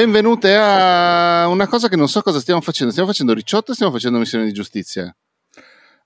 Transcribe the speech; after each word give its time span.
Benvenute 0.00 0.56
a 0.56 1.46
una 1.48 1.68
cosa 1.68 1.88
che 1.88 1.94
non 1.94 2.08
so 2.08 2.22
cosa 2.22 2.40
stiamo 2.40 2.62
facendo. 2.62 2.90
Stiamo 2.90 3.10
facendo 3.10 3.34
ricciotto 3.34 3.72
o 3.72 3.74
stiamo 3.74 3.92
facendo 3.92 4.16
missione 4.16 4.46
di 4.46 4.52
giustizia? 4.52 5.14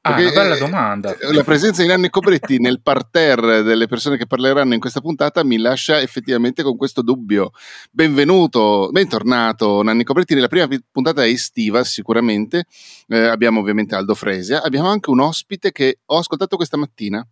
Ah, 0.00 0.18
una 0.18 0.32
bella 0.32 0.56
domanda. 0.56 1.16
Eh, 1.16 1.32
la 1.32 1.44
presenza 1.44 1.80
di 1.80 1.86
Nanni 1.86 2.10
Cobretti 2.10 2.58
nel 2.58 2.82
parterre 2.82 3.62
delle 3.62 3.86
persone 3.86 4.16
che 4.16 4.26
parleranno 4.26 4.74
in 4.74 4.80
questa 4.80 5.00
puntata 5.00 5.44
mi 5.44 5.58
lascia 5.58 6.00
effettivamente 6.00 6.64
con 6.64 6.76
questo 6.76 7.02
dubbio. 7.02 7.52
Benvenuto, 7.92 8.88
bentornato 8.90 9.80
Nanni 9.84 10.02
Cobretti 10.02 10.34
nella 10.34 10.48
prima 10.48 10.66
puntata 10.90 11.24
estiva 11.24 11.84
sicuramente. 11.84 12.64
Eh, 13.06 13.16
abbiamo 13.16 13.60
ovviamente 13.60 13.94
Aldo 13.94 14.16
Fresia, 14.16 14.64
abbiamo 14.64 14.88
anche 14.88 15.10
un 15.10 15.20
ospite 15.20 15.70
che 15.70 16.00
ho 16.04 16.18
ascoltato 16.18 16.56
questa 16.56 16.76
mattina 16.76 17.24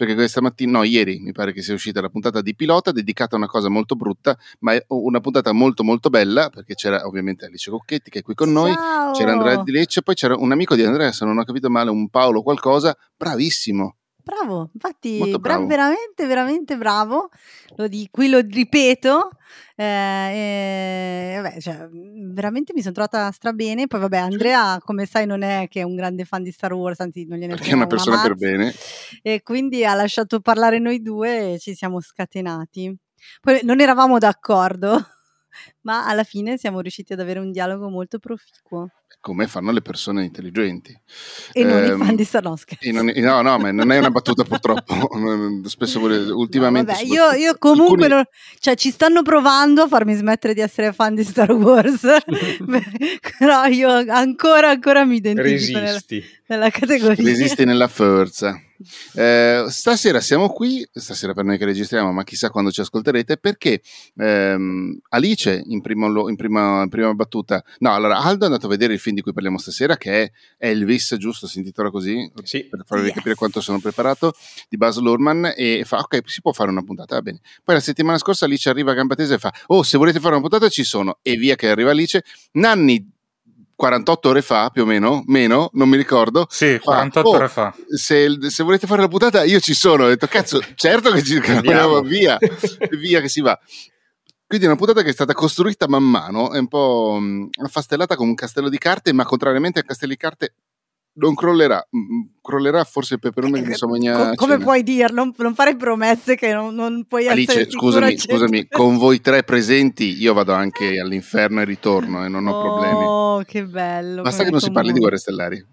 perché 0.00 0.14
questa 0.14 0.40
mattina, 0.40 0.78
no, 0.78 0.82
ieri 0.82 1.18
mi 1.18 1.30
pare 1.30 1.52
che 1.52 1.60
sia 1.60 1.74
uscita 1.74 2.00
la 2.00 2.08
puntata 2.08 2.40
di 2.40 2.54
pilota 2.54 2.90
dedicata 2.90 3.34
a 3.34 3.38
una 3.38 3.46
cosa 3.46 3.68
molto 3.68 3.96
brutta, 3.96 4.34
ma 4.60 4.72
è 4.72 4.82
una 4.88 5.20
puntata 5.20 5.52
molto 5.52 5.84
molto 5.84 6.08
bella 6.08 6.48
perché 6.48 6.72
c'era 6.72 7.06
ovviamente 7.06 7.44
Alice 7.44 7.70
Cocchetti 7.70 8.08
che 8.08 8.20
è 8.20 8.22
qui 8.22 8.32
con 8.32 8.50
noi, 8.50 8.72
Ciao. 8.72 9.12
c'era 9.12 9.32
Andrea 9.32 9.62
Di 9.62 9.72
Lecce, 9.72 10.00
poi 10.00 10.14
c'era 10.14 10.34
un 10.38 10.52
amico 10.52 10.74
di 10.74 10.84
Andrea, 10.84 11.12
se 11.12 11.26
non 11.26 11.36
ho 11.36 11.44
capito 11.44 11.68
male, 11.68 11.90
un 11.90 12.08
Paolo 12.08 12.40
qualcosa, 12.40 12.96
bravissimo. 13.14 13.96
Bravo, 14.30 14.70
infatti, 14.72 15.34
bravo. 15.40 15.66
veramente, 15.66 16.26
veramente 16.26 16.76
bravo. 16.76 17.30
Lo 17.76 17.88
di- 17.88 18.08
qui 18.10 18.28
lo 18.28 18.38
ripeto. 18.40 19.30
eh, 19.74 21.34
eh, 21.34 21.40
vabbè, 21.40 21.60
cioè, 21.60 21.88
mh, 21.88 22.32
veramente 22.32 22.72
mi 22.72 22.80
sono 22.80 22.94
trovata 22.94 23.28
strabene. 23.32 23.88
Poi, 23.88 23.98
vabbè, 23.98 24.18
Andrea, 24.18 24.78
come 24.84 25.04
sai, 25.06 25.26
non 25.26 25.42
è 25.42 25.66
che 25.68 25.80
è 25.80 25.82
un 25.82 25.96
grande 25.96 26.24
fan 26.24 26.44
di 26.44 26.52
Star 26.52 26.72
Wars, 26.72 27.00
anzi, 27.00 27.24
non 27.26 27.38
gliene 27.38 27.54
è 27.54 27.56
una 27.56 27.64
frega 27.64 27.86
persona 27.86 28.20
per 28.22 28.30
mazza. 28.30 28.46
bene. 28.46 28.72
E 29.22 29.42
quindi 29.42 29.84
ha 29.84 29.94
lasciato 29.94 30.40
parlare 30.40 30.78
noi 30.78 31.02
due 31.02 31.54
e 31.54 31.58
ci 31.58 31.74
siamo 31.74 32.00
scatenati. 32.00 32.96
Poi 33.40 33.60
non 33.64 33.80
eravamo 33.80 34.18
d'accordo, 34.18 35.04
ma 35.82 36.06
alla 36.06 36.24
fine 36.24 36.56
siamo 36.58 36.80
riusciti 36.80 37.12
ad 37.12 37.20
avere 37.20 37.38
un 37.40 37.50
dialogo 37.52 37.88
molto 37.88 38.18
proficuo. 38.18 38.90
come 39.20 39.46
fanno 39.48 39.70
le 39.72 39.82
persone 39.82 40.24
intelligenti. 40.24 40.98
E 41.52 41.62
non 41.64 41.84
i 41.84 41.88
Ehm, 41.88 41.98
fan 42.02 42.14
di 42.16 42.24
Star 42.24 42.42
Wars. 42.46 42.62
scherzo. 42.62 42.90
non- 42.90 43.12
no, 43.14 43.42
no, 43.42 43.58
ma 43.58 43.70
non 43.70 43.90
è 43.90 43.98
una 43.98 44.08
battuta 44.10 44.44
purtroppo. 44.44 44.94
Spesso 45.68 45.98
vuole- 45.98 46.18
No, 46.20 46.36
ultimamente. 46.36 46.92
vabbè, 46.92 47.04
io, 47.04 47.30
io 47.32 47.54
comunque 47.58 48.04
alcuni- 48.04 48.08
non- 48.14 48.24
cioè, 48.60 48.76
ci 48.76 48.90
stanno 48.90 49.20
provando 49.22 49.82
a 49.82 49.88
farmi 49.88 50.14
smettere 50.14 50.54
di 50.54 50.60
essere 50.60 50.92
fan 50.94 51.14
di 51.14 51.24
Star 51.24 51.52
Wars, 51.52 52.00
però 53.38 53.64
io 53.66 53.90
ancora, 53.90 54.70
ancora 54.70 55.04
mi 55.04 55.16
identifico 55.16 55.78
nella, 55.78 55.92
Resisti. 55.92 56.24
nella 56.46 56.70
categoria. 56.70 57.22
Resisti 57.24 57.64
nella 57.64 57.88
forza. 57.88 58.58
Eh, 59.12 59.66
stasera 59.68 60.20
siamo 60.20 60.48
qui, 60.48 60.86
stasera 60.90 61.34
per 61.34 61.44
noi 61.44 61.58
che 61.58 61.66
registriamo, 61.66 62.12
ma 62.12 62.24
chissà 62.24 62.48
quando 62.48 62.70
ci 62.70 62.80
ascolterete, 62.80 63.36
perché 63.36 63.82
ehm, 64.16 64.98
Alice 65.10 65.62
in, 65.72 65.80
primo 65.80 66.28
in 66.28 66.36
prima, 66.36 66.82
in 66.82 66.88
prima 66.88 67.12
battuta, 67.14 67.62
no, 67.78 67.92
allora 67.94 68.18
Aldo 68.18 68.44
è 68.44 68.46
andato 68.46 68.66
a 68.66 68.68
vedere 68.68 68.92
il 68.92 68.98
film 69.00 69.16
di 69.16 69.22
cui 69.22 69.32
parliamo 69.32 69.58
stasera, 69.58 69.96
che 69.96 70.22
è 70.22 70.30
Elvis, 70.68 71.16
giusto? 71.18 71.46
Si 71.46 71.58
intitola 71.58 71.90
così? 71.90 72.30
Sì. 72.42 72.64
Per 72.64 72.82
farvi 72.86 73.06
Yes. 73.06 73.14
capire 73.14 73.34
quanto 73.34 73.60
sono 73.60 73.80
preparato, 73.80 74.32
di 74.68 74.76
Buzz 74.76 74.98
Lurman, 74.98 75.52
e 75.56 75.82
fa, 75.84 75.98
ok, 75.98 76.20
si 76.26 76.40
può 76.40 76.52
fare 76.52 76.70
una 76.70 76.82
puntata, 76.82 77.14
va 77.16 77.22
bene. 77.22 77.40
Poi 77.64 77.74
la 77.74 77.80
settimana 77.80 78.18
scorsa 78.18 78.44
Alice 78.44 78.68
arriva 78.68 78.90
a 78.92 78.94
gamba 78.94 79.14
tesa 79.14 79.34
e 79.34 79.38
fa, 79.38 79.52
oh, 79.68 79.82
se 79.82 79.96
volete 79.98 80.18
fare 80.20 80.32
una 80.34 80.40
puntata 80.46 80.68
ci 80.68 80.84
sono, 80.84 81.18
e 81.22 81.36
via 81.36 81.54
che 81.56 81.68
arriva 81.68 81.90
Alice. 81.90 82.22
Nanni 82.52 83.10
48 83.80 84.28
ore 84.28 84.42
fa, 84.42 84.68
più 84.68 84.82
o 84.82 84.84
meno, 84.84 85.22
meno, 85.26 85.70
non 85.72 85.88
mi 85.88 85.96
ricordo, 85.96 86.46
Sì, 86.50 86.74
fa, 86.82 86.96
48 86.96 87.28
"Oh, 87.30 87.34
ore 87.36 87.48
fa. 87.48 87.74
se, 87.88 88.28
se 88.48 88.62
volete 88.62 88.86
fare 88.86 89.00
la 89.00 89.08
puntata 89.08 89.42
io 89.44 89.58
ci 89.58 89.72
sono 89.72 90.04
ho 90.04 90.08
detto 90.08 90.26
cazzo 90.26 90.60
certo 90.74 91.10
che 91.12 91.22
ci 91.22 91.36
andiamo 91.38 92.02
via 92.02 92.36
via 93.00 93.22
che 93.22 93.30
si 93.30 93.40
va 93.40 93.58
quindi 94.50 94.66
è 94.66 94.68
una 94.68 94.78
puntata 94.78 95.02
che 95.04 95.10
è 95.10 95.12
stata 95.12 95.32
costruita 95.32 95.86
man 95.86 96.02
mano 96.02 96.50
è 96.52 96.58
un 96.58 96.66
po' 96.66 97.16
mh, 97.20 97.50
affastellata 97.64 98.16
come 98.16 98.30
un 98.30 98.34
castello 98.34 98.68
di 98.68 98.78
carte 98.78 99.12
ma 99.12 99.24
contrariamente 99.24 99.78
al 99.78 99.84
castello 99.84 100.10
di 100.10 100.18
carte 100.18 100.54
non 101.12 101.36
crollerà 101.36 101.86
Mm, 101.96 102.22
crollerà 102.42 102.82
forse 102.82 103.14
il 103.14 103.20
peperone 103.20 103.60
di 103.62 103.68
insomma 103.68 103.96
Co- 103.96 104.34
come 104.34 104.58
puoi 104.58 104.82
dirlo? 104.82 105.22
Non, 105.22 105.32
non 105.36 105.54
fare 105.54 105.76
promesse 105.76 106.34
che 106.34 106.52
non, 106.52 106.74
non 106.74 107.04
puoi 107.04 107.26
essere 107.26 107.60
Alice 107.60 107.70
sicuro 107.70 107.92
scusami 107.92 108.18
scusami 108.18 108.66
con 108.70 108.96
voi 108.96 109.20
tre 109.20 109.44
presenti 109.44 110.20
io 110.20 110.32
vado 110.34 110.52
anche 110.52 110.98
all'inferno 110.98 111.60
e 111.60 111.64
ritorno 111.64 112.24
e 112.24 112.28
non 112.28 112.48
ho 112.48 112.56
problemi 112.56 113.04
Oh, 113.06 113.42
che 113.44 113.64
bello. 113.64 114.22
basta 114.22 114.42
che 114.42 114.50
non 114.50 114.58
si 114.60 114.72
parli 114.72 114.92
di 114.92 114.98
guerre 114.98 115.18
stellari 115.18 115.64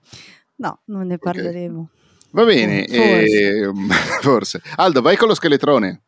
No, 0.57 0.81
non 0.85 1.07
ne 1.07 1.17
parleremo. 1.17 1.89
va 2.31 2.45
bene 2.45 2.85
Forse. 2.87 3.57
ehm, 3.59 3.87
forse 4.21 4.61
Aldo 4.75 5.01
vai 5.01 5.17
con 5.17 5.27
lo 5.29 5.33
scheletrone 5.35 6.01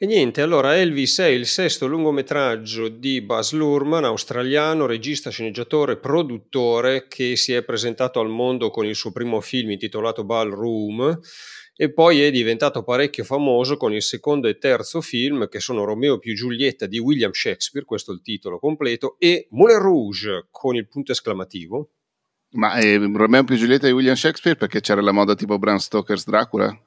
E 0.00 0.06
niente, 0.06 0.42
allora 0.42 0.76
Elvis 0.76 1.18
è 1.18 1.26
il 1.26 1.44
sesto 1.44 1.88
lungometraggio 1.88 2.86
di 2.86 3.20
Buzz 3.20 3.50
Lurman, 3.50 4.04
australiano, 4.04 4.86
regista, 4.86 5.28
sceneggiatore, 5.28 5.96
produttore, 5.96 7.08
che 7.08 7.34
si 7.34 7.52
è 7.52 7.64
presentato 7.64 8.20
al 8.20 8.28
mondo 8.28 8.70
con 8.70 8.86
il 8.86 8.94
suo 8.94 9.10
primo 9.10 9.40
film 9.40 9.72
intitolato 9.72 10.22
Ballroom 10.22 11.18
e 11.74 11.92
poi 11.92 12.22
è 12.22 12.30
diventato 12.30 12.84
parecchio 12.84 13.24
famoso 13.24 13.76
con 13.76 13.92
il 13.92 14.02
secondo 14.02 14.46
e 14.46 14.58
terzo 14.58 15.00
film 15.00 15.48
che 15.48 15.58
sono 15.58 15.82
Romeo 15.82 16.20
più 16.20 16.32
Giulietta 16.32 16.86
di 16.86 17.00
William 17.00 17.32
Shakespeare, 17.32 17.84
questo 17.84 18.12
è 18.12 18.14
il 18.14 18.22
titolo 18.22 18.60
completo, 18.60 19.16
e 19.18 19.48
Moulin 19.50 19.80
Rouge 19.80 20.46
con 20.52 20.76
il 20.76 20.86
punto 20.86 21.10
esclamativo. 21.10 21.90
Ma 22.50 22.76
eh, 22.78 22.98
Romeo 22.98 23.42
più 23.42 23.56
Giulietta 23.56 23.88
di 23.88 23.92
William 23.92 24.14
Shakespeare 24.14 24.56
perché 24.56 24.80
c'era 24.80 25.00
la 25.00 25.10
moda 25.10 25.34
tipo 25.34 25.58
Bram 25.58 25.78
Stoker's 25.78 26.24
Dracula? 26.24 26.82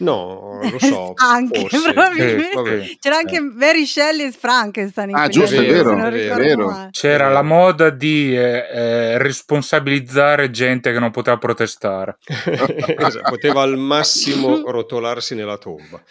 No, 0.00 0.60
lo 0.62 0.78
so. 0.78 1.12
anche 1.20 1.60
forse. 1.60 1.92
probabilmente. 1.92 2.80
Eh. 2.80 2.96
C'era 3.00 3.16
anche 3.18 3.40
Mary 3.40 3.84
Shelley 3.86 4.26
e 4.26 4.32
Frankenstein 4.32 5.10
in 5.10 5.16
Ah, 5.16 5.28
giusto, 5.28 5.60
è 5.60 5.66
vero, 5.66 6.06
è 6.06 6.10
vero. 6.10 6.88
C'era 6.90 7.28
la 7.28 7.42
moda 7.42 7.90
di 7.90 8.36
eh, 8.36 8.66
eh, 8.72 9.18
responsabilizzare 9.18 10.50
gente 10.50 10.92
che 10.92 10.98
non 10.98 11.10
poteva 11.10 11.36
protestare. 11.38 12.18
Esatto, 13.00 13.30
poteva 13.30 13.62
al 13.62 13.76
massimo 13.76 14.70
rotolarsi 14.70 15.34
nella 15.34 15.56
tomba. 15.56 16.02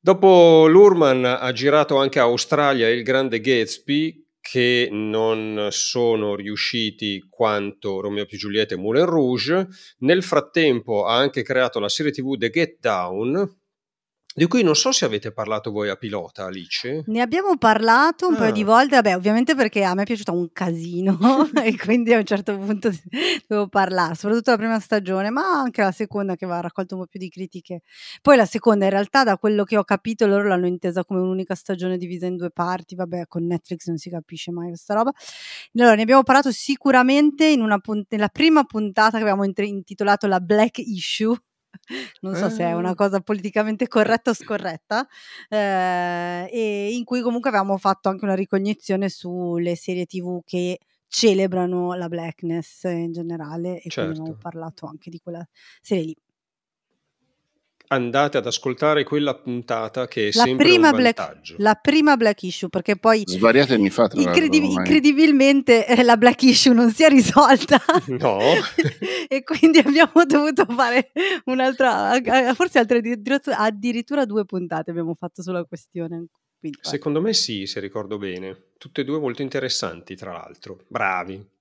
Dopo 0.00 0.66
Lurman 0.66 1.24
ha 1.24 1.52
girato 1.52 1.98
anche 1.98 2.18
Australia 2.18 2.88
e 2.88 2.92
il 2.92 3.02
grande 3.02 3.40
Gatsby, 3.40 4.23
che 4.50 4.90
non 4.92 5.68
sono 5.70 6.36
riusciti 6.36 7.24
quanto 7.30 8.02
Romeo 8.02 8.26
più 8.26 8.36
Giulietta 8.36 8.74
e 8.74 8.76
Moulin 8.76 9.06
Rouge. 9.06 9.68
Nel 10.00 10.22
frattempo 10.22 11.06
ha 11.06 11.16
anche 11.16 11.42
creato 11.42 11.80
la 11.80 11.88
serie 11.88 12.12
TV 12.12 12.36
The 12.36 12.50
Get 12.50 12.76
Down 12.78 13.62
di 14.34 14.46
cui 14.48 14.62
non 14.64 14.74
so 14.74 14.90
se 14.92 15.04
avete 15.04 15.32
parlato 15.32 15.70
voi 15.70 15.88
a 15.88 15.96
pilota, 15.96 16.46
Alice. 16.46 17.04
Ne 17.06 17.20
abbiamo 17.20 17.56
parlato 17.56 18.26
un 18.26 18.34
Ah. 18.34 18.38
paio 18.38 18.52
di 18.52 18.64
volte, 18.64 18.96
vabbè, 18.96 19.14
ovviamente 19.14 19.54
perché 19.54 19.84
a 19.84 19.94
me 19.94 20.02
è 20.02 20.04
piaciuta 20.04 20.32
un 20.32 20.50
casino 20.52 21.16
e 21.64 21.76
quindi 21.78 22.12
a 22.12 22.18
un 22.18 22.24
certo 22.24 22.56
punto 22.58 22.90
dovevo 23.46 23.68
parlare, 23.68 24.14
soprattutto 24.16 24.50
la 24.50 24.56
prima 24.56 24.80
stagione, 24.80 25.30
ma 25.30 25.42
anche 25.60 25.82
la 25.82 25.92
seconda 25.92 26.34
che 26.34 26.44
aveva 26.44 26.60
raccolto 26.60 26.96
un 26.96 27.02
po' 27.02 27.06
più 27.06 27.20
di 27.20 27.28
critiche. 27.30 27.82
Poi 28.20 28.36
la 28.36 28.44
seconda, 28.46 28.84
in 28.86 28.90
realtà, 28.90 29.22
da 29.22 29.38
quello 29.38 29.62
che 29.64 29.76
ho 29.76 29.84
capito, 29.84 30.26
loro 30.26 30.48
l'hanno 30.48 30.66
intesa 30.66 31.04
come 31.04 31.20
un'unica 31.20 31.54
stagione 31.54 31.96
divisa 31.96 32.26
in 32.26 32.36
due 32.36 32.50
parti. 32.50 32.94
Vabbè, 32.96 33.26
con 33.28 33.46
Netflix 33.46 33.86
non 33.86 33.98
si 33.98 34.10
capisce 34.10 34.50
mai 34.50 34.68
questa 34.68 34.94
roba. 34.94 35.12
Allora, 35.76 35.94
ne 35.94 36.02
abbiamo 36.02 36.22
parlato 36.24 36.50
sicuramente 36.50 37.46
in 37.46 37.60
una 37.60 37.78
punt- 37.78 38.06
nella 38.10 38.28
prima 38.28 38.64
puntata 38.64 39.12
che 39.16 39.22
avevamo 39.22 39.44
intre- 39.44 39.66
intitolato 39.66 40.26
La 40.26 40.40
Black 40.40 40.78
Issue. 40.78 41.36
Non 42.20 42.34
so 42.36 42.48
se 42.48 42.64
è 42.64 42.72
una 42.74 42.90
Ah. 42.90 42.94
cosa 42.94 43.20
politicamente 43.20 43.88
corretta 43.88 44.30
o 44.30 44.34
scorretta, 44.34 45.06
eh, 45.48 46.48
e 46.50 46.92
in 46.94 47.04
cui 47.04 47.20
comunque 47.22 47.50
avevamo 47.50 47.76
fatto 47.78 48.08
anche 48.08 48.24
una 48.24 48.34
ricognizione 48.34 49.08
sulle 49.08 49.76
serie 49.76 50.06
TV 50.06 50.40
che 50.44 50.78
celebrano 51.08 51.92
la 51.94 52.08
blackness 52.08 52.84
in 52.84 53.12
generale 53.12 53.80
e 53.80 53.92
quindi 53.92 54.14
abbiamo 54.14 54.34
Certo. 54.34 54.38
parlato 54.38 54.86
anche 54.86 55.10
di 55.10 55.20
quella 55.20 55.46
serie 55.80 56.04
lì. 56.04 56.16
Andate 57.94 58.36
ad 58.38 58.46
ascoltare 58.46 59.04
quella 59.04 59.34
puntata 59.34 60.06
che 60.08 60.28
è 60.28 60.30
La 60.32 60.42
sempre 60.42 60.66
prima, 60.66 60.90
un 60.90 60.96
black, 60.96 61.18
vantaggio. 61.18 61.54
la 61.58 61.74
prima 61.74 62.16
black 62.16 62.42
issue, 62.42 62.68
perché 62.68 62.96
poi 62.96 63.22
Svariati 63.26 63.72
anni 63.74 63.90
fa, 63.90 64.08
tra 64.08 64.20
l'altro. 64.20 64.32
incredibi- 64.42 64.66
ormai. 64.66 64.84
incredibilmente 64.86 65.86
eh, 65.86 66.02
la 66.02 66.16
black 66.16 66.42
issue 66.42 66.74
non 66.74 66.90
si 66.92 67.04
è 67.04 67.08
risolta 67.08 67.80
No. 68.08 68.38
e 69.28 69.42
quindi 69.42 69.78
abbiamo 69.78 70.24
dovuto 70.26 70.64
fare 70.66 71.12
un'altra, 71.44 72.20
forse 72.54 72.78
altre 72.78 73.00
addirittura, 73.56 74.24
due 74.24 74.44
puntate 74.44 74.90
abbiamo 74.90 75.14
fatto 75.14 75.42
sulla 75.42 75.64
questione. 75.64 76.26
Quindi. 76.58 76.78
Secondo 76.80 77.20
me 77.20 77.32
sì, 77.34 77.66
se 77.66 77.78
ricordo 77.80 78.16
bene. 78.18 78.70
Tutte 78.78 79.02
e 79.02 79.04
due 79.04 79.18
molto 79.18 79.42
interessanti, 79.42 80.16
tra 80.16 80.32
l'altro. 80.32 80.78
Bravi. 80.88 81.52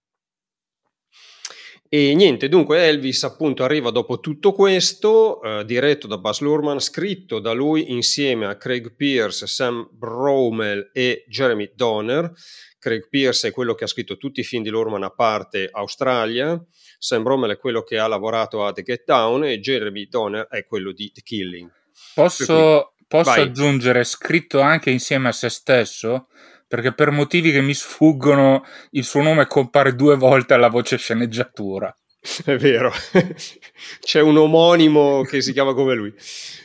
E 1.96 2.16
niente, 2.16 2.50
dunque 2.50 2.88
Elvis 2.88 3.24
appunto 3.24 3.64
arriva 3.64 3.92
dopo 3.92 4.20
tutto 4.20 4.52
questo, 4.52 5.40
eh, 5.44 5.64
diretto 5.64 6.08
da 6.08 6.18
Buzz 6.18 6.40
Luhrmann, 6.40 6.80
scritto 6.80 7.38
da 7.38 7.52
lui 7.52 7.92
insieme 7.92 8.48
a 8.48 8.58
Craig 8.58 8.96
Pierce, 8.96 9.46
Sam 9.46 9.88
Bromell 9.92 10.90
e 10.92 11.24
Jeremy 11.28 11.74
Donner. 11.76 12.34
Craig 12.80 13.08
Pierce 13.08 13.50
è 13.50 13.52
quello 13.52 13.76
che 13.76 13.84
ha 13.84 13.88
scritto 13.88 14.18
tutti 14.18 14.40
i 14.40 14.44
film 14.44 14.64
di 14.64 14.72
Luhrmann 14.72 15.04
a 15.04 15.12
parte 15.12 15.70
Australia, 15.72 16.60
Sam 16.98 17.22
Bromell 17.22 17.52
è 17.52 17.58
quello 17.60 17.84
che 17.84 18.00
ha 18.00 18.08
lavorato 18.08 18.66
a 18.66 18.72
The 18.72 18.82
Get 18.82 19.04
Down 19.06 19.44
e 19.44 19.60
Jeremy 19.60 20.08
Donner 20.08 20.48
è 20.48 20.66
quello 20.66 20.94
di 20.94 21.12
The 21.12 21.22
Killing. 21.22 21.70
Posso, 22.16 22.94
posso 23.08 23.30
aggiungere 23.30 24.04
scritto 24.04 24.62
anche 24.62 24.90
insieme 24.90 25.28
a 25.28 25.32
se 25.32 25.50
stesso? 25.50 26.30
Perché 26.68 26.94
per 26.94 27.12
motivi 27.12 27.52
che 27.52 27.62
mi 27.62 27.74
sfuggono 27.74 28.64
il 28.92 29.04
suo 29.04 29.22
nome 29.22 29.48
compare 29.48 29.96
due 29.96 30.16
volte 30.16 30.54
alla 30.54 30.70
voce 30.70 30.98
sceneggiatura. 30.98 31.96
È 32.46 32.56
vero, 32.56 32.92
c'è 34.00 34.22
un 34.22 34.38
omonimo 34.38 35.24
che 35.24 35.42
si 35.42 35.52
chiama 35.52 35.74
come 35.74 35.94
lui. 35.94 36.14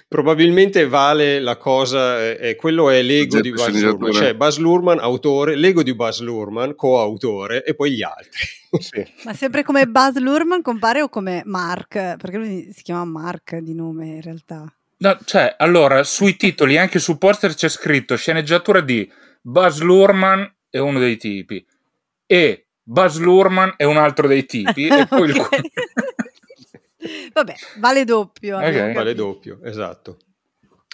Probabilmente 0.06 0.86
vale 0.86 1.40
la 1.40 1.56
cosa, 1.56 2.18
eh, 2.22 2.38
eh, 2.40 2.56
quello 2.56 2.88
è 2.88 3.02
l'ego 3.02 3.40
di 3.40 3.50
Luhrmann, 3.50 3.66
sceneggiatura. 3.66 4.12
cioè 4.12 4.34
Buzz 4.34 4.56
Luhrmann 4.56 4.98
autore, 5.00 5.54
l'ego 5.54 5.82
di 5.82 5.94
Buzz 5.94 6.20
Luhrmann 6.20 6.70
coautore 6.74 7.62
e 7.62 7.74
poi 7.74 7.92
gli 7.92 8.02
altri. 8.02 8.40
Ma 9.24 9.34
sempre 9.34 9.64
come 9.64 9.86
Buzz 9.86 10.16
Luhrmann 10.16 10.62
compare 10.62 11.02
o 11.02 11.10
come 11.10 11.42
Mark? 11.44 12.16
Perché 12.16 12.36
lui 12.38 12.72
si 12.72 12.82
chiama 12.82 13.04
Mark 13.04 13.56
di 13.56 13.74
nome 13.74 14.06
in 14.06 14.22
realtà. 14.22 14.72
No, 15.00 15.18
cioè, 15.24 15.54
allora, 15.58 16.02
sui 16.04 16.36
titoli, 16.36 16.78
anche 16.78 16.98
sul 16.98 17.18
poster 17.18 17.54
c'è 17.54 17.68
scritto 17.68 18.16
sceneggiatura 18.16 18.80
di 18.80 19.08
Buzz 19.48 19.80
Luhrmann 19.80 20.44
è 20.68 20.76
uno 20.76 20.98
dei 20.98 21.16
tipi 21.16 21.66
e 22.26 22.66
Buzz 22.82 23.16
Luhrmann 23.16 23.70
è 23.78 23.84
un 23.84 23.96
altro 23.96 24.26
dei 24.26 24.44
tipi 24.44 24.88
e 24.88 25.06
poi 25.08 25.30
il-. 25.30 25.48
Vabbè, 27.32 27.54
vale 27.78 28.04
doppio. 28.04 28.56
Ok. 28.58 28.62
abbiamo 28.62 28.92
Vale 28.92 29.14
doppio, 29.14 29.60
esatto. 29.62 30.18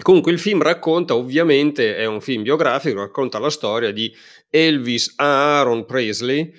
Comunque 0.00 0.30
il 0.30 0.38
film 0.38 0.62
racconta, 0.62 1.16
ovviamente 1.16 1.96
è 1.96 2.04
un 2.04 2.20
film 2.20 2.42
biografico, 2.42 3.00
racconta 3.00 3.40
la 3.40 3.50
storia 3.50 3.90
di 3.90 4.14
Elvis 4.48 5.14
Aaron 5.16 5.84
Presley, 5.84 6.52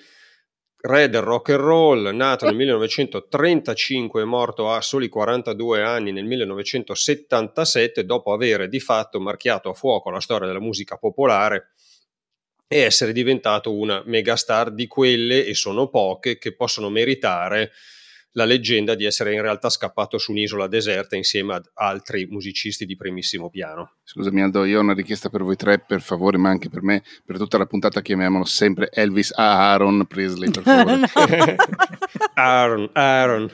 re 0.81 1.09
del 1.09 1.21
rock 1.21 1.51
and 1.51 1.59
roll, 1.61 2.13
nato 2.13 2.45
nel 2.45 2.55
1935 2.59 4.21
e 4.21 4.25
morto 4.25 4.69
a 4.69 4.81
soli 4.81 5.07
42 5.07 5.81
anni 5.81 6.11
nel 6.11 6.25
1977 6.25 8.03
dopo 8.03 8.33
aver 8.33 8.67
di 8.67 8.81
fatto 8.81 9.21
marchiato 9.21 9.69
a 9.69 9.73
fuoco 9.73 10.09
la 10.09 10.19
storia 10.19 10.47
della 10.47 10.59
musica 10.59 10.97
popolare 10.97 11.69
e 12.67 12.79
essere 12.79 13.11
diventato 13.11 13.73
una 13.73 14.01
megastar 14.05 14.71
di 14.71 14.87
quelle, 14.87 15.45
e 15.45 15.53
sono 15.53 15.89
poche, 15.89 16.37
che 16.37 16.55
possono 16.55 16.89
meritare 16.89 17.71
la 18.35 18.45
leggenda 18.45 18.95
di 18.95 19.05
essere 19.05 19.33
in 19.33 19.41
realtà 19.41 19.69
scappato 19.69 20.17
su 20.17 20.31
un'isola 20.31 20.67
deserta 20.67 21.15
insieme 21.15 21.55
ad 21.55 21.69
altri 21.73 22.27
musicisti 22.29 22.85
di 22.85 22.95
primissimo 22.95 23.49
piano. 23.49 23.95
Scusami 24.03 24.41
Aldo, 24.41 24.65
io 24.65 24.79
ho 24.79 24.81
una 24.81 24.93
richiesta 24.93 25.29
per 25.29 25.43
voi 25.43 25.55
tre, 25.55 25.79
per 25.79 26.01
favore, 26.01 26.37
ma 26.37 26.49
anche 26.49 26.69
per 26.69 26.81
me, 26.81 27.03
per 27.25 27.37
tutta 27.37 27.57
la 27.57 27.65
puntata 27.65 28.01
chiamiamolo 28.01 28.43
sempre 28.43 28.89
Elvis 28.91 29.31
Aaron 29.35 30.05
Presley, 30.05 30.51
per 30.51 30.63
favore. 30.63 31.55
Aaron, 32.35 32.89
Aaron. 32.93 33.49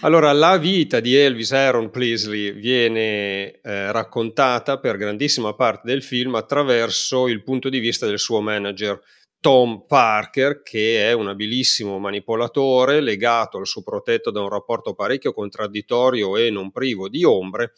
Allora, 0.00 0.32
la 0.32 0.58
vita 0.58 1.00
di 1.00 1.14
Elvis 1.14 1.52
Aaron 1.52 1.90
Presley 1.90 2.52
viene 2.52 3.60
eh, 3.60 3.92
raccontata 3.92 4.78
per 4.78 4.98
grandissima 4.98 5.54
parte 5.54 5.88
del 5.88 6.02
film 6.02 6.34
attraverso 6.34 7.26
il 7.28 7.42
punto 7.42 7.70
di 7.70 7.78
vista 7.78 8.06
del 8.06 8.18
suo 8.18 8.40
manager 8.40 9.00
Tom 9.44 9.84
Parker, 9.86 10.62
che 10.62 11.06
è 11.06 11.12
un 11.12 11.28
abilissimo 11.28 11.98
manipolatore 11.98 13.02
legato 13.02 13.58
al 13.58 13.66
suo 13.66 13.82
protetto 13.82 14.30
da 14.30 14.40
un 14.40 14.48
rapporto 14.48 14.94
parecchio 14.94 15.34
contraddittorio 15.34 16.38
e 16.38 16.48
non 16.48 16.70
privo 16.70 17.10
di 17.10 17.24
ombre. 17.24 17.74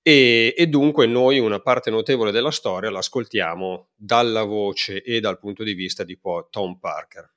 E, 0.00 0.54
e 0.56 0.66
dunque 0.66 1.04
noi 1.04 1.38
una 1.38 1.60
parte 1.60 1.90
notevole 1.90 2.30
della 2.30 2.50
storia 2.50 2.88
l'ascoltiamo 2.88 3.90
dalla 3.94 4.44
voce 4.44 5.02
e 5.02 5.20
dal 5.20 5.38
punto 5.38 5.62
di 5.62 5.74
vista 5.74 6.04
di 6.04 6.18
Tom 6.48 6.78
Parker. 6.78 7.30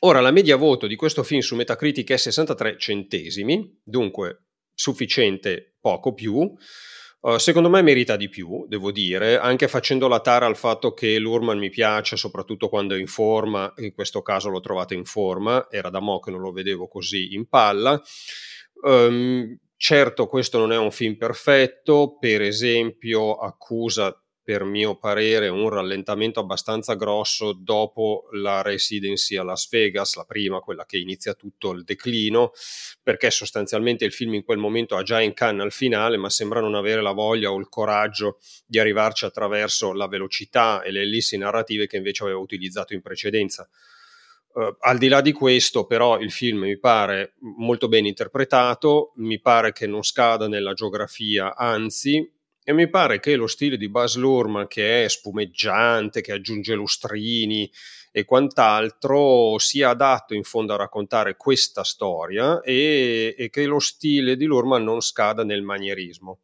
Ora, 0.00 0.20
la 0.20 0.32
media 0.32 0.56
voto 0.56 0.86
di 0.86 0.96
questo 0.96 1.22
film 1.22 1.40
su 1.40 1.56
Metacritic 1.56 2.10
è 2.10 2.18
63 2.18 2.76
centesimi, 2.76 3.80
dunque 3.82 4.48
sufficiente 4.74 5.76
poco 5.80 6.12
più. 6.12 6.54
Uh, 7.22 7.36
secondo 7.36 7.68
me 7.68 7.82
merita 7.82 8.16
di 8.16 8.30
più, 8.30 8.64
devo 8.66 8.90
dire, 8.90 9.38
anche 9.38 9.68
facendo 9.68 10.08
la 10.08 10.20
tara 10.20 10.46
al 10.46 10.56
fatto 10.56 10.94
che 10.94 11.18
Lurman 11.18 11.58
mi 11.58 11.68
piace, 11.68 12.16
soprattutto 12.16 12.68
quando 12.70 12.94
è 12.94 12.98
in 12.98 13.06
forma, 13.06 13.72
in 13.76 13.92
questo 13.92 14.22
caso 14.22 14.48
l'ho 14.48 14.60
trovato 14.60 14.94
in 14.94 15.04
forma, 15.04 15.66
era 15.70 15.90
da 15.90 16.00
mo' 16.00 16.18
che 16.18 16.30
non 16.30 16.40
lo 16.40 16.50
vedevo 16.50 16.88
così 16.88 17.34
in 17.34 17.46
palla. 17.46 18.00
Um, 18.82 19.58
certo, 19.76 20.26
questo 20.26 20.58
non 20.58 20.72
è 20.72 20.78
un 20.78 20.90
film 20.90 21.16
perfetto, 21.16 22.16
per 22.18 22.42
esempio 22.42 23.34
accusa 23.36 24.19
per 24.50 24.64
mio 24.64 24.96
parere 24.96 25.46
un 25.46 25.68
rallentamento 25.68 26.40
abbastanza 26.40 26.94
grosso 26.94 27.52
dopo 27.52 28.26
la 28.32 28.62
residency 28.62 29.36
a 29.36 29.44
Las 29.44 29.68
Vegas, 29.68 30.16
la 30.16 30.24
prima, 30.24 30.58
quella 30.58 30.84
che 30.86 30.98
inizia 30.98 31.34
tutto 31.34 31.70
il 31.70 31.84
declino, 31.84 32.50
perché 33.00 33.30
sostanzialmente 33.30 34.04
il 34.04 34.12
film 34.12 34.34
in 34.34 34.42
quel 34.42 34.58
momento 34.58 34.96
ha 34.96 35.04
già 35.04 35.20
in 35.20 35.34
canna 35.34 35.62
al 35.62 35.70
finale, 35.70 36.16
ma 36.16 36.28
sembra 36.30 36.58
non 36.58 36.74
avere 36.74 37.00
la 37.00 37.12
voglia 37.12 37.52
o 37.52 37.60
il 37.60 37.68
coraggio 37.68 38.38
di 38.66 38.80
arrivarci 38.80 39.24
attraverso 39.24 39.92
la 39.92 40.08
velocità 40.08 40.82
e 40.82 40.90
le 40.90 41.02
ellissi 41.02 41.36
narrative 41.36 41.86
che 41.86 41.98
invece 41.98 42.24
aveva 42.24 42.40
utilizzato 42.40 42.92
in 42.92 43.02
precedenza. 43.02 43.68
Uh, 44.52 44.74
al 44.80 44.98
di 44.98 45.06
là 45.06 45.20
di 45.20 45.30
questo, 45.30 45.86
però, 45.86 46.18
il 46.18 46.32
film 46.32 46.62
mi 46.62 46.76
pare 46.76 47.34
molto 47.38 47.86
ben 47.86 48.04
interpretato, 48.04 49.12
mi 49.18 49.38
pare 49.38 49.70
che 49.70 49.86
non 49.86 50.02
scada 50.02 50.48
nella 50.48 50.72
geografia, 50.72 51.54
anzi, 51.54 52.28
e 52.70 52.72
mi 52.72 52.88
pare 52.88 53.18
che 53.18 53.34
lo 53.34 53.48
stile 53.48 53.76
di 53.76 53.88
Baz 53.88 54.14
Luhrmann, 54.14 54.66
che 54.68 55.04
è 55.04 55.08
spumeggiante, 55.08 56.20
che 56.20 56.30
aggiunge 56.30 56.74
lustrini 56.74 57.68
e 58.12 58.24
quant'altro, 58.24 59.58
sia 59.58 59.88
adatto 59.88 60.34
in 60.34 60.44
fondo 60.44 60.74
a 60.74 60.76
raccontare 60.76 61.36
questa 61.36 61.82
storia 61.82 62.60
e, 62.60 63.34
e 63.36 63.50
che 63.50 63.64
lo 63.64 63.80
stile 63.80 64.36
di 64.36 64.44
Luhrmann 64.44 64.84
non 64.84 65.00
scada 65.00 65.42
nel 65.42 65.62
manierismo. 65.62 66.42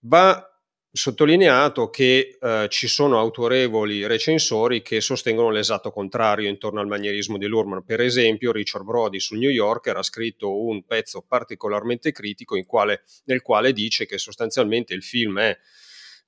Va 0.00 0.53
sottolineato 0.96 1.90
che 1.90 2.38
eh, 2.40 2.66
ci 2.70 2.86
sono 2.86 3.18
autorevoli 3.18 4.06
recensori 4.06 4.80
che 4.80 5.00
sostengono 5.00 5.50
l'esatto 5.50 5.90
contrario 5.90 6.48
intorno 6.48 6.78
al 6.78 6.86
manierismo 6.86 7.36
di 7.36 7.46
Luhrmann. 7.46 7.80
Per 7.84 8.00
esempio, 8.00 8.52
Richard 8.52 8.84
Brody 8.84 9.18
sul 9.18 9.38
New 9.38 9.50
Yorker 9.50 9.96
ha 9.96 10.04
scritto 10.04 10.62
un 10.64 10.84
pezzo 10.84 11.24
particolarmente 11.26 12.12
critico 12.12 12.56
quale, 12.64 13.02
nel 13.24 13.42
quale 13.42 13.72
dice 13.72 14.06
che 14.06 14.18
sostanzialmente 14.18 14.94
il 14.94 15.02
film 15.02 15.40
è 15.40 15.58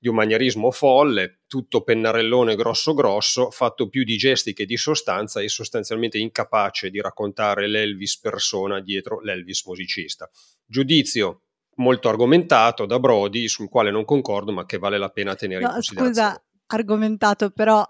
di 0.01 0.09
un 0.09 0.17
manierismo 0.17 0.73
folle, 0.73 1.43
tutto 1.47 1.83
pennarellone 1.83 2.57
grosso 2.57 2.93
grosso, 2.93 3.51
fatto 3.51 3.89
più 3.89 4.03
di 4.03 4.17
gesti 4.17 4.53
che 4.53 4.67
di 4.67 4.77
sostanza 4.77 5.41
e 5.41 5.49
sostanzialmente 5.49 6.19
incapace 6.19 6.91
di 6.91 7.01
raccontare 7.01 7.69
l'Elvis 7.69 8.19
persona 8.19 8.81
dietro 8.81 9.21
l'Elvis 9.21 9.65
musicista. 9.65 10.29
Giudizio 10.67 11.43
molto 11.77 12.09
argomentato 12.09 12.87
da 12.87 12.99
Brody, 12.99 13.49
sul 13.49 13.69
quale 13.69 13.91
non 13.91 14.05
concordo, 14.05 14.53
ma 14.53 14.65
che 14.67 14.79
vale 14.79 14.99
la 14.99 15.09
pena 15.09 15.35
tenere 15.35 15.61
No, 15.63 15.69
in 15.69 15.75
considerazione. 15.75 16.31
scusa, 16.31 16.43
argomentato, 16.67 17.51
però 17.51 17.85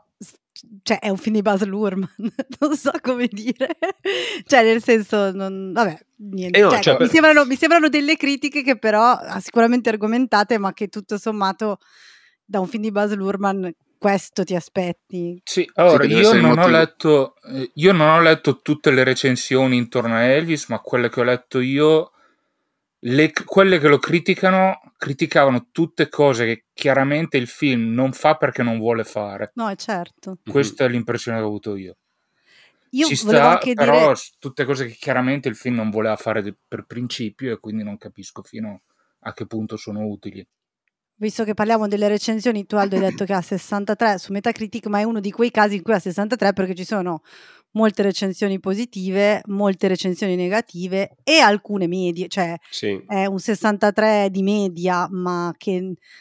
cioè, 0.82 0.98
è 1.00 1.08
un 1.10 1.18
film 1.18 1.34
di 1.36 1.42
Baz 1.42 1.62
Luhrmann, 1.64 2.08
non 2.60 2.76
so 2.76 2.90
come 3.02 3.26
dire. 3.30 3.76
cioè, 4.46 4.62
nel 4.64 4.82
senso, 4.82 5.30
non, 5.32 5.72
vabbè, 5.72 5.98
niente. 6.16 6.58
Eh 6.58 6.62
no, 6.62 6.70
Cioè, 6.70 6.80
cioè, 6.82 6.92
mi, 6.94 6.98
per- 7.00 7.10
sembrano, 7.10 7.44
mi 7.44 7.56
sembrano 7.56 7.88
delle 7.88 8.16
critiche 8.16 8.62
che 8.62 8.78
però 8.78 9.12
ah, 9.12 9.40
sicuramente 9.40 9.90
argomentate, 9.90 10.58
ma 10.58 10.72
che 10.72 10.88
tutto 10.88 11.18
sommato 11.18 11.78
da 12.44 12.60
un 12.60 12.66
film 12.68 12.82
di 12.84 12.90
Baz 12.90 13.12
Luhrmann 13.14 13.66
questo 13.98 14.44
ti 14.44 14.54
aspetti. 14.54 15.40
Sì, 15.44 15.68
allora 15.74 16.06
deve 16.06 16.20
io 16.20 16.32
non, 16.34 16.44
ho 16.44 16.54
motivo. 16.54 16.66
letto, 16.68 17.34
eh, 17.52 17.70
io 17.74 17.92
non 17.92 18.08
ho 18.08 18.20
letto 18.20 18.60
tutte 18.60 18.90
le 18.90 19.04
recensioni 19.04 19.76
intorno 19.76 20.14
a 20.14 20.22
Elvis, 20.22 20.68
ma 20.68 20.78
quelle 20.80 21.08
che 21.10 21.20
ho 21.20 21.24
letto 21.24 21.60
io, 21.60 22.12
le- 23.00 23.32
quelle 23.44 23.78
che 23.78 23.88
lo 23.88 23.98
criticano, 23.98 24.80
criticavano 24.96 25.68
tutte 25.70 26.08
cose 26.08 26.44
che 26.46 26.64
chiaramente 26.72 27.36
il 27.36 27.46
film 27.46 27.92
non 27.92 28.12
fa 28.12 28.36
perché 28.36 28.62
non 28.62 28.78
vuole 28.78 29.04
fare. 29.04 29.52
No, 29.54 29.68
è 29.68 29.76
certo. 29.76 30.38
Mhm. 30.42 30.52
Questa 30.52 30.84
è 30.84 30.88
l'impressione 30.88 31.38
che 31.38 31.44
ho 31.44 31.48
avuto 31.48 31.76
io. 31.76 31.96
Io 32.90 33.06
Ci 33.08 33.24
volevo 33.24 33.44
sta, 33.44 33.50
anche 33.52 33.74
però 33.74 33.98
dire... 34.08 34.14
tutte 34.38 34.64
cose 34.64 34.86
che 34.86 34.96
chiaramente 34.98 35.48
il 35.48 35.56
film 35.56 35.74
non 35.74 35.90
voleva 35.90 36.16
fare 36.16 36.40
de- 36.42 36.56
per 36.66 36.84
principio 36.86 37.52
e 37.52 37.58
quindi 37.58 37.82
non 37.82 37.98
capisco 37.98 38.42
fino 38.42 38.82
a 39.20 39.32
che 39.32 39.46
punto 39.46 39.76
sono 39.76 40.06
utili. 40.06 40.46
Visto 41.18 41.44
che 41.44 41.54
parliamo 41.54 41.88
delle 41.88 42.08
recensioni, 42.08 42.66
tu 42.66 42.76
Aldo 42.76 42.96
hai 42.96 43.00
detto 43.00 43.24
che 43.24 43.32
ha 43.32 43.40
63 43.40 44.18
su 44.18 44.32
Metacritic, 44.32 44.86
ma 44.86 45.00
è 45.00 45.02
uno 45.02 45.20
di 45.20 45.30
quei 45.30 45.50
casi 45.50 45.76
in 45.76 45.82
cui 45.82 45.94
ha 45.94 45.98
63 45.98 46.52
perché 46.52 46.74
ci 46.74 46.84
sono 46.84 47.22
molte 47.76 48.02
recensioni 48.02 48.58
positive, 48.58 49.42
molte 49.46 49.86
recensioni 49.86 50.34
negative 50.34 51.16
e 51.22 51.38
alcune 51.38 51.86
medie, 51.86 52.26
cioè 52.28 52.56
Sì. 52.70 53.02
è 53.06 53.26
un 53.26 53.38
63 53.38 54.30
di 54.30 54.42
media, 54.42 55.06
ma 55.10 55.54
che 55.56 55.78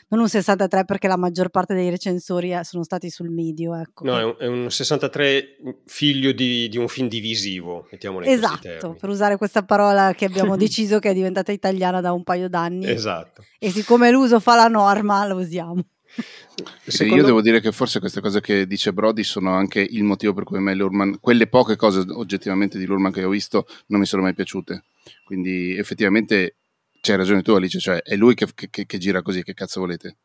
non 0.10 0.20
un 0.20 0.30
63 0.30 0.84
perché 0.86 1.08
la 1.08 1.18
maggior 1.18 1.50
parte 1.50 1.74
dei 1.74 1.90
recensori 1.90 2.52
eh, 2.54 2.64
sono 2.64 2.84
stati 2.84 3.10
sul 3.10 3.30
medio, 3.30 3.74
ecco. 3.74 4.04
No, 4.04 4.20
è 4.20 4.24
un, 4.24 4.36
è 4.38 4.46
un 4.48 4.70
63 4.70 5.58
figlio 5.86 6.34
di, 6.34 6.68
di 6.68 6.78
un 6.78 6.88
film 6.90 7.08
divisivo, 7.08 7.88
mettiamolo 7.90 8.26
in 8.26 8.32
Esatto, 8.32 8.96
per 9.00 9.10
usare 9.10 9.38
questa 9.38 9.64
parola 9.64 10.14
che 10.14 10.26
abbiamo 10.26 10.56
deciso 10.58 11.00
che 11.00 11.12
è 11.12 11.14
diventata 11.14 11.54
italiana 11.54 12.02
da 12.02 12.12
un 12.12 12.24
paio 12.24 12.50
d'anni 12.50 12.90
Esatto. 12.90 13.44
e 13.58 13.70
siccome 13.72 14.12
l'uso 14.12 14.40
fa 14.42 14.56
la 14.56 14.68
norma, 14.68 15.26
la 15.26 15.36
usiamo. 15.36 15.82
Sì, 16.16 16.92
Secondo- 16.92 17.16
Io 17.18 17.26
devo 17.26 17.42
dire 17.42 17.60
che 17.60 17.72
forse 17.72 18.00
queste 18.00 18.22
cose 18.22 18.40
che 18.42 18.66
dice 18.66 18.94
Brody 18.94 19.24
sono 19.24 19.54
anche 19.54 19.82
il 19.82 20.04
motivo 20.04 20.34
per 20.34 20.44
cui 20.46 20.58
a 20.58 20.62
me 20.62 20.74
Lurman, 20.74 21.20
quelle 21.20 21.48
poche 21.48 21.76
cose 21.76 22.04
oggettivamente 22.08 22.78
di 22.78 22.86
Lurman 22.86 23.12
che 23.12 23.24
ho 23.24 23.30
visto 23.30 23.68
non 23.88 24.00
mi 24.00 24.06
sono 24.06 24.22
mai 24.22 24.34
piaciute. 24.34 24.84
Quindi 25.26 25.76
effettivamente 25.78 26.56
c'hai 27.02 27.18
ragione 27.18 27.42
tu 27.42 27.52
Alice, 27.52 27.80
cioè 27.80 28.02
è 28.02 28.16
lui 28.16 28.34
che, 28.36 28.48
che- 28.70 28.86
che 28.86 28.98
gira 28.98 29.22
così, 29.22 29.44
che 29.44 29.54
cazzo 29.54 29.82
volete? 29.82 30.16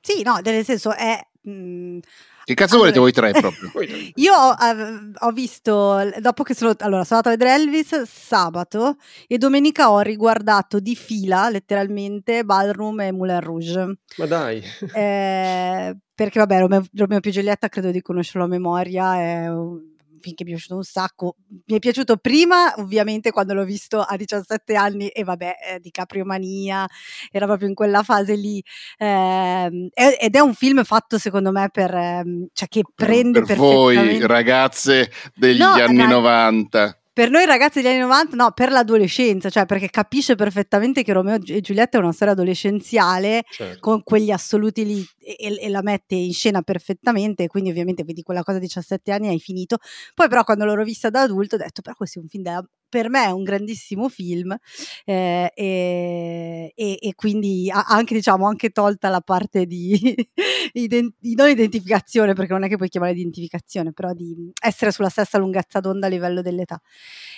Sì, 0.00 0.22
no, 0.22 0.38
nel 0.44 0.64
senso 0.64 0.94
è... 0.94 1.18
mm, 1.48 1.98
Che 2.46 2.54
cazzo 2.54 2.76
Allora- 2.76 2.92
volete 2.92 3.20
voi 3.20 3.32
tre 3.32 3.40
proprio? 3.40 3.72
Io 4.14 4.32
ho, 4.32 4.50
av- 4.56 5.16
ho 5.18 5.30
visto, 5.32 5.98
dopo 6.20 6.44
che 6.44 6.54
sono, 6.54 6.74
allora, 6.78 7.02
sono 7.02 7.18
andata 7.18 7.30
a 7.30 7.36
vedere 7.36 7.54
Elvis 7.60 8.02
sabato 8.04 8.98
e 9.26 9.36
domenica 9.36 9.90
ho 9.90 9.98
riguardato 9.98 10.78
di 10.78 10.94
fila, 10.94 11.50
letteralmente, 11.50 12.44
Ballroom 12.44 13.00
e 13.00 13.10
Moulin 13.10 13.40
Rouge. 13.40 13.98
Ma 14.18 14.26
dai, 14.26 14.62
Eh, 14.94 15.96
perché 16.14 16.38
vabbè, 16.38 16.60
Romeo, 16.60 16.84
Romeo 16.94 17.18
più 17.18 17.32
Giulietta 17.32 17.68
credo 17.68 17.90
di 17.90 18.00
conoscerlo 18.00 18.44
a 18.44 18.48
memoria, 18.48 19.16
è 19.16 19.48
un 19.48 19.94
film 20.26 20.34
che 20.34 20.44
mi 20.44 20.50
è 20.50 20.54
piaciuto 20.54 20.76
un 20.76 20.82
sacco. 20.84 21.36
Mi 21.66 21.76
è 21.76 21.78
piaciuto 21.78 22.16
prima, 22.16 22.74
ovviamente, 22.78 23.30
quando 23.30 23.54
l'ho 23.54 23.64
visto 23.64 24.00
a 24.00 24.16
17 24.16 24.74
anni 24.74 25.08
e 25.08 25.22
vabbè, 25.24 25.54
eh, 25.74 25.80
di 25.80 25.90
Capriomania, 25.90 26.86
era 27.30 27.46
proprio 27.46 27.68
in 27.68 27.74
quella 27.74 28.02
fase 28.02 28.34
lì. 28.34 28.62
Ehm, 28.98 29.88
e- 29.92 30.16
ed 30.20 30.34
è 30.34 30.40
un 30.40 30.54
film 30.54 30.82
fatto 30.84 31.18
secondo 31.18 31.52
me 31.52 31.68
per, 31.70 31.94
ehm, 31.94 32.46
cioè 32.52 32.68
che 32.68 32.82
prende 32.94 33.42
per 33.42 33.56
voi 33.56 33.94
perfettamente- 33.94 34.26
ragazze 34.26 35.10
degli 35.34 35.58
No, 35.58 35.68
anni 35.72 35.80
ragazzi- 35.98 36.08
90. 36.12 37.00
Per 37.16 37.30
noi 37.30 37.46
ragazzi 37.46 37.80
degli 37.80 37.92
anni 37.92 38.00
90, 38.00 38.36
no, 38.36 38.52
per 38.52 38.70
l'adolescenza, 38.70 39.48
cioè 39.48 39.64
perché 39.64 39.88
capisce 39.88 40.34
perfettamente 40.34 41.02
che 41.02 41.14
Romeo 41.14 41.38
e 41.46 41.62
Giulietta 41.62 41.96
è 41.96 42.00
una 42.02 42.12
storia 42.12 42.34
adolescenziale 42.34 43.42
certo. 43.48 43.80
con 43.80 44.02
quegli 44.02 44.30
assoluti 44.30 44.84
lì 44.84 45.02
e, 45.18 45.56
e 45.58 45.70
la 45.70 45.80
mette 45.80 46.14
in 46.14 46.34
scena 46.34 46.60
perfettamente, 46.60 47.44
e 47.44 47.46
quindi 47.46 47.70
ovviamente 47.70 48.04
vedi 48.04 48.20
quella 48.20 48.42
cosa 48.42 48.58
a 48.58 48.60
17 48.60 49.12
anni 49.12 49.28
hai 49.28 49.40
finito. 49.40 49.78
Poi 50.14 50.28
però 50.28 50.44
quando 50.44 50.66
l'ho 50.66 50.84
vista 50.84 51.08
da 51.08 51.22
adulto 51.22 51.54
ho 51.54 51.58
detto 51.58 51.80
però 51.80 51.94
questo 51.96 52.18
è 52.18 52.22
un 52.22 52.28
film 52.28 52.42
da... 52.42 52.62
Per 52.88 53.08
me 53.10 53.24
è 53.24 53.30
un 53.30 53.42
grandissimo 53.42 54.08
film 54.08 54.56
eh, 55.04 55.50
e, 55.54 56.72
e- 56.74 56.98
e 57.00 57.14
quindi 57.14 57.70
ha 57.70 57.84
anche, 57.88 58.14
diciamo, 58.14 58.46
anche 58.46 58.70
tolta 58.70 59.08
la 59.08 59.20
parte 59.20 59.66
di, 59.66 60.14
iden- 60.74 61.12
di 61.18 61.34
non 61.34 61.48
identificazione, 61.48 62.34
perché 62.34 62.52
non 62.52 62.62
è 62.64 62.68
che 62.68 62.76
puoi 62.76 62.88
chiamare 62.88 63.12
identificazione, 63.12 63.92
però 63.92 64.12
di 64.12 64.34
essere 64.62 64.92
sulla 64.92 65.08
stessa 65.08 65.36
lunghezza 65.38 65.80
d'onda 65.80 66.06
a 66.06 66.10
livello 66.10 66.42
dell'età. 66.42 66.80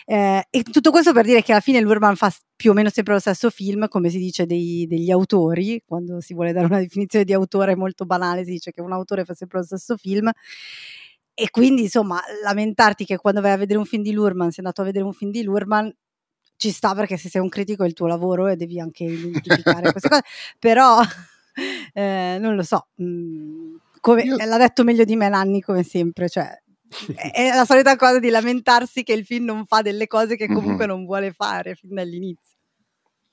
Eh, 0.04 0.44
e 0.50 0.62
tutto 0.62 0.90
questo 0.90 1.12
per 1.12 1.24
dire 1.24 1.42
che 1.42 1.52
alla 1.52 1.60
fine 1.60 1.80
l'Urban 1.80 2.16
fa 2.16 2.32
più 2.56 2.70
o 2.70 2.74
meno 2.74 2.88
sempre 2.90 3.14
lo 3.14 3.20
stesso 3.20 3.50
film, 3.50 3.88
come 3.88 4.10
si 4.10 4.18
dice 4.18 4.46
dei- 4.46 4.86
degli 4.88 5.10
autori, 5.10 5.82
quando 5.86 6.20
si 6.20 6.34
vuole 6.34 6.52
dare 6.52 6.66
una 6.66 6.78
definizione 6.80 7.24
di 7.24 7.32
autore 7.32 7.76
molto 7.76 8.04
banale, 8.04 8.44
si 8.44 8.50
dice 8.52 8.72
che 8.72 8.80
un 8.80 8.92
autore 8.92 9.24
fa 9.24 9.34
sempre 9.34 9.58
lo 9.60 9.64
stesso 9.64 9.96
film. 9.96 10.30
E 11.40 11.50
quindi, 11.50 11.82
insomma, 11.82 12.20
lamentarti 12.42 13.04
che 13.04 13.16
quando 13.16 13.40
vai 13.40 13.52
a 13.52 13.56
vedere 13.56 13.78
un 13.78 13.84
film 13.84 14.02
di 14.02 14.10
Lurman, 14.12 14.50
sei 14.50 14.64
andato 14.64 14.80
a 14.82 14.84
vedere 14.84 15.04
un 15.04 15.12
film 15.12 15.30
di 15.30 15.42
Lurman, 15.44 15.94
ci 16.56 16.70
sta 16.72 16.92
perché 16.96 17.16
se 17.16 17.28
sei 17.28 17.40
un 17.40 17.48
critico 17.48 17.84
è 17.84 17.86
il 17.86 17.92
tuo 17.92 18.08
lavoro 18.08 18.48
e 18.48 18.56
devi 18.56 18.80
anche 18.80 19.04
identificare 19.04 19.90
queste 19.92 20.08
cose, 20.08 20.22
però 20.58 21.00
eh, 21.92 22.38
non 22.40 22.56
lo 22.56 22.62
so, 22.64 22.88
mm, 23.00 23.76
come, 24.00 24.22
Io- 24.22 24.36
l'ha 24.36 24.58
detto 24.58 24.82
meglio 24.82 25.04
di 25.04 25.14
me 25.14 25.28
Nanni 25.28 25.60
come 25.60 25.84
sempre, 25.84 26.28
cioè 26.28 26.50
è 27.32 27.54
la 27.54 27.64
solita 27.64 27.94
cosa 27.96 28.18
di 28.18 28.30
lamentarsi 28.30 29.02
che 29.04 29.12
il 29.12 29.24
film 29.24 29.44
non 29.44 29.64
fa 29.66 29.82
delle 29.82 30.06
cose 30.08 30.34
che 30.36 30.46
comunque 30.48 30.86
Mhm. 30.86 30.90
non 30.90 31.04
vuole 31.04 31.32
fare 31.32 31.74
fin 31.76 31.94
dall'inizio. 31.94 32.56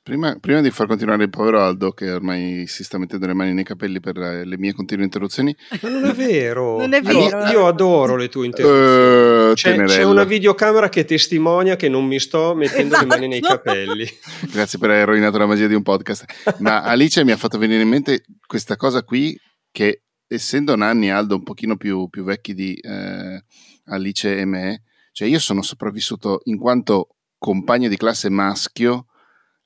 Prima, 0.06 0.38
prima 0.40 0.62
di 0.62 0.70
far 0.70 0.86
continuare 0.86 1.24
il 1.24 1.32
povero 1.32 1.64
Aldo, 1.64 1.92
che 1.92 2.12
ormai 2.12 2.68
si 2.68 2.84
sta 2.84 3.00
mettendo 3.00 3.26
le 3.26 3.34
mani 3.34 3.54
nei 3.54 3.64
capelli 3.64 4.00
per 4.00 4.16
eh, 4.20 4.46
le 4.46 4.56
mie 4.56 4.72
continue 4.72 5.04
interruzioni, 5.04 5.56
Ma 5.82 5.90
non 5.90 6.06
è 6.06 6.14
vero. 6.14 6.78
Non 6.78 6.94
è 6.94 7.00
Io- 7.02 7.08
vero. 7.08 7.46
Io, 7.48 7.66
adoro 7.66 8.16
le 8.16 8.30
tue 8.30 8.46
interruzioni. 8.46 9.50
eh, 9.50 9.54
C'è, 9.56 9.84
c'è 9.86 10.04
una 10.04 10.24
videocamera 10.24 10.90
che 10.90 11.06
testimonia 11.06 11.76
che 11.76 11.90
non 11.90 12.06
mi 12.06 12.20
sto 12.20 12.54
mettendo 12.54 13.00
le 13.00 13.06
mani 13.08 13.28
nei 13.28 13.40
Esatto. 13.40 13.56
capelli. 13.64 14.08
Grazie 14.54 14.78
per 14.78 14.92
aver 14.92 15.08
rovinato 15.08 15.40
la 15.40 15.48
magia 15.48 15.66
di 15.66 15.74
un 15.74 15.82
podcast. 15.82 16.26
Ma 16.60 16.84
Alice 16.84 17.24
mi 17.24 17.32
ha 17.32 17.38
fatto 17.38 17.58
venire 17.58 17.82
in 17.82 17.90
mente 17.90 18.26
questa 18.46 18.76
cosa 18.76 19.02
qui 19.02 19.36
che 19.72 20.04
essendo 20.28 20.76
Nanni 20.76 21.08
e 21.08 21.12
Aldo 21.14 21.34
un 21.34 21.42
pochino 21.44 21.78
più, 21.78 22.10
più 22.10 22.24
vecchi 22.24 22.54
di 22.54 22.76
eh, 22.76 23.44
Alice 23.86 24.38
e 24.38 24.46
me, 24.46 24.84
cioè 25.12 25.28
io 25.28 25.40
sono 25.40 25.64
sopravvissuto 25.64 26.42
in 26.44 26.60
quanto 26.60 27.16
compagno 27.40 27.90
di 27.90 27.98
classe 27.98 28.30
maschio 28.30 29.08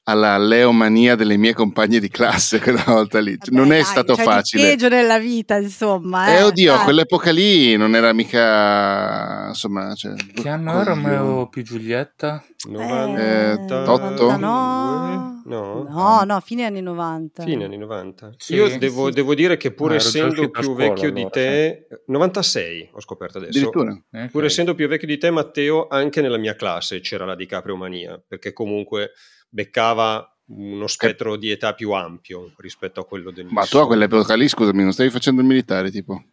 alla 0.09 0.37
leomania 0.37 1.15
delle 1.15 1.37
mie 1.37 1.53
compagne 1.53 1.99
di 1.99 2.09
classe 2.09 2.59
quella 2.61 2.83
volta 2.85 3.19
lì. 3.19 3.35
Vabbè, 3.37 3.51
non 3.55 3.67
è 3.71 3.77
dai, 3.77 3.83
stato 3.83 4.15
di 4.15 4.21
facile. 4.21 4.63
peggio 4.63 4.89
nella 4.89 5.19
vita, 5.19 5.57
insomma. 5.57 6.27
Eh, 6.27 6.37
Eh, 6.39 6.43
oddio, 6.43 6.73
dai. 6.75 6.83
quell'epoca 6.83 7.31
lì 7.31 7.75
non 7.77 7.95
era 7.95 8.11
mica 8.13 9.45
insomma, 9.49 9.93
cioè, 9.95 10.13
Che 10.33 10.49
anno 10.49 10.81
è 10.81 10.83
Romeo 10.83 11.47
più 11.49 11.63
Giulietta? 11.63 12.43
90, 12.69 13.83
Totto? 13.83 14.31
99? 14.31 15.37
No. 15.45 15.87
No, 15.89 16.21
no, 16.25 16.39
fine 16.41 16.65
anni 16.65 16.81
90. 16.81 17.43
Fine 17.43 17.63
anni 17.65 17.77
90. 17.77 18.33
Sì. 18.37 18.53
Io 18.55 18.67
Sì, 18.69 18.77
devo, 18.77 19.07
sì. 19.07 19.13
devo 19.13 19.33
dire 19.33 19.57
che 19.57 19.71
pur 19.71 19.93
essendo 19.95 20.43
a 20.43 20.49
più 20.49 20.63
scuola, 20.63 20.77
vecchio 20.89 21.11
di 21.11 21.19
allora, 21.21 21.29
te, 21.33 21.87
96 22.07 22.89
ho 22.93 23.01
scoperto 23.01 23.37
adesso. 23.37 23.57
addirittura. 23.57 23.91
Eh, 24.11 24.27
Pur 24.29 24.41
ok. 24.41 24.47
essendo 24.49 24.75
più 24.75 24.87
vecchio 24.87 25.07
di 25.07 25.17
te, 25.17 25.31
Matteo, 25.31 25.87
anche 25.87 26.21
nella 26.21 26.37
mia 26.37 26.55
classe 26.55 26.99
c'era 26.99 27.25
la 27.25 27.35
DiCaprio 27.35 27.75
mania, 27.75 28.21
perché 28.27 28.53
comunque 28.53 29.11
beccava 29.49 30.25
uno 30.51 30.87
spettro 30.87 31.35
di 31.35 31.51
età 31.51 31.73
più 31.73 31.91
ampio 31.91 32.53
rispetto 32.57 33.01
a 33.01 33.05
quello 33.05 33.31
del 33.31 33.47
Ma 33.49 33.65
tu 33.65 33.77
a 33.77 33.85
quell'epoca 33.85 34.35
lì, 34.35 34.47
scusami, 34.47 34.81
non 34.83 34.93
stavi 34.93 35.09
facendo 35.09 35.41
il 35.41 35.47
militare, 35.47 35.91
tipo? 35.91 36.23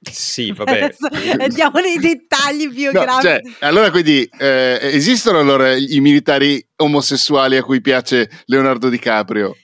Sì, 0.00 0.52
vabbè. 0.52 0.82
Adesso 0.82 1.08
andiamo 1.40 1.80
nei 1.80 1.98
dettagli 1.98 2.64
No, 2.66 2.70
biografici. 2.72 3.20
cioè, 3.20 3.40
allora 3.60 3.90
quindi 3.90 4.28
eh, 4.38 4.78
esistono 4.82 5.38
allora 5.38 5.74
i 5.74 6.00
militari 6.00 6.64
omosessuali 6.76 7.56
a 7.56 7.62
cui 7.64 7.80
piace 7.80 8.30
Leonardo 8.46 8.88
DiCaprio? 8.88 9.56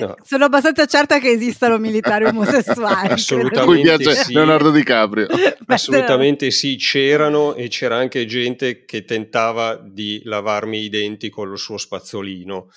No. 0.00 0.16
Sono 0.24 0.44
abbastanza 0.44 0.86
certa 0.86 1.18
che 1.18 1.30
esistano 1.30 1.78
militari 1.78 2.24
omosessuali. 2.30 3.12
Assolutamente. 3.12 4.14
sì. 4.14 4.32
Leonardo 4.32 4.70
DiCaprio? 4.70 5.28
Assolutamente 5.66 6.50
sì, 6.50 6.76
c'erano 6.76 7.54
e 7.54 7.68
c'era 7.68 7.96
anche 7.96 8.26
gente 8.26 8.84
che 8.84 9.04
tentava 9.04 9.76
di 9.76 10.20
lavarmi 10.24 10.82
i 10.84 10.88
denti 10.88 11.28
con 11.28 11.48
lo 11.48 11.56
suo 11.56 11.78
spazzolino. 11.78 12.70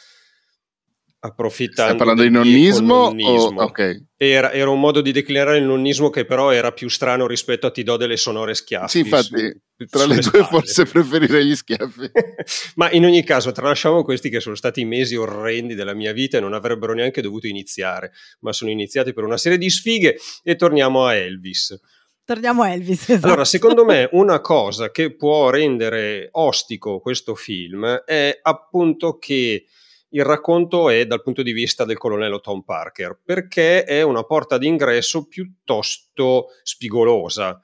Approfittando 1.25 1.94
Stai 1.94 1.98
parlando 1.98 2.22
di 2.22 2.30
del 2.30 2.38
nonnismo? 2.38 3.06
nonnismo. 3.06 3.62
O... 3.62 3.65
Ok. 3.65 4.06
Era, 4.18 4.51
era, 4.51 4.70
un 4.70 4.80
modo 4.80 5.01
di 5.01 5.12
declinare 5.12 5.58
il 5.58 5.63
nonnismo 5.63 6.10
che 6.10 6.25
però 6.25 6.51
era 6.51 6.72
più 6.72 6.89
strano 6.89 7.27
rispetto 7.27 7.68
a 7.68 7.72
ti 7.72 7.84
do 7.84 7.96
delle 7.96 8.18
sonore 8.18 8.53
schiaffi. 8.53 8.89
Sì, 8.89 9.00
infatti, 9.00 9.62
su, 9.77 9.86
tra 9.86 10.06
le 10.06 10.15
due 10.15 10.24
spalle. 10.24 10.46
forse 10.46 10.86
preferirei 10.86 11.46
gli 11.46 11.56
schiaffi. 11.56 12.12
Ma 12.75 12.92
in 12.92 13.06
ogni 13.06 13.24
caso, 13.24 13.51
tralasciamo 13.53 14.03
questi 14.03 14.30
che 14.30 14.42
sono 14.42 14.56
stati 14.56 14.84
mesi 14.84 15.15
orrendi 15.15 15.75
della 15.75 15.94
mia 15.94 16.12
vita 16.12 16.38
e 16.38 16.42
non 16.42 16.53
avrebbero 16.53 16.94
neanche 16.94 17.22
dovuto 17.22 17.48
iniziare, 17.48 18.12
ma 18.39 18.51
sono 18.51 18.72
iniziati 18.72 19.13
per 19.13 19.24
una 19.24 19.38
serie 19.38 19.58
di 19.58 19.70
sfighe 19.70 20.18
e 20.44 20.56
torniamo 20.56 21.06
a 21.06 21.15
Elvis. 21.15 21.80
Torniamo 22.25 22.63
a 22.63 22.70
Elvis. 22.70 23.10
Esatto. 23.10 23.27
Allora, 23.27 23.46
secondo 23.46 23.86
me 23.86 24.10
una 24.13 24.42
cosa 24.42 24.92
che 24.92 25.15
può 25.15 25.50
rendere 25.50 26.27
ostico 26.32 27.00
questo 27.00 27.36
film 27.36 27.86
è 28.06 28.39
appunto 28.42 29.18
che 29.18 29.65
il 30.13 30.24
racconto 30.24 30.89
è 30.89 31.05
dal 31.05 31.24
punto 31.24 31.41
di 31.41 31.53
vista 31.53 31.86
del 31.86 31.98
colonnello 31.98 32.39
Tom 32.39 32.62
Parker, 32.62 33.20
perché 33.24 33.84
è 33.84 34.03
una 34.03 34.24
porta 34.24 34.58
d'ingresso 34.58 35.27
piuttosto 35.27 36.50
spigolosa. 36.62 37.60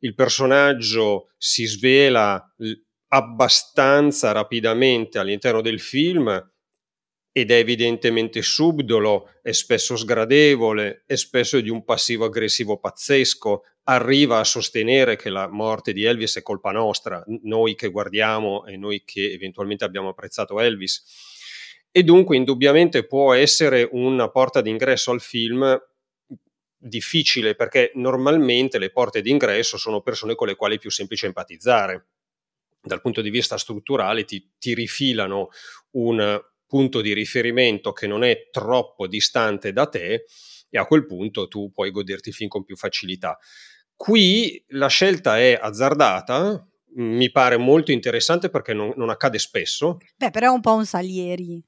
Il 0.00 0.14
personaggio 0.14 1.30
si 1.36 1.64
svela 1.64 2.44
abbastanza 3.08 4.32
rapidamente 4.32 5.18
all'interno 5.18 5.60
del 5.60 5.78
film 5.78 6.50
ed 7.30 7.50
è 7.52 7.54
evidentemente 7.54 8.42
subdolo, 8.42 9.28
è 9.40 9.52
spesso 9.52 9.96
sgradevole, 9.96 11.04
è 11.06 11.14
spesso 11.14 11.60
di 11.60 11.70
un 11.70 11.84
passivo 11.84 12.24
aggressivo 12.24 12.78
pazzesco, 12.78 13.62
arriva 13.84 14.38
a 14.38 14.44
sostenere 14.44 15.14
che 15.14 15.30
la 15.30 15.48
morte 15.48 15.92
di 15.92 16.02
Elvis 16.02 16.36
è 16.36 16.42
colpa 16.42 16.72
nostra, 16.72 17.24
noi 17.42 17.76
che 17.76 17.90
guardiamo 17.90 18.66
e 18.66 18.76
noi 18.76 19.04
che 19.04 19.30
eventualmente 19.30 19.84
abbiamo 19.84 20.08
apprezzato 20.08 20.58
Elvis 20.58 21.30
e 21.92 22.02
dunque 22.02 22.36
indubbiamente 22.36 23.06
può 23.06 23.34
essere 23.34 23.86
una 23.92 24.30
porta 24.30 24.62
d'ingresso 24.62 25.10
al 25.10 25.20
film 25.20 25.78
difficile 26.76 27.54
perché 27.54 27.92
normalmente 27.94 28.78
le 28.78 28.90
porte 28.90 29.20
d'ingresso 29.20 29.76
sono 29.76 30.00
persone 30.00 30.34
con 30.34 30.48
le 30.48 30.56
quali 30.56 30.76
è 30.76 30.78
più 30.78 30.90
semplice 30.90 31.26
empatizzare. 31.26 32.06
Dal 32.82 33.00
punto 33.00 33.20
di 33.20 33.30
vista 33.30 33.58
strutturale 33.58 34.24
ti, 34.24 34.54
ti 34.58 34.74
rifilano 34.74 35.50
un 35.92 36.42
punto 36.66 37.02
di 37.02 37.12
riferimento 37.12 37.92
che 37.92 38.06
non 38.06 38.24
è 38.24 38.48
troppo 38.50 39.06
distante 39.06 39.72
da 39.72 39.86
te 39.86 40.24
e 40.70 40.78
a 40.78 40.86
quel 40.86 41.04
punto 41.04 41.46
tu 41.46 41.70
puoi 41.70 41.90
goderti 41.90 42.30
il 42.30 42.34
film 42.34 42.48
con 42.48 42.64
più 42.64 42.76
facilità. 42.76 43.38
Qui 43.94 44.64
la 44.68 44.88
scelta 44.88 45.38
è 45.38 45.56
azzardata, 45.60 46.66
mi 46.94 47.30
pare 47.30 47.58
molto 47.58 47.92
interessante 47.92 48.48
perché 48.48 48.72
non, 48.72 48.92
non 48.96 49.10
accade 49.10 49.38
spesso. 49.38 49.98
Beh, 50.16 50.30
però 50.30 50.46
è 50.46 50.54
un 50.54 50.62
po' 50.62 50.74
un 50.74 50.86
Salieri. 50.86 51.62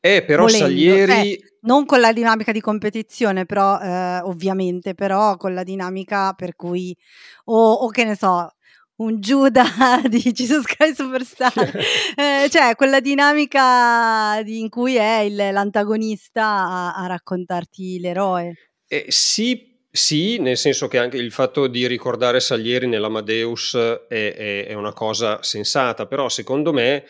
Eh, 0.00 0.24
però 0.24 0.44
Volendo. 0.44 0.66
Salieri... 0.66 1.32
Eh, 1.32 1.52
non 1.62 1.84
con 1.86 2.00
la 2.00 2.12
dinamica 2.12 2.52
di 2.52 2.60
competizione, 2.60 3.46
però 3.46 3.78
eh, 3.78 4.20
ovviamente, 4.24 4.94
però 4.94 5.36
con 5.36 5.54
la 5.54 5.62
dinamica 5.62 6.32
per 6.32 6.56
cui, 6.56 6.96
o, 7.44 7.72
o 7.72 7.88
che 7.88 8.04
ne 8.04 8.16
so, 8.16 8.52
un 8.96 9.20
Giuda 9.20 9.64
di 10.08 10.20
Jesus 10.32 10.64
Christ 10.64 11.02
Superstar, 11.02 11.52
eh, 12.16 12.48
cioè 12.50 12.74
quella 12.76 13.00
dinamica 13.00 14.40
in 14.44 14.68
cui 14.68 14.96
è 14.96 15.20
il, 15.20 15.36
l'antagonista 15.36 16.44
a, 16.44 16.94
a, 16.94 17.06
raccontarti 17.06 18.00
l'eroe. 18.00 18.54
Eh, 18.86 19.06
sì, 19.08 19.86
sì, 19.90 20.38
nel 20.38 20.56
senso 20.56 20.88
che 20.88 20.98
anche 20.98 21.16
il 21.16 21.32
fatto 21.32 21.66
di 21.66 21.86
ricordare 21.86 22.40
Salieri 22.40 22.86
nell'Amadeus 22.86 23.74
è, 24.08 24.34
è, 24.34 24.66
è 24.66 24.74
una 24.74 24.92
cosa 24.92 25.42
sensata, 25.42 26.06
però 26.06 26.28
secondo 26.28 26.72
me 26.72 27.04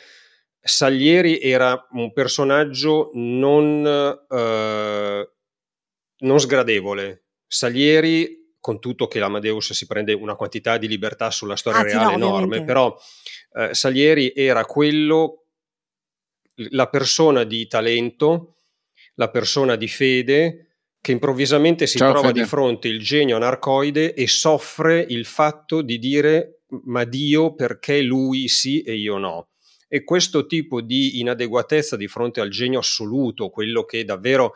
Salieri 0.65 1.41
era 1.41 1.89
un 1.91 2.13
personaggio 2.13 3.11
non, 3.15 3.85
eh, 3.85 5.31
non 6.19 6.39
sgradevole. 6.39 7.25
Salieri, 7.49 8.55
con 8.61 8.79
tutto 8.79 9.09
che 9.09 9.19
l'Amadeus 9.19 9.73
si 9.73 9.87
prende 9.87 10.13
una 10.13 10.37
quantità 10.37 10.79
di 10.79 10.87
libertà 10.87 11.33
sulla 11.33 11.57
storia 11.57 11.81
ah, 11.81 11.83
reale 11.83 12.05
no, 12.05 12.13
enorme, 12.13 12.37
ovviamente. 12.37 12.65
però 12.65 12.97
eh, 13.55 13.75
Salieri 13.75 14.33
era 14.37 14.65
quello, 14.65 15.47
la 16.71 16.89
persona 16.89 17.43
di 17.43 17.67
talento, 17.67 18.59
la 19.15 19.31
persona 19.31 19.75
di 19.75 19.89
fede, 19.89 20.77
che 21.01 21.11
improvvisamente 21.11 21.89
si 21.89 21.99
Ciao, 21.99 22.13
trova 22.13 22.29
Fede. 22.29 22.43
di 22.43 22.47
fronte 22.47 22.87
il 22.87 23.01
genio 23.01 23.35
anarcoide 23.35 24.15
e 24.15 24.29
soffre 24.29 25.05
il 25.09 25.25
fatto 25.25 25.83
di 25.83 25.99
dire 25.99 26.61
ma 26.85 27.03
Dio 27.03 27.55
perché 27.55 28.01
lui 28.01 28.47
sì 28.47 28.81
e 28.83 28.95
io 28.95 29.19
no 29.19 29.49
e 29.95 30.05
questo 30.05 30.47
tipo 30.47 30.81
di 30.81 31.21
inadeguatezza 31.21 31.99
di 31.99 32.09
fronte 32.09 32.41
al 32.41 32.49
genio 32.49 32.79
assoluto, 32.79 33.51
quello 33.51 33.85
che 33.85 34.07
davvero 34.07 34.55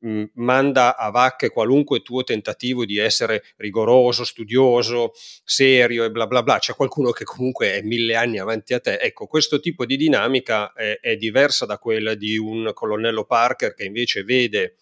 mh, 0.00 0.24
manda 0.34 0.94
a 0.94 1.08
vacche 1.08 1.48
qualunque 1.48 2.02
tuo 2.02 2.22
tentativo 2.22 2.84
di 2.84 2.98
essere 2.98 3.44
rigoroso, 3.56 4.24
studioso, 4.24 5.12
serio 5.42 6.04
e 6.04 6.10
bla 6.10 6.26
bla 6.26 6.42
bla, 6.42 6.58
c'è 6.58 6.74
qualcuno 6.74 7.12
che 7.12 7.24
comunque 7.24 7.72
è 7.72 7.80
mille 7.80 8.14
anni 8.14 8.38
avanti 8.38 8.74
a 8.74 8.80
te. 8.80 8.98
Ecco, 8.98 9.26
questo 9.26 9.58
tipo 9.58 9.86
di 9.86 9.96
dinamica 9.96 10.74
è, 10.74 10.98
è 11.00 11.16
diversa 11.16 11.64
da 11.64 11.78
quella 11.78 12.12
di 12.12 12.36
un 12.36 12.70
colonnello 12.74 13.24
Parker 13.24 13.72
che 13.72 13.84
invece 13.84 14.22
vede 14.22 14.74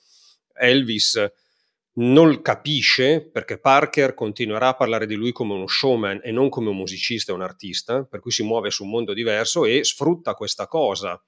Elvis 0.55 1.31
non 1.95 2.41
capisce 2.41 3.21
perché 3.21 3.59
Parker 3.59 4.15
continuerà 4.15 4.69
a 4.69 4.75
parlare 4.75 5.07
di 5.07 5.15
lui 5.15 5.33
come 5.33 5.53
uno 5.53 5.67
showman 5.67 6.21
e 6.23 6.31
non 6.31 6.49
come 6.49 6.71
un 6.71 6.77
musicista 6.77 7.33
e 7.33 7.35
un 7.35 7.43
artista, 7.43 8.05
per 8.05 8.21
cui 8.21 8.31
si 8.31 8.43
muove 8.43 8.71
su 8.71 8.85
un 8.85 8.91
mondo 8.91 9.13
diverso 9.13 9.65
e 9.65 9.85
sfrutta 9.85 10.35
questa 10.35 10.67
cosa 10.67 11.23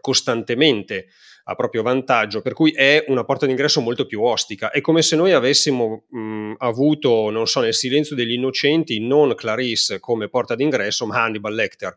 costantemente 0.00 1.06
a 1.44 1.54
proprio 1.54 1.82
vantaggio, 1.82 2.42
per 2.42 2.52
cui 2.52 2.72
è 2.72 3.04
una 3.08 3.24
porta 3.24 3.46
d'ingresso 3.46 3.80
molto 3.80 4.06
più 4.06 4.22
ostica. 4.22 4.70
È 4.70 4.80
come 4.80 5.02
se 5.02 5.16
noi 5.16 5.32
avessimo 5.32 6.06
mh, 6.08 6.54
avuto, 6.58 7.30
non 7.30 7.46
so, 7.46 7.60
nel 7.60 7.74
silenzio 7.74 8.16
degli 8.16 8.32
innocenti, 8.32 9.00
non 9.00 9.34
Clarice 9.34 10.00
come 10.00 10.28
porta 10.28 10.54
d'ingresso, 10.54 11.06
ma 11.06 11.22
Hannibal 11.22 11.54
Lecter. 11.54 11.94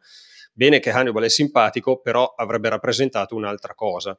Bene 0.54 0.80
che 0.80 0.92
Hannibal 0.92 1.24
è 1.24 1.30
simpatico, 1.30 2.00
però 2.00 2.34
avrebbe 2.36 2.70
rappresentato 2.70 3.36
un'altra 3.36 3.74
cosa. 3.74 4.16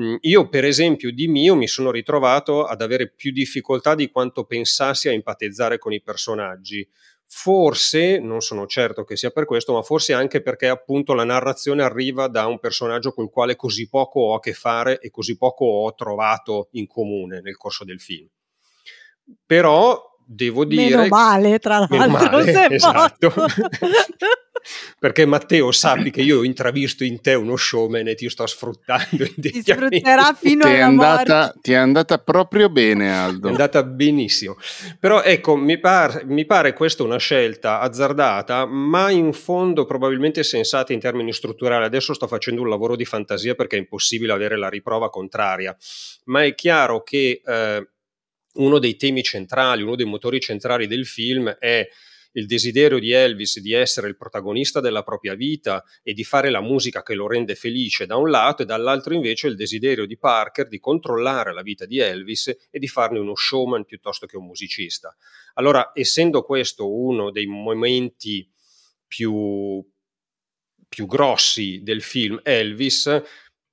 Mm, 0.00 0.16
io, 0.22 0.48
per 0.48 0.64
esempio, 0.64 1.12
di 1.12 1.28
mio 1.28 1.54
mi 1.54 1.68
sono 1.68 1.90
ritrovato 1.92 2.64
ad 2.64 2.82
avere 2.82 3.10
più 3.10 3.30
difficoltà 3.30 3.94
di 3.94 4.10
quanto 4.10 4.44
pensassi 4.44 5.08
a 5.08 5.12
empatizzare 5.12 5.78
con 5.78 5.92
i 5.92 6.02
personaggi. 6.02 6.86
Forse, 7.26 8.18
non 8.18 8.40
sono 8.40 8.66
certo 8.66 9.04
che 9.04 9.16
sia 9.16 9.30
per 9.30 9.44
questo, 9.44 9.72
ma 9.72 9.82
forse 9.82 10.12
anche 10.12 10.42
perché 10.42 10.68
appunto 10.68 11.14
la 11.14 11.24
narrazione 11.24 11.82
arriva 11.82 12.26
da 12.28 12.46
un 12.46 12.58
personaggio 12.58 13.12
col 13.12 13.30
quale 13.30 13.56
così 13.56 13.88
poco 13.88 14.20
ho 14.20 14.34
a 14.34 14.40
che 14.40 14.52
fare 14.52 14.98
e 14.98 15.10
così 15.10 15.36
poco 15.36 15.64
ho 15.64 15.94
trovato 15.94 16.68
in 16.72 16.86
comune 16.86 17.40
nel 17.40 17.56
corso 17.56 17.84
del 17.84 18.00
film. 18.00 18.28
Però 19.46 20.13
devo 20.26 20.64
dire... 20.64 20.96
Meno 20.96 21.06
male, 21.08 21.58
tra 21.58 21.78
l'altro, 21.78 21.98
Meno 21.98 22.12
male, 22.12 22.68
esatto. 22.74 23.32
perché 24.98 25.26
Matteo 25.26 25.70
sappi 25.72 26.10
che 26.10 26.22
io 26.22 26.38
ho 26.38 26.44
intravisto 26.44 27.04
in 27.04 27.20
te 27.20 27.34
uno 27.34 27.56
showman 27.56 28.08
e 28.08 28.14
ti 28.14 28.28
sto 28.28 28.46
sfruttando 28.46 29.26
ti 29.36 29.62
sfrutterà 29.62 30.34
fino 30.38 30.64
ti 30.64 30.70
alla 30.70 30.84
andata, 30.84 31.38
morte 31.38 31.58
ti 31.60 31.72
è 31.72 31.76
andata 31.76 32.18
proprio 32.18 32.70
bene 32.70 33.12
Aldo. 33.12 33.48
È 33.48 33.50
andata 33.50 33.82
benissimo. 33.82 34.56
Però 34.98 35.22
ecco 35.22 35.56
mi, 35.56 35.78
par, 35.78 36.24
mi 36.26 36.46
pare 36.46 36.72
questa 36.72 37.02
una 37.02 37.18
scelta 37.18 37.80
azzardata 37.80 38.66
ma 38.66 39.10
in 39.10 39.32
fondo 39.32 39.84
probabilmente 39.84 40.42
sensata 40.42 40.92
in 40.92 41.00
termini 41.00 41.32
strutturali. 41.32 41.84
Adesso 41.84 42.14
sto 42.14 42.26
facendo 42.26 42.62
un 42.62 42.68
lavoro 42.68 42.96
di 42.96 43.04
fantasia 43.04 43.54
perché 43.54 43.76
è 43.76 43.80
impossibile 43.80 44.32
avere 44.32 44.56
la 44.56 44.68
riprova 44.68 45.10
contraria. 45.10 45.76
Ma 46.24 46.44
è 46.44 46.54
chiaro 46.54 47.02
che 47.02 47.42
eh, 47.44 47.88
uno 48.54 48.78
dei 48.78 48.96
temi 48.96 49.22
centrali 49.22 49.82
uno 49.82 49.96
dei 49.96 50.06
motori 50.06 50.40
centrali 50.40 50.86
del 50.86 51.06
film 51.06 51.48
è 51.50 51.88
il 52.36 52.46
desiderio 52.46 52.98
di 52.98 53.12
Elvis 53.12 53.60
di 53.60 53.72
essere 53.72 54.08
il 54.08 54.16
protagonista 54.16 54.80
della 54.80 55.02
propria 55.02 55.34
vita 55.34 55.84
e 56.02 56.14
di 56.14 56.24
fare 56.24 56.50
la 56.50 56.60
musica 56.60 57.02
che 57.02 57.14
lo 57.14 57.26
rende 57.26 57.54
felice 57.54 58.06
da 58.06 58.16
un 58.16 58.30
lato 58.30 58.62
e 58.62 58.66
dall'altro 58.66 59.14
invece 59.14 59.48
il 59.48 59.56
desiderio 59.56 60.06
di 60.06 60.18
Parker 60.18 60.68
di 60.68 60.78
controllare 60.78 61.52
la 61.52 61.62
vita 61.62 61.86
di 61.86 61.98
Elvis 61.98 62.48
e 62.70 62.78
di 62.78 62.88
farne 62.88 63.18
uno 63.18 63.34
showman 63.34 63.84
piuttosto 63.84 64.26
che 64.26 64.36
un 64.36 64.46
musicista. 64.46 65.14
Allora, 65.54 65.92
essendo 65.94 66.42
questo 66.42 66.92
uno 66.92 67.30
dei 67.30 67.46
momenti 67.46 68.48
più, 69.06 69.84
più 70.88 71.06
grossi 71.06 71.82
del 71.82 72.02
film 72.02 72.40
Elvis, 72.42 73.22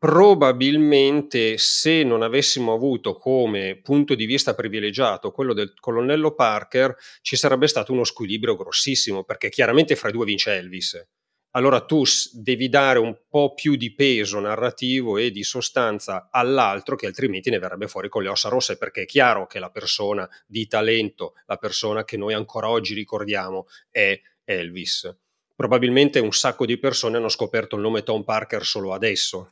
probabilmente 0.02 1.60
se 1.60 2.02
non 2.02 2.24
avessimo 2.24 2.74
avuto 2.74 3.18
come 3.18 3.80
punto 3.84 4.16
di 4.16 4.26
vista 4.26 4.56
privilegiato 4.56 5.30
quello 5.30 5.54
del 5.54 5.76
colonnello 5.80 6.34
Parker, 6.34 6.96
ci 7.22 7.36
sarebbe 7.36 7.68
stato 7.68 7.94
uno 7.94 8.04
squilibrio 8.04 8.56
grossissimo, 8.56 9.24
perché 9.24 9.50
chiaramente 9.50 9.96
fra 9.96 10.10
i 10.10 10.12
due 10.12 10.26
vince 10.26 10.56
Elvis. 10.56 11.08
Allora 11.52 11.82
tu 11.82 12.02
devi 12.34 12.68
dare 12.68 12.98
un 12.98 13.16
po' 13.30 13.54
più 13.54 13.76
di 13.76 13.94
peso 13.94 14.40
narrativo 14.40 15.20
e 15.20 15.30
di 15.30 15.44
sostanza 15.44 16.30
all'altro 16.32 16.96
che 16.96 17.06
altrimenti 17.06 17.52
ne 17.52 17.60
verrebbe 17.60 17.88
fuori 17.88 18.10
con 18.10 18.24
le 18.24 18.30
ossa 18.30 18.50
rosse, 18.50 18.80
perché 18.80 19.04
è 19.04 19.06
chiaro 19.06 19.46
che 19.46 19.60
la 19.60 19.70
persona 19.70 20.28
di 20.48 20.66
talento, 20.66 21.34
la 21.46 21.58
persona 21.58 22.04
che 22.06 22.18
noi 22.18 22.34
ancora 22.34 22.70
oggi 22.70 22.96
ricordiamo 22.96 23.68
è 23.92 24.20
Elvis. 24.46 25.16
Probabilmente 25.56 26.18
un 26.18 26.34
sacco 26.34 26.66
di 26.66 26.80
persone 26.80 27.18
hanno 27.18 27.30
scoperto 27.30 27.76
il 27.76 27.84
nome 27.84 28.02
Tom 28.02 28.24
Parker 28.24 28.66
solo 28.66 28.94
adesso 28.94 29.52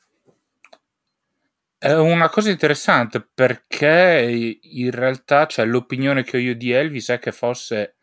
È 1.82 1.94
una 1.94 2.28
cosa 2.28 2.50
interessante 2.50 3.26
perché 3.34 4.58
in 4.62 4.92
realtà 4.92 5.46
cioè, 5.46 5.66
l'opinione 5.66 6.24
che 6.24 6.36
ho 6.36 6.40
io 6.42 6.54
di 6.54 6.72
Elvis 6.72 7.08
è 7.08 7.20
che 7.20 7.32
fosse 7.32 7.96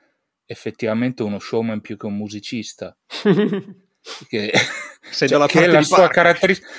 effettivamente 0.47 1.23
uno 1.23 1.39
showman 1.39 1.83
più 1.83 1.99
che 1.99 2.07
un 2.07 2.17
musicista. 2.17 2.97
che, 4.29 4.53
Sei 5.11 5.29
cioè, 5.29 5.47
che 5.47 5.67
la 5.67 5.83
sua 5.83 6.09
caratteristica. 6.09 6.71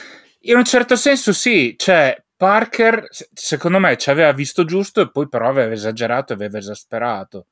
In 0.42 0.58
un 0.58 0.66
certo 0.66 0.96
senso 0.96 1.34
sì, 1.34 1.76
cioè 1.78 2.20
Parker 2.36 3.08
secondo 3.32 3.78
me 3.78 3.96
ci 3.98 4.10
aveva 4.10 4.32
visto 4.32 4.66
giusto 4.66 5.02
e 5.02 5.12
poi 5.12 5.30
però 5.30 5.50
aveva 5.50 5.74
esagerato 5.74 6.32
e 6.32 6.36
aveva 6.36 6.58
esasperato. 6.58 7.46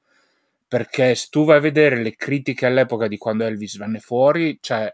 Perché 0.67 1.13
se 1.13 1.27
tu 1.29 1.45
vai 1.45 1.57
a 1.57 1.61
vedere 1.61 2.01
le 2.01 2.15
critiche 2.15 2.65
all'epoca 2.65 3.07
di 3.07 3.17
quando 3.17 3.43
Elvis 3.43 3.77
venne 3.77 3.99
fuori, 3.99 4.57
cioè 4.59 4.91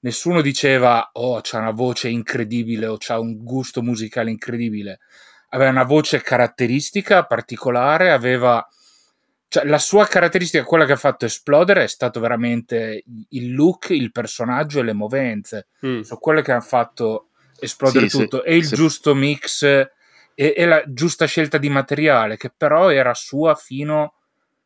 nessuno 0.00 0.40
diceva 0.40 1.10
oh 1.12 1.40
c'ha 1.42 1.58
una 1.58 1.70
voce 1.70 2.08
incredibile 2.08 2.86
o 2.86 2.96
c'ha 2.98 3.18
un 3.18 3.42
gusto 3.42 3.82
musicale 3.82 4.30
incredibile. 4.30 5.00
Aveva 5.50 5.70
una 5.70 5.84
voce 5.84 6.20
caratteristica 6.20 7.24
particolare 7.24 8.10
aveva 8.10 8.66
cioè, 9.48 9.64
la 9.64 9.78
sua 9.78 10.06
caratteristica 10.06 10.64
quella 10.64 10.84
che 10.84 10.92
ha 10.92 10.96
fatto 10.96 11.24
esplodere 11.24 11.84
è 11.84 11.88
stato 11.88 12.18
veramente 12.18 13.04
il 13.30 13.54
look 13.54 13.90
il 13.90 14.10
personaggio 14.10 14.80
e 14.80 14.84
le 14.84 14.92
movenze. 14.92 15.68
Mm. 15.86 16.00
sono 16.00 16.20
quelle 16.20 16.42
che 16.42 16.52
hanno 16.52 16.60
fatto 16.60 17.28
esplodere 17.58 18.08
sì, 18.08 18.18
tutto. 18.18 18.42
Sì, 18.42 18.48
e 18.48 18.56
il 18.56 18.64
sì. 18.64 18.74
giusto 18.74 19.14
mix 19.14 19.62
e, 19.62 19.90
e, 20.34 20.66
la 20.66 20.82
giusta 20.86 21.26
scelta 21.26 21.58
di 21.58 21.70
materiale 21.70 22.36
che 22.36 22.52
però 22.54 22.90
era 22.90 23.14
sua 23.14 23.54
fino, 23.54 24.14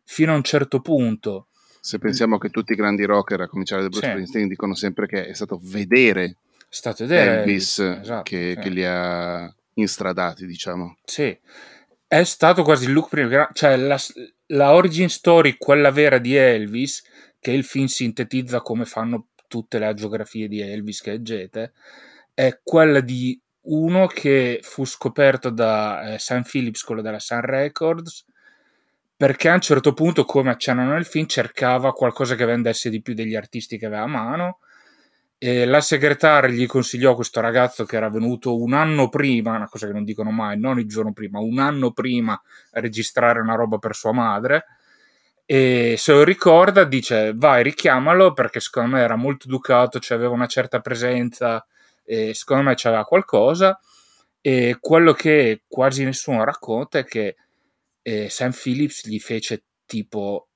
fino 0.05 0.33
a 0.33 0.37
un 0.37 0.43
certo 0.43 0.81
punto 0.81 1.47
se 1.81 1.99
pensiamo 1.99 2.38
che 2.38 2.51
tutti 2.51 2.73
i 2.73 2.77
grandi 2.77 3.05
rocker, 3.05 3.40
a 3.40 3.49
cominciare 3.49 3.83
da 3.83 3.88
Bruce 3.88 4.07
sì. 4.07 4.11
Springsteen, 4.12 4.49
dicono 4.49 4.75
sempre 4.75 5.07
che 5.07 5.27
è 5.27 5.35
stato 5.35 5.59
vedere, 5.62 6.37
stato 6.69 7.07
vedere 7.07 7.40
Elvis, 7.40 7.79
esatto, 7.79 8.23
che, 8.23 8.55
sì. 8.55 8.62
che, 8.62 8.69
li 8.69 8.85
ha 8.85 9.53
instradati, 9.75 10.47
diciamo. 10.47 10.97
Sì, 11.05 11.37
è 12.07 12.25
stato 12.25 12.62
quasi 12.62 12.85
il 12.85 12.93
look 12.93 13.09
prima, 13.09 13.49
cioè 13.53 13.77
la, 13.77 13.99
la 14.47 14.75
origin 14.75 15.09
story, 15.09 15.57
quella 15.57 15.90
vera 15.90 16.19
di 16.19 16.37
Elvis, 16.37 17.03
che 17.38 17.53
il 17.53 17.64
film 17.64 17.87
sintetizza 17.87 18.61
come 18.61 18.85
fanno 18.85 19.29
tutte 19.49 19.79
le 19.79 19.93
geografie 19.95 20.47
di 20.47 20.61
Elvis 20.61 21.01
che 21.01 21.12
leggete, 21.12 21.73
è 22.35 22.61
quella 22.62 23.01
di 23.01 23.40
uno 23.62 24.07
che 24.07 24.61
fu 24.62 24.85
scoperto 24.85 25.51
da 25.51 26.14
eh, 26.14 26.19
Sam 26.19 26.43
Phillips, 26.43 26.83
quello 26.83 27.03
della 27.03 27.19
Sun 27.19 27.40
Records, 27.40 28.25
perché 29.21 29.51
a 29.51 29.53
un 29.53 29.61
certo 29.61 29.93
punto, 29.93 30.25
come 30.25 30.49
accennano 30.49 30.95
nel 30.95 31.05
film, 31.05 31.27
cercava 31.27 31.93
qualcosa 31.93 32.37
che 32.37 32.47
vendesse 32.47 32.89
di 32.89 33.03
più 33.03 33.13
degli 33.13 33.35
artisti 33.35 33.77
che 33.77 33.85
aveva 33.85 34.05
a 34.05 34.07
mano. 34.07 34.61
E 35.37 35.67
la 35.67 35.83
segretaria 35.83 36.49
gli 36.49 36.65
consigliò 36.65 37.15
questo 37.15 37.43
ragazzo 37.43 37.85
che 37.85 37.97
era 37.97 38.09
venuto 38.09 38.59
un 38.59 38.73
anno 38.73 39.11
prima, 39.11 39.55
una 39.57 39.69
cosa 39.69 39.87
che 39.87 39.93
non 39.93 40.05
dicono 40.05 40.31
mai, 40.31 40.59
non 40.59 40.79
il 40.79 40.89
giorno 40.89 41.13
prima, 41.13 41.39
un 41.39 41.59
anno 41.59 41.93
prima 41.93 42.33
a 42.33 42.81
registrare 42.81 43.41
una 43.41 43.57
roba 43.57 43.77
per 43.77 43.95
sua 43.95 44.13
madre. 44.13 44.65
E 45.45 45.97
se 45.99 46.13
lo 46.13 46.25
ricorda, 46.25 46.85
dice 46.85 47.35
vai, 47.35 47.63
richiamalo 47.63 48.33
perché 48.33 48.59
secondo 48.59 48.97
me 48.97 49.03
era 49.03 49.17
molto 49.17 49.49
educato, 49.49 49.99
cioè 49.99 50.17
aveva 50.17 50.33
una 50.33 50.47
certa 50.47 50.81
presenza 50.81 51.63
e 52.07 52.33
secondo 52.33 52.63
me 52.63 52.73
c'aveva 52.75 53.05
qualcosa. 53.05 53.79
E 54.41 54.79
quello 54.81 55.13
che 55.13 55.65
quasi 55.69 56.05
nessuno 56.05 56.43
racconta 56.43 57.01
è 57.01 57.05
che 57.05 57.37
eh, 58.03 58.29
Sam 58.29 58.53
Phillips 58.53 59.07
gli 59.07 59.19
fece 59.19 59.65
tipo 59.87 60.49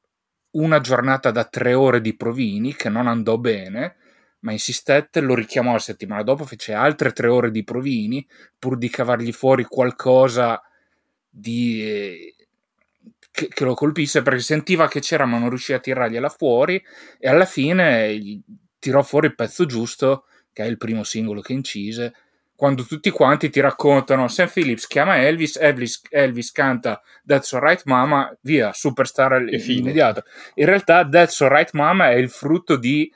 una 0.52 0.80
giornata 0.80 1.30
da 1.30 1.44
tre 1.44 1.74
ore 1.74 2.00
di 2.00 2.14
provini 2.14 2.74
che 2.74 2.88
non 2.88 3.06
andò 3.06 3.38
bene, 3.38 3.96
ma 4.40 4.52
insistette, 4.52 5.20
lo 5.20 5.34
richiamò 5.34 5.72
la 5.72 5.78
settimana 5.78 6.22
dopo, 6.22 6.44
fece 6.44 6.72
altre 6.72 7.12
tre 7.12 7.28
ore 7.28 7.50
di 7.50 7.64
provini 7.64 8.26
pur 8.58 8.76
di 8.76 8.88
cavargli 8.88 9.32
fuori 9.32 9.64
qualcosa 9.64 10.62
di, 11.28 11.82
eh, 11.82 12.34
che, 13.30 13.48
che, 13.48 13.64
lo 13.64 13.74
colpisse 13.74 14.22
perché 14.22 14.40
sentiva 14.40 14.86
che 14.86 15.00
c'era 15.00 15.24
ma 15.24 15.38
non 15.38 15.48
riusciva 15.48 15.78
a 15.78 15.80
tirargliela 15.80 16.28
fuori 16.28 16.80
e 17.18 17.28
alla 17.28 17.46
fine 17.46 18.42
tirò 18.78 19.02
fuori 19.02 19.26
il 19.26 19.34
pezzo 19.34 19.66
giusto 19.66 20.26
che 20.52 20.62
è 20.62 20.66
il 20.66 20.76
primo 20.76 21.02
singolo 21.02 21.40
che 21.40 21.52
incise 21.52 22.14
quando 22.56 22.84
tutti 22.84 23.10
quanti 23.10 23.50
ti 23.50 23.60
raccontano 23.60 24.28
Sam 24.28 24.48
Phillips 24.48 24.86
chiama 24.86 25.18
Elvis, 25.18 25.56
Elvis, 25.56 26.02
Elvis 26.08 26.52
canta 26.52 27.02
That's 27.26 27.52
Alright 27.52 27.82
Mama, 27.84 28.36
via, 28.42 28.72
superstar 28.72 29.44
immediato. 29.48 30.22
In 30.54 30.66
realtà 30.66 31.06
That's 31.08 31.40
Alright 31.40 31.72
Mama 31.72 32.10
è 32.10 32.14
il 32.14 32.30
frutto 32.30 32.76
di 32.76 33.12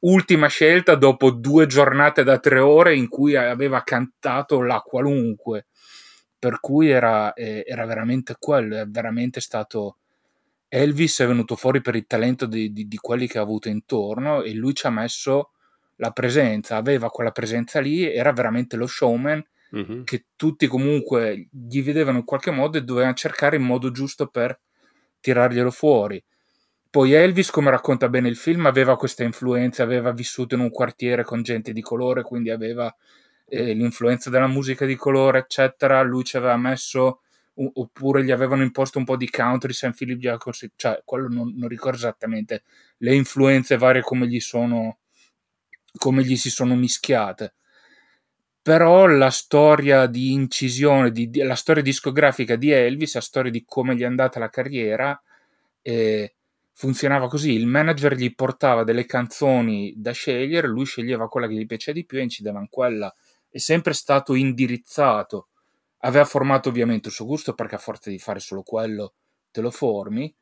ultima 0.00 0.48
scelta 0.48 0.94
dopo 0.94 1.30
due 1.30 1.66
giornate 1.66 2.22
da 2.22 2.38
tre 2.38 2.58
ore 2.58 2.94
in 2.94 3.08
cui 3.08 3.34
aveva 3.34 3.82
cantato 3.82 4.60
la 4.60 4.80
qualunque. 4.80 5.66
Per 6.38 6.60
cui 6.60 6.90
era, 6.90 7.32
eh, 7.32 7.64
era 7.66 7.86
veramente 7.86 8.36
quello, 8.38 8.76
è 8.76 8.86
veramente 8.86 9.40
stato... 9.40 9.96
Elvis 10.68 11.20
è 11.20 11.26
venuto 11.26 11.56
fuori 11.56 11.80
per 11.80 11.94
il 11.94 12.06
talento 12.06 12.44
di, 12.44 12.72
di, 12.72 12.86
di 12.86 12.96
quelli 12.98 13.26
che 13.26 13.38
ha 13.38 13.42
avuto 13.42 13.68
intorno 13.68 14.42
e 14.42 14.52
lui 14.52 14.74
ci 14.74 14.86
ha 14.86 14.90
messo 14.90 15.52
la 15.96 16.10
presenza, 16.10 16.76
aveva 16.76 17.10
quella 17.10 17.30
presenza 17.30 17.80
lì, 17.80 18.10
era 18.10 18.32
veramente 18.32 18.76
lo 18.76 18.86
showman 18.86 19.44
mm-hmm. 19.74 20.02
che 20.04 20.26
tutti 20.36 20.66
comunque 20.66 21.48
gli 21.50 21.82
vedevano 21.82 22.18
in 22.18 22.24
qualche 22.24 22.50
modo 22.50 22.78
e 22.78 22.82
dovevano 22.82 23.14
cercare 23.14 23.56
il 23.56 23.62
modo 23.62 23.90
giusto 23.90 24.26
per 24.26 24.58
tirarglielo 25.20 25.70
fuori. 25.70 26.22
Poi 26.88 27.12
Elvis, 27.12 27.50
come 27.50 27.70
racconta 27.70 28.08
bene 28.08 28.28
il 28.28 28.36
film, 28.36 28.66
aveva 28.66 28.96
questa 28.96 29.22
influenza, 29.22 29.82
aveva 29.82 30.12
vissuto 30.12 30.54
in 30.54 30.60
un 30.60 30.70
quartiere 30.70 31.24
con 31.24 31.42
gente 31.42 31.72
di 31.72 31.82
colore, 31.82 32.22
quindi 32.22 32.50
aveva 32.50 32.94
eh, 33.48 33.74
l'influenza 33.74 34.30
della 34.30 34.46
musica 34.46 34.86
di 34.86 34.96
colore, 34.96 35.40
eccetera. 35.40 36.00
Lui 36.02 36.24
ci 36.24 36.38
aveva 36.38 36.56
messo, 36.56 37.20
oppure 37.54 38.24
gli 38.24 38.30
avevano 38.30 38.62
imposto 38.62 38.98
un 38.98 39.04
po' 39.04 39.16
di 39.16 39.28
country, 39.28 39.74
San 39.74 39.94
Philip 39.94 40.18
Jacobs, 40.18 40.66
cioè 40.76 41.02
quello 41.04 41.28
non, 41.28 41.52
non 41.56 41.68
ricordo 41.68 41.98
esattamente 41.98 42.62
le 42.98 43.14
influenze 43.14 43.76
varie 43.76 44.00
come 44.00 44.26
gli 44.26 44.40
sono 44.40 44.98
come 45.96 46.24
gli 46.24 46.36
si 46.36 46.50
sono 46.50 46.74
mischiate. 46.74 47.54
Però 48.62 49.06
la 49.06 49.30
storia 49.30 50.06
di 50.06 50.32
incisione, 50.32 51.12
di, 51.12 51.30
di, 51.30 51.40
la 51.42 51.54
storia 51.54 51.82
discografica 51.82 52.56
di 52.56 52.70
Elvis, 52.70 53.14
la 53.14 53.20
storia 53.20 53.50
di 53.50 53.64
come 53.64 53.94
gli 53.94 54.02
è 54.02 54.06
andata 54.06 54.40
la 54.40 54.50
carriera, 54.50 55.20
eh, 55.82 56.34
funzionava 56.72 57.28
così. 57.28 57.52
Il 57.52 57.66
manager 57.66 58.14
gli 58.14 58.34
portava 58.34 58.82
delle 58.82 59.06
canzoni 59.06 59.94
da 59.96 60.10
scegliere, 60.10 60.66
lui 60.66 60.84
sceglieva 60.84 61.28
quella 61.28 61.46
che 61.46 61.54
gli 61.54 61.66
piaceva 61.66 61.98
di 61.98 62.04
più 62.04 62.18
e 62.18 62.22
incideva 62.22 62.58
in 62.58 62.68
quella. 62.68 63.14
È 63.48 63.58
sempre 63.58 63.92
stato 63.92 64.34
indirizzato. 64.34 65.48
Aveva 65.98 66.24
formato 66.24 66.68
ovviamente 66.68 67.08
il 67.08 67.14
suo 67.14 67.24
gusto 67.24 67.54
perché 67.54 67.76
a 67.76 67.78
forza 67.78 68.10
di 68.10 68.18
fare 68.18 68.40
solo 68.40 68.62
quello 68.62 69.14
te 69.50 69.60
lo 69.60 69.70
formi 69.70 70.32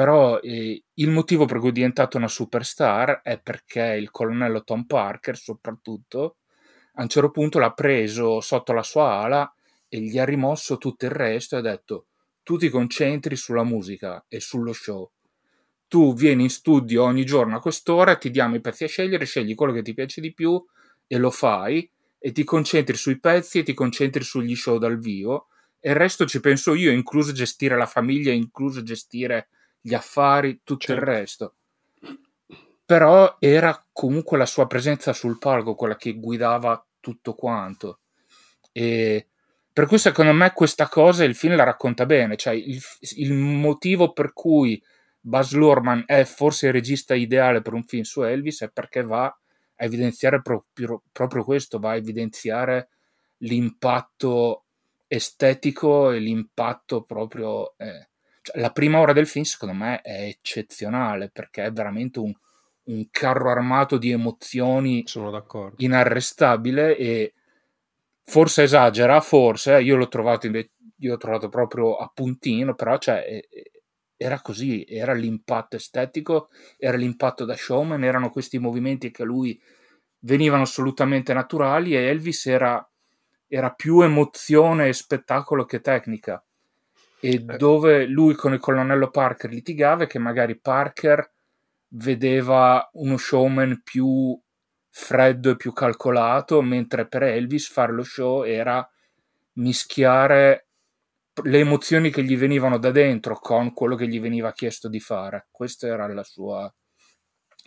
però 0.00 0.40
eh, 0.40 0.82
il 0.94 1.10
motivo 1.10 1.44
per 1.44 1.58
cui 1.58 1.68
è 1.68 1.72
diventato 1.72 2.16
una 2.16 2.26
superstar 2.26 3.20
è 3.22 3.38
perché 3.38 3.82
il 4.00 4.10
colonnello 4.10 4.64
Tom 4.64 4.86
Parker, 4.86 5.36
soprattutto, 5.36 6.36
a 6.94 7.02
un 7.02 7.08
certo 7.10 7.30
punto 7.30 7.58
l'ha 7.58 7.74
preso 7.74 8.40
sotto 8.40 8.72
la 8.72 8.82
sua 8.82 9.18
ala 9.18 9.54
e 9.90 10.00
gli 10.00 10.18
ha 10.18 10.24
rimosso 10.24 10.78
tutto 10.78 11.04
il 11.04 11.10
resto 11.10 11.54
e 11.54 11.58
ha 11.58 11.60
detto 11.60 12.06
tu 12.42 12.56
ti 12.56 12.70
concentri 12.70 13.36
sulla 13.36 13.62
musica 13.62 14.24
e 14.26 14.40
sullo 14.40 14.72
show. 14.72 15.10
Tu 15.86 16.14
vieni 16.14 16.44
in 16.44 16.50
studio 16.50 17.02
ogni 17.02 17.26
giorno 17.26 17.56
a 17.56 17.60
quest'ora, 17.60 18.16
ti 18.16 18.30
diamo 18.30 18.54
i 18.54 18.62
pezzi 18.62 18.84
a 18.84 18.88
scegliere, 18.88 19.26
scegli 19.26 19.54
quello 19.54 19.74
che 19.74 19.82
ti 19.82 19.92
piace 19.92 20.22
di 20.22 20.32
più 20.32 20.64
e 21.06 21.18
lo 21.18 21.30
fai 21.30 21.86
e 22.18 22.32
ti 22.32 22.42
concentri 22.42 22.96
sui 22.96 23.20
pezzi 23.20 23.58
e 23.58 23.64
ti 23.64 23.74
concentri 23.74 24.22
sugli 24.22 24.56
show 24.56 24.78
dal 24.78 24.98
vivo 24.98 25.48
e 25.78 25.90
il 25.90 25.96
resto 25.96 26.24
ci 26.24 26.40
penso 26.40 26.72
io, 26.72 26.90
incluso 26.90 27.32
gestire 27.32 27.76
la 27.76 27.84
famiglia, 27.84 28.32
incluso 28.32 28.82
gestire 28.82 29.48
gli 29.80 29.94
affari, 29.94 30.60
tutto 30.64 30.86
certo. 30.86 31.02
il 31.02 31.08
resto. 31.08 31.54
Però 32.84 33.36
era 33.38 33.86
comunque 33.92 34.36
la 34.36 34.46
sua 34.46 34.66
presenza 34.66 35.12
sul 35.12 35.38
palco 35.38 35.74
quella 35.74 35.96
che 35.96 36.14
guidava 36.14 36.84
tutto 36.98 37.34
quanto. 37.34 38.00
E 38.72 39.28
per 39.72 39.86
cui 39.86 39.98
secondo 39.98 40.32
me 40.32 40.52
questa 40.52 40.88
cosa 40.88 41.24
il 41.24 41.34
film 41.34 41.56
la 41.56 41.64
racconta 41.64 42.04
bene, 42.04 42.36
cioè 42.36 42.54
il, 42.54 42.80
il 43.16 43.32
motivo 43.32 44.12
per 44.12 44.32
cui 44.32 44.82
Buzz 45.20 45.52
Lurman 45.52 46.04
è 46.06 46.24
forse 46.24 46.66
il 46.66 46.72
regista 46.72 47.14
ideale 47.14 47.62
per 47.62 47.74
un 47.74 47.84
film 47.84 48.02
su 48.02 48.22
Elvis 48.22 48.62
è 48.62 48.70
perché 48.70 49.02
va 49.02 49.24
a 49.26 49.84
evidenziare 49.84 50.42
proprio, 50.42 51.02
proprio 51.12 51.44
questo, 51.44 51.78
va 51.78 51.90
a 51.90 51.96
evidenziare 51.96 52.88
l'impatto 53.38 54.64
estetico 55.06 56.10
e 56.10 56.18
l'impatto 56.18 57.02
proprio 57.02 57.74
eh, 57.76 58.09
la 58.54 58.70
prima 58.70 59.00
ora 59.00 59.12
del 59.12 59.26
film, 59.26 59.44
secondo 59.44 59.74
me, 59.74 60.00
è 60.00 60.22
eccezionale 60.24 61.30
perché 61.30 61.64
è 61.64 61.72
veramente 61.72 62.18
un, 62.18 62.32
un 62.84 63.06
carro 63.10 63.50
armato 63.50 63.98
di 63.98 64.10
emozioni 64.10 65.04
inarrestabile 65.76 66.96
e 66.96 67.34
forse 68.24 68.62
esagera, 68.62 69.20
forse, 69.20 69.80
io 69.80 69.96
l'ho 69.96 70.08
trovato, 70.08 70.46
invece, 70.46 70.70
io 70.98 71.12
l'ho 71.12 71.16
trovato 71.16 71.48
proprio 71.48 71.96
a 71.96 72.10
puntino, 72.12 72.74
però 72.74 72.98
cioè, 72.98 73.40
era 74.16 74.40
così, 74.40 74.84
era 74.88 75.14
l'impatto 75.14 75.76
estetico, 75.76 76.50
era 76.76 76.96
l'impatto 76.96 77.44
da 77.44 77.56
showman, 77.56 78.04
erano 78.04 78.30
questi 78.30 78.58
movimenti 78.58 79.10
che 79.10 79.22
a 79.22 79.26
lui 79.26 79.60
venivano 80.20 80.62
assolutamente 80.62 81.32
naturali 81.32 81.94
e 81.94 82.00
Elvis 82.00 82.46
era 82.46 82.84
era 83.52 83.72
più 83.72 84.00
emozione 84.00 84.86
e 84.86 84.92
spettacolo 84.92 85.64
che 85.64 85.80
tecnica. 85.80 86.42
E 87.20 87.34
eh. 87.34 87.38
dove 87.38 88.06
lui 88.06 88.34
con 88.34 88.52
il 88.52 88.60
colonnello 88.60 89.10
Parker 89.10 89.50
litigava, 89.50 90.06
che 90.06 90.18
magari 90.18 90.58
Parker 90.58 91.30
vedeva 91.92 92.88
uno 92.94 93.16
showman 93.16 93.82
più 93.82 94.38
freddo 94.88 95.50
e 95.50 95.56
più 95.56 95.72
calcolato, 95.72 96.62
mentre 96.62 97.06
per 97.06 97.22
Elvis 97.24 97.68
fare 97.68 97.92
lo 97.92 98.02
show 98.02 98.42
era 98.42 98.88
mischiare 99.54 100.66
le 101.44 101.58
emozioni 101.58 102.10
che 102.10 102.22
gli 102.22 102.36
venivano 102.36 102.78
da 102.78 102.90
dentro 102.90 103.38
con 103.38 103.72
quello 103.72 103.94
che 103.94 104.06
gli 104.08 104.20
veniva 104.20 104.52
chiesto 104.52 104.88
di 104.88 105.00
fare. 105.00 105.48
Questa 105.50 105.86
era 105.86 106.06
la 106.12 106.24
sua, 106.24 106.72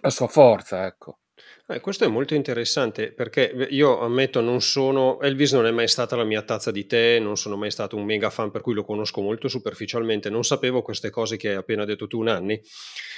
la 0.02 0.10
sua 0.10 0.28
forza, 0.28 0.86
ecco. 0.86 1.20
Eh, 1.65 1.80
questo 1.80 2.04
è 2.04 2.10
molto 2.10 2.34
interessante 2.34 3.13
perché 3.13 3.67
io 3.69 4.02
ammetto 4.02 4.41
non 4.41 4.62
sono 4.62 5.21
Elvis 5.21 5.54
non 5.54 5.65
è 5.65 5.71
mai 5.71 5.88
stata 5.88 6.17
la 6.17 6.26
mia 6.26 6.41
tazza 6.41 6.71
di 6.71 6.86
tè, 6.86 7.19
non 7.19 7.38
sono 7.38 7.56
mai 7.56 7.71
stato 7.71 7.95
un 7.95 8.04
mega 8.04 8.30
fan 8.30 8.52
per 8.52 8.60
cui 8.60 8.73
lo 8.73 8.84
conosco 8.84 9.21
molto 9.21 9.47
superficialmente, 9.47 10.30
non 10.30 10.43
sapevo 10.43 10.82
queste 10.82 11.10
cose 11.10 11.38
che 11.38 11.52
hai 11.52 11.56
appena 11.56 11.86
detto 11.86 12.08
tu 12.08 12.21
Nanni 12.21 12.62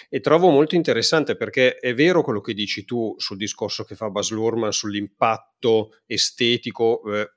e 0.10 0.20
trovo 0.20 0.50
molto 0.50 0.76
interessante 0.76 1.36
perché 1.36 1.78
è 1.78 1.96
vero 1.96 2.22
quello 2.22 2.40
che 2.40 2.54
dici 2.54 2.86
tu 2.86 3.16
sul 3.18 3.38
discorso 3.38 3.84
che 3.84 3.96
fa 3.96 4.12
Bas 4.12 4.30
Lurman 4.30 4.72
sull'impatto 4.72 6.02
estetico 6.06 7.02
eh, 7.12 7.32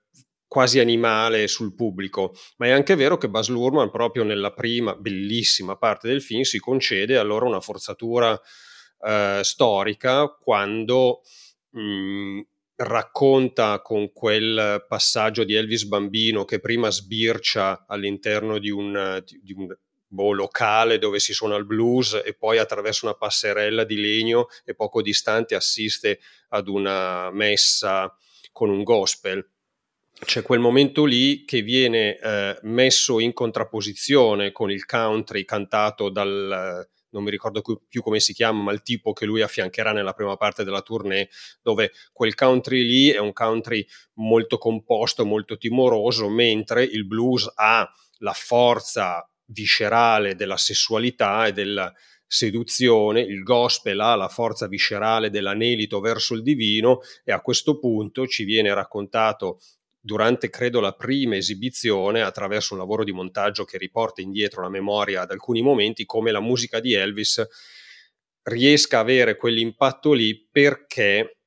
quasi 0.46 0.78
animale 0.78 1.48
sul 1.48 1.74
pubblico, 1.74 2.34
ma 2.58 2.66
è 2.66 2.70
anche 2.70 2.96
vero 2.96 3.16
che 3.16 3.30
Bas 3.30 3.48
Lurman 3.48 3.90
proprio 3.90 4.24
nella 4.24 4.52
prima 4.52 4.94
bellissima 4.94 5.76
parte 5.76 6.06
del 6.06 6.20
film 6.20 6.42
si 6.42 6.58
concede 6.58 7.16
allora 7.16 7.46
una 7.46 7.60
forzatura 7.60 8.38
eh, 9.00 9.40
storica 9.42 10.28
quando 10.28 11.22
mh, 11.70 11.80
mm, 11.80 12.40
racconta 12.76 13.80
con 13.80 14.12
quel 14.12 14.84
passaggio 14.86 15.42
di 15.42 15.54
Elvis 15.54 15.84
bambino 15.84 16.44
che 16.44 16.60
prima 16.60 16.90
sbircia 16.90 17.86
all'interno 17.88 18.58
di 18.58 18.70
un, 18.70 19.22
di 19.42 19.52
un 19.52 19.76
boh, 20.06 20.32
locale 20.32 20.98
dove 20.98 21.18
si 21.18 21.32
suona 21.32 21.56
il 21.56 21.66
blues 21.66 22.20
e 22.24 22.34
poi 22.34 22.58
attraverso 22.58 23.06
una 23.06 23.14
passerella 23.14 23.84
di 23.84 24.00
legno 24.00 24.46
e 24.64 24.74
poco 24.74 25.02
distante 25.02 25.54
assiste 25.54 26.20
ad 26.50 26.68
una 26.68 27.30
messa 27.30 28.14
con 28.52 28.70
un 28.70 28.82
gospel. 28.82 29.46
C'è 30.20 30.42
quel 30.42 30.58
momento 30.58 31.04
lì 31.04 31.44
che 31.44 31.62
viene 31.62 32.18
eh, 32.18 32.58
messo 32.62 33.20
in 33.20 33.32
contrapposizione 33.32 34.50
con 34.50 34.70
il 34.70 34.84
country 34.84 35.44
cantato 35.44 36.08
dal, 36.08 36.88
non 37.10 37.22
mi 37.22 37.30
ricordo 37.30 37.62
più 37.88 38.02
come 38.02 38.20
si 38.20 38.32
chiama, 38.32 38.62
ma 38.62 38.72
il 38.72 38.82
tipo 38.82 39.12
che 39.12 39.26
lui 39.26 39.42
affiancherà 39.42 39.92
nella 39.92 40.12
prima 40.12 40.36
parte 40.36 40.64
della 40.64 40.82
tournée, 40.82 41.28
dove 41.62 41.92
quel 42.12 42.34
country 42.34 42.82
lì 42.84 43.10
è 43.10 43.18
un 43.18 43.32
country 43.32 43.86
molto 44.14 44.58
composto, 44.58 45.24
molto 45.24 45.56
timoroso, 45.56 46.28
mentre 46.28 46.84
il 46.84 47.06
blues 47.06 47.50
ha 47.54 47.88
la 48.18 48.32
forza 48.32 49.28
viscerale 49.46 50.34
della 50.34 50.56
sessualità 50.56 51.46
e 51.46 51.52
della 51.52 51.92
seduzione, 52.26 53.22
il 53.22 53.42
gospel 53.42 53.98
ha 54.00 54.14
la 54.14 54.28
forza 54.28 54.68
viscerale 54.68 55.30
dell'anelito 55.30 55.98
verso 56.00 56.34
il 56.34 56.42
divino 56.42 57.00
e 57.24 57.32
a 57.32 57.40
questo 57.40 57.78
punto 57.78 58.26
ci 58.26 58.44
viene 58.44 58.74
raccontato 58.74 59.60
durante, 60.00 60.50
credo, 60.50 60.80
la 60.80 60.92
prima 60.92 61.36
esibizione, 61.36 62.22
attraverso 62.22 62.74
un 62.74 62.80
lavoro 62.80 63.04
di 63.04 63.12
montaggio 63.12 63.64
che 63.64 63.78
riporta 63.78 64.20
indietro 64.20 64.62
la 64.62 64.68
memoria 64.68 65.22
ad 65.22 65.30
alcuni 65.30 65.62
momenti, 65.62 66.04
come 66.04 66.30
la 66.30 66.40
musica 66.40 66.80
di 66.80 66.94
Elvis 66.94 67.46
riesca 68.42 68.98
a 68.98 69.00
avere 69.00 69.36
quell'impatto 69.36 70.12
lì 70.12 70.48
perché 70.50 71.38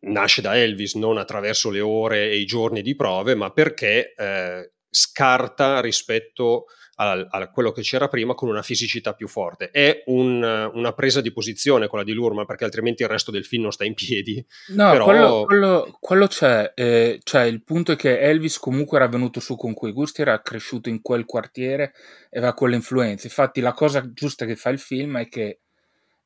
nasce 0.00 0.40
da 0.40 0.56
Elvis, 0.56 0.94
non 0.94 1.18
attraverso 1.18 1.70
le 1.70 1.80
ore 1.80 2.30
e 2.30 2.36
i 2.36 2.44
giorni 2.44 2.82
di 2.82 2.94
prove, 2.94 3.34
ma 3.34 3.50
perché 3.50 4.14
eh, 4.14 4.72
scarta 4.88 5.80
rispetto 5.80 6.64
a, 6.64 6.77
a, 7.00 7.48
quello 7.50 7.70
che 7.70 7.82
c'era 7.82 8.08
prima 8.08 8.34
con 8.34 8.48
una 8.48 8.62
fisicità 8.62 9.14
più 9.14 9.28
forte. 9.28 9.70
È 9.70 10.02
un, 10.06 10.42
una 10.42 10.92
presa 10.92 11.20
di 11.20 11.32
posizione 11.32 11.86
quella 11.86 12.04
di 12.04 12.12
Lurma, 12.12 12.44
perché 12.44 12.64
altrimenti 12.64 13.02
il 13.02 13.08
resto 13.08 13.30
del 13.30 13.44
film 13.44 13.62
non 13.62 13.72
sta 13.72 13.84
in 13.84 13.94
piedi. 13.94 14.44
No, 14.68 14.90
Però... 14.90 15.04
quello, 15.04 15.44
quello, 15.44 15.96
quello, 16.00 16.26
c'è. 16.26 16.72
Eh, 16.74 17.20
cioè, 17.22 17.42
il 17.42 17.62
punto 17.62 17.92
è 17.92 17.96
che 17.96 18.18
Elvis 18.18 18.58
comunque 18.58 18.98
era 18.98 19.08
venuto 19.08 19.38
su 19.40 19.56
con 19.56 19.74
quei 19.74 19.92
gusti, 19.92 20.22
era 20.22 20.40
cresciuto 20.42 20.88
in 20.88 21.00
quel 21.00 21.24
quartiere 21.24 21.92
e 22.30 22.38
aveva 22.38 22.54
quelle 22.54 22.76
influenze. 22.76 23.28
Infatti, 23.28 23.60
la 23.60 23.72
cosa 23.72 24.12
giusta 24.12 24.44
che 24.44 24.56
fa 24.56 24.70
il 24.70 24.78
film 24.78 25.18
è 25.18 25.28
che 25.28 25.60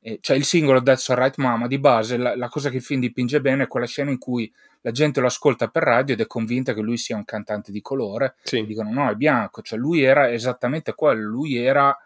eh, 0.05 0.19
cioè 0.21 0.37
il 0.37 0.45
singolo 0.45 0.83
That's 0.83 1.09
Alright 1.11 1.37
Mama 1.37 1.69
di 1.69 1.79
base, 1.79 2.17
la, 2.17 2.35
la, 2.35 2.49
cosa 2.49 2.71
che 2.71 2.77
il 2.77 2.83
film 2.83 3.01
dipinge 3.01 3.41
bene 3.41 3.65
è 3.65 3.67
quella 3.69 3.87
scena 3.87 4.11
in 4.11 4.19
cui 4.19 4.53
la 4.81 4.91
gente 4.91 5.21
lo 5.21 5.29
ascolta 5.29 5.69
per 5.69 5.85
radio 5.85 6.15
ed 6.15 6.21
è 6.21 6.27
convinta 6.27 6.75
che 6.75 6.81
lui 6.81 6.97
sia 6.97 7.15
un 7.15 7.25
cantante 7.25 7.71
di 7.71 7.81
colore. 7.81 8.35
Sì. 8.43 8.67
Dicono 8.67 8.91
no, 8.91 9.09
è 9.09 9.15
bianco, 9.15 9.62
cioè 9.62 9.79
lui 9.79 10.03
era 10.03 10.29
esattamente 10.33 10.95
quello, 10.95 11.29
lui 11.29 11.57
era, 11.57 11.97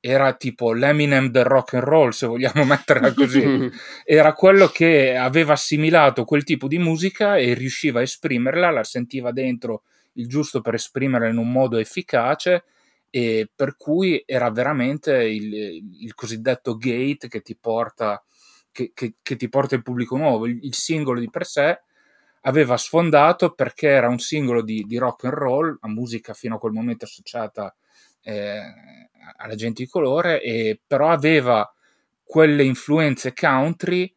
era 0.00 0.32
tipo 0.32 0.72
l'Eminem 0.72 1.28
del 1.28 1.44
rock 1.44 1.74
and 1.74 1.82
roll, 1.82 2.08
se 2.10 2.26
vogliamo 2.26 2.64
metterla 2.64 3.12
così. 3.12 3.70
era 4.06 4.32
quello 4.32 4.68
che 4.68 5.14
aveva 5.14 5.52
assimilato 5.52 6.24
quel 6.24 6.44
tipo 6.44 6.66
di 6.66 6.78
musica 6.78 7.36
e 7.36 7.52
riusciva 7.52 8.00
a 8.00 8.04
esprimerla, 8.04 8.70
la 8.70 8.84
sentiva 8.84 9.32
dentro 9.32 9.82
il 10.14 10.28
giusto 10.28 10.62
per 10.62 10.74
esprimerla 10.74 11.28
in 11.28 11.36
un 11.36 11.52
modo 11.52 11.76
efficace 11.76 12.64
e 13.10 13.50
per 13.54 13.76
cui 13.76 14.22
era 14.26 14.50
veramente 14.50 15.14
il, 15.24 15.82
il 16.00 16.14
cosiddetto 16.14 16.76
gate 16.76 17.28
che 17.28 17.40
ti 17.40 17.56
porta 17.56 18.22
che, 18.70 18.92
che, 18.94 19.14
che, 19.22 19.36
ti 19.36 19.48
porta 19.48 19.74
il 19.74 19.82
pubblico 19.82 20.16
nuovo. 20.16 20.46
Il, 20.46 20.58
il, 20.62 20.74
singolo 20.74 21.18
di 21.20 21.30
per 21.30 21.46
sé 21.46 21.80
aveva 22.42 22.76
sfondato 22.76 23.52
perché 23.54 23.88
era 23.88 24.08
un 24.08 24.18
singolo 24.18 24.62
di, 24.62 24.84
di 24.86 24.96
rock 24.98 25.24
and 25.24 25.34
roll, 25.34 25.76
a 25.80 25.88
musica 25.88 26.34
fino 26.34 26.56
a 26.56 26.58
quel 26.58 26.72
momento 26.72 27.04
associata 27.04 27.74
eh, 28.22 28.60
alla 29.36 29.54
gente 29.54 29.82
di 29.82 29.88
colore, 29.88 30.40
e 30.40 30.80
però 30.86 31.10
aveva 31.10 31.70
quelle 32.22 32.62
influenze 32.62 33.32
country 33.32 34.14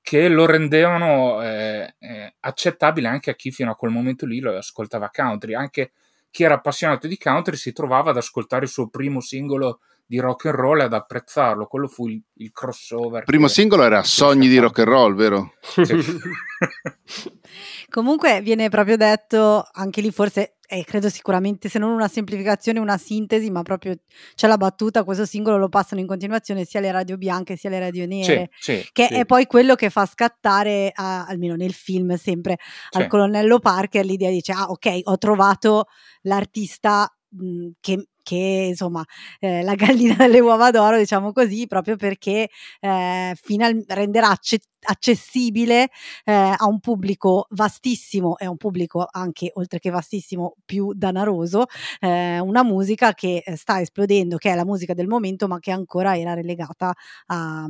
che 0.00 0.28
lo 0.28 0.44
rendevano 0.44 1.42
eh, 1.42 1.94
eh, 1.98 2.34
accettabile 2.40 3.08
anche 3.08 3.30
a 3.30 3.34
chi 3.34 3.50
fino 3.50 3.70
a 3.70 3.74
quel 3.74 3.90
momento 3.90 4.26
lì 4.26 4.38
lo 4.38 4.54
ascoltava 4.56 5.10
country, 5.10 5.54
anche 5.54 5.92
chi 6.34 6.42
era 6.42 6.54
appassionato 6.54 7.06
di 7.06 7.16
country 7.16 7.54
si 7.54 7.72
trovava 7.72 8.10
ad 8.10 8.16
ascoltare 8.16 8.64
il 8.64 8.70
suo 8.70 8.88
primo 8.88 9.20
singolo 9.20 9.78
di 10.06 10.18
rock 10.18 10.46
and 10.46 10.54
roll 10.54 10.80
e 10.80 10.84
ad 10.84 10.92
apprezzarlo. 10.92 11.66
Quello 11.66 11.88
fu 11.88 12.08
il, 12.08 12.22
il 12.34 12.52
crossover. 12.52 13.20
Il 13.20 13.24
primo 13.24 13.48
singolo 13.48 13.84
era 13.84 14.02
Sogni 14.02 14.48
di 14.48 14.58
rock 14.58 14.80
and 14.80 14.88
roll, 14.88 15.14
vero? 15.14 15.54
Sì. 15.60 15.82
Comunque 17.88 18.40
viene 18.42 18.68
proprio 18.68 18.96
detto, 18.96 19.66
anche 19.72 20.00
lì 20.00 20.10
forse 20.10 20.56
è 20.66 20.82
credo 20.82 21.08
sicuramente 21.08 21.68
se 21.68 21.78
non 21.78 21.90
una 21.90 22.08
semplificazione, 22.08 22.78
una 22.78 22.98
sintesi, 22.98 23.50
ma 23.50 23.62
proprio 23.62 23.94
c'è 24.34 24.46
la 24.46 24.56
battuta, 24.56 25.04
questo 25.04 25.26
singolo 25.26 25.58
lo 25.58 25.68
passano 25.68 26.00
in 26.00 26.06
continuazione 26.06 26.64
sia 26.64 26.80
le 26.80 26.90
radio 26.90 27.16
bianche 27.16 27.56
sia 27.56 27.70
le 27.70 27.78
radio 27.78 28.06
nere, 28.06 28.50
sì, 28.58 28.76
sì, 28.76 28.88
che 28.92 29.08
è 29.08 29.24
poi 29.26 29.46
quello 29.46 29.74
che 29.74 29.90
fa 29.90 30.06
scattare, 30.06 30.90
a, 30.92 31.26
almeno 31.26 31.54
nel 31.54 31.72
film 31.72 32.16
sempre, 32.16 32.58
al 32.92 33.06
colonnello 33.06 33.58
Parker 33.58 34.04
l'idea 34.04 34.30
dice, 34.30 34.52
ah 34.52 34.64
ok, 34.64 35.00
ho 35.04 35.18
trovato 35.18 35.86
l'artista 36.22 37.08
mhmm, 37.28 37.72
che 37.80 38.08
che 38.24 38.66
insomma 38.70 39.04
eh, 39.38 39.62
la 39.62 39.74
gallina 39.76 40.16
delle 40.26 40.40
uova 40.40 40.70
d'oro, 40.72 40.98
diciamo 40.98 41.32
così, 41.32 41.66
proprio 41.68 41.96
perché 41.96 42.48
eh, 42.80 43.36
final- 43.40 43.84
renderà 43.88 44.30
accettabile 44.30 44.72
accessibile 44.86 45.88
eh, 46.26 46.32
a 46.34 46.66
un 46.66 46.78
pubblico 46.78 47.46
vastissimo 47.52 48.36
e 48.36 48.44
a 48.44 48.50
un 48.50 48.58
pubblico 48.58 49.06
anche 49.10 49.50
oltre 49.54 49.78
che 49.78 49.88
vastissimo 49.88 50.56
più 50.62 50.92
danaroso 50.94 51.64
eh, 52.00 52.38
una 52.40 52.62
musica 52.62 53.14
che 53.14 53.42
eh, 53.42 53.56
sta 53.56 53.80
esplodendo 53.80 54.36
che 54.36 54.50
è 54.52 54.54
la 54.54 54.66
musica 54.66 54.92
del 54.92 55.06
momento 55.06 55.48
ma 55.48 55.58
che 55.58 55.70
ancora 55.70 56.18
era 56.18 56.34
relegata 56.34 56.92
a, 57.28 57.64
a, 57.64 57.66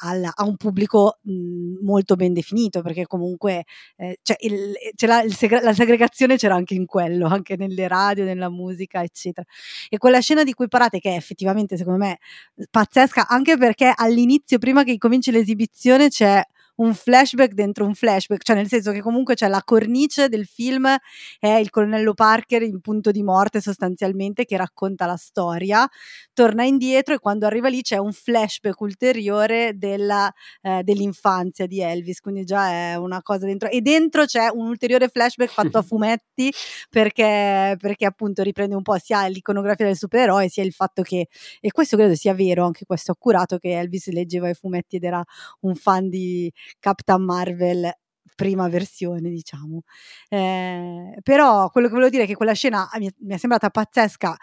a, 0.00 0.32
a 0.34 0.44
un 0.44 0.56
pubblico 0.56 1.18
mh, 1.22 1.84
molto 1.84 2.14
ben 2.16 2.32
definito 2.32 2.82
perché 2.82 3.06
comunque 3.06 3.64
eh, 3.96 4.18
cioè 4.22 4.36
il, 4.40 4.72
la, 5.06 5.22
il 5.22 5.34
segre- 5.34 5.62
la 5.62 5.72
segregazione 5.74 6.36
c'era 6.36 6.54
anche 6.54 6.74
in 6.74 6.86
quello 6.86 7.26
anche 7.26 7.56
nelle 7.56 7.88
radio 7.88 8.24
nella 8.24 8.50
musica 8.50 9.02
eccetera 9.02 9.46
e 9.88 9.98
quella 9.98 10.20
scena 10.20 10.44
di 10.44 10.52
cui 10.54 10.68
parlate 10.68 10.98
che 11.00 11.12
è 11.12 11.16
effettivamente 11.16 11.76
secondo 11.76 12.04
me 12.04 12.18
pazzesca 12.70 13.26
anche 13.28 13.56
perché 13.56 13.92
all'inizio 13.94 14.58
prima 14.58 14.84
che 14.84 14.96
cominci 14.98 15.30
l'esibizione 15.30 16.08
c'è 16.08 16.42
un 16.78 16.94
flashback 16.94 17.52
dentro 17.52 17.84
un 17.84 17.94
flashback, 17.94 18.42
cioè 18.42 18.56
nel 18.56 18.68
senso 18.68 18.92
che 18.92 19.00
comunque 19.00 19.34
c'è 19.34 19.48
la 19.48 19.62
cornice 19.64 20.28
del 20.28 20.46
film, 20.46 20.86
è 21.38 21.48
il 21.48 21.70
colonnello 21.70 22.14
Parker 22.14 22.62
in 22.62 22.80
punto 22.80 23.10
di 23.10 23.22
morte 23.22 23.60
sostanzialmente 23.60 24.44
che 24.44 24.56
racconta 24.56 25.06
la 25.06 25.16
storia, 25.16 25.88
torna 26.32 26.64
indietro 26.64 27.14
e 27.14 27.18
quando 27.18 27.46
arriva 27.46 27.68
lì 27.68 27.82
c'è 27.82 27.96
un 27.96 28.12
flashback 28.12 28.80
ulteriore 28.80 29.72
della, 29.76 30.32
eh, 30.62 30.82
dell'infanzia 30.82 31.66
di 31.66 31.80
Elvis, 31.80 32.20
quindi 32.20 32.44
già 32.44 32.68
è 32.70 32.94
una 32.96 33.22
cosa 33.22 33.46
dentro. 33.46 33.68
E 33.68 33.80
dentro 33.80 34.24
c'è 34.24 34.48
un 34.52 34.68
ulteriore 34.68 35.08
flashback 35.08 35.50
fatto 35.50 35.78
a 35.78 35.82
fumetti 35.82 36.52
perché, 36.88 37.76
perché 37.78 38.06
appunto 38.06 38.42
riprende 38.42 38.74
un 38.76 38.82
po' 38.82 38.98
sia 38.98 39.26
l'iconografia 39.26 39.86
del 39.86 39.96
supereroe 39.96 40.48
sia 40.48 40.62
il 40.62 40.72
fatto 40.72 41.02
che, 41.02 41.28
e 41.60 41.70
questo 41.72 41.96
credo 41.96 42.14
sia 42.14 42.34
vero, 42.34 42.64
anche 42.64 42.84
questo 42.84 43.12
accurato, 43.12 43.58
che 43.58 43.78
Elvis 43.78 44.08
leggeva 44.10 44.48
i 44.48 44.54
fumetti 44.54 44.96
ed 44.96 45.04
era 45.04 45.22
un 45.60 45.74
fan 45.74 46.08
di 46.08 46.50
Captain 46.78 47.22
Marvel 47.22 47.90
prima 48.34 48.68
versione, 48.68 49.30
diciamo. 49.30 49.82
Eh, 50.28 51.18
però 51.22 51.70
quello 51.70 51.88
che 51.88 51.94
volevo 51.94 52.10
dire 52.10 52.22
è 52.24 52.26
che 52.26 52.36
quella 52.36 52.52
scena 52.52 52.88
mi, 52.98 53.10
mi 53.20 53.34
è 53.34 53.36
sembrata 53.36 53.70
pazzesca 53.70 54.36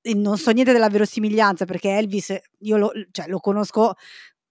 e 0.00 0.14
non 0.14 0.38
so 0.38 0.50
niente 0.50 0.72
della 0.72 0.88
verosimiglianza 0.88 1.64
perché 1.64 1.96
Elvis 1.96 2.36
io 2.60 2.76
lo, 2.76 2.90
cioè, 3.10 3.26
lo 3.28 3.40
conosco 3.40 3.94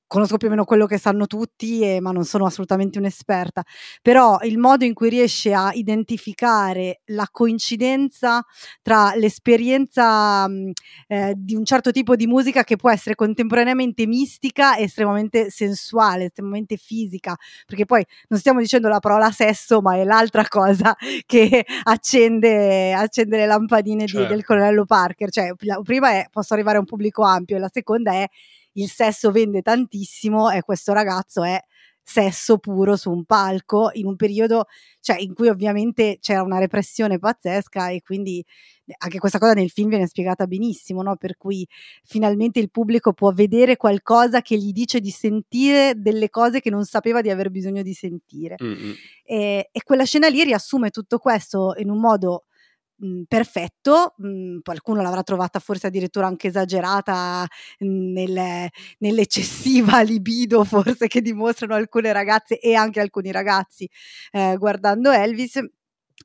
conosco 0.07 0.37
più 0.37 0.47
o 0.47 0.49
meno 0.49 0.63
quello 0.63 0.85
che 0.85 0.97
sanno 0.97 1.27
tutti, 1.27 1.81
eh, 1.81 1.99
ma 1.99 2.11
non 2.11 2.23
sono 2.23 2.45
assolutamente 2.45 2.97
un'esperta, 2.97 3.63
però 4.01 4.39
il 4.43 4.57
modo 4.57 4.85
in 4.85 4.93
cui 4.93 5.09
riesce 5.09 5.53
a 5.53 5.71
identificare 5.73 7.01
la 7.07 7.27
coincidenza 7.29 8.43
tra 8.81 9.13
l'esperienza 9.15 10.47
mh, 10.47 10.71
eh, 11.07 11.33
di 11.35 11.55
un 11.55 11.65
certo 11.65 11.91
tipo 11.91 12.15
di 12.15 12.25
musica 12.25 12.63
che 12.63 12.77
può 12.77 12.89
essere 12.89 13.15
contemporaneamente 13.15 14.07
mistica 14.07 14.77
e 14.77 14.83
estremamente 14.83 15.49
sensuale, 15.49 16.25
estremamente 16.25 16.77
fisica, 16.77 17.35
perché 17.65 17.85
poi 17.85 18.05
non 18.29 18.39
stiamo 18.39 18.59
dicendo 18.59 18.87
la 18.87 18.99
parola 18.99 19.29
sesso, 19.31 19.81
ma 19.81 19.95
è 19.97 20.03
l'altra 20.03 20.47
cosa 20.47 20.95
che 21.25 21.65
accende, 21.83 22.93
accende 22.93 23.37
le 23.37 23.45
lampadine 23.45 24.07
certo. 24.07 24.27
di, 24.27 24.33
del 24.33 24.45
colonnello 24.45 24.85
Parker, 24.85 25.29
cioè 25.29 25.51
la 25.59 25.81
prima 25.83 26.11
è 26.11 26.27
posso 26.31 26.53
arrivare 26.53 26.77
a 26.77 26.79
un 26.79 26.85
pubblico 26.85 27.23
ampio 27.23 27.57
e 27.57 27.59
la 27.59 27.69
seconda 27.71 28.13
è 28.13 28.27
il 28.77 28.89
sesso 28.89 29.31
vende 29.31 29.61
tantissimo 29.61 30.49
e 30.49 30.61
questo 30.61 30.93
ragazzo 30.93 31.43
è 31.43 31.59
sesso 32.09 32.57
puro 32.57 32.95
su 32.95 33.11
un 33.11 33.25
palco 33.25 33.89
in 33.93 34.05
un 34.05 34.15
periodo 34.15 34.67
cioè, 35.01 35.19
in 35.19 35.33
cui 35.33 35.49
ovviamente 35.49 36.19
c'era 36.21 36.41
una 36.41 36.57
repressione 36.57 37.19
pazzesca 37.19 37.89
e 37.89 38.01
quindi 38.01 38.43
anche 38.99 39.19
questa 39.19 39.39
cosa 39.39 39.53
nel 39.53 39.69
film 39.69 39.89
viene 39.89 40.07
spiegata 40.07 40.47
benissimo, 40.47 41.01
no? 41.01 41.17
per 41.17 41.35
cui 41.35 41.67
finalmente 42.03 42.59
il 42.59 42.71
pubblico 42.71 43.11
può 43.11 43.31
vedere 43.31 43.75
qualcosa 43.75 44.41
che 44.41 44.57
gli 44.57 44.71
dice 44.71 45.01
di 45.01 45.09
sentire 45.09 45.93
delle 45.97 46.29
cose 46.29 46.61
che 46.61 46.69
non 46.69 46.85
sapeva 46.85 47.21
di 47.21 47.29
aver 47.29 47.49
bisogno 47.49 47.81
di 47.81 47.93
sentire. 47.93 48.55
Mm-hmm. 48.61 48.91
E, 49.23 49.69
e, 49.71 49.83
quella 49.83 50.05
scena 50.05 50.29
lì 50.29 50.43
riassume 50.43 50.89
tutto 50.89 51.19
questo 51.19 51.73
in 51.77 51.89
un 51.89 51.99
modo 51.99 52.45
mh, 52.97 53.23
perfetto, 53.27 54.13
mh, 54.17 54.59
qualcuno 54.63 55.01
l'avrà 55.01 55.23
trovata 55.23 55.59
forse 55.59 55.87
addirittura 55.87 56.27
anche 56.27 56.47
esagerata 56.47 57.45
mh, 57.79 57.85
nel, 58.11 58.67
nell'eccessiva 58.99 60.01
libido 60.03 60.63
forse 60.63 61.07
che 61.07 61.21
dimostrano 61.21 61.75
alcune 61.75 62.11
ragazze 62.13 62.59
e 62.59 62.73
anche 62.75 62.99
alcuni 62.99 63.31
ragazzi 63.31 63.89
eh, 64.31 64.55
guardando 64.57 65.11
Elvis. 65.11 65.59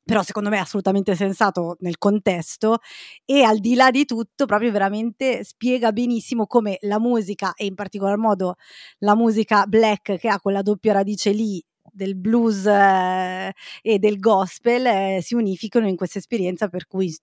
Però 0.05 0.23
secondo 0.23 0.49
me 0.49 0.57
è 0.57 0.61
assolutamente 0.61 1.15
sensato 1.15 1.77
nel 1.81 1.99
contesto 1.99 2.79
e 3.25 3.43
al 3.45 3.59
di 3.59 3.75
là 3.75 3.91
di 3.91 4.05
tutto 4.07 4.47
proprio 4.47 4.73
veramente 4.73 5.45
spiega 5.45 5.93
benissimo 5.93 6.47
come 6.47 6.79
la 6.83 6.99
musica 6.99 7.53
e 7.55 7.67
in 7.67 7.75
particolar 7.75 8.17
modo 8.17 8.57
la 9.01 9.15
musica 9.15 9.67
black 9.67 10.17
che 10.17 10.29
ha 10.29 10.41
quella 10.41 10.63
doppia 10.63 10.95
radice 10.95 11.31
lì 11.31 11.63
del 11.93 12.17
blues 12.17 12.67
eh, 12.67 13.53
e 13.83 13.99
del 13.99 14.19
gospel 14.19 14.87
eh, 14.87 15.21
si 15.23 15.35
unificano 15.35 15.87
in 15.87 15.97
questa 15.97 16.19
esperienza 16.19 16.69
per 16.69 16.87
cui 16.87 17.15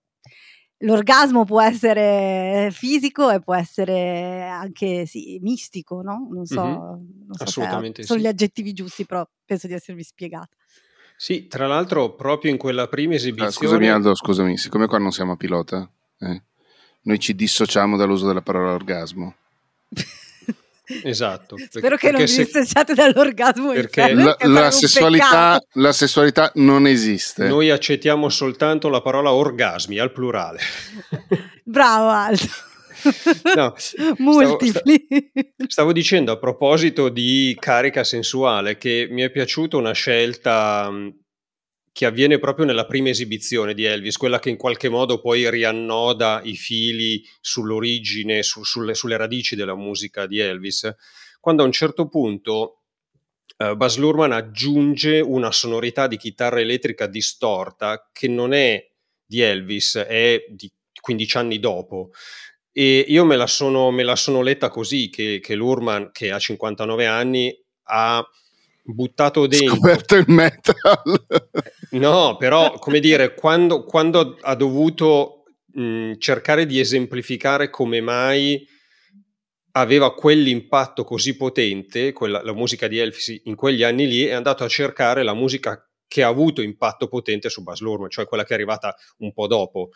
l'orgasmo 0.82 1.44
può 1.44 1.60
essere 1.60 2.70
fisico 2.72 3.30
e 3.30 3.40
può 3.40 3.54
essere 3.54 4.42
anche 4.42 5.06
sì, 5.06 5.38
mistico, 5.42 6.02
no? 6.02 6.28
Non 6.30 6.46
so, 6.46 6.62
mm-hmm. 6.62 6.76
non 6.76 7.32
so 7.32 7.44
Assolutamente 7.44 8.02
se 8.02 8.08
sono 8.08 8.20
sì. 8.20 8.24
gli 8.24 8.28
aggettivi 8.28 8.72
giusti, 8.72 9.04
però 9.04 9.26
penso 9.44 9.66
di 9.66 9.74
esservi 9.74 10.02
spiegata. 10.02 10.56
Sì, 11.16 11.48
tra 11.48 11.66
l'altro 11.66 12.14
proprio 12.14 12.50
in 12.50 12.56
quella 12.56 12.88
prima 12.88 13.14
esibizione... 13.14 13.50
Ah, 13.50 13.52
scusami 13.52 13.90
Aldo, 13.90 14.14
scusami, 14.14 14.56
siccome 14.56 14.86
qua 14.86 14.98
non 14.98 15.12
siamo 15.12 15.32
a 15.32 15.36
pilota, 15.36 15.90
eh, 16.18 16.42
noi 17.02 17.18
ci 17.18 17.34
dissociamo 17.34 17.98
dall'uso 17.98 18.26
della 18.26 18.42
parola 18.42 18.72
orgasmo. 18.72 19.34
Esatto. 21.02 21.56
Spero 21.68 21.96
che 21.96 22.10
non 22.10 22.24
vi 22.24 22.36
distanziate 22.36 22.94
dall'orgasmo. 22.94 23.72
Perché 23.72 24.12
la, 24.12 24.36
la, 24.40 24.70
sessualità, 24.70 25.62
la, 25.74 25.92
sessualità, 25.92 26.50
non 26.56 26.86
esiste. 26.86 27.46
Noi 27.46 27.70
accettiamo 27.70 28.28
soltanto 28.28 28.88
la 28.88 29.00
parola 29.00 29.32
orgasmi 29.32 29.98
al 29.98 30.12
plurale. 30.12 30.60
Bravo 31.64 32.08
Aldo. 32.08 32.48
No, 33.56 33.74
Multipli. 34.18 35.06
Stavo, 35.08 35.68
stavo, 35.68 35.92
dicendo 35.92 36.32
a 36.32 36.36
proposito 36.36 37.08
di 37.08 37.56
carica 37.58 38.04
sensuale 38.04 38.76
che 38.76 39.08
mi 39.10 39.22
è 39.22 39.30
piaciuta 39.30 39.78
una 39.78 39.92
scelta 39.92 40.90
che 41.92 42.06
avviene 42.06 42.38
proprio 42.38 42.64
nella 42.64 42.86
prima 42.86 43.08
esibizione 43.08 43.74
di 43.74 43.84
Elvis, 43.84 44.16
quella 44.16 44.38
che 44.38 44.50
in 44.50 44.56
qualche 44.56 44.88
modo 44.88 45.20
poi 45.20 45.50
riannoda 45.50 46.40
i 46.44 46.54
fili 46.56 47.24
sull'origine, 47.40 48.42
su, 48.42 48.62
sulle, 48.64 48.94
sulle, 48.94 49.16
radici 49.16 49.56
della 49.56 49.74
musica 49.74 50.26
di 50.26 50.38
Elvis, 50.38 50.94
quando 51.40 51.62
a 51.62 51.66
un 51.66 51.72
certo 51.72 52.08
punto 52.08 52.82
uh, 53.58 53.74
Baz 53.76 53.96
Luhrmann 53.96 54.32
aggiunge 54.32 55.20
una 55.20 55.50
sonorità 55.50 56.06
di 56.06 56.16
chitarra 56.16 56.60
elettrica 56.60 57.06
distorta 57.06 58.08
che 58.12 58.28
non 58.28 58.52
è 58.52 58.88
di 59.24 59.40
Elvis, 59.40 59.96
è 59.96 60.44
di 60.48 60.70
15 61.00 61.36
anni 61.36 61.58
dopo. 61.58 62.10
E 62.72 63.04
io 63.08 63.24
me 63.24 63.36
la 63.36 63.48
sono, 63.48 63.90
me 63.90 64.04
la 64.04 64.16
sono 64.16 64.42
letta 64.42 64.68
così, 64.68 65.10
che, 65.10 65.40
che 65.42 65.54
Luhrmann, 65.54 66.06
che 66.12 66.30
ha 66.30 66.38
59 66.38 67.06
anni, 67.06 67.52
ha 67.84 68.24
buttato 68.92 69.46
dentro. 69.46 69.76
Scoperto 69.76 70.16
il 70.16 70.24
metal. 70.28 71.26
no, 71.92 72.36
però, 72.36 72.72
come 72.74 73.00
dire, 73.00 73.34
quando, 73.34 73.84
quando 73.84 74.36
ha 74.40 74.54
dovuto 74.54 75.44
mh, 75.72 76.14
cercare 76.18 76.66
di 76.66 76.78
esemplificare 76.80 77.70
come 77.70 78.00
mai 78.00 78.66
aveva 79.72 80.14
quell'impatto 80.14 81.04
così 81.04 81.36
potente, 81.36 82.12
quella, 82.12 82.42
la 82.42 82.54
musica 82.54 82.88
di 82.88 82.98
Elvis 82.98 83.40
in 83.44 83.54
quegli 83.54 83.82
anni 83.82 84.08
lì, 84.08 84.24
è 84.24 84.32
andato 84.32 84.64
a 84.64 84.68
cercare 84.68 85.22
la 85.22 85.34
musica 85.34 85.84
che 86.10 86.24
ha 86.24 86.28
avuto 86.28 86.60
impatto 86.60 87.06
potente 87.06 87.48
su 87.48 87.62
Bas 87.62 87.78
Luhrmann, 87.78 88.08
cioè 88.08 88.26
quella 88.26 88.42
che 88.42 88.50
è 88.50 88.54
arrivata 88.54 88.96
un 89.18 89.32
po' 89.32 89.46
dopo. 89.46 89.90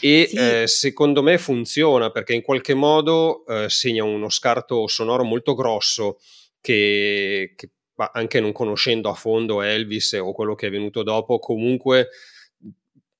E 0.00 0.26
sì. 0.28 0.36
eh, 0.36 0.66
secondo 0.66 1.22
me 1.22 1.38
funziona 1.38 2.10
perché 2.10 2.34
in 2.34 2.42
qualche 2.42 2.74
modo 2.74 3.46
eh, 3.46 3.68
segna 3.68 4.02
uno 4.02 4.28
scarto 4.30 4.88
sonoro 4.88 5.22
molto 5.22 5.54
grosso 5.54 6.18
che, 6.60 7.52
che 7.54 7.70
ma 8.00 8.10
anche 8.14 8.40
non 8.40 8.52
conoscendo 8.52 9.10
a 9.10 9.14
fondo 9.14 9.60
Elvis 9.60 10.14
o 10.14 10.32
quello 10.32 10.54
che 10.54 10.68
è 10.68 10.70
venuto 10.70 11.02
dopo, 11.02 11.38
comunque 11.38 12.08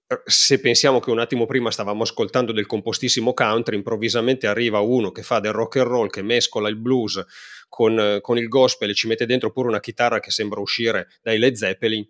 eh, 0.06 0.22
se 0.24 0.58
pensiamo 0.58 1.00
che 1.00 1.10
un 1.10 1.18
attimo 1.18 1.44
prima 1.44 1.70
stavamo 1.70 2.02
ascoltando 2.02 2.50
del 2.50 2.64
compostissimo 2.64 3.34
country, 3.34 3.76
improvvisamente 3.76 4.46
arriva 4.46 4.80
uno 4.80 5.12
che 5.12 5.22
fa 5.22 5.38
del 5.38 5.52
rock 5.52 5.76
and 5.76 5.86
roll, 5.86 6.08
che 6.08 6.22
mescola 6.22 6.70
il 6.70 6.76
blues 6.76 7.22
con, 7.68 8.20
con 8.22 8.38
il 8.38 8.48
gospel 8.48 8.88
e 8.88 8.94
ci 8.94 9.06
mette 9.06 9.26
dentro 9.26 9.52
pure 9.52 9.68
una 9.68 9.80
chitarra 9.80 10.18
che 10.18 10.30
sembra 10.30 10.60
uscire 10.60 11.08
dai 11.20 11.38
Led 11.38 11.56
Zeppelin, 11.56 12.08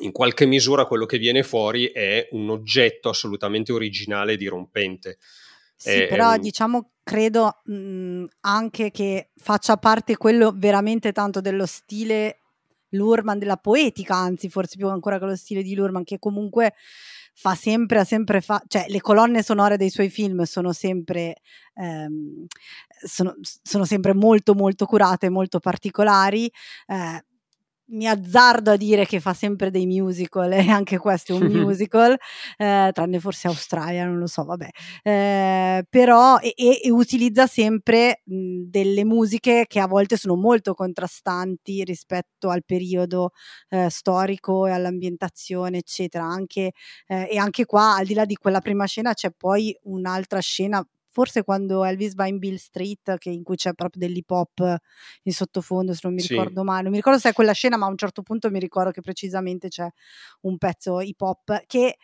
in 0.00 0.10
qualche 0.10 0.44
misura 0.44 0.86
quello 0.86 1.06
che 1.06 1.18
viene 1.18 1.44
fuori 1.44 1.86
è 1.86 2.26
un 2.32 2.50
oggetto 2.50 3.08
assolutamente 3.10 3.70
originale 3.70 4.32
e 4.32 4.36
dirompente. 4.36 5.18
Sì, 5.76 5.90
è, 5.90 6.08
però 6.08 6.30
è 6.30 6.36
un... 6.36 6.40
diciamo 6.40 6.90
credo 7.02 7.60
mh, 7.64 7.72
mhmm, 7.74 8.26
anche 8.40 8.90
che 8.90 9.30
faccia 9.36 9.76
parte 9.76 10.16
quello 10.16 10.52
veramente 10.54 11.12
tanto 11.12 11.40
dello 11.40 11.66
stile 11.66 12.40
Lurman, 12.90 13.38
della 13.38 13.56
poetica, 13.56 14.14
anzi 14.14 14.48
forse 14.48 14.76
più 14.76 14.88
ancora 14.88 15.18
che 15.18 15.24
lo 15.26 15.36
stile 15.36 15.62
di 15.62 15.74
Lurman, 15.74 16.04
che 16.04 16.18
comunque 16.18 16.74
fa 17.34 17.54
sempre, 17.54 17.98
ha 18.00 18.04
sempre 18.04 18.40
fa, 18.40 18.62
cioè 18.66 18.86
le 18.88 19.00
colonne 19.00 19.42
sonore 19.42 19.76
dei 19.76 19.90
suoi 19.90 20.08
film 20.08 20.42
sono 20.44 20.72
sempre, 20.72 21.36
ehm, 21.74 22.46
sono, 23.04 23.34
sono 23.62 23.84
sempre 23.84 24.14
molto 24.14 24.54
molto 24.54 24.86
curate, 24.86 25.28
molto 25.28 25.60
particolari. 25.60 26.50
Eh, 26.86 27.24
mi 27.88 28.08
azzardo 28.08 28.72
a 28.72 28.76
dire 28.76 29.06
che 29.06 29.20
fa 29.20 29.32
sempre 29.34 29.70
dei 29.70 29.86
musical 29.86 30.52
e 30.52 30.68
anche 30.68 30.98
questo 30.98 31.36
è 31.36 31.40
un 31.40 31.46
musical, 31.52 32.16
eh, 32.56 32.90
tranne 32.92 33.20
forse 33.20 33.48
Australia, 33.48 34.04
non 34.04 34.18
lo 34.18 34.26
so, 34.26 34.44
vabbè. 34.44 34.68
Eh, 35.02 35.84
però 35.88 36.38
e, 36.38 36.54
e, 36.56 36.90
utilizza 36.90 37.46
sempre 37.46 38.22
mh, 38.24 38.62
delle 38.68 39.04
musiche 39.04 39.64
che 39.68 39.80
a 39.80 39.86
volte 39.86 40.16
sono 40.16 40.34
molto 40.36 40.74
contrastanti 40.74 41.84
rispetto 41.84 42.48
al 42.50 42.64
periodo 42.64 43.30
eh, 43.68 43.88
storico 43.90 44.66
e 44.66 44.72
all'ambientazione, 44.72 45.78
eccetera. 45.78 46.24
Anche, 46.24 46.72
eh, 47.06 47.28
e 47.30 47.38
anche 47.38 47.64
qua, 47.66 47.96
al 47.96 48.06
di 48.06 48.14
là 48.14 48.24
di 48.24 48.36
quella 48.36 48.60
prima 48.60 48.86
scena, 48.86 49.14
c'è 49.14 49.30
poi 49.36 49.76
un'altra 49.84 50.40
scena 50.40 50.86
forse 51.16 51.44
quando 51.44 51.82
Elvis 51.82 52.14
va 52.14 52.26
in 52.26 52.36
Bill 52.36 52.56
Street, 52.56 53.16
che 53.16 53.30
in 53.30 53.42
cui 53.42 53.56
c'è 53.56 53.72
proprio 53.72 54.06
dell'hip 54.06 54.30
hop 54.30 54.76
in 55.22 55.32
sottofondo, 55.32 55.94
se 55.94 56.00
non 56.02 56.12
mi 56.12 56.20
ricordo 56.20 56.60
sì. 56.60 56.66
male. 56.66 56.82
Non 56.82 56.90
mi 56.90 56.98
ricordo 56.98 57.18
se 57.18 57.30
è 57.30 57.32
quella 57.32 57.52
scena, 57.52 57.78
ma 57.78 57.86
a 57.86 57.88
un 57.88 57.96
certo 57.96 58.20
punto 58.20 58.50
mi 58.50 58.58
ricordo 58.58 58.90
che 58.90 59.00
precisamente 59.00 59.68
c'è 59.68 59.88
un 60.42 60.58
pezzo 60.58 61.00
hip 61.00 61.18
hop 61.22 61.64
che 61.66 61.96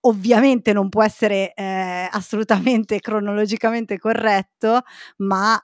ovviamente 0.00 0.72
non 0.72 0.88
può 0.88 1.04
essere 1.04 1.54
eh, 1.54 2.08
assolutamente 2.10 2.98
cronologicamente 2.98 3.98
corretto, 3.98 4.80
ma 5.18 5.56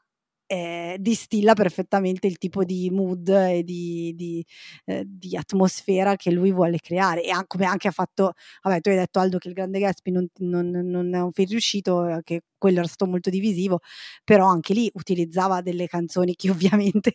eh, 0.53 0.97
distilla 1.01 1.55
perfettamente 1.55 2.27
il 2.27 2.37
tipo 2.37 2.63
di 2.63 2.91
mood 2.91 3.27
e 3.29 3.63
di, 3.63 4.13
di, 4.15 4.45
eh, 4.85 5.03
di, 5.07 5.35
atmosfera 5.35 6.15
che 6.17 6.31
lui 6.31 6.53
vuole 6.53 6.79
creare. 6.79 7.23
E 7.25 7.31
anche, 7.31 7.47
come 7.47 7.65
anche 7.65 7.89
ha 7.89 7.91
fatto, 7.91 8.35
vabbè, 8.63 8.83
tu 8.83 8.91
hai 8.91 8.97
detto 8.97 9.19
Aldo 9.19 9.39
che 9.39 9.49
il 9.49 9.55
Grande 9.55 9.79
Gatsby 9.79 10.11
non, 10.11 10.29
non, 10.41 10.69
non 10.69 11.15
è 11.15 11.21
un 11.23 11.33
film 11.33 11.49
riuscito, 11.49 12.07
eh, 12.07 12.21
che 12.23 12.43
quello 12.59 12.81
era 12.81 12.87
stato 12.87 13.11
molto 13.11 13.31
divisivo, 13.31 13.81
però 14.25 14.47
anche 14.47 14.75
lì 14.75 14.91
utilizzava 14.93 15.63
delle 15.63 15.87
canzoni 15.87 16.35
che 16.37 16.51
ovviamente 16.53 17.13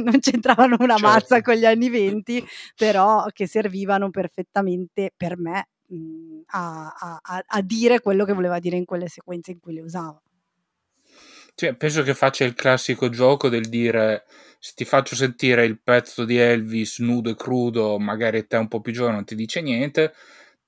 non 0.00 0.20
c'entravano 0.20 0.76
una 0.78 0.96
certo. 0.96 1.08
mazza 1.08 1.42
con 1.42 1.54
gli 1.54 1.64
anni 1.64 1.88
venti, 1.90 2.44
però 2.76 3.26
che 3.32 3.48
servivano 3.48 4.10
perfettamente 4.10 5.10
per 5.16 5.36
me 5.36 5.66
mh, 5.86 6.42
a, 6.52 6.94
a, 6.96 7.42
a 7.44 7.60
dire 7.60 8.00
quello 8.00 8.24
che 8.24 8.34
voleva 8.34 8.60
dire 8.60 8.76
in 8.76 8.84
quelle 8.84 9.08
sequenze 9.08 9.50
in 9.50 9.58
cui 9.58 9.74
le 9.74 9.80
usava. 9.80 10.22
Cioè, 11.58 11.74
penso 11.74 12.04
che 12.04 12.14
faccia 12.14 12.44
il 12.44 12.54
classico 12.54 13.08
gioco 13.08 13.48
del 13.48 13.68
dire 13.68 14.26
se 14.60 14.74
ti 14.76 14.84
faccio 14.84 15.16
sentire 15.16 15.64
il 15.64 15.80
pezzo 15.80 16.24
di 16.24 16.36
Elvis 16.36 17.00
nudo 17.00 17.30
e 17.30 17.34
crudo, 17.34 17.98
magari 17.98 18.46
te 18.46 18.56
un 18.56 18.68
po' 18.68 18.80
più 18.80 18.92
giovane 18.92 19.16
non 19.16 19.24
ti 19.24 19.34
dice 19.34 19.60
niente, 19.60 20.14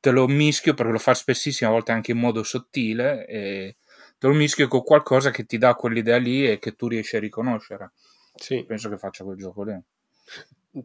te 0.00 0.10
lo 0.10 0.26
mischio 0.26 0.74
perché 0.74 0.90
lo 0.90 0.98
fa 0.98 1.14
spessissimo, 1.14 1.70
a 1.70 1.72
volte 1.74 1.92
anche 1.92 2.10
in 2.10 2.18
modo 2.18 2.42
sottile, 2.42 3.24
e 3.28 3.76
te 4.18 4.26
lo 4.26 4.32
mischio 4.32 4.66
con 4.66 4.82
qualcosa 4.82 5.30
che 5.30 5.46
ti 5.46 5.58
dà 5.58 5.76
quell'idea 5.76 6.16
lì 6.16 6.50
e 6.50 6.58
che 6.58 6.74
tu 6.74 6.88
riesci 6.88 7.14
a 7.14 7.20
riconoscere. 7.20 7.92
Sì. 8.34 8.64
Penso 8.64 8.88
che 8.88 8.98
faccia 8.98 9.22
quel 9.22 9.36
gioco 9.36 9.62
lì. 9.62 9.80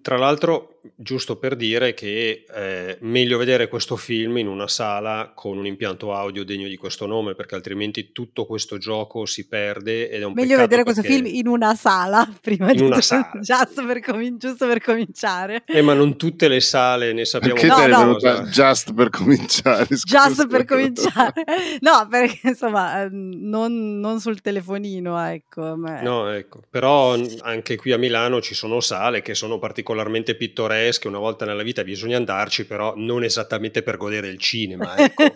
Tra 0.02 0.18
l'altro, 0.18 0.80
giusto 0.96 1.38
per 1.38 1.56
dire 1.56 1.94
che 1.94 2.44
è 2.48 2.98
meglio 3.02 3.38
vedere 3.38 3.68
questo 3.68 3.96
film 3.96 4.38
in 4.38 4.48
una 4.48 4.68
sala 4.68 5.32
con 5.36 5.60
un 5.60 5.68
impianto 5.68 6.12
audio 6.12 6.44
degno 6.44 6.68
di 6.68 6.76
questo 6.76 7.06
nome, 7.06 7.36
perché 7.36 7.54
altrimenti 7.54 8.12
tutto 8.12 8.48
questo 8.48 8.80
gioco 8.80 9.28
si 9.28 9.48
perde 9.48 10.10
ed 10.10 10.22
è 10.22 10.26
un 10.26 10.34
Meglio 10.34 10.58
vedere 10.58 10.84
questo 10.84 11.04
film 11.04 11.28
in 11.28 11.48
una 11.48 11.76
sala 11.76 12.28
prima 12.42 12.72
in 12.72 12.78
di 12.78 12.82
una 12.82 13.00
sala. 13.02 13.30
Giusto 13.40 13.86
per, 13.86 14.00
com- 14.02 14.38
giusto 14.38 14.66
per 14.66 14.82
cominciare. 14.82 15.62
Eh, 15.68 15.84
ma 15.84 15.94
non 15.94 16.18
tutte 16.18 16.48
le 16.48 16.62
sale 16.62 17.14
ne 17.14 17.24
sappiamo 17.24 17.60
te 17.60 17.68
no, 17.68 17.86
no. 17.86 17.98
Venuta 17.98 18.42
just 18.46 18.92
per 18.92 19.12
cominciare. 19.12 19.86
Just 20.04 20.48
per 20.48 20.66
cominciare. 20.66 21.44
No, 21.82 22.08
perché 22.10 22.40
insomma, 22.50 23.04
ehm, 23.04 23.34
non, 23.36 24.00
non 24.00 24.20
sul 24.20 24.42
telefonino, 24.42 25.24
ecco. 25.28 25.76
Ma... 25.76 26.02
No, 26.02 26.30
ecco. 26.30 26.62
Però 26.72 27.16
anche 27.42 27.76
qui 27.76 27.92
a 27.92 27.98
Milano 27.98 28.42
ci 28.42 28.56
sono 28.56 28.80
sale 28.80 29.22
che 29.22 29.36
sono 29.36 29.60
particolarmente 29.60 29.74
particolarmente 29.76 30.38
pittoresche, 30.38 31.10
una 31.10 31.20
volta 31.20 31.44
nella 31.44 31.62
vita 31.62 31.84
bisogna 31.84 32.16
andarci, 32.16 32.66
però 32.66 32.94
non 32.96 33.26
esattamente 33.26 33.84
per 33.84 33.98
godere 33.98 34.30
il 34.30 34.40
cinema, 34.40 34.96
ecco. 35.04 35.36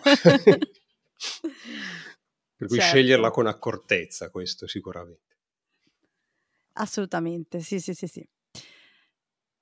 per 2.56 2.66
cui 2.66 2.78
certo. 2.78 2.80
sceglierla 2.80 3.30
con 3.30 3.46
accortezza, 3.46 4.30
questo 4.30 4.66
sicuramente. 4.66 5.36
Assolutamente, 6.74 7.60
sì, 7.60 7.78
sì, 7.80 7.92
sì, 7.92 8.06
sì. 8.06 8.26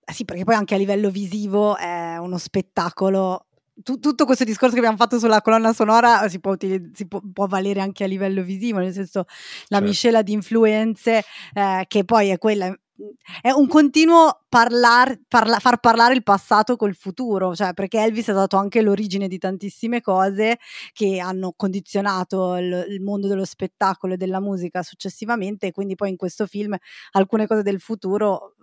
Eh 0.04 0.12
sì, 0.12 0.24
perché 0.24 0.44
poi 0.44 0.54
anche 0.54 0.76
a 0.76 0.78
livello 0.78 1.10
visivo 1.10 1.76
è 1.76 2.16
uno 2.18 2.38
spettacolo 2.38 3.46
tutto 3.80 4.24
questo 4.24 4.42
discorso 4.42 4.72
che 4.72 4.80
abbiamo 4.80 4.96
fatto 4.96 5.20
sulla 5.20 5.40
colonna 5.40 5.72
sonora 5.72 6.28
si 6.28 6.40
può, 6.40 6.50
utiliz- 6.50 6.96
si 6.96 7.06
può, 7.06 7.20
può 7.32 7.46
valere 7.46 7.80
anche 7.80 8.02
a 8.02 8.08
livello 8.08 8.42
visivo, 8.42 8.78
nel 8.78 8.92
senso 8.92 9.20
la 9.68 9.76
certo. 9.76 9.84
miscela 9.84 10.22
di 10.22 10.32
influenze 10.32 11.22
eh, 11.54 11.84
che 11.86 12.04
poi 12.04 12.30
è 12.30 12.38
quella 12.38 12.76
è 13.40 13.50
un 13.50 13.68
continuo 13.68 14.44
parlar, 14.48 15.20
parla, 15.28 15.58
far 15.58 15.78
parlare 15.78 16.14
il 16.14 16.22
passato 16.22 16.76
col 16.76 16.94
futuro, 16.94 17.54
cioè 17.54 17.74
perché 17.74 18.02
Elvis 18.02 18.28
è 18.28 18.32
stato 18.32 18.56
anche 18.56 18.82
l'origine 18.82 19.28
di 19.28 19.38
tantissime 19.38 20.00
cose 20.00 20.58
che 20.92 21.18
hanno 21.18 21.52
condizionato 21.56 22.56
il, 22.56 22.86
il, 22.88 23.00
mondo 23.02 23.28
dello 23.28 23.44
spettacolo 23.44 24.14
e 24.14 24.16
della 24.16 24.40
musica 24.40 24.82
successivamente 24.82 25.72
quindi 25.72 25.94
poi 25.94 26.10
in 26.10 26.16
questo 26.16 26.46
film 26.46 26.76
alcune 27.12 27.46
cose 27.46 27.62
del 27.62 27.80
futuro 27.80 28.54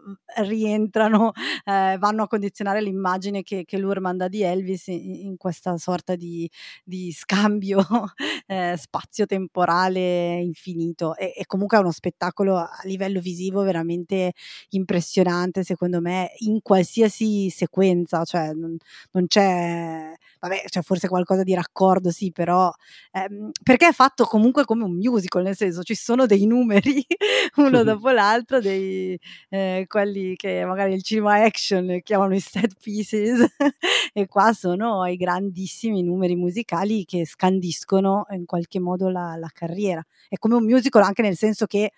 rientrano, 0.42 1.32
eh, 1.66 1.98
vanno 2.00 2.24
a 2.24 2.28
condizionare 2.28 2.82
l'immagine 2.82 3.44
che, 3.44 3.64
che 3.66 3.78
Lurman 3.78 4.18
dà 4.18 4.28
di 4.28 4.44
Elvis 4.44 4.88
in, 4.88 5.16
in 5.16 5.38
questa 5.38 5.78
sorta 5.78 6.16
di, 6.16 6.50
di 6.84 7.12
scambio 7.12 7.84
eh, 8.48 8.76
spazio-temporale 8.78 10.40
infinito. 10.42 11.16
E, 11.16 11.34
e, 11.36 11.46
comunque 11.46 11.78
è 11.78 11.82
uno 11.82 11.92
spettacolo 11.92 12.58
a 12.58 12.70
livello 12.84 13.20
visivo 13.20 13.64
veramente 13.64 14.34
impressionante 14.70 15.64
secondo 15.76 16.00
me 16.00 16.32
in 16.40 16.62
qualsiasi 16.62 17.50
sequenza, 17.50 18.24
cioè 18.24 18.54
non, 18.54 18.78
non 19.12 19.28
c'è 19.28 20.14
vabbè, 20.40 20.64
c'è 20.68 20.82
forse 20.82 21.08
qualcosa 21.08 21.44
di 21.44 21.54
raccordo, 21.54 22.12
sì, 22.12 22.32
però 22.32 22.72
ehm, 23.12 23.52
perché 23.62 23.88
è 23.90 23.92
fatto 23.92 24.26
comunque 24.26 24.64
come 24.64 24.84
un 24.86 24.96
musical, 24.96 25.44
nel 25.44 25.56
senso 25.56 25.84
ci 25.84 25.96
sono 25.96 26.26
dei 26.26 26.46
numeri 26.46 27.06
uno 27.58 27.84
dopo 27.84 28.10
l'altro, 28.10 28.60
dei, 28.62 29.20
eh, 29.50 29.86
quelli 29.88 30.36
che 30.36 30.64
magari 30.66 30.94
il 30.94 31.04
cinema 31.04 31.44
action 31.44 32.00
chiamano 32.04 32.36
i 32.36 32.40
set 32.40 32.76
pieces 32.82 33.46
e 34.14 34.28
qua 34.28 34.54
sono 34.54 35.06
i 35.06 35.18
grandissimi 35.18 36.04
numeri 36.04 36.36
musicali 36.36 37.06
che 37.06 37.26
scandiscono 37.26 38.26
in 38.30 38.46
qualche 38.46 38.80
modo 38.80 39.10
la, 39.10 39.36
la 39.38 39.50
carriera. 39.54 40.06
È 40.30 40.38
come 40.38 40.56
un 40.56 40.64
musical 40.64 41.04
anche 41.04 41.22
nel 41.22 41.36
senso 41.36 41.66
che 41.66 41.92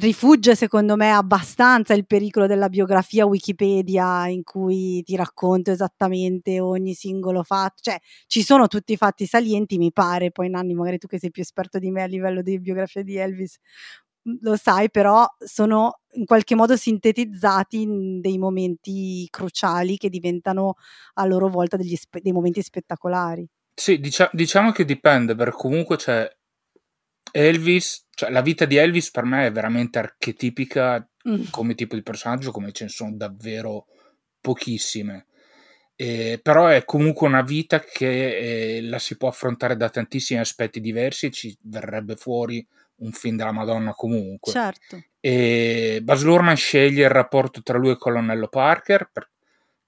rifugge 0.00 0.56
secondo 0.56 0.96
me 0.96 1.10
abbastanza 1.10 1.94
il 1.94 2.06
pericolo 2.06 2.46
della 2.46 2.68
biografia 2.68 3.26
Wikipedia 3.26 4.26
in 4.28 4.42
cui 4.42 5.02
ti 5.02 5.14
racconto 5.14 5.70
esattamente 5.70 6.58
ogni 6.58 6.94
singolo 6.94 7.42
fatto, 7.42 7.82
cioè 7.82 7.98
ci 8.26 8.42
sono 8.42 8.66
tutti 8.66 8.94
i 8.94 8.96
fatti 8.96 9.26
salienti 9.26 9.78
mi 9.78 9.92
pare, 9.92 10.30
poi 10.32 10.48
Nanni 10.48 10.74
magari 10.74 10.98
tu 10.98 11.06
che 11.06 11.18
sei 11.18 11.30
più 11.30 11.42
esperto 11.42 11.78
di 11.78 11.90
me 11.90 12.02
a 12.02 12.06
livello 12.06 12.42
di 12.42 12.58
biografia 12.58 13.02
di 13.02 13.16
Elvis 13.16 13.58
mm, 14.28 14.36
lo 14.40 14.56
sai, 14.56 14.90
però 14.90 15.26
sono 15.38 16.00
in 16.14 16.24
qualche 16.24 16.54
modo 16.54 16.76
sintetizzati 16.76 17.82
in 17.82 18.20
dei 18.20 18.38
momenti 18.38 19.26
cruciali 19.30 19.98
che 19.98 20.08
diventano 20.08 20.74
a 21.14 21.26
loro 21.26 21.48
volta 21.48 21.76
spe- 21.94 22.20
dei 22.22 22.32
momenti 22.32 22.62
spettacolari. 22.62 23.46
Sì, 23.74 24.00
dicia- 24.00 24.30
diciamo 24.32 24.72
che 24.72 24.84
dipende, 24.84 25.34
perché 25.34 25.56
comunque 25.56 25.96
c'è 25.96 26.28
Elvis, 27.32 28.06
cioè 28.14 28.30
la 28.30 28.42
vita 28.42 28.64
di 28.64 28.76
Elvis 28.76 29.10
per 29.10 29.24
me 29.24 29.46
è 29.46 29.52
veramente 29.52 29.98
archetipica 29.98 31.06
mm. 31.28 31.44
come 31.50 31.74
tipo 31.74 31.94
di 31.94 32.02
personaggio, 32.02 32.50
come 32.50 32.72
ce 32.72 32.84
ne 32.84 32.90
sono 32.90 33.14
davvero 33.14 33.86
pochissime. 34.40 35.26
Eh, 35.96 36.40
però 36.42 36.68
è 36.68 36.84
comunque 36.86 37.26
una 37.26 37.42
vita 37.42 37.80
che 37.80 38.76
eh, 38.76 38.82
la 38.82 38.98
si 38.98 39.18
può 39.18 39.28
affrontare 39.28 39.76
da 39.76 39.90
tantissimi 39.90 40.40
aspetti 40.40 40.80
diversi 40.80 41.26
e 41.26 41.30
ci 41.30 41.54
verrebbe 41.62 42.16
fuori 42.16 42.66
un 42.96 43.12
film 43.12 43.36
della 43.36 43.52
Madonna 43.52 43.92
comunque. 43.92 44.50
Certo. 44.50 45.02
E 45.20 46.00
Baz 46.02 46.22
Luhrmann 46.22 46.54
sceglie 46.54 47.04
il 47.04 47.10
rapporto 47.10 47.62
tra 47.62 47.76
lui 47.76 47.90
e 47.90 47.96
Colonnello 47.98 48.48
Parker 48.48 49.10
per, 49.12 49.28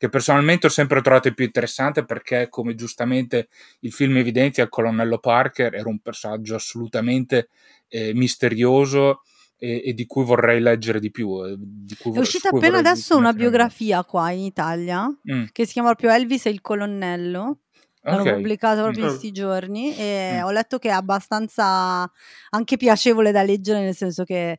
che 0.03 0.09
personalmente 0.09 0.67
ho 0.67 0.69
sempre 0.69 1.01
trovato 1.01 1.33
più 1.33 1.45
interessante 1.45 2.05
perché, 2.05 2.49
come 2.49 2.75
giustamente 2.75 3.47
il 3.83 3.93
film 3.93 4.17
evidenzia, 4.17 4.65
il 4.65 4.69
colonnello 4.69 5.21
Parker 5.21 5.77
era 5.77 5.89
un 5.89 6.01
personaggio 6.01 6.57
assolutamente 6.57 7.51
eh, 7.87 8.13
misterioso 8.13 9.23
e, 9.57 9.81
e, 9.85 9.93
di 9.93 10.05
cui 10.07 10.25
vorrei 10.25 10.61
leggere 10.61 10.99
di 10.99 11.13
più. 11.13 11.45
Eh, 11.45 11.55
di 11.57 11.97
è 12.15 12.19
uscita 12.19 12.49
appena 12.49 12.79
adesso 12.79 13.17
una 13.17 13.33
biografia 13.33 14.03
qua 14.03 14.33
in 14.33 14.41
Italia 14.41 15.07
mm. 15.07 15.45
che 15.53 15.67
si 15.67 15.75
chiama 15.75 15.95
proprio 15.95 16.11
Elvis 16.11 16.47
e 16.47 16.51
il 16.51 16.63
colonnello. 16.63 17.59
L'hanno 18.01 18.23
okay. 18.23 18.35
pubblicato 18.35 18.83
proprio 18.83 19.05
in 19.05 19.09
questi 19.09 19.31
giorni 19.31 19.97
e 19.97 20.41
mm. 20.41 20.43
ho 20.43 20.51
letto 20.51 20.79
che 20.79 20.89
è 20.89 20.93
abbastanza 20.93 22.11
anche 22.51 22.77
piacevole 22.77 23.31
da 23.31 23.45
leggere, 23.45 23.83
nel 23.83 23.95
senso 23.95 24.25
che 24.25 24.59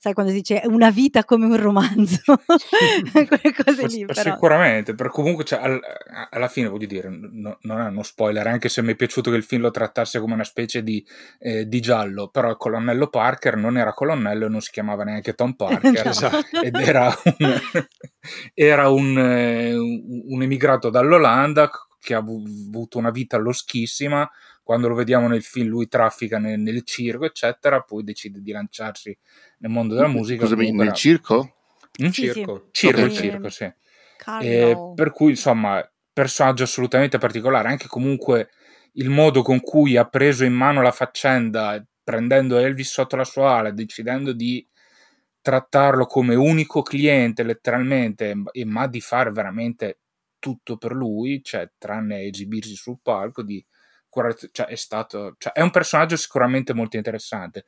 sai 0.00 0.14
quando 0.14 0.32
si 0.32 0.38
dice 0.38 0.62
una 0.64 0.90
vita 0.90 1.26
come 1.26 1.44
un 1.44 1.60
romanzo, 1.60 2.22
quelle 3.12 3.54
cose 3.54 3.86
lì. 3.86 4.06
Però. 4.06 4.22
Sicuramente, 4.22 4.94
però 4.94 5.10
comunque 5.10 5.44
cioè, 5.44 5.60
all, 5.60 5.78
alla 6.30 6.48
fine 6.48 6.68
voglio 6.68 6.86
dire, 6.86 7.10
no, 7.10 7.58
non 7.60 7.80
è 7.82 7.88
uno 7.88 8.02
spoiler, 8.02 8.46
anche 8.46 8.70
se 8.70 8.80
mi 8.80 8.92
è 8.92 8.96
piaciuto 8.96 9.30
che 9.30 9.36
il 9.36 9.42
film 9.42 9.60
lo 9.60 9.70
trattasse 9.70 10.18
come 10.18 10.32
una 10.32 10.44
specie 10.44 10.82
di, 10.82 11.06
eh, 11.38 11.68
di 11.68 11.80
giallo, 11.80 12.28
però 12.28 12.48
il 12.48 12.56
colonnello 12.56 13.08
Parker 13.08 13.56
non 13.56 13.76
era 13.76 13.92
colonnello 13.92 14.46
e 14.46 14.48
non 14.48 14.62
si 14.62 14.70
chiamava 14.70 15.04
neanche 15.04 15.34
Tom 15.34 15.52
Parker, 15.52 15.92
esatto. 16.08 16.60
ed 16.62 16.74
era 16.76 17.14
un, 17.38 17.60
era 18.54 18.88
un, 18.88 19.18
eh, 19.18 19.74
un 19.76 20.42
emigrato 20.42 20.88
dall'Olanda 20.88 21.70
che 22.00 22.14
ha 22.14 22.18
avuto 22.18 22.96
una 22.96 23.10
vita 23.10 23.36
loschissima, 23.36 24.28
quando 24.70 24.86
lo 24.86 24.94
vediamo 24.94 25.26
nel 25.26 25.42
film 25.42 25.66
lui 25.66 25.88
traffica 25.88 26.38
nel, 26.38 26.60
nel 26.60 26.84
circo, 26.84 27.24
eccetera, 27.24 27.80
poi 27.80 28.04
decide 28.04 28.40
di 28.40 28.52
lanciarsi 28.52 29.18
nel 29.58 29.70
mondo 29.72 29.96
della 29.96 30.06
musica. 30.06 30.42
Scusami, 30.42 30.70
nel 30.70 30.92
circo? 30.92 31.56
Mm? 32.00 32.10
Circo. 32.10 32.68
Circo, 32.70 33.00
okay. 33.00 33.12
circo, 33.12 33.48
sì. 33.48 33.72
Eh, 34.42 34.92
per 34.94 35.10
cui, 35.10 35.30
insomma, 35.30 35.84
personaggio 36.12 36.62
assolutamente 36.62 37.18
particolare, 37.18 37.66
anche 37.66 37.88
comunque 37.88 38.50
il 38.92 39.10
modo 39.10 39.42
con 39.42 39.58
cui 39.58 39.96
ha 39.96 40.04
preso 40.04 40.44
in 40.44 40.52
mano 40.52 40.82
la 40.82 40.92
faccenda, 40.92 41.84
prendendo 42.04 42.56
Elvis 42.56 42.92
sotto 42.92 43.16
la 43.16 43.24
sua 43.24 43.56
ala, 43.56 43.72
decidendo 43.72 44.32
di 44.32 44.64
trattarlo 45.40 46.06
come 46.06 46.36
unico 46.36 46.82
cliente 46.82 47.42
letteralmente, 47.42 48.40
ma 48.66 48.86
di 48.86 49.00
fare 49.00 49.32
veramente 49.32 49.98
tutto 50.38 50.76
per 50.76 50.92
lui, 50.92 51.42
cioè 51.42 51.68
tranne 51.76 52.22
esibirsi 52.22 52.76
sul 52.76 53.00
palco, 53.02 53.42
di 53.42 53.66
cioè, 54.52 54.66
è 54.66 54.74
stato 54.74 55.34
cioè, 55.38 55.52
è 55.52 55.60
un 55.62 55.70
personaggio 55.70 56.16
sicuramente 56.16 56.74
molto 56.74 56.96
interessante. 56.96 57.64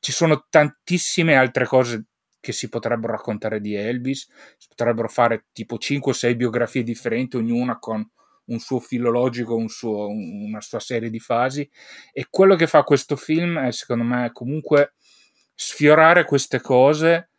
ci 0.00 0.12
sono 0.12 0.46
tantissime 0.50 1.36
altre 1.36 1.66
cose 1.66 2.06
che 2.40 2.52
si 2.52 2.68
potrebbero 2.68 3.12
raccontare 3.12 3.60
di 3.60 3.74
Elvis, 3.74 4.28
si 4.56 4.68
potrebbero 4.68 5.08
fare 5.08 5.46
tipo 5.52 5.78
5 5.78 6.12
o 6.12 6.14
6 6.14 6.36
biografie 6.36 6.84
differenti, 6.84 7.36
ognuna 7.36 7.78
con 7.78 8.08
un 8.46 8.58
suo 8.60 8.78
filologico, 8.78 9.56
un 9.56 9.68
suo, 9.68 10.06
una 10.08 10.60
sua 10.60 10.78
serie 10.78 11.10
di 11.10 11.18
fasi 11.18 11.68
e 12.12 12.26
quello 12.30 12.54
che 12.54 12.66
fa 12.66 12.82
questo 12.82 13.16
film 13.16 13.58
è 13.58 13.72
secondo 13.72 14.04
me 14.04 14.30
comunque 14.32 14.94
sfiorare 15.54 16.24
queste 16.24 16.60
cose 16.60 17.30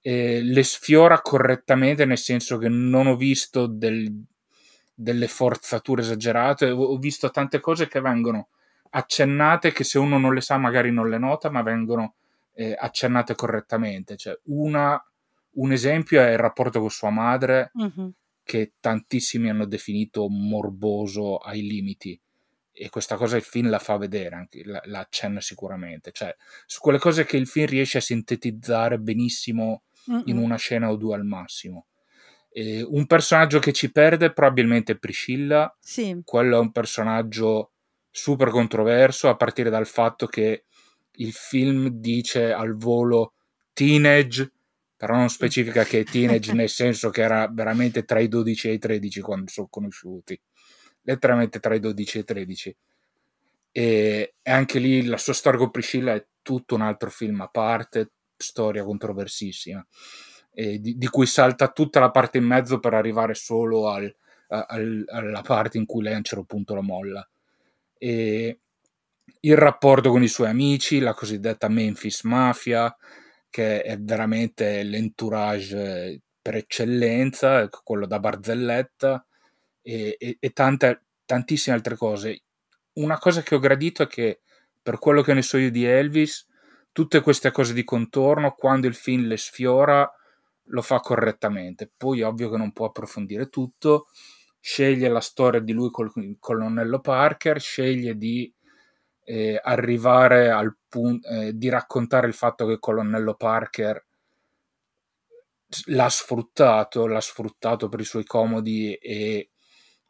eh, 0.00 0.40
le 0.42 0.62
sfiora 0.62 1.20
correttamente 1.20 2.04
nel 2.04 2.18
senso 2.18 2.58
che 2.58 2.68
non 2.68 3.06
ho 3.06 3.16
visto 3.16 3.66
del, 3.66 4.10
delle 5.00 5.28
forzature 5.28 6.02
esagerate 6.02 6.70
ho 6.70 6.96
visto 6.98 7.30
tante 7.30 7.58
cose 7.58 7.88
che 7.88 8.00
vengono 8.00 8.48
accennate 8.90 9.72
che 9.72 9.84
se 9.84 9.98
uno 9.98 10.18
non 10.18 10.34
le 10.34 10.40
sa 10.40 10.58
magari 10.58 10.90
non 10.92 11.08
le 11.08 11.18
nota 11.18 11.48
ma 11.48 11.62
vengono 11.62 12.14
eh, 12.52 12.76
accennate 12.78 13.34
correttamente 13.34 14.16
cioè 14.16 14.38
una, 14.44 15.02
un 15.52 15.72
esempio 15.72 16.20
è 16.20 16.32
il 16.32 16.38
rapporto 16.38 16.80
con 16.80 16.90
sua 16.90 17.10
madre 17.10 17.70
uh-huh. 17.72 18.12
che 18.42 18.72
tantissimi 18.78 19.48
hanno 19.48 19.64
definito 19.64 20.28
morboso 20.28 21.38
ai 21.38 21.62
limiti 21.62 22.20
e 22.72 22.88
questa 22.88 23.16
cosa 23.16 23.36
il 23.36 23.42
film 23.42 23.68
la 23.68 23.78
fa 23.78 23.98
vedere, 23.98 24.34
anche, 24.36 24.62
la, 24.64 24.80
la, 24.84 25.00
accenna 25.00 25.42
sicuramente, 25.42 26.12
cioè 26.12 26.34
su 26.64 26.80
quelle 26.80 26.98
cose 26.98 27.26
che 27.26 27.36
il 27.36 27.46
film 27.46 27.66
riesce 27.66 27.98
a 27.98 28.00
sintetizzare 28.00 28.98
benissimo 28.98 29.82
Mm-mm. 30.10 30.22
in 30.26 30.38
una 30.38 30.56
scena 30.56 30.88
o 30.88 30.96
due 30.96 31.14
al 31.14 31.26
massimo. 31.26 31.88
E 32.52 32.82
un 32.82 33.06
personaggio 33.06 33.58
che 33.58 33.72
ci 33.72 33.92
perde 33.92 34.32
probabilmente 34.32 34.92
è 34.92 34.98
Priscilla, 34.98 35.74
sì. 35.80 36.20
quello 36.24 36.56
è 36.56 36.60
un 36.60 36.72
personaggio 36.72 37.72
super 38.10 38.50
controverso 38.50 39.28
a 39.28 39.36
partire 39.36 39.70
dal 39.70 39.86
fatto 39.86 40.26
che 40.26 40.64
il 41.12 41.32
film 41.32 41.88
dice 41.88 42.52
al 42.52 42.76
volo 42.76 43.34
teenage, 43.72 44.50
però 44.96 45.14
non 45.14 45.28
specifica 45.28 45.84
che 45.84 46.00
è 46.00 46.04
teenage 46.04 46.52
nel 46.54 46.68
senso 46.68 47.10
che 47.10 47.22
era 47.22 47.48
veramente 47.48 48.04
tra 48.04 48.18
i 48.18 48.28
12 48.28 48.68
e 48.68 48.72
i 48.72 48.78
13 48.78 49.20
quando 49.20 49.50
sono 49.50 49.68
conosciuti 49.68 50.40
letteralmente 51.02 51.60
tra 51.60 51.74
i 51.74 51.80
12 51.80 52.18
e 52.18 52.20
i 52.20 52.24
13. 52.24 52.76
E, 53.72 54.34
anche 54.42 54.78
lì 54.78 55.04
la 55.04 55.16
sua 55.16 55.32
storia 55.32 55.58
con 55.58 55.70
Priscilla 55.70 56.14
è 56.14 56.26
tutto 56.42 56.74
un 56.74 56.82
altro 56.82 57.10
film 57.10 57.40
a 57.40 57.48
parte, 57.48 58.12
storia 58.36 58.84
controversissima, 58.84 59.84
di, 60.52 60.96
di, 60.96 61.06
cui 61.08 61.26
salta 61.26 61.68
tutta 61.68 62.00
la 62.00 62.10
parte 62.10 62.38
in 62.38 62.44
mezzo 62.44 62.80
per 62.80 62.94
arrivare 62.94 63.34
solo 63.34 63.88
al, 63.88 64.14
al, 64.48 65.04
alla 65.06 65.42
parte 65.42 65.78
in 65.78 65.86
cui 65.86 66.02
lei 66.02 66.14
a 66.14 66.18
un 66.18 66.24
certo 66.24 66.44
punto 66.44 66.74
la 66.74 66.82
molla. 66.82 67.28
E 67.96 68.60
il 69.40 69.56
rapporto 69.56 70.10
con 70.10 70.22
i 70.22 70.28
suoi 70.28 70.48
amici, 70.48 70.98
la 70.98 71.14
cosiddetta 71.14 71.68
Memphis 71.68 72.22
Mafia, 72.24 72.94
che 73.48 73.82
è 73.82 73.98
veramente 73.98 74.82
l'entourage 74.82 76.20
per 76.40 76.56
eccellenza, 76.56 77.68
quello 77.82 78.06
da 78.06 78.18
barzelletta, 78.18 79.24
e, 79.82 80.16
e, 80.18 80.36
e 80.38 80.50
tante, 80.50 81.04
tantissime 81.24 81.76
altre 81.76 81.96
cose. 81.96 82.42
Una 82.94 83.18
cosa 83.18 83.42
che 83.42 83.54
ho 83.54 83.58
gradito 83.58 84.02
è 84.02 84.06
che, 84.06 84.40
per 84.82 84.98
quello 84.98 85.22
che 85.22 85.34
ne 85.34 85.42
so 85.42 85.56
io 85.58 85.70
di 85.70 85.84
Elvis, 85.84 86.46
tutte 86.92 87.20
queste 87.20 87.50
cose 87.50 87.72
di 87.72 87.84
contorno, 87.84 88.52
quando 88.52 88.86
il 88.86 88.94
film 88.94 89.26
le 89.26 89.36
sfiora, 89.36 90.10
lo 90.70 90.82
fa 90.82 91.00
correttamente. 91.00 91.90
Poi, 91.96 92.22
ovvio 92.22 92.50
che 92.50 92.56
non 92.56 92.72
può 92.72 92.86
approfondire 92.86 93.48
tutto. 93.48 94.06
Sceglie 94.58 95.08
la 95.08 95.20
storia 95.20 95.60
di 95.60 95.72
lui 95.72 95.90
col 95.90 96.12
colonnello 96.38 97.00
Parker, 97.00 97.60
sceglie 97.60 98.16
di 98.16 98.52
eh, 99.24 99.58
arrivare 99.62 100.50
al 100.50 100.76
punto 100.88 101.28
eh, 101.28 101.56
di 101.56 101.68
raccontare 101.68 102.26
il 102.26 102.34
fatto 102.34 102.66
che 102.66 102.72
il 102.72 102.78
colonnello 102.78 103.34
Parker 103.34 104.04
l'ha 105.86 106.08
sfruttato, 106.08 107.06
l'ha 107.06 107.20
sfruttato 107.20 107.88
per 107.88 108.00
i 108.00 108.04
suoi 108.04 108.24
comodi 108.24 108.94
e 108.94 109.50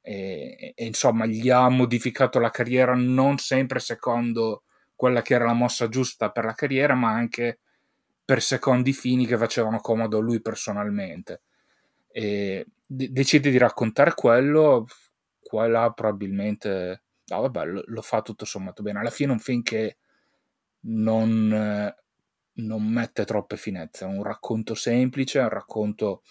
e, 0.02 0.72
e, 0.74 0.84
insomma 0.86 1.26
gli 1.26 1.50
ha 1.50 1.68
modificato 1.68 2.38
la 2.38 2.50
carriera 2.50 2.94
non 2.94 3.38
sempre 3.38 3.80
secondo 3.80 4.64
quella 4.94 5.22
che 5.22 5.34
era 5.34 5.44
la 5.44 5.52
mossa 5.52 5.88
giusta 5.88 6.30
per 6.30 6.44
la 6.44 6.52
carriera, 6.54 6.94
ma 6.94 7.10
anche 7.10 7.60
per 8.30 8.42
secondi 8.42 8.92
fini 8.92 9.26
che 9.26 9.36
facevano 9.36 9.80
comodo 9.80 10.18
a 10.18 10.20
lui 10.20 10.40
personalmente. 10.40 11.40
E 12.12 12.64
de- 12.86 13.10
decide 13.10 13.50
di 13.50 13.58
raccontare 13.58 14.14
quello, 14.14 14.86
quella 15.42 15.90
probabilmente 15.90 17.02
no, 17.26 17.40
vabbè, 17.40 17.64
lo, 17.64 17.82
lo, 17.86 18.02
fa 18.02 18.22
tutto 18.22 18.44
sommato 18.44 18.84
bene. 18.84 19.00
Alla 19.00 19.10
fine 19.10 19.30
è 19.30 19.32
un 19.32 19.40
film 19.40 19.62
che 19.62 19.96
non, 20.82 21.92
non 22.52 22.84
mette 22.84 23.24
troppe 23.24 23.56
finezze, 23.56 24.04
è 24.04 24.08
un 24.08 24.22
racconto 24.22 24.76
semplice, 24.76 25.40
è 25.40 25.42
un 25.42 25.48
racconto 25.48 26.22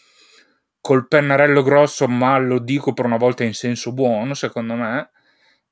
col 0.79 1.05
pennarello 1.05 1.63
grosso, 1.63 2.07
ma 2.07 2.37
lo 2.37 2.59
dico 2.59 2.93
per 2.93 3.03
una 3.03 3.17
volta 3.17 3.43
in 3.43 3.53
senso 3.53 3.91
buono, 3.91 4.33
secondo 4.35 4.75
me, 4.75 5.11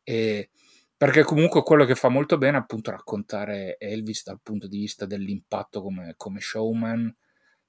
e 0.04 0.50
perché 0.98 1.24
comunque 1.24 1.62
quello 1.62 1.86
che 1.86 1.96
fa 1.96 2.10
molto 2.10 2.38
bene 2.38 2.58
è 2.58 2.60
appunto 2.60 2.90
raccontare 2.90 3.78
Elvis 3.78 4.24
dal 4.24 4.40
punto 4.42 4.68
di 4.68 4.80
vista 4.80 5.06
dell'impatto 5.06 5.82
come, 5.82 6.16
come 6.18 6.40
showman, 6.40 7.16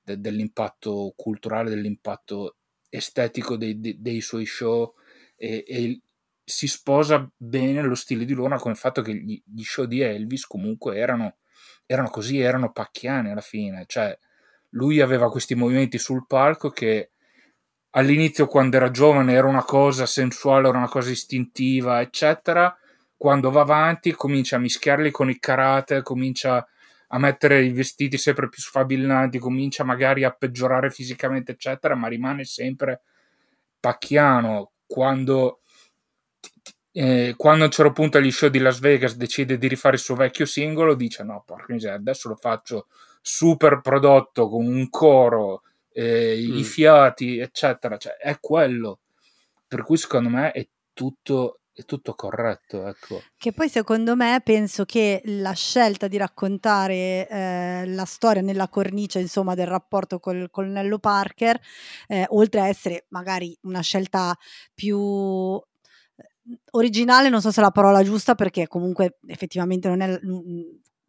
de, 0.02 0.18
dell'impatto 0.18 1.12
culturale, 1.14 1.68
dell'impatto 1.68 2.56
estetico 2.88 3.56
dei, 3.56 3.78
dei, 3.78 4.00
dei 4.00 4.22
suoi 4.22 4.46
show 4.46 4.94
e, 5.36 5.62
e, 5.66 6.00
si 6.42 6.66
sposa 6.66 7.30
bene 7.36 7.82
lo 7.82 7.94
stile 7.94 8.24
di 8.24 8.32
Luna 8.32 8.58
con 8.58 8.70
il 8.70 8.78
fatto 8.78 9.02
che 9.02 9.14
gli, 9.14 9.40
gli 9.44 9.62
show 9.62 9.84
di 9.84 10.00
Elvis 10.00 10.46
comunque 10.46 10.96
erano, 10.96 11.36
erano 11.84 12.08
così, 12.08 12.40
erano 12.40 12.72
pacchiani 12.72 13.30
alla 13.30 13.42
fine, 13.42 13.84
cioè 13.86 14.18
lui 14.70 15.00
aveva 15.00 15.30
questi 15.30 15.54
movimenti 15.54 15.98
sul 15.98 16.26
palco 16.26 16.70
che 16.70 17.10
all'inizio 17.90 18.46
quando 18.46 18.76
era 18.76 18.90
giovane 18.90 19.34
era 19.34 19.46
una 19.46 19.64
cosa 19.64 20.06
sensuale, 20.06 20.68
era 20.68 20.78
una 20.78 20.88
cosa 20.88 21.10
istintiva, 21.10 22.00
eccetera. 22.00 22.74
Quando 23.18 23.50
va 23.50 23.60
avanti 23.62 24.12
comincia 24.12 24.56
a 24.56 24.60
mischiarli 24.60 25.10
con 25.10 25.28
il 25.28 25.38
karate, 25.40 26.02
comincia 26.02 26.66
a 27.08 27.18
mettere 27.18 27.64
i 27.64 27.72
vestiti 27.72 28.16
sempre 28.16 28.48
più 28.48 28.62
sfabillanti, 28.62 29.38
comincia 29.38 29.82
magari 29.84 30.24
a 30.24 30.30
peggiorare 30.30 30.90
fisicamente, 30.90 31.52
eccetera, 31.52 31.94
ma 31.94 32.08
rimane 32.08 32.44
sempre 32.44 33.02
pacchiano. 33.80 34.70
Quando, 34.86 35.60
eh, 36.92 37.34
quando 37.36 37.64
a 37.64 37.66
un 37.66 37.72
certo 37.72 37.92
punto 37.92 38.18
agli 38.18 38.30
show 38.30 38.48
di 38.48 38.58
Las 38.58 38.78
Vegas 38.78 39.16
decide 39.16 39.58
di 39.58 39.68
rifare 39.68 39.96
il 39.96 40.00
suo 40.00 40.14
vecchio 40.14 40.46
singolo, 40.46 40.94
dice 40.94 41.24
no, 41.24 41.42
porca 41.44 41.72
miseria, 41.72 41.96
adesso 41.96 42.28
lo 42.28 42.36
faccio 42.36 42.86
super 43.20 43.80
prodotto 43.80 44.48
con 44.48 44.64
un 44.66 44.88
coro 44.88 45.62
eh, 45.92 46.36
mm. 46.38 46.56
i 46.56 46.62
fiati, 46.62 47.38
eccetera. 47.38 47.96
Cioè, 47.96 48.16
è 48.16 48.38
quello. 48.40 49.00
Per 49.66 49.82
cui 49.82 49.96
secondo 49.96 50.28
me 50.28 50.52
è 50.52 50.66
tutto, 50.92 51.60
è 51.78 51.84
tutto 51.84 52.14
corretto. 52.14 52.88
Ecco. 52.88 53.22
Che 53.36 53.52
poi 53.52 53.68
secondo 53.68 54.16
me 54.16 54.40
penso 54.42 54.84
che 54.84 55.22
la 55.26 55.52
scelta 55.52 56.08
di 56.08 56.16
raccontare 56.16 57.28
eh, 57.28 57.86
la 57.86 58.04
storia 58.04 58.42
nella 58.42 58.68
cornice 58.68 59.20
insomma, 59.20 59.54
del 59.54 59.68
rapporto 59.68 60.18
col 60.18 60.48
colonnello 60.50 60.98
Parker, 60.98 61.58
eh, 62.08 62.26
oltre 62.30 62.60
a 62.62 62.66
essere 62.66 63.06
magari 63.10 63.56
una 63.62 63.80
scelta 63.80 64.36
più 64.74 65.56
eh, 66.16 66.58
originale, 66.72 67.28
non 67.28 67.40
so 67.40 67.52
se 67.52 67.60
è 67.60 67.62
la 67.62 67.70
parola 67.70 68.02
giusta 68.02 68.34
perché 68.34 68.66
comunque 68.66 69.18
effettivamente 69.28 69.86
non 69.86 70.00
è 70.00 70.18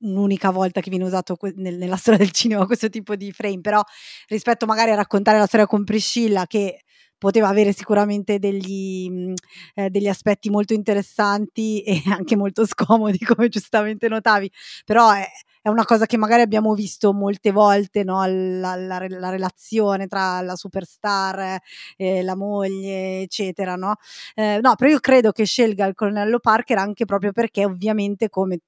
un'unica 0.02 0.52
volta 0.52 0.82
che 0.82 0.92
viene 0.92 1.06
usato 1.06 1.36
nella 1.56 1.98
storia 1.98 2.20
del 2.20 2.32
cinema 2.32 2.68
questo 2.68 2.90
tipo 2.90 3.16
di 3.16 3.32
frame, 3.32 3.62
però 3.62 3.82
rispetto 4.28 4.68
magari 4.68 4.92
a 4.92 4.96
raccontare 4.96 5.40
la 5.40 5.48
storia 5.48 5.66
con 5.66 5.84
Priscilla 5.84 6.46
che 6.46 6.84
poteva 7.20 7.50
avere 7.50 7.74
sicuramente 7.74 8.40
degli, 8.40 9.10
mh, 9.12 9.34
eh, 9.76 9.90
degli 9.92 10.08
aspetti 10.08 10.50
molto 10.50 10.74
interessanti 10.74 11.84
e 11.84 12.02
anche 12.10 12.36
molto 12.36 12.66
scomodi, 12.66 13.20
come 13.20 13.50
giustamente 13.50 14.08
notavi, 14.08 14.52
però 14.86 15.12
è, 15.12 15.28
è 15.62 15.70
una 15.70 15.86
cosa 15.86 16.06
che 16.06 16.18
magari 16.18 16.42
abbiamo 16.42 16.74
visto 16.74 17.14
molte 17.14 17.52
volte, 17.52 18.04
no? 18.04 18.26
la, 18.26 18.76
la, 18.76 19.06
la, 19.08 19.30
relazione 19.30 20.08
tra 20.08 20.42
la 20.42 20.56
superstar 20.56 21.60
e 21.98 22.24
la 22.24 22.36
moglie, 22.36 23.22
eccetera. 23.22 23.76
No? 23.76 23.96
Eh, 24.36 24.60
no, 24.62 24.76
però 24.76 24.90
io 24.90 25.00
credo 25.00 25.32
che 25.32 25.46
scelga 25.46 25.86
il 25.86 25.96
colonnello 25.96 26.40
Parker 26.40 26.78
anche 26.78 27.06
proprio 27.06 27.32
perché 27.32 27.66
ovviamente 27.66 28.30
come 28.30 28.60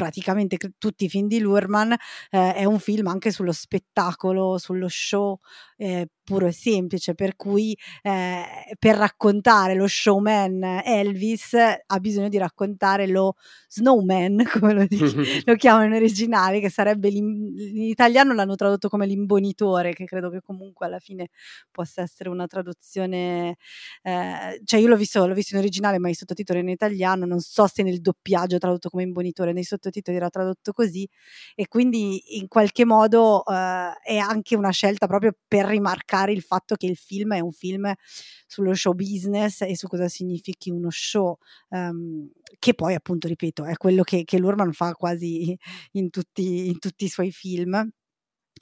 praticamente 0.00 0.56
tutti 0.78 1.04
i 1.04 1.08
film 1.10 1.26
di 1.28 1.40
Lurman, 1.40 1.92
eh, 2.30 2.54
è 2.54 2.64
un 2.64 2.78
film 2.78 3.08
anche 3.08 3.30
sullo 3.30 3.52
spettacolo, 3.52 4.56
sullo 4.56 4.88
show, 4.88 5.38
eh, 5.76 6.08
puro 6.30 6.46
e 6.46 6.52
semplice, 6.52 7.16
per 7.16 7.34
cui 7.34 7.76
eh, 8.02 8.44
per 8.78 8.94
raccontare 8.94 9.74
lo 9.74 9.88
showman 9.88 10.80
Elvis 10.84 11.54
ha 11.54 11.98
bisogno 11.98 12.28
di 12.28 12.38
raccontare 12.38 13.08
lo 13.08 13.34
snowman, 13.68 14.44
come 14.60 14.74
lo, 14.74 14.86
dic- 14.86 14.98
lo 15.44 15.56
chiamano 15.56 15.86
in 15.86 15.94
originale, 15.94 16.60
che 16.60 16.70
sarebbe 16.70 17.08
in 17.08 17.50
italiano 17.82 18.32
l'hanno 18.32 18.54
tradotto 18.54 18.88
come 18.88 19.06
l'imbonitore, 19.06 19.92
che 19.92 20.04
credo 20.04 20.30
che 20.30 20.40
comunque 20.40 20.86
alla 20.86 21.00
fine 21.00 21.30
possa 21.72 22.02
essere 22.02 22.28
una 22.28 22.46
traduzione, 22.46 23.56
eh, 24.02 24.60
cioè 24.62 24.78
io 24.78 24.86
l'ho 24.86 24.96
visto, 24.96 25.26
l'ho 25.26 25.34
visto 25.34 25.54
in 25.54 25.60
originale, 25.60 25.98
ma 25.98 26.08
i 26.10 26.14
sottotitoli 26.14 26.60
in 26.60 26.68
italiano, 26.68 27.26
non 27.26 27.40
so 27.40 27.66
se 27.66 27.82
nel 27.82 28.00
doppiaggio 28.00 28.58
tradotto 28.58 28.88
come 28.88 29.02
imbonitore, 29.02 29.52
nei 29.52 29.64
sottotitoli 29.64 30.16
era 30.16 30.30
tradotto 30.30 30.72
così 30.72 31.08
e 31.56 31.66
quindi 31.66 32.36
in 32.38 32.46
qualche 32.46 32.84
modo 32.84 33.44
eh, 33.46 33.92
è 34.04 34.16
anche 34.16 34.54
una 34.54 34.70
scelta 34.70 35.08
proprio 35.08 35.32
per 35.48 35.66
rimarcare 35.66 36.18
il 36.28 36.42
fatto 36.42 36.74
che 36.76 36.86
il 36.86 36.96
film 36.96 37.34
è 37.34 37.40
un 37.40 37.52
film 37.52 37.92
sullo 38.46 38.74
show 38.74 38.92
business 38.94 39.62
e 39.62 39.76
su 39.76 39.86
cosa 39.86 40.08
significhi 40.08 40.70
uno 40.70 40.90
show, 40.90 41.38
um, 41.68 42.28
che 42.58 42.74
poi 42.74 42.94
appunto, 42.94 43.28
ripeto, 43.28 43.64
è 43.64 43.76
quello 43.76 44.02
che, 44.02 44.24
che 44.24 44.38
Lurman 44.38 44.72
fa 44.72 44.92
quasi 44.92 45.56
in 45.92 46.10
tutti, 46.10 46.68
in 46.68 46.78
tutti 46.78 47.04
i 47.04 47.08
suoi 47.08 47.30
film. 47.32 47.90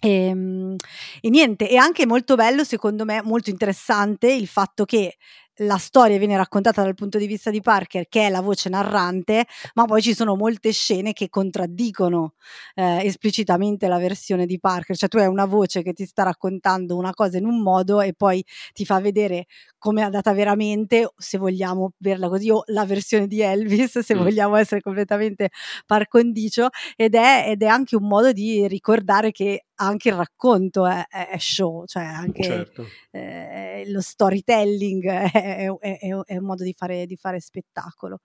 E, 0.01 0.09
ehm, 0.27 0.77
e, 1.21 1.29
niente, 1.29 1.69
è 1.69 1.77
anche 1.77 2.07
molto 2.07 2.37
bello, 2.37 2.65
secondo 2.65 3.05
me, 3.05 3.23
molto 3.23 3.51
interessante 3.51 4.33
il 4.33 4.47
fatto 4.47 4.85
che 4.85 5.17
la 5.59 5.79
storia 5.79 6.19
viene 6.19 6.37
raccontata 6.37 6.83
dal 6.83 6.95
punto 6.95 7.19
di 7.19 7.27
vista 7.27 7.51
di 7.51 7.61
Parker, 7.61 8.07
che 8.09 8.27
è 8.27 8.31
la 8.31 8.41
voce 8.41 8.69
narrante, 8.69 9.47
ma 9.75 9.85
poi 9.85 10.03
ci 10.03 10.15
sono 10.15 10.37
molte 10.37 10.73
scene 10.73 11.13
che 11.13 11.29
contraddicono 11.29 12.35
eh, 12.75 13.05
esplicitamente 13.05 13.89
la 13.89 13.99
versione 13.99 14.47
di 14.47 14.59
Parker. 14.59 14.97
Cioè, 14.97 15.09
tu 15.09 15.19
hai 15.19 15.27
una 15.27 15.47
voce 15.47 15.83
che 15.83 15.93
ti 15.93 16.05
sta 16.05 16.23
raccontando 16.23 16.97
una 16.97 17.13
cosa 17.13 17.39
in 17.39 17.47
un 17.47 17.61
modo 17.63 18.01
e 18.01 18.15
poi 18.15 18.45
ti 18.73 18.85
fa 18.85 19.01
vedere 19.01 19.47
come 19.79 20.01
è 20.03 20.05
andata 20.05 20.33
veramente, 20.33 21.13
se 21.17 21.39
vogliamo 21.39 21.93
verla 21.99 22.29
così, 22.29 22.51
o 22.51 22.63
la 22.67 22.85
versione 22.85 23.27
di 23.27 23.41
Elvis, 23.41 23.99
se 24.01 24.15
mm. 24.15 24.19
vogliamo 24.19 24.57
essere 24.57 24.81
completamente 24.81 25.51
par 25.87 26.09
condicio, 26.09 26.69
ed 26.97 27.15
è, 27.15 27.45
ed 27.49 27.63
è 27.63 27.67
anche 27.67 27.97
un 27.97 28.07
modo 28.07 28.33
di 28.33 28.67
ricordare 28.67 29.31
che 29.31 29.65
anche 29.81 30.09
il 30.09 30.15
racconto 30.17 30.87
è, 30.87 31.07
è 31.07 31.39
show, 31.39 31.85
cioè 31.87 32.03
anche 32.03 32.43
certo. 32.43 32.87
eh, 33.13 33.85
lo 33.87 34.01
storytelling 34.01 35.05
è, 35.07 35.48
è, 35.57 35.99
è, 36.25 36.37
un 36.37 36.45
modo 36.45 36.65
di 36.65 36.73
fare, 36.73 37.07
di 37.07 37.17
fare 37.17 37.41
spettacolo. 37.41 38.21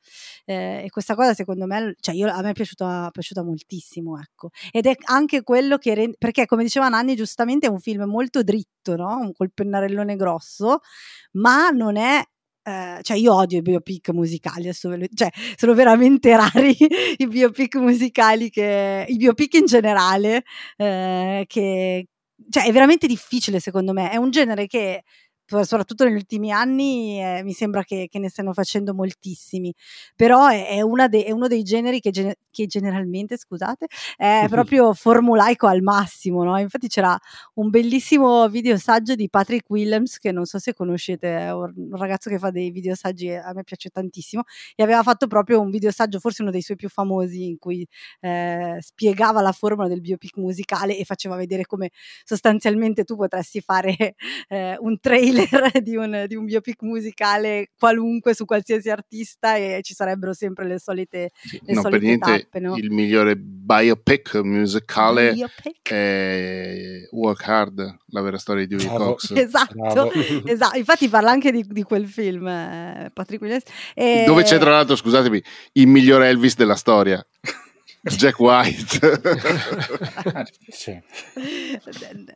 Eh, 0.45 0.83
e 0.85 0.89
questa 0.89 1.15
cosa 1.15 1.33
secondo 1.33 1.65
me, 1.65 1.95
cioè 1.99 2.15
io, 2.15 2.31
a 2.31 2.41
me 2.41 2.51
è 2.51 2.53
piaciuta, 2.53 3.09
piaciuta 3.11 3.43
moltissimo, 3.43 4.19
ecco. 4.19 4.49
Ed 4.71 4.85
è 4.85 4.95
anche 5.05 5.43
quello 5.43 5.77
che 5.77 5.93
rende, 5.93 6.15
perché 6.17 6.45
come 6.45 6.63
diceva 6.63 6.89
Nanni 6.89 7.15
giustamente 7.15 7.67
è 7.67 7.69
un 7.69 7.79
film 7.79 8.03
molto 8.03 8.43
dritto, 8.43 8.95
no? 8.95 9.31
Col 9.33 9.51
pennarellone 9.53 10.15
grosso, 10.15 10.79
ma 11.33 11.69
non 11.69 11.97
è 11.97 12.23
Uh, 12.65 13.01
cioè 13.01 13.17
io 13.17 13.35
odio 13.35 13.57
i 13.57 13.61
biopic 13.61 14.11
musicali, 14.11 14.63
lo, 14.63 14.71
cioè 15.13 15.29
sono 15.57 15.73
veramente 15.73 16.31
rari 16.37 16.73
i 17.17 17.27
biopic 17.27 17.75
musicali 17.75 18.49
che 18.49 19.05
i 19.05 19.17
biopic 19.17 19.55
in 19.55 19.65
generale 19.65 20.37
uh, 20.77 21.43
che 21.45 22.07
cioè 22.49 22.65
è 22.65 22.71
veramente 22.71 23.07
difficile 23.07 23.59
secondo 23.59 23.93
me, 23.93 24.09
è 24.11 24.15
un 24.15 24.31
genere 24.31 24.67
che 24.67 25.03
soprattutto 25.45 26.03
negli 26.05 26.15
ultimi 26.15 26.51
anni 26.51 27.21
eh, 27.21 27.41
mi 27.43 27.53
sembra 27.53 27.83
che, 27.83 28.07
che, 28.09 28.19
ne 28.19 28.29
stiano 28.29 28.53
facendo 28.53 28.93
moltissimi, 28.93 29.73
però 30.15 30.47
è, 30.47 30.67
è, 30.67 31.07
de, 31.09 31.25
è 31.25 31.31
uno 31.31 31.47
dei 31.47 31.63
generi 31.63 31.99
che, 31.99 32.11
ge, 32.11 32.37
che, 32.49 32.65
generalmente, 32.65 33.37
scusate, 33.37 33.87
è 34.15 34.45
proprio 34.49 34.93
formulaico 34.93 35.67
al 35.67 35.81
massimo, 35.81 36.43
no? 36.43 36.57
infatti 36.57 36.87
c'era 36.87 37.17
un 37.55 37.69
bellissimo 37.69 38.47
videosaggio 38.47 39.15
di 39.15 39.29
Patrick 39.29 39.69
Willems, 39.69 40.17
che 40.17 40.31
non 40.31 40.45
so 40.45 40.59
se 40.59 40.73
conoscete, 40.73 41.37
è 41.37 41.53
un 41.53 41.89
ragazzo 41.91 42.29
che 42.29 42.39
fa 42.39 42.49
dei 42.49 42.71
videosaggi, 42.71 43.29
a 43.29 43.51
me 43.53 43.63
piace 43.63 43.89
tantissimo, 43.89 44.43
e 44.75 44.83
aveva 44.83 45.03
fatto 45.03 45.27
proprio 45.27 45.59
un 45.59 45.69
videosaggio, 45.69 46.19
forse 46.19 46.41
uno 46.41 46.51
dei 46.51 46.61
suoi 46.61 46.77
più 46.77 46.89
famosi, 46.89 47.45
in 47.45 47.57
cui 47.57 47.85
eh, 48.21 48.77
spiegava 48.79 49.41
la 49.41 49.51
formula 49.51 49.87
del 49.87 50.01
biopic 50.01 50.37
musicale 50.37 50.97
e 50.97 51.03
faceva 51.03 51.35
vedere 51.35 51.65
come 51.65 51.91
sostanzialmente 52.23 53.03
tu 53.03 53.15
potresti 53.15 53.61
fare 53.61 53.95
eh, 54.47 54.77
un 54.79 54.99
trailer 54.99 55.32
trailer 55.33 55.71
di 55.81 55.95
un, 55.95 56.25
di 56.27 56.35
un, 56.35 56.45
biopic 56.45 56.81
musicale 56.81 57.69
qualunque 57.77 58.33
su 58.33 58.45
qualsiasi 58.45 58.89
artista 58.89 59.55
e 59.55 59.79
ci 59.81 59.93
sarebbero 59.93 60.33
sempre 60.33 60.65
le 60.65 60.79
solite, 60.79 61.31
le 61.65 61.73
no, 61.73 61.81
solite 61.81 61.99
per 61.99 62.01
niente 62.01 62.39
tappe, 62.43 62.59
no? 62.59 62.75
il 62.77 62.91
migliore 62.91 63.35
biopic 63.35 64.35
musicale 64.35 65.33
biopic? 65.33 65.89
è 65.89 67.07
Work 67.11 67.47
Hard, 67.47 67.97
la 68.07 68.21
vera 68.21 68.37
storia 68.37 68.65
di 68.65 68.75
Dewey 68.75 68.95
Cox. 68.95 69.33
Esatto, 69.43 70.11
esatto, 70.45 70.77
infatti 70.77 71.07
parla 71.09 71.31
anche 71.31 71.51
di, 71.51 71.65
di 71.67 71.83
quel 71.83 72.07
film, 72.07 72.47
eh, 72.47 73.09
Patrick 73.13 73.41
Williams. 73.41 73.65
E... 73.93 74.23
Dove 74.25 74.43
c'è 74.43 74.57
tra 74.57 74.71
l'altro, 74.71 74.95
scusatemi, 74.95 75.43
il 75.73 75.87
miglior 75.87 76.23
Elvis 76.23 76.55
della 76.55 76.75
storia. 76.75 77.23
Jack 78.03 78.37
White. 78.39 78.99
sì. 80.67 81.01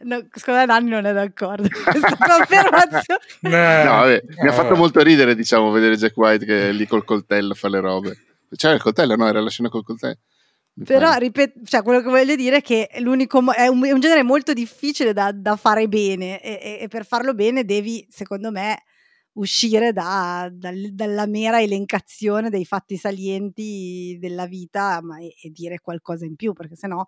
no, 0.04 0.26
secondo 0.32 0.60
me 0.62 0.66
Nanni 0.66 0.90
non 0.90 1.06
è 1.06 1.12
d'accordo 1.12 1.68
con 1.68 1.84
questa 1.84 2.16
confermazione. 2.38 3.84
no, 3.84 3.92
vabbè, 3.92 4.24
mi 4.42 4.48
ha 4.48 4.54
fatto 4.54 4.76
molto 4.78 5.02
ridere, 5.02 5.36
diciamo, 5.36 5.70
vedere 5.72 5.98
Jack 5.98 6.16
White 6.16 6.46
che 6.46 6.70
è 6.70 6.72
lì 6.72 6.88
col 6.88 7.04
coltello 7.04 7.54
fa 7.54 7.68
le 7.68 7.82
robe. 7.82 8.18
C'era 8.56 8.76
il 8.76 8.82
coltello, 8.82 9.18
no? 9.18 9.28
Era 9.28 9.42
la 9.42 9.50
scena 9.50 9.68
col 9.68 9.84
coltello. 9.84 10.20
Però, 10.86 11.14
ripeto, 11.16 11.60
cioè, 11.66 11.82
quello 11.82 12.02
che 12.02 12.10
voglio 12.10 12.36
dire 12.36 12.58
è 12.58 12.62
che 12.62 12.90
l'unico 13.00 13.52
è 13.52 13.68
un, 13.68 13.84
è 13.84 13.92
un 13.92 14.00
genere 14.00 14.24
molto 14.24 14.54
difficile 14.54 15.12
da, 15.12 15.32
da 15.34 15.56
fare 15.58 15.88
bene 15.88 16.40
e, 16.40 16.60
e, 16.62 16.78
e 16.82 16.88
per 16.88 17.06
farlo 17.06 17.34
bene 17.34 17.66
devi, 17.66 18.08
secondo 18.10 18.52
me, 18.52 18.84
uscire 19.38 19.94
da, 19.94 20.50
da, 20.52 20.72
dalla 20.92 21.26
mera 21.26 21.62
elencazione 21.62 22.50
dei 22.50 22.66
fatti 22.66 22.98
salienti 22.98 24.18
della 24.20 24.46
vita 24.48 25.00
ma, 25.02 25.20
e, 25.20 25.34
e, 25.42 25.50
dire 25.50 25.80
qualcosa 25.80 26.26
in 26.26 26.36
più, 26.36 26.54
perché 26.54 26.76
sennò 26.76 27.06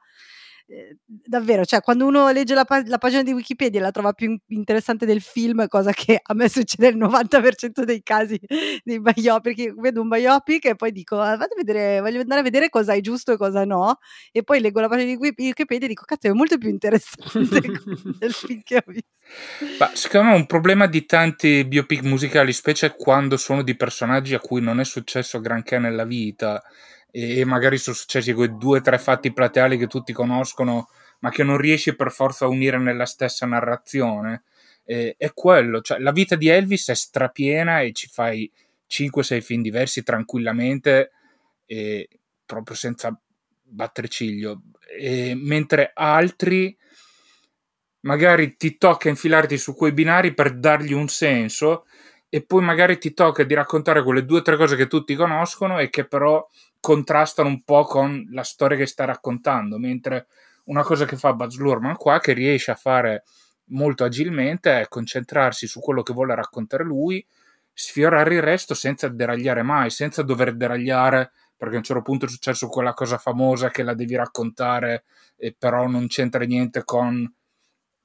davvero, 1.05 1.65
cioè 1.65 1.81
quando 1.81 2.05
uno 2.05 2.29
legge 2.29 2.53
la, 2.53 2.65
la, 2.85 2.97
pagina 2.99 3.23
di 3.23 3.33
Wikipedia 3.33 3.81
la 3.81 3.91
trova 3.91 4.13
più 4.13 4.37
interessante 4.47 5.05
del 5.05 5.21
film, 5.21 5.67
cosa 5.67 5.91
che 5.91 6.19
a 6.21 6.33
me 6.35 6.47
succede 6.47 6.91
nel 6.91 6.97
90% 6.97 7.83
dei 7.83 8.03
casi 8.03 8.39
dei 8.83 9.01
biopic, 9.01 9.73
vedo 9.79 10.01
un 10.01 10.07
biopic 10.07 10.65
e 10.65 10.75
poi 10.75 10.91
dico 10.91 11.19
ah, 11.19 11.35
vado 11.35 11.53
a 11.53 11.57
vedere, 11.57 12.01
voglio 12.01 12.19
andare 12.19 12.41
a 12.41 12.43
vedere 12.43 12.69
cosa 12.69 12.93
è 12.93 13.01
giusto 13.01 13.33
e 13.33 13.37
cosa 13.37 13.65
no 13.65 13.97
e 14.31 14.43
poi 14.43 14.59
leggo 14.59 14.79
la 14.79 14.87
pagina 14.87 15.11
di 15.11 15.17
Wikipedia 15.17 15.85
e 15.85 15.89
dico 15.89 16.03
cazzo 16.05 16.27
è 16.27 16.31
molto 16.33 16.57
più 16.57 16.69
interessante 16.69 17.61
del 18.19 18.33
film 18.33 18.61
che 18.63 18.75
ho 18.75 18.83
visto. 18.85 19.07
Ma 19.79 19.91
secondo 19.93 20.29
me 20.29 20.35
un 20.35 20.45
problema 20.45 20.87
di 20.87 21.05
tanti 21.05 21.65
biopic 21.65 22.03
musicali, 22.03 22.53
specie 22.53 22.95
quando 22.95 23.37
sono 23.37 23.63
di 23.63 23.75
personaggi 23.75 24.33
a 24.33 24.39
cui 24.39 24.61
non 24.61 24.79
è 24.79 24.85
successo 24.85 25.39
granché 25.39 25.77
nella 25.77 26.03
vita, 26.03 26.61
e 27.11 27.43
magari 27.45 27.77
sono 27.77 27.95
successi 27.95 28.33
quei 28.33 28.55
due 28.57 28.79
o 28.79 28.81
tre 28.81 28.97
fatti 28.99 29.33
plateali 29.33 29.77
che 29.77 29.87
tutti 29.87 30.13
conoscono, 30.13 30.89
ma 31.19 31.29
che 31.29 31.43
non 31.43 31.57
riesci 31.57 31.95
per 31.95 32.11
forza 32.11 32.45
a 32.45 32.49
unire 32.49 32.77
nella 32.77 33.05
stessa 33.05 33.45
narrazione. 33.45 34.43
E, 34.83 35.15
è 35.17 35.33
quello, 35.33 35.81
cioè 35.81 35.99
la 35.99 36.11
vita 36.11 36.35
di 36.35 36.47
Elvis 36.47 36.89
è 36.89 36.95
strapiena 36.95 37.81
e 37.81 37.91
ci 37.93 38.07
fai 38.07 38.51
5-6 38.89 39.41
film 39.41 39.61
diversi 39.61 40.03
tranquillamente, 40.03 41.11
e 41.65 42.07
proprio 42.45 42.75
senza 42.75 43.19
battere 43.61 44.07
ciglio. 44.07 44.61
E, 44.99 45.33
mentre 45.35 45.91
altri 45.93 46.75
magari 48.01 48.55
ti 48.55 48.77
tocca 48.77 49.09
infilarti 49.09 49.57
su 49.57 49.75
quei 49.75 49.91
binari 49.91 50.33
per 50.33 50.57
dargli 50.57 50.93
un 50.93 51.09
senso 51.09 51.85
e 52.29 52.45
poi 52.45 52.63
magari 52.63 52.99
ti 52.99 53.13
tocca 53.13 53.43
di 53.43 53.53
raccontare 53.55 54.03
quelle 54.03 54.23
due 54.23 54.39
o 54.39 54.41
tre 54.41 54.55
cose 54.55 54.75
che 54.75 54.87
tutti 54.87 55.15
conoscono 55.15 55.79
e 55.79 55.89
che 55.89 56.05
però 56.05 56.47
contrastano 56.79 57.49
un 57.49 57.63
po' 57.63 57.83
con 57.83 58.27
la 58.31 58.43
storia 58.43 58.77
che 58.77 58.85
sta 58.85 59.05
raccontando, 59.05 59.77
mentre 59.79 60.27
una 60.65 60.83
cosa 60.83 61.05
che 61.05 61.17
fa 61.17 61.33
Buzz 61.33 61.57
Lurman 61.57 61.95
qua, 61.95 62.19
che 62.19 62.33
riesce 62.33 62.71
a 62.71 62.75
fare 62.75 63.23
molto 63.71 64.03
agilmente, 64.03 64.81
è 64.81 64.87
concentrarsi 64.87 65.67
su 65.67 65.79
quello 65.79 66.03
che 66.03 66.13
vuole 66.13 66.35
raccontare 66.35 66.83
lui, 66.83 67.25
sfiorare 67.73 68.35
il 68.35 68.41
resto 68.41 68.73
senza 68.75 69.07
deragliare 69.07 69.63
mai, 69.63 69.89
senza 69.89 70.21
dover 70.21 70.55
deragliare 70.55 71.31
perché 71.59 71.75
a 71.75 71.79
un 71.79 71.83
certo 71.83 72.01
punto 72.03 72.25
è 72.25 72.29
successo 72.29 72.69
quella 72.69 72.93
cosa 72.93 73.17
famosa 73.17 73.69
che 73.69 73.83
la 73.83 73.93
devi 73.93 74.15
raccontare 74.15 75.03
e 75.35 75.53
però 75.57 75.87
non 75.87 76.07
c'entra 76.07 76.45
niente 76.45 76.85
con 76.85 77.29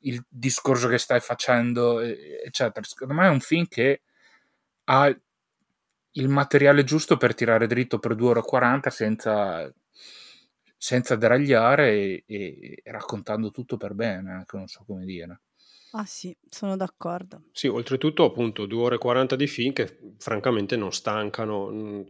il 0.01 0.25
discorso 0.29 0.89
che 0.89 0.99
stai 0.99 1.21
facendo, 1.21 2.01
eccetera. 2.01 2.85
Secondo 2.85 3.15
me 3.15 3.27
è 3.27 3.31
un 3.31 3.39
film 3.39 3.67
che 3.69 4.03
ha 4.85 5.17
il 6.17 6.29
materiale 6.29 6.85
giusto 6.85 7.17
per 7.17 7.35
tirare 7.35 7.67
dritto 7.67 7.99
per 7.99 8.15
2,40 8.15 8.25
euro 8.25 8.91
senza, 8.91 9.75
senza 10.77 11.17
deragliare 11.17 11.93
e, 11.93 12.25
e, 12.27 12.81
e, 12.83 12.91
raccontando 12.91 13.51
tutto 13.51 13.77
per 13.77 13.95
bene, 13.95 14.33
anche 14.33 14.57
non 14.57 14.67
so 14.67 14.85
come 14.87 15.05
dire. 15.05 15.41
Ah 15.93 16.05
sì, 16.05 16.37
sono 16.49 16.77
d'accordo. 16.77 17.45
Sì, 17.53 17.69
oltretutto 17.69 18.25
appunto 18.25 18.67
2 18.67 18.83
ore 18.83 18.95
e 18.97 18.99
40 18.99 19.37
di 19.37 19.47
film 19.47 19.73
che 19.73 20.15
francamente 20.19 20.77
non 20.77 20.93
stancano. 20.93 21.71
Mm, 21.71 22.03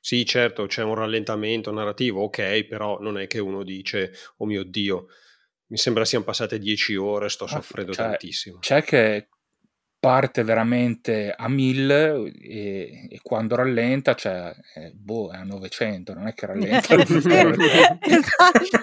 sì, 0.00 0.24
certo, 0.24 0.66
c'è 0.66 0.84
un 0.84 0.94
rallentamento 0.94 1.72
narrativo, 1.72 2.22
ok, 2.22 2.64
però 2.64 3.00
non 3.00 3.18
è 3.18 3.26
che 3.26 3.40
uno 3.40 3.64
dice, 3.64 4.12
oh 4.36 4.46
mio 4.46 4.62
Dio, 4.62 5.08
Mi 5.68 5.78
sembra 5.78 6.04
siano 6.04 6.24
passate 6.24 6.60
dieci 6.60 6.94
ore, 6.94 7.28
sto 7.28 7.44
ah, 7.44 7.48
soffrendo 7.48 7.92
cioè, 7.92 8.06
tantissimo. 8.06 8.58
C'è 8.60 8.84
che 8.84 9.28
parte 10.06 10.44
veramente 10.44 11.34
a 11.36 11.48
1000 11.48 12.32
e, 12.40 13.08
e 13.10 13.18
quando 13.24 13.56
rallenta, 13.56 14.14
cioè, 14.14 14.54
eh, 14.76 14.92
boh, 14.94 15.32
è 15.32 15.38
a 15.38 15.42
900, 15.42 16.14
non 16.14 16.28
è 16.28 16.32
che 16.32 16.46
rallenta. 16.46 16.94
esatto. 18.06 18.78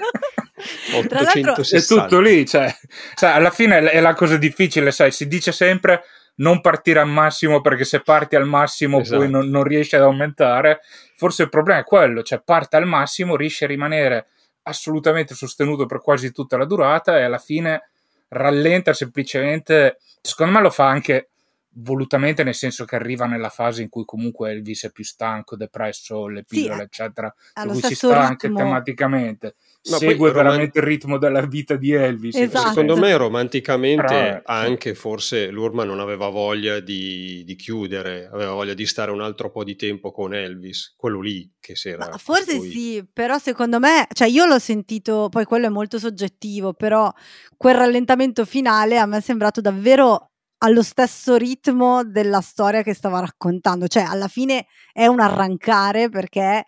860. 0.98 1.78
È 1.78 2.02
tutto 2.02 2.20
lì, 2.20 2.46
cioè, 2.46 2.76
cioè, 3.16 3.30
alla 3.30 3.52
fine 3.52 3.90
è 3.90 4.02
la 4.02 4.14
cosa 4.14 4.36
difficile, 4.36 4.92
sai, 4.92 5.14
si 5.14 5.26
dice 5.30 5.54
sempre 5.54 6.04
non 6.36 6.60
partire 6.60 7.00
al 7.00 7.08
massimo 7.08 7.62
perché 7.62 7.86
se 7.86 8.02
parti 8.02 8.36
al 8.36 8.46
massimo 8.46 9.00
esatto. 9.00 9.20
poi 9.20 9.30
non, 9.30 9.48
non 9.48 9.64
riesci 9.64 9.96
ad 9.96 10.02
aumentare. 10.02 10.82
Forse 11.16 11.44
il 11.44 11.50
problema 11.50 11.80
è 11.80 11.86
quello, 11.86 12.22
cioè 12.22 12.42
parte 12.44 12.76
al 12.76 12.86
massimo, 12.86 13.38
riesci 13.38 13.64
a 13.64 13.68
rimanere 13.68 14.28
assolutamente 14.64 15.36
sostenuto 15.36 15.86
per 15.86 16.02
quasi 16.02 16.34
tutta 16.34 16.58
la 16.58 16.66
durata 16.66 17.18
e 17.18 17.22
alla 17.22 17.38
fine 17.38 17.92
rallenta 18.34 18.94
semplicemente. 18.94 19.98
Secondo 20.22 20.54
me 20.54 20.62
lo 20.62 20.70
fa 20.70 20.88
anche 20.88 21.33
volutamente, 21.76 22.44
nel 22.44 22.56
senso 22.56 22.86
che 22.86 22.96
arriva 22.96 23.26
nella 23.26 23.50
fase 23.50 23.82
in 23.82 23.90
cui 23.90 24.06
comunque 24.06 24.52
Elvis 24.52 24.86
è 24.86 24.92
più 24.92 25.04
stanco, 25.04 25.56
depresso, 25.56 26.28
le 26.28 26.44
pillole, 26.44 26.76
sì, 26.76 26.82
eccetera, 26.84 27.34
per 27.54 27.68
cui 27.68 27.82
ci 27.82 27.96
sta 27.96 28.08
ritmo. 28.08 28.24
anche 28.24 28.52
tematicamente. 28.52 29.56
No, 29.86 29.98
Segue 29.98 30.32
veramente 30.32 30.80
roman... 30.80 30.92
il 30.92 30.98
ritmo 30.98 31.18
della 31.18 31.46
vita 31.46 31.76
di 31.76 31.92
Elvis. 31.92 32.36
Esatto. 32.36 32.70
Secondo 32.70 32.96
me 32.96 33.16
romanticamente 33.18 34.04
Però, 34.06 34.42
anche 34.46 34.94
forse 34.94 35.50
Lurman 35.50 35.88
non 35.88 36.00
aveva 36.00 36.30
voglia 36.30 36.80
di, 36.80 37.44
di, 37.44 37.56
chiudere, 37.56 38.30
aveva 38.32 38.54
voglia 38.54 38.74
di 38.74 38.86
stare 38.86 39.12
un 39.12 39.22
altro 39.22 39.52
po' 39.52 39.66
di 39.66 39.76
tempo 39.76 40.12
con 40.12 40.34
Elvis, 40.34 40.94
quello 40.96 41.20
lì 41.20 41.52
che 41.60 41.76
si 41.76 41.90
era. 41.90 42.18
Forse 42.18 42.56
lui. 42.56 42.70
sì, 42.72 43.06
però 43.12 43.38
secondo 43.38 43.80
me, 43.80 44.08
cioè 44.14 44.30
io 44.30 44.46
l'ho 44.46 44.60
sentito, 44.60 45.28
poi 45.30 45.44
quello 45.44 45.66
è 45.66 45.70
molto 45.70 46.00
soggettivo, 46.00 46.74
però 46.74 47.12
quel 47.58 47.76
rallentamento 47.76 48.46
finale 48.46 48.98
a 48.98 49.06
me 49.06 49.18
è 49.18 49.22
sembrato 49.22 49.60
davvero 49.60 50.33
allo 50.64 50.82
stesso 50.82 51.36
ritmo 51.36 52.06
della 52.06 52.40
storia 52.40 52.84
che 52.84 52.94
stava 52.94 53.20
raccontando, 53.20 53.88
cioè 53.88 54.04
alla 54.04 54.30
fine 54.30 54.66
è 54.94 55.06
un 55.08 55.20
arrancare 55.20 56.08
perché 56.10 56.68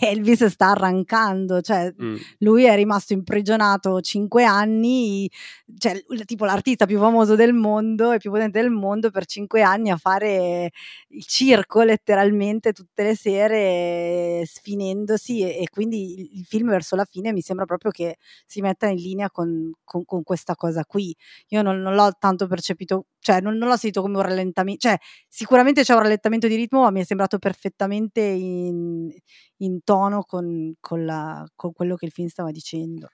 Elvis 0.00 0.46
sta 0.46 0.70
arrancando, 0.70 1.60
cioè 1.60 1.92
mm. 2.02 2.16
lui 2.38 2.64
è 2.64 2.74
rimasto 2.74 3.12
imprigionato 3.12 4.00
cinque 4.00 4.44
anni, 4.44 5.30
cioè 5.76 6.02
tipo 6.24 6.44
l'artista 6.46 6.86
più 6.86 6.98
famoso 6.98 7.34
del 7.34 7.52
mondo 7.52 8.12
e 8.12 8.18
più 8.18 8.30
potente 8.30 8.60
del 8.60 8.70
mondo 8.70 9.10
per 9.10 9.26
cinque 9.26 9.62
anni 9.62 9.90
a 9.90 9.96
fare 9.96 10.70
il 11.08 11.24
circo 11.26 11.82
letteralmente 11.82 12.72
tutte 12.72 13.02
le 13.02 13.14
sere 13.14 14.44
sfinendosi 14.46 15.40
e, 15.42 15.62
e 15.62 15.68
quindi 15.70 16.20
il, 16.20 16.38
il, 16.38 16.44
film 16.44 16.70
verso 16.70 16.96
la 16.96 17.04
fine 17.04 17.32
mi 17.32 17.42
sembra 17.42 17.66
proprio 17.66 17.90
che 17.90 18.16
si 18.46 18.60
metta 18.60 18.86
in 18.86 18.96
linea 18.96 19.30
con, 19.30 19.72
con, 19.84 20.04
con 20.04 20.22
questa 20.22 20.54
cosa 20.54 20.84
qui. 20.84 21.14
Io 21.48 21.62
non, 21.62 21.80
non 21.80 21.94
l'ho 21.94 22.10
tanto 22.18 22.46
percepito 22.46 23.06
cioè 23.22 23.40
non, 23.40 23.56
non, 23.56 23.68
l'ho 23.68 23.76
sentito 23.76 24.02
come 24.02 24.16
un 24.16 24.22
rallentamento, 24.22 24.88
cioè 24.88 24.96
sicuramente 25.28 25.82
c'è 25.84 25.94
un 25.94 26.00
rallentamento 26.00 26.48
di 26.48 26.56
ritmo, 26.56 26.82
ma 26.82 26.90
mi 26.90 27.00
è 27.00 27.04
sembrato 27.04 27.38
perfettamente 27.38 28.20
in, 28.20 29.14
in 29.62 29.82
tono 29.84 30.22
con, 30.22 30.74
con, 30.80 31.04
la, 31.04 31.44
con, 31.54 31.72
quello 31.72 31.96
che 31.96 32.06
il 32.06 32.12
film 32.12 32.28
stava 32.28 32.50
dicendo. 32.50 33.08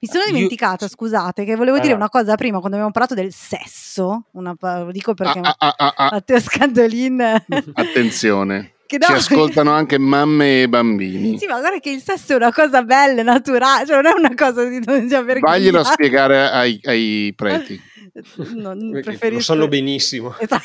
Mi 0.00 0.08
sono 0.08 0.24
dimenticata, 0.26 0.86
Io... 0.86 0.90
scusate, 0.90 1.44
che 1.44 1.54
volevo 1.54 1.78
dire 1.78 1.92
una 1.92 2.08
cosa 2.08 2.36
prima 2.36 2.58
quando 2.58 2.76
abbiamo 2.76 2.92
parlato 2.92 3.14
del 3.14 3.32
sesso, 3.32 4.24
una, 4.32 4.54
lo 4.58 4.90
dico 4.90 5.14
perché 5.14 5.40
ah, 5.40 5.54
ah, 5.58 5.74
ah, 5.76 5.94
ah. 5.96 6.08
Matteo 6.12 6.40
Scandolin... 6.40 7.20
Attenzione. 7.74 8.72
Che 8.86 8.96
no. 8.96 9.06
Ci 9.06 9.12
ascoltano 9.32 9.72
anche 9.72 9.98
mamme 9.98 10.62
e 10.62 10.68
bambini. 10.68 11.38
Sì, 11.38 11.46
ma 11.46 11.58
guarda 11.60 11.78
che 11.78 11.90
il 11.90 12.00
sesso 12.00 12.32
è 12.32 12.36
una 12.36 12.52
cosa 12.52 12.82
bella, 12.82 13.22
naturale, 13.22 13.86
cioè 13.86 13.96
non 13.96 14.06
è 14.06 14.14
una 14.14 14.34
cosa 14.34 14.64
di 14.64 14.82
non 14.82 15.06
già 15.06 15.22
vergogna. 15.22 15.52
Vaglielo 15.52 15.80
a 15.80 15.84
spiegare 15.84 16.50
ai, 16.50 16.80
ai 16.84 17.32
preti. 17.36 17.78
non 18.54 18.90
preferisco... 19.02 19.34
Lo 19.34 19.40
sanno 19.40 19.68
benissimo. 19.68 20.34
Esatto. 20.38 20.64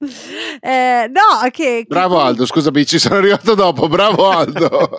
Eh, 0.60 1.10
no, 1.10 1.50
che, 1.50 1.84
Bravo 1.86 2.16
che... 2.16 2.22
Aldo, 2.22 2.46
scusami, 2.46 2.86
ci 2.86 2.98
sono 2.98 3.16
arrivato 3.16 3.54
dopo. 3.54 3.88
Bravo 3.88 4.30
Aldo. 4.30 4.98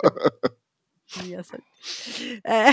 eh, 2.42 2.72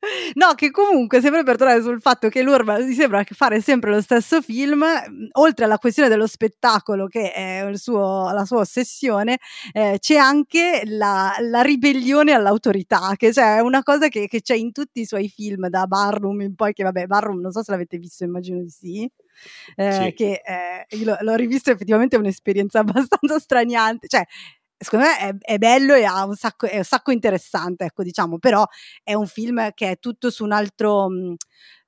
No, 0.34 0.54
che 0.54 0.70
comunque 0.70 1.20
sempre 1.20 1.42
per 1.42 1.56
tornare 1.56 1.82
sul 1.82 2.00
fatto 2.00 2.28
che 2.28 2.42
l'Urban 2.42 2.84
mi 2.86 2.94
sembra 2.94 3.24
fare 3.28 3.60
sempre 3.60 3.90
lo 3.90 4.00
stesso 4.00 4.40
film, 4.40 4.84
oltre 5.32 5.64
alla 5.64 5.78
questione 5.78 6.08
dello 6.08 6.26
spettacolo 6.26 7.06
che 7.06 7.32
è 7.32 7.68
suo, 7.74 8.30
la 8.32 8.44
sua 8.44 8.60
ossessione, 8.60 9.38
eh, 9.72 9.96
c'è 9.98 10.16
anche 10.16 10.82
la, 10.84 11.34
la, 11.40 11.62
ribellione 11.62 12.32
all'autorità, 12.32 13.14
che 13.16 13.32
cioè, 13.32 13.56
è 13.56 13.60
una 13.60 13.82
cosa 13.82 14.08
che, 14.08 14.28
che, 14.28 14.40
c'è 14.40 14.54
in 14.54 14.72
tutti 14.72 15.00
i 15.00 15.06
suoi 15.06 15.28
film, 15.28 15.68
da 15.68 15.86
Barroom 15.86 16.40
in 16.42 16.54
poi, 16.54 16.72
che 16.72 16.84
vabbè, 16.84 17.06
Barroom 17.06 17.40
non 17.40 17.50
so 17.50 17.62
se 17.62 17.72
l'avete 17.72 17.98
visto, 17.98 18.24
immagino 18.24 18.60
di 18.60 18.70
sì. 18.70 19.10
Eh, 19.76 19.92
sì. 19.92 20.12
che 20.14 20.42
eh, 20.44 20.96
io 20.96 21.16
l'ho, 21.20 21.34
rivisto 21.34 21.70
effettivamente 21.70 22.16
è 22.16 22.18
un'esperienza 22.18 22.80
abbastanza 23.08 23.38
straniante, 23.38 24.08
cioè 24.08 24.24
secondo 24.76 25.06
me 25.06 25.18
è, 25.18 25.54
è, 25.54 25.58
bello 25.58 25.94
e 25.94 26.04
ha 26.04 26.24
un 26.24 26.36
sacco, 26.36 26.66
è 26.66 26.78
un 26.78 26.84
sacco 26.84 27.10
interessante, 27.10 27.84
ecco, 27.84 28.02
diciamo, 28.02 28.38
però 28.38 28.64
è 29.02 29.14
un 29.14 29.26
film 29.26 29.70
che 29.74 29.90
è 29.92 29.98
tutto 29.98 30.30
su 30.30 30.44
un 30.44 30.52
altro 30.52 31.08
mh, 31.08 31.34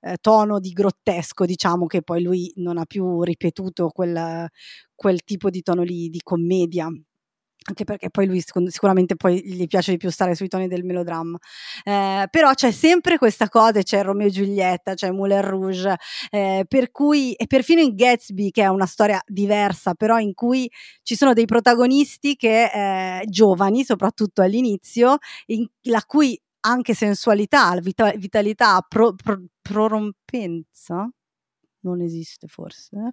eh, 0.01 0.17
tono 0.21 0.59
di 0.59 0.71
grottesco, 0.71 1.45
diciamo, 1.45 1.87
che 1.87 2.03
poi 2.03 2.23
lui 2.23 2.53
non 2.57 2.79
ha 2.79 2.85
più 2.87 3.23
ripetuto 3.23 3.91
quel, 3.91 4.49
quel 4.95 5.23
tipo 5.25 5.51
di 5.51 5.63
tono 5.63 5.83
lì 5.83 6.09
di 6.09 6.21
commedia 6.23 6.89
anche 7.69 7.85
perché 7.85 8.11
poi 8.11 8.27
lui 8.27 8.43
sicuramente 8.69 9.17
poi 9.17 9.43
gli 9.45 9.67
piace 9.67 9.93
di 9.93 9.97
più 9.99 10.11
stare 10.11 10.35
sui 10.35 10.49
toni 10.49 10.67
del 10.67 10.85
melodramma. 10.85 11.39
Eh, 11.85 12.27
però 12.31 12.53
c'è 12.55 12.71
sempre 12.71 13.19
questa 13.19 13.49
cosa, 13.49 13.83
c'è 13.83 14.03
Romeo 14.03 14.29
e 14.29 14.31
Giulietta, 14.31 14.95
c'è 14.95 15.11
Moulin 15.11 15.43
Rouge, 15.43 15.97
eh, 16.31 16.65
per 16.67 16.91
cui, 16.91 17.35
e 17.35 17.47
perfino 17.47 17.81
in 17.81 17.95
Gatsby, 17.95 18.51
che 18.51 18.63
è 18.63 18.69
una 18.69 18.87
storia 18.87 19.21
diversa, 19.27 19.95
però 19.95 20.19
in 20.19 20.35
cui 20.35 20.71
ci 21.03 21.17
sono 21.17 21.33
dei 21.35 21.45
protagonisti 21.45 22.37
che 22.37 22.65
eh, 22.73 23.25
giovani, 23.27 23.85
soprattutto 23.85 24.43
all'inizio, 24.43 25.19
in, 25.47 25.67
la 25.83 26.03
cui 26.07 26.41
anche 26.61 26.95
sensualità, 26.95 27.79
vitalità, 28.17 28.85
pro, 28.87 29.15
pro, 29.15 29.39
prorompenza, 29.61 31.11
non 31.83 32.01
esiste 32.01 32.47
forse. 32.47 32.91
Eh? 32.97 33.11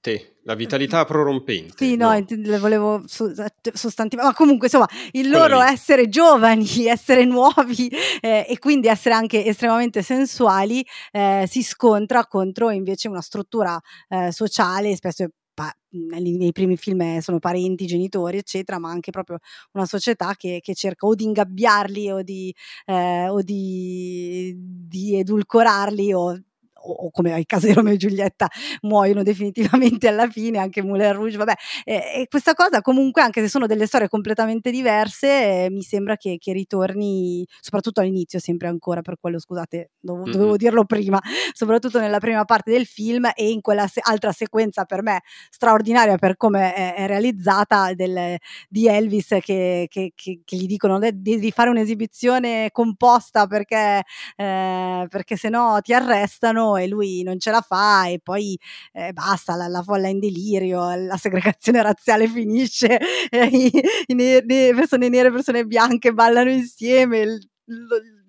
Sì. 0.00 0.36
La 0.42 0.54
vitalità 0.54 1.04
prorompente. 1.04 1.74
Sì, 1.76 1.96
no, 1.96 2.12
no. 2.12 2.24
le 2.26 2.58
volevo 2.58 3.04
sostantivare, 3.06 4.28
ma 4.28 4.34
comunque 4.34 4.66
insomma 4.66 4.88
il 5.12 5.28
loro 5.28 5.60
essere 5.60 6.08
giovani, 6.08 6.66
essere 6.86 7.24
nuovi 7.24 7.88
eh, 8.20 8.46
e 8.48 8.58
quindi 8.58 8.88
essere 8.88 9.14
anche 9.14 9.44
estremamente 9.44 10.02
sensuali 10.02 10.84
eh, 11.12 11.44
si 11.48 11.62
scontra 11.62 12.26
contro 12.26 12.70
invece 12.70 13.08
una 13.08 13.20
struttura 13.20 13.78
eh, 14.08 14.32
sociale, 14.32 14.96
spesso 14.96 15.26
pa- 15.58 15.76
nei 15.90 16.52
primi 16.52 16.76
film 16.76 17.18
sono 17.18 17.40
parenti, 17.40 17.84
genitori, 17.86 18.38
eccetera, 18.38 18.78
ma 18.78 18.90
anche 18.90 19.10
proprio 19.10 19.38
una 19.72 19.86
società 19.86 20.34
che, 20.36 20.60
che 20.62 20.74
cerca 20.74 21.06
o 21.06 21.14
di 21.14 21.24
ingabbiarli 21.24 22.10
o 22.10 22.22
di, 22.22 22.54
eh, 22.86 23.28
o 23.28 23.42
di, 23.42 24.54
di 24.56 25.18
edulcorarli 25.18 26.12
o 26.12 26.40
o, 26.80 27.10
come 27.10 27.38
il 27.38 27.46
caso 27.46 27.66
di 27.66 27.72
Romeo 27.72 27.94
e 27.94 27.96
Giulietta 27.96 28.48
muoiono 28.82 29.22
definitivamente 29.22 30.08
alla 30.08 30.28
fine, 30.28 30.58
anche 30.58 30.82
Moulin 30.82 31.12
Rouge, 31.12 31.36
vabbè, 31.36 31.54
e, 31.84 31.94
e 31.94 32.26
questa 32.28 32.54
cosa 32.54 32.80
comunque, 32.80 33.22
anche 33.22 33.40
se 33.40 33.48
sono 33.48 33.66
delle 33.66 33.86
storie 33.86 34.08
completamente 34.08 34.70
diverse, 34.70 35.64
eh, 35.64 35.70
mi 35.70 35.82
sembra 35.82 36.16
che, 36.16 36.36
che, 36.38 36.52
ritorni, 36.52 37.46
soprattutto 37.60 38.00
all'inizio, 38.00 38.38
sempre 38.38 38.68
ancora, 38.68 39.00
per 39.02 39.16
quello 39.20 39.38
scusate, 39.38 39.92
dov- 39.98 40.22
mm-hmm. 40.22 40.32
dovevo 40.32 40.56
dirlo 40.56 40.84
prima, 40.84 41.20
soprattutto 41.52 41.98
nella 41.98 42.18
prima 42.18 42.44
parte 42.44 42.70
del 42.70 42.86
film 42.86 43.30
e 43.34 43.50
in 43.50 43.60
quella 43.60 43.86
se- 43.86 44.00
altra 44.02 44.32
sequenza 44.32 44.84
per 44.84 45.02
me 45.02 45.22
straordinaria 45.50 46.16
per 46.16 46.36
come 46.36 46.74
è, 46.74 46.94
è 46.94 47.06
realizzata 47.06 47.92
del, 47.94 48.36
di 48.68 48.88
Elvis 48.88 49.36
che, 49.40 49.86
che, 49.88 50.12
che, 50.14 50.56
gli 50.56 50.66
dicono 50.66 50.98
devi 50.98 51.50
fare 51.50 51.70
un'esibizione 51.70 52.70
composta 52.72 53.46
perché, 53.46 54.02
eh, 54.36 55.06
perché 55.08 55.36
se 55.36 55.48
no 55.48 55.78
ti 55.82 55.92
arrestano 55.92 56.67
e 56.76 56.86
lui 56.86 57.22
non 57.22 57.38
ce 57.38 57.50
la 57.50 57.60
fa 57.60 58.06
e 58.08 58.20
poi 58.22 58.58
eh, 58.92 59.12
basta, 59.12 59.54
la, 59.54 59.68
la, 59.68 59.82
folla 59.82 60.08
in 60.08 60.18
delirio, 60.18 60.94
la 60.94 61.16
segregazione 61.16 61.80
razziale 61.82 62.28
finisce, 62.28 62.98
eh, 63.30 63.46
i, 63.46 63.70
i 64.06 64.14
ne, 64.14 64.42
ne, 64.44 64.74
persone 64.74 65.08
nere 65.08 65.28
e 65.28 65.32
persone 65.32 65.64
bianche 65.64 66.12
ballano 66.12 66.50
insieme. 66.50 67.18
Il, 67.18 67.48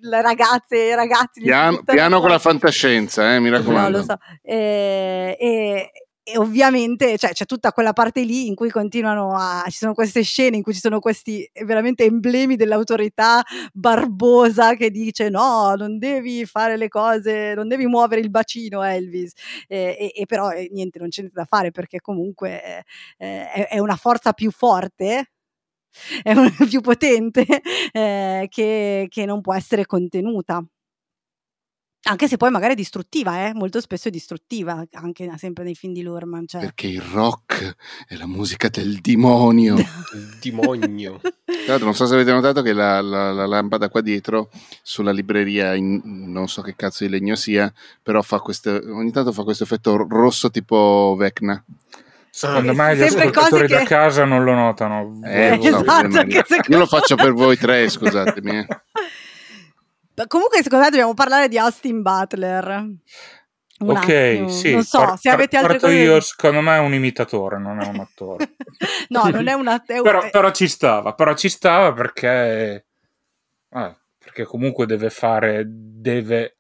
le 0.02 0.22
ragazze 0.22 0.76
e 0.76 0.90
i 0.90 0.96
ragazzi 0.96 1.42
piano, 1.42 1.82
piano 1.84 2.20
con 2.20 2.30
la 2.30 2.40
fantascienza 2.40 3.36
eh, 3.36 3.40
mi 3.40 3.50
raccomando 3.50 3.90
no, 3.90 3.98
lo 3.98 4.04
so. 4.04 4.18
e, 4.42 5.36
e, 5.40 5.92
e 6.32 6.38
ovviamente 6.38 7.18
cioè, 7.18 7.32
c'è 7.32 7.46
tutta 7.46 7.72
quella 7.72 7.94
parte 7.94 8.22
lì 8.24 8.48
in 8.48 8.56
cui 8.56 8.70
continuano 8.70 9.36
a 9.36 9.64
ci 9.68 9.78
sono 9.78 9.94
queste 9.94 10.22
scene 10.24 10.58
in 10.58 10.64
cui 10.64 10.74
ci 10.74 10.80
sono 10.80 11.00
questi 11.00 11.44
eh, 11.52 11.66
veramente 11.66 12.04
emblemi 12.06 12.56
dell'autorità 12.56 13.44
barbosa 13.74 14.76
che 14.76 14.92
dice 14.92 15.30
no 15.30 15.74
non 15.76 15.98
devi 15.98 16.46
fare 16.46 16.78
le 16.78 16.88
cose 16.88 17.54
non 17.56 17.68
devi 17.68 17.86
muovere 17.88 18.22
il 18.22 18.30
bacino 18.30 18.84
Elvis 18.84 19.34
e, 19.68 19.96
e, 20.00 20.12
e 20.16 20.26
però 20.26 20.52
eh, 20.52 20.70
niente 20.72 21.00
non 21.00 21.10
c'è 21.10 21.22
niente 21.22 21.40
da 21.40 21.46
fare 21.46 21.72
perché 21.72 22.00
comunque 22.00 22.84
eh, 23.18 23.52
è, 23.52 23.68
è 23.70 23.80
una 23.80 23.96
forza 23.96 24.34
più 24.34 24.52
forte 24.52 25.32
è 26.24 26.34
un, 26.34 26.50
più 26.70 26.82
potente 26.82 27.46
eh, 27.92 28.48
che, 28.50 29.08
che 29.10 29.26
non 29.26 29.42
può 29.42 29.54
essere 29.54 29.86
contenuta. 29.86 30.64
Anche 32.04 32.30
se 32.30 32.38
poi 32.38 32.50
magari 32.50 32.74
è 32.74 32.76
distruttiva, 32.76 33.46
eh? 33.46 33.54
molto 33.54 33.82
spesso 33.82 34.08
è 34.08 34.12
distruttiva, 34.12 34.86
anche 34.94 35.30
sempre 35.36 35.66
nei 35.66 35.76
film 35.76 35.94
di 35.94 36.02
Lurman. 36.02 36.48
Cioè. 36.48 36.62
Perché 36.62 36.88
il 36.88 37.02
rock 37.02 37.76
è 38.08 38.16
la 38.16 38.26
musica 38.26 38.70
del 38.70 39.00
demonio. 39.02 39.76
il 40.14 40.38
demonio. 40.42 41.20
Tra 41.20 41.32
l'altro 41.68 41.86
non 41.86 41.96
so 41.96 42.06
se 42.06 42.14
avete 42.14 42.32
notato 42.32 42.62
che 42.62 42.72
la, 42.72 43.02
la, 43.02 43.34
la 43.34 43.46
lampada 43.46 43.90
qua 43.90 44.00
dietro, 44.00 44.50
sulla 44.82 45.12
libreria, 45.12 45.76
in, 45.76 46.02
non 46.32 46.48
so 46.48 46.62
che 46.62 46.76
cazzo 46.76 47.04
di 47.04 47.10
legno 47.10 47.36
sia, 47.36 47.72
però 48.02 48.22
fa 48.22 48.40
questo, 48.40 48.72
ogni 48.72 49.12
tanto 49.12 49.34
fa 49.34 49.44
questo 49.44 49.66
effetto 49.66 50.08
rosso 50.08 50.50
tipo 50.50 51.16
Vecna. 51.18 51.62
Secondo 52.32 52.72
ah, 52.72 52.76
me 52.76 52.96
gli 52.96 53.02
ascoltatori 53.02 53.68
che... 53.68 53.74
da 53.74 53.84
casa 53.84 54.24
non 54.24 54.46
lo 54.46 54.54
notano. 54.54 55.20
Eh, 55.26 55.60
esatto, 55.62 56.08
no, 56.08 56.22
io 56.22 56.78
lo 56.78 56.86
faccio 56.86 57.16
per 57.16 57.34
voi 57.34 57.58
tre, 57.58 57.90
scusatemi. 57.90 58.66
Comunque, 60.28 60.62
secondo 60.62 60.86
me 60.86 60.90
dobbiamo 60.92 61.14
parlare 61.14 61.48
di 61.48 61.58
Austin 61.58 62.02
Butler. 62.02 62.68
Un 63.80 63.90
ok, 63.90 63.98
attimo. 63.98 64.50
sì. 64.50 64.74
Non 64.74 64.84
so, 64.84 65.00
par- 65.00 65.18
se 65.18 65.30
avete 65.30 65.58
altre 65.58 65.80
cose. 65.80 65.94
Io, 65.94 66.20
secondo 66.20 66.62
me, 66.62 66.76
è 66.76 66.80
un 66.80 66.94
imitatore, 66.94 67.58
non 67.58 67.80
è 67.80 67.88
un 67.88 68.00
attore. 68.00 68.56
no, 69.10 69.30
non 69.30 69.48
è 69.48 69.54
un 69.54 69.68
attore. 69.68 70.02
però, 70.02 70.30
però, 70.30 70.52
ci 70.52 70.68
stava, 70.68 71.14
però 71.14 71.34
ci 71.34 71.50
stava 71.50 71.94
perché. 71.94 72.86
Eh, 73.70 73.98
perché 74.18 74.44
comunque 74.44 74.86
deve 74.86 75.10
fare. 75.10 75.64
Deve. 75.66 76.58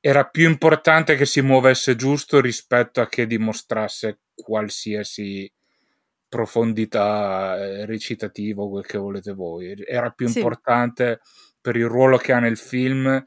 Era 0.00 0.24
più 0.24 0.48
importante 0.48 1.16
che 1.16 1.26
si 1.26 1.40
muovesse 1.40 1.96
giusto 1.96 2.40
rispetto 2.40 3.00
a 3.00 3.08
che 3.08 3.26
dimostrasse 3.26 4.20
qualsiasi 4.34 5.50
profondità 6.28 7.56
eh, 7.56 7.86
recitativa 7.86 8.62
o 8.62 8.70
quel 8.70 8.86
che 8.86 8.98
volete 8.98 9.32
voi. 9.32 9.74
Era 9.86 10.10
più 10.10 10.26
sì. 10.26 10.38
importante 10.38 11.20
per 11.66 11.74
il 11.74 11.88
ruolo 11.88 12.16
che 12.16 12.32
ha 12.32 12.38
nel 12.38 12.56
film 12.56 13.20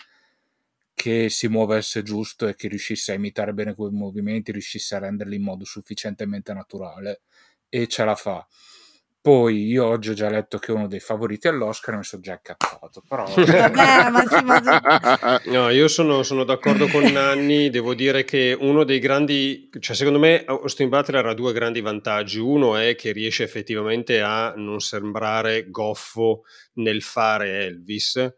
che 0.93 1.27
si 1.27 1.49
muovesse 1.49 2.03
giusto 2.03 2.47
e 2.47 2.55
che 2.55 2.69
riuscisse 2.69 3.11
a 3.11 3.15
imitare 3.15 3.51
bene 3.51 3.75
quei 3.75 3.91
movimenti, 3.91 4.53
riuscisse 4.53 4.95
a 4.95 4.99
renderli 4.99 5.35
in 5.35 5.41
modo 5.41 5.65
sufficientemente 5.65 6.53
naturale 6.53 7.23
e 7.67 7.85
ce 7.87 8.05
la 8.05 8.15
fa. 8.15 8.47
Poi 9.21 9.65
io 9.65 9.85
oggi 9.85 10.11
ho 10.11 10.13
già 10.13 10.29
letto 10.29 10.57
che 10.59 10.71
è 10.71 10.75
uno 10.75 10.87
dei 10.87 11.01
favoriti 11.01 11.49
all'Oscar 11.49 11.95
e 11.95 11.97
mi 11.97 12.03
sono 12.05 12.21
già 12.21 12.33
accazzato. 12.33 13.03
Però... 13.05 13.25
Vabbè, 13.35 14.09
ma 14.09 14.25
sì, 14.25 14.43
ma... 14.45 15.41
no, 15.45 15.69
io 15.69 15.89
sono, 15.89 16.23
sono, 16.23 16.45
d'accordo 16.45 16.87
con 16.87 17.03
Nanni. 17.03 17.69
Devo 17.69 17.93
dire 17.93 18.23
che 18.23 18.55
uno 18.57 18.85
dei 18.85 18.99
grandi, 18.99 19.69
cioè 19.79 19.93
secondo 19.93 20.19
me, 20.19 20.45
Austin 20.45 20.87
Butler 20.87 21.25
ha 21.25 21.33
due 21.33 21.51
grandi 21.51 21.81
vantaggi. 21.81 22.39
Uno 22.39 22.77
è 22.77 22.95
che 22.95 23.11
riesce 23.11 23.43
effettivamente 23.43 24.21
a 24.21 24.53
non 24.55 24.79
sembrare 24.79 25.69
goffo 25.69 26.43
nel 26.75 27.01
fare 27.01 27.65
Elvis. 27.65 28.33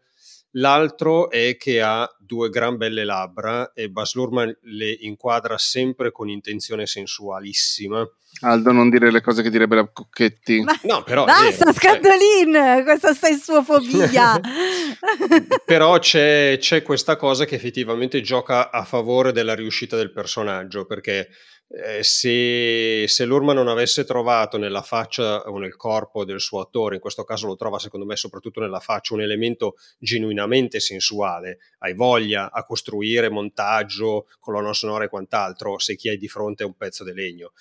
L'altro 0.52 1.30
è 1.30 1.56
che 1.56 1.80
ha 1.80 2.08
due 2.18 2.48
gran 2.50 2.76
belle 2.76 3.04
labbra 3.04 3.72
e 3.72 3.88
Bas 3.88 4.14
Lurman 4.14 4.56
le 4.62 4.96
inquadra 5.00 5.56
sempre 5.58 6.12
con 6.12 6.28
intenzione 6.28 6.86
sensualissima 6.86 8.06
Aldo, 8.40 8.72
non 8.72 8.90
dire 8.90 9.10
le 9.12 9.20
cose 9.20 9.42
che 9.42 9.50
direbbe 9.50 9.76
la 9.76 9.88
Cocchetti. 9.92 10.62
Ma 10.62 10.76
no, 10.82 11.02
però. 11.04 11.24
Basta, 11.24 11.70
eh, 11.70 11.72
Scandolin! 11.72 12.54
Eh. 12.56 12.82
Questa 12.82 13.14
fobia. 13.62 14.40
però 15.64 15.98
c'è, 15.98 16.56
c'è, 16.58 16.82
questa 16.82 17.16
cosa 17.16 17.44
che 17.44 17.54
effettivamente 17.54 18.20
gioca 18.20 18.70
a 18.70 18.84
favore 18.84 19.32
della 19.32 19.54
riuscita 19.54 19.96
del 19.96 20.10
personaggio, 20.10 20.86
perché 20.86 21.28
eh, 21.74 22.02
se, 22.02 23.06
se 23.08 23.24
Lurman 23.24 23.54
non 23.54 23.68
avesse 23.68 24.04
trovato 24.04 24.58
nella 24.58 24.82
faccia 24.82 25.42
o 25.48 25.58
nel 25.58 25.76
corpo 25.76 26.24
del 26.24 26.40
suo 26.40 26.60
attore, 26.60 26.96
in 26.96 27.00
questo 27.00 27.24
caso 27.24 27.46
lo 27.46 27.56
trova 27.56 27.78
secondo 27.78 28.04
me 28.04 28.16
soprattutto 28.16 28.60
nella 28.60 28.80
faccia, 28.80 29.14
un 29.14 29.22
elemento 29.22 29.76
genuinamente 29.98 30.80
sensuale, 30.80 31.58
hai 31.78 31.94
voglia 31.94 32.50
a 32.52 32.64
costruire 32.64 33.30
montaggio, 33.30 34.26
colonna 34.38 34.74
sonora 34.74 35.04
e 35.04 35.08
quant'altro, 35.08 35.78
se 35.78 35.96
chi 35.96 36.10
hai 36.10 36.18
di 36.18 36.28
fronte 36.28 36.62
è 36.62 36.66
un 36.66 36.76
pezzo 36.76 37.04
di 37.04 37.12
legno 37.12 37.52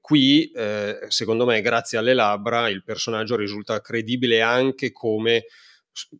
qui, 0.00 0.50
eh, 0.52 1.00
secondo 1.08 1.44
me, 1.44 1.60
grazie 1.60 1.98
alle 1.98 2.14
labbra, 2.14 2.68
il 2.68 2.82
personaggio 2.82 3.36
risulta 3.36 3.80
credibile 3.80 4.40
anche 4.40 4.90
come 4.90 5.44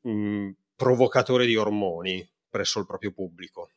mh, 0.03 0.51
provocatore 0.76 1.47
di 1.47 1.57
ormoni 1.57 2.28
presso 2.49 2.78
il 2.78 2.86
proprio 2.86 3.12
pubblico. 3.12 3.70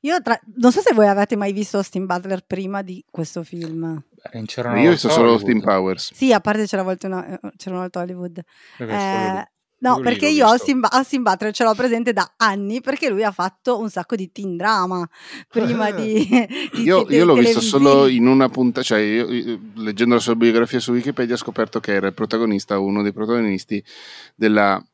Io 0.00 0.20
tra... 0.22 0.38
non 0.56 0.70
so 0.72 0.80
se 0.80 0.94
voi 0.94 1.08
avete 1.08 1.36
mai 1.36 1.52
visto 1.52 1.78
Austin 1.78 2.06
Butler 2.06 2.44
prima 2.46 2.82
di 2.82 3.04
questo 3.10 3.42
film. 3.42 4.02
Beh, 4.32 4.38
Io 4.80 4.88
ho 4.88 4.92
visto 4.92 5.08
solo 5.08 5.32
Austin 5.32 5.60
Powers. 5.60 6.12
Sì, 6.14 6.32
a 6.32 6.40
parte 6.40 6.66
c'era, 6.66 6.82
una, 6.82 7.26
eh, 7.26 7.40
c'era 7.56 7.74
una 7.74 7.80
volta 7.80 8.00
Hollywood. 8.00 8.42
Eh, 8.78 9.44
No, 9.80 10.00
perché 10.00 10.28
io 10.28 10.44
Austin, 10.44 10.80
Austin 10.82 11.22
Butler 11.22 11.52
ce 11.52 11.62
l'ho 11.62 11.74
presente 11.74 12.12
da 12.12 12.32
anni 12.36 12.80
perché 12.80 13.08
lui 13.08 13.22
ha 13.22 13.30
fatto 13.30 13.78
un 13.78 13.88
sacco 13.88 14.16
di 14.16 14.32
teen 14.32 14.56
drama 14.56 15.08
prima 15.48 15.92
di, 15.92 16.26
di 16.74 16.82
Io, 16.82 17.06
io 17.08 17.24
l'ho 17.24 17.34
visto 17.34 17.60
solo 17.60 18.08
in 18.08 18.26
una 18.26 18.48
puntata, 18.48 18.82
cioè 18.82 18.98
io, 18.98 19.30
io, 19.30 19.60
leggendo 19.76 20.14
la 20.14 20.20
sua 20.20 20.34
biografia 20.34 20.80
su 20.80 20.90
Wikipedia 20.90 21.34
ho 21.34 21.38
scoperto 21.38 21.78
che 21.78 21.92
era 21.92 22.08
il 22.08 22.14
protagonista, 22.14 22.78
uno 22.80 23.02
dei 23.02 23.12
protagonisti 23.12 23.82
della 24.34 24.84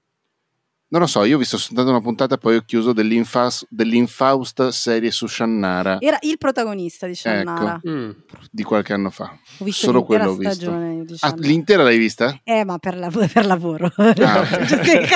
non 0.95 1.03
lo 1.03 1.09
so, 1.09 1.25
io 1.25 1.35
ho 1.35 1.39
visto 1.41 1.59
soltanto 1.59 1.91
una 1.91 2.01
puntata 2.01 2.37
e 2.37 2.39
poi 2.39 2.55
ho 2.55 2.63
chiuso 2.65 2.93
dell'infaust, 2.93 3.67
dell'infaust 3.69 4.69
serie 4.69 5.11
su 5.11 5.27
Shannara. 5.27 6.01
Era 6.01 6.19
il 6.21 6.39
protagonista 6.39 7.09
di 7.09 7.17
Shannara. 7.17 7.81
Ecco, 7.83 7.91
mm. 7.91 8.11
di 8.49 8.63
qualche 8.63 8.93
anno 8.93 9.11
fa. 9.11 9.37
Ho 9.59 9.65
visto 9.65 9.87
Solo 9.87 10.05
quello 10.05 10.31
ho 10.31 10.37
visto. 10.37 10.71
Ah, 11.19 11.35
l'intera 11.39 11.83
l'hai 11.83 11.99
vista? 11.99 12.39
Eh, 12.45 12.65
ma 12.65 12.79
per, 12.79 12.97
la, 12.97 13.11
per 13.11 13.45
lavoro. 13.45 13.91
Ah, 13.97 14.41
okay. 14.41 15.09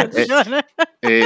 e, 0.98 1.08
e, 1.08 1.22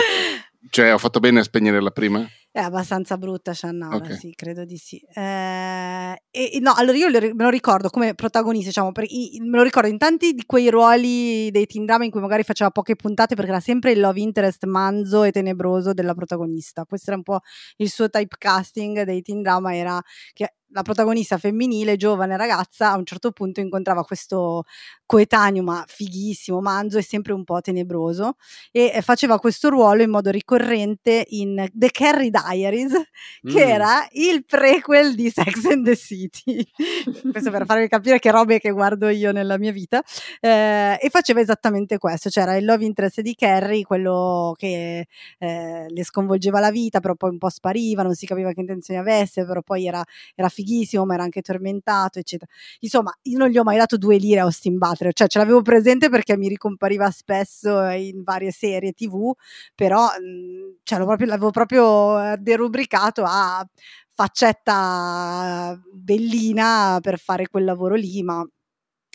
cioè, 0.68 0.92
ho 0.92 0.98
fatto 0.98 1.18
bene 1.18 1.40
a 1.40 1.44
spegnere 1.44 1.80
la 1.80 1.90
prima? 1.90 2.28
È 2.54 2.60
abbastanza 2.60 3.16
brutta 3.16 3.54
Shannara, 3.54 3.96
okay. 3.96 4.14
sì, 4.14 4.34
credo 4.34 4.66
di 4.66 4.76
sì. 4.76 4.98
Eh, 5.14 6.22
e, 6.30 6.58
no, 6.60 6.74
allora 6.76 6.98
io 6.98 7.08
me 7.08 7.32
lo 7.32 7.48
ricordo 7.48 7.88
come 7.88 8.14
protagonista, 8.14 8.68
diciamo, 8.68 8.92
per, 8.92 9.06
me 9.40 9.56
lo 9.56 9.62
ricordo 9.62 9.88
in 9.88 9.96
tanti 9.96 10.34
di 10.34 10.44
quei 10.44 10.68
ruoli 10.68 11.50
dei 11.50 11.64
teen 11.64 11.86
drama 11.86 12.04
in 12.04 12.10
cui 12.10 12.20
magari 12.20 12.42
faceva 12.42 12.70
poche 12.70 12.94
puntate 12.94 13.34
perché 13.36 13.52
era 13.52 13.60
sempre 13.60 13.92
il 13.92 14.00
love 14.00 14.20
interest 14.20 14.66
manzo 14.66 15.22
e 15.22 15.32
tenebroso 15.32 15.94
della 15.94 16.12
protagonista. 16.12 16.84
Questo 16.84 17.08
era 17.08 17.16
un 17.16 17.22
po' 17.22 17.40
il 17.76 17.88
suo 17.88 18.10
typecasting 18.10 19.00
dei 19.04 19.22
teen 19.22 19.40
drama, 19.40 19.74
era 19.74 19.98
che 20.34 20.56
la 20.72 20.82
protagonista 20.82 21.38
femminile, 21.38 21.96
giovane 21.96 22.36
ragazza, 22.36 22.92
a 22.92 22.96
un 22.96 23.04
certo 23.04 23.30
punto 23.32 23.60
incontrava 23.60 24.04
questo 24.04 24.64
coetaneo, 25.12 25.62
ma 25.62 25.84
fighissimo, 25.86 26.62
manzo 26.62 26.96
e 26.96 27.02
sempre 27.02 27.34
un 27.34 27.44
po' 27.44 27.60
tenebroso, 27.60 28.36
e 28.70 28.98
faceva 29.02 29.38
questo 29.38 29.68
ruolo 29.68 30.00
in 30.00 30.08
modo 30.08 30.30
ricorrente 30.30 31.26
in 31.30 31.68
The 31.70 31.90
Carrie 31.90 32.30
Diaries, 32.30 32.92
che 33.44 33.66
mm. 33.66 33.68
era 33.68 34.08
il 34.12 34.42
prequel 34.46 35.14
di 35.14 35.28
Sex 35.28 35.66
and 35.66 35.84
the 35.84 35.96
City. 35.96 36.66
questo 37.30 37.50
per 37.50 37.66
farvi 37.66 37.88
capire 37.88 38.18
che 38.18 38.30
robe 38.30 38.58
che 38.58 38.70
guardo 38.70 39.10
io 39.10 39.32
nella 39.32 39.58
mia 39.58 39.70
vita. 39.70 40.02
Eh, 40.40 40.96
e 40.98 41.10
faceva 41.10 41.40
esattamente 41.40 41.98
questo, 41.98 42.30
cioè 42.30 42.44
era 42.44 42.56
il 42.56 42.64
love 42.64 42.82
interest 42.82 43.20
di 43.20 43.34
Carrie, 43.34 43.82
quello 43.82 44.54
che 44.56 45.08
eh, 45.38 45.86
le 45.90 46.04
sconvolgeva 46.04 46.58
la 46.58 46.70
vita, 46.70 47.00
però 47.00 47.16
poi 47.16 47.32
un 47.32 47.38
po' 47.38 47.50
spariva, 47.50 48.02
non 48.02 48.14
si 48.14 48.24
capiva 48.24 48.50
che 48.52 48.60
intenzioni 48.60 48.98
avesse, 48.98 49.44
però 49.44 49.60
poi 49.60 49.86
era, 49.86 50.02
era 50.34 50.48
fighissimo, 50.48 51.04
ma 51.04 51.12
era 51.12 51.24
anche 51.24 51.42
tormentato, 51.42 52.18
eccetera. 52.18 52.50
Insomma, 52.80 53.14
io 53.24 53.36
non 53.36 53.48
gli 53.50 53.58
ho 53.58 53.62
mai 53.62 53.76
dato 53.76 53.98
due 53.98 54.16
lire 54.16 54.40
a 54.40 54.44
Austin 54.44 54.78
Butler, 54.78 55.01
cioè 55.12 55.26
ce 55.26 55.38
l'avevo 55.38 55.62
presente 55.62 56.08
perché 56.08 56.36
mi 56.36 56.48
ricompariva 56.48 57.10
spesso 57.10 57.82
in 57.88 58.22
varie 58.22 58.52
serie 58.52 58.92
TV, 58.92 59.32
però 59.74 60.06
mhmm, 60.06 60.76
cioè, 60.84 61.00
proprio, 61.00 61.26
l'avevo 61.26 61.50
proprio 61.50 62.32
eh, 62.32 62.36
derubricato 62.38 63.24
a 63.26 63.66
faccetta 64.14 65.80
bellina 65.92 66.98
per 67.00 67.18
fare 67.18 67.48
quel 67.48 67.64
lavoro 67.64 67.94
lì, 67.94 68.22
ma 68.22 68.46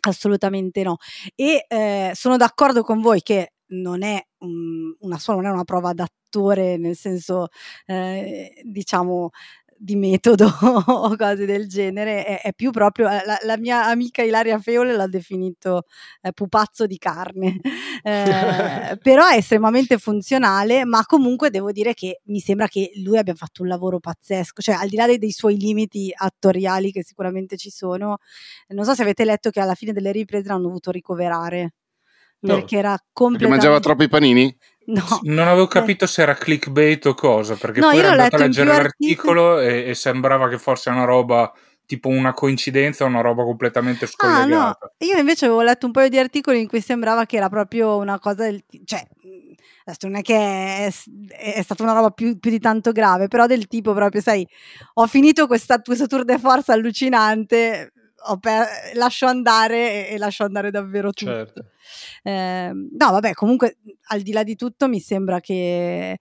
assolutamente 0.07 0.83
no. 0.83 0.97
E 1.35 1.65
eh, 1.67 2.11
sono 2.13 2.37
d'accordo 2.37 2.83
con 2.83 3.01
voi 3.01 3.21
che 3.21 3.53
non 3.69 4.03
è 4.03 4.21
um, 4.39 4.95
una 5.01 5.17
sola, 5.17 5.37
non 5.41 5.51
è 5.51 5.53
una 5.53 5.63
prova 5.63 5.93
d'attore, 5.93 6.77
nel 6.77 6.95
senso, 6.95 7.47
eh, 7.85 8.61
diciamo, 8.63 9.29
di 9.79 9.95
metodo 9.95 10.47
o 10.87 11.15
cose 11.15 11.45
del 11.45 11.67
genere, 11.67 12.25
è, 12.25 12.41
è 12.41 12.53
più 12.53 12.71
proprio 12.71 13.09
eh, 13.09 13.23
la, 13.25 13.37
la, 13.43 13.57
mia 13.57 13.85
amica 13.85 14.21
Ilaria 14.21 14.59
Feole 14.59 14.95
l'ha 14.95 15.07
definito 15.07 15.83
eh, 16.21 16.31
pupazzo 16.33 16.85
di 16.85 16.97
carne, 16.97 17.59
eh, 18.03 18.97
però 19.01 19.27
è 19.27 19.37
estremamente 19.37 19.97
funzionale, 19.97 20.85
ma 20.85 21.03
comunque 21.05 21.49
devo 21.49 21.71
dire 21.71 21.93
che 21.93 22.21
mi 22.25 22.39
sembra 22.39 22.67
che 22.67 22.91
lui 23.03 23.17
abbia 23.17 23.35
fatto 23.35 23.61
un 23.61 23.67
lavoro 23.67 23.99
pazzesco, 23.99 24.61
cioè 24.61 24.75
al 24.75 24.89
di 24.89 24.95
là 24.95 25.05
dei, 25.05 25.17
dei 25.17 25.31
suoi 25.31 25.57
limiti 25.57 26.11
attoriali 26.15 26.91
che 26.91 27.03
sicuramente 27.03 27.57
ci 27.57 27.69
sono, 27.69 28.17
non 28.69 28.85
so 28.85 28.93
se 28.95 29.01
avete 29.01 29.25
letto 29.25 29.49
che 29.49 29.59
alla 29.59 29.75
fine 29.75 29.93
delle 29.93 30.11
riprese 30.11 30.47
l'hanno 30.47 30.63
dovuto 30.63 30.91
ricoverare. 30.91 31.73
No, 32.39 32.53
perché 32.53 32.77
era 32.77 32.95
completamente... 33.11 33.37
Perché 33.37 33.47
mangiava 33.47 33.79
troppi 33.79 34.07
panini? 34.07 34.55
No. 34.87 35.19
Non 35.23 35.47
avevo 35.47 35.67
capito 35.67 36.07
se 36.07 36.21
era 36.21 36.33
clickbait 36.33 37.05
o 37.07 37.13
cosa, 37.13 37.55
perché 37.55 37.81
no, 37.81 37.89
poi 37.89 37.99
ero 37.99 38.09
andato 38.09 38.35
a 38.37 38.39
leggere 38.39 38.69
l'articolo 38.69 39.59
e, 39.59 39.89
e, 39.89 39.93
sembrava 39.93 40.47
che 40.47 40.57
fosse 40.57 40.89
una 40.89 41.03
roba 41.03 41.51
tipo 41.85 42.07
una 42.07 42.33
coincidenza 42.33 43.03
o 43.03 43.07
una 43.07 43.19
roba 43.19 43.43
completamente 43.43 44.05
scollegata. 44.05 44.43
Ah, 44.43 44.45
no. 44.47 44.77
Io 44.99 45.17
invece 45.17 45.45
avevo 45.45 45.61
letto 45.61 45.87
un 45.87 45.91
paio 45.91 46.07
di 46.07 46.17
articoli 46.17 46.61
in 46.61 46.67
cui 46.67 46.79
sembrava 46.79 47.25
che 47.25 47.35
era 47.35 47.49
proprio 47.49 47.97
una 47.97 48.17
cosa 48.19 48.43
del 48.43 48.63
cioè 48.85 49.05
non 50.01 50.15
è 50.15 50.21
che 50.21 50.35
è, 50.35 50.93
è 51.29 51.61
stata 51.61 51.83
una 51.83 51.93
roba 51.93 52.09
più, 52.09 52.37
più, 52.39 52.51
di 52.51 52.59
tanto 52.59 52.91
grave, 52.91 53.27
però 53.27 53.45
del 53.45 53.67
tipo 53.67 53.93
proprio, 53.93 54.21
sai, 54.21 54.45
ho 54.95 55.07
finito 55.07 55.47
questa, 55.47 55.79
questo 55.81 56.07
tour 56.07 56.25
de 56.25 56.37
force 56.37 56.71
allucinante, 56.71 57.93
per, 58.39 58.67
lascio 58.93 59.25
andare 59.25 60.09
e, 60.09 60.13
e, 60.13 60.17
lascio 60.17 60.43
andare 60.43 60.71
davvero 60.71 61.11
tutto. 61.11 61.31
Certo. 61.31 61.65
Eh, 62.23 62.71
no, 62.73 63.11
vabbè, 63.11 63.33
comunque 63.33 63.77
al 64.07 64.21
di 64.21 64.31
là 64.31 64.43
di 64.43 64.55
tutto 64.55 64.87
mi 64.87 64.99
sembra 64.99 65.39
che 65.39 66.17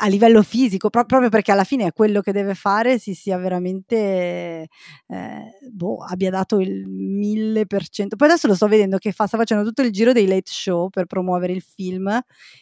a 0.00 0.06
livello 0.06 0.42
fisico, 0.42 0.90
pro- 0.90 1.04
proprio 1.04 1.28
perché 1.28 1.50
alla 1.50 1.64
fine 1.64 1.86
è 1.86 1.92
quello 1.92 2.20
che 2.20 2.32
deve 2.32 2.54
fare, 2.54 2.98
si 2.98 3.14
sia 3.14 3.36
veramente, 3.36 4.68
eh, 5.06 5.58
boh, 5.70 6.04
abbia 6.04 6.30
dato 6.30 6.60
il 6.60 6.86
mille 6.86 7.66
per 7.66 7.88
cento. 7.88 8.14
Poi 8.14 8.28
adesso 8.28 8.46
lo 8.46 8.54
sto 8.54 8.68
vedendo 8.68 8.98
che 8.98 9.12
fa, 9.12 9.26
sta 9.26 9.36
facendo 9.36 9.64
tutto 9.64 9.82
il 9.82 9.90
giro 9.90 10.12
dei 10.12 10.26
late 10.26 10.50
show 10.50 10.88
per 10.88 11.06
promuovere 11.06 11.52
il 11.52 11.62
film 11.62 12.08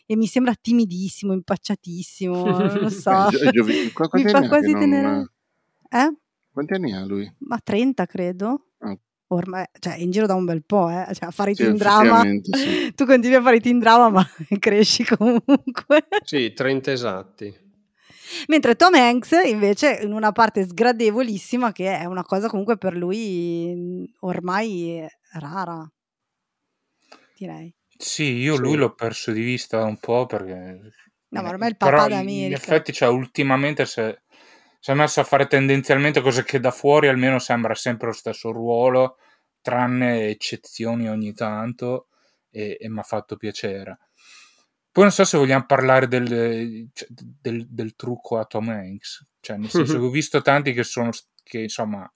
e 0.07 0.17
mi 0.17 0.27
sembra 0.27 0.55
timidissimo, 0.59 1.33
impacciatissimo, 1.33 2.45
non 2.45 2.79
lo 2.79 2.89
so. 2.91 3.29
mi 4.13 4.29
fa 4.29 4.49
quasi 4.49 4.73
tenere... 4.73 5.31
Eh? 5.91 6.17
Quanti 6.57 6.73
anni 6.73 6.95
ha 6.95 7.05
lui? 7.05 7.31
Ma 7.41 7.61
30 7.63 8.07
credo 8.07 8.69
ormai, 9.27 9.67
cioè 9.79 9.97
in 9.97 10.11
giro 10.11 10.25
da 10.25 10.33
un 10.33 10.47
bel 10.47 10.65
po', 10.65 10.89
eh? 10.89 11.05
cioè, 11.13 11.29
a 11.29 11.31
fare 11.31 11.51
i 11.51 11.55
sì, 11.55 11.65
teen 11.65 11.77
drama, 11.77 12.23
sì. 12.23 12.93
tu 12.97 13.05
continui 13.05 13.37
a 13.37 13.43
fare 13.43 13.57
i 13.57 13.61
teen 13.61 13.79
drama 13.79 14.09
ma 14.09 14.27
cresci 14.59 15.05
comunque. 15.05 16.07
Sì, 16.25 16.55
30 16.55 16.93
esatti. 16.93 17.55
Mentre 18.47 18.75
Tom 18.75 18.95
Hanks 18.95 19.33
invece 19.45 19.99
in 20.01 20.15
una 20.15 20.33
parte 20.33 20.65
sgradevolissima 20.65 21.73
che 21.73 21.95
è 21.95 22.07
una 22.07 22.25
cosa 22.25 22.49
comunque 22.49 22.79
per 22.79 22.97
lui 22.97 24.11
ormai 24.21 25.07
rara, 25.33 25.87
direi. 27.37 27.71
Sì, 27.99 28.33
io 28.33 28.55
sì. 28.55 28.63
lui 28.63 28.77
l'ho 28.77 28.95
perso 28.95 29.31
di 29.31 29.43
vista 29.43 29.85
un 29.85 29.99
po' 29.99 30.25
perché... 30.25 30.81
No, 31.29 31.43
ma 31.43 31.51
ormai 31.51 31.69
il 31.69 31.77
papà 31.77 32.09
d'America. 32.09 32.47
In 32.47 32.53
effetti, 32.55 32.95
cioè, 32.95 33.11
ultimamente 33.11 33.85
se 33.85 34.23
si 34.87 34.93
è 34.93 34.95
messo 34.95 35.19
a 35.19 35.25
fare 35.25 35.49
tendenzialmente 35.49 36.21
cose 36.21 36.45
che 36.45 36.61
da 36.61 36.71
fuori 36.71 37.09
almeno 37.09 37.41
sembra 37.41 37.75
sempre 37.75 38.07
lo 38.07 38.13
stesso 38.13 38.53
ruolo, 38.53 39.19
tranne 39.61 40.29
eccezioni 40.29 41.09
ogni 41.09 41.33
tanto, 41.33 42.07
e, 42.53 42.77
e 42.81 42.89
mi 42.89 43.01
ha 43.01 43.03
fatto 43.03 43.37
piacere. 43.37 43.99
Poi 44.93 45.03
non 45.03 45.13
so 45.13 45.25
se 45.25 45.39
vogliamo 45.39 45.67
parlare 45.67 46.07
del, 46.07 46.89
cioè, 46.93 47.09
del, 47.11 47.67
del 47.69 47.97
trucco 47.97 48.39
a 48.39 48.45
Tom 48.45 48.69
Hanks, 48.69 49.27
cioè 49.41 49.57
nel 49.57 49.71
senso 49.71 49.95
che 49.99 50.05
ho 50.05 50.09
visto 50.09 50.41
tanti 50.41 50.73
che 50.73 50.85
sono, 50.85 51.11
che, 51.43 51.63
insomma, 51.63 52.09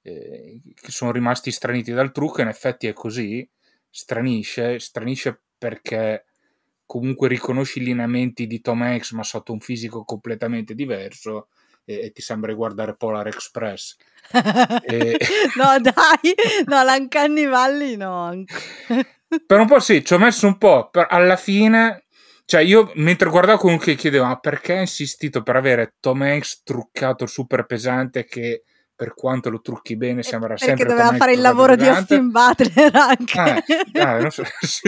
eh, 0.00 0.62
che 0.74 0.90
sono 0.90 1.12
rimasti 1.12 1.50
straniti 1.50 1.92
dal 1.92 2.10
trucco, 2.10 2.40
in 2.40 2.48
effetti 2.48 2.86
è 2.86 2.94
così, 2.94 3.46
stranisce, 3.90 4.78
stranisce 4.78 5.42
perché 5.58 6.24
comunque 6.86 7.28
riconosci 7.28 7.80
i 7.80 7.84
lineamenti 7.84 8.46
di 8.46 8.62
Tom 8.62 8.80
Hanks 8.80 9.10
ma 9.10 9.24
sotto 9.24 9.52
un 9.52 9.60
fisico 9.60 10.04
completamente 10.04 10.74
diverso 10.74 11.48
e, 11.84 12.00
e 12.04 12.12
ti 12.12 12.22
sembra 12.22 12.52
guardare 12.54 12.96
Polar 12.96 13.26
Express. 13.26 13.96
e... 14.84 15.18
no 15.56 15.78
dai, 15.80 16.34
no, 16.66 16.84
l'Uncanny 16.84 17.46
Valley 17.46 17.96
no. 17.96 18.44
per 19.46 19.60
un 19.60 19.66
po' 19.66 19.80
sì, 19.80 20.04
ci 20.04 20.14
ho 20.14 20.18
messo 20.18 20.46
un 20.46 20.58
po', 20.58 20.88
per, 20.90 21.06
alla 21.10 21.36
fine... 21.36 22.04
Cioè, 22.44 22.60
io 22.60 22.90
mentre 22.96 23.30
guardavo 23.30 23.56
comunque 23.56 23.94
chiedevo, 23.94 24.26
ma 24.26 24.38
perché 24.38 24.74
ha 24.74 24.80
insistito 24.80 25.42
per 25.42 25.56
avere 25.56 25.94
Tom 26.00 26.20
Hanks 26.22 26.62
truccato 26.64 27.24
super 27.24 27.64
pesante 27.64 28.24
che 28.24 28.64
per 28.94 29.14
quanto 29.14 29.50
lo 29.50 29.60
trucchi 29.60 29.96
bene 29.96 30.22
sembra 30.22 30.50
perché 30.50 30.66
sempre 30.66 30.84
perché 30.84 31.00
doveva 31.00 31.16
fare 31.16 31.32
il 31.32 31.40
lavoro 31.40 31.74
di 31.74 31.88
Austin 31.88 32.30
Butler 32.30 32.94
anche 32.94 33.38
ah, 33.98 34.16
ah, 34.16 34.30
so, 34.30 34.44
sì. 34.60 34.82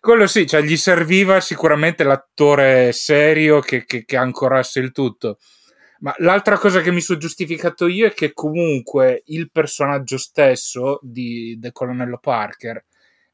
quello 0.00 0.26
sì, 0.26 0.46
cioè 0.46 0.62
gli 0.62 0.76
serviva 0.76 1.40
sicuramente 1.40 2.04
l'attore 2.04 2.92
serio 2.92 3.60
che, 3.60 3.84
che, 3.84 4.04
che 4.04 4.16
ancorasse 4.16 4.80
il 4.80 4.92
tutto 4.92 5.38
ma 6.00 6.14
l'altra 6.18 6.58
cosa 6.58 6.80
che 6.80 6.90
mi 6.90 7.00
sono 7.00 7.18
giustificato 7.18 7.86
io 7.86 8.06
è 8.06 8.12
che 8.12 8.32
comunque 8.32 9.22
il 9.26 9.50
personaggio 9.50 10.18
stesso 10.18 10.98
di 11.02 11.58
The 11.60 11.72
Colonnello 11.72 12.18
Parker 12.18 12.84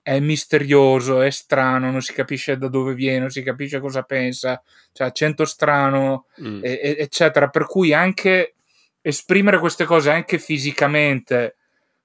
è 0.02 0.18
misterioso, 0.18 1.20
è 1.20 1.30
strano, 1.30 1.90
non 1.90 2.00
si 2.00 2.12
capisce 2.12 2.56
da 2.56 2.68
dove 2.68 2.94
viene, 2.94 3.20
non 3.20 3.30
si 3.30 3.42
capisce 3.42 3.80
cosa 3.80 4.02
pensa, 4.02 4.60
cioè 4.92 5.06
accento 5.06 5.44
strano, 5.44 6.26
mm. 6.40 6.60
e, 6.62 6.96
eccetera. 6.98 7.48
Per 7.48 7.66
cui 7.66 7.92
anche 7.92 8.54
esprimere 9.02 9.58
queste 9.58 9.84
cose 9.84 10.10
anche 10.10 10.38
fisicamente 10.38 11.56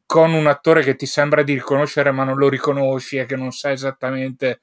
con 0.06 0.34
un 0.34 0.47
attore 0.47 0.84
che 0.84 0.95
ti 0.95 1.06
sembra 1.06 1.41
di 1.41 1.53
riconoscere 1.53 2.12
ma 2.12 2.24
non 2.24 2.38
lo 2.38 2.47
riconosci 2.47 3.18
e 3.18 3.26
che 3.26 3.36
non 3.36 3.51
sa 3.51 3.72
esattamente 3.72 4.62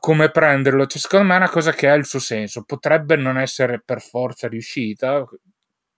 come 0.00 0.30
prenderlo. 0.30 0.86
Cioè, 0.86 1.00
secondo 1.00 1.26
me 1.26 1.34
è 1.34 1.38
una 1.38 1.50
cosa 1.50 1.72
che 1.72 1.88
ha 1.88 1.94
il 1.94 2.06
suo 2.06 2.18
senso. 2.18 2.64
Potrebbe 2.64 3.16
non 3.16 3.38
essere 3.38 3.80
per 3.82 4.00
forza 4.00 4.48
riuscita, 4.48 5.24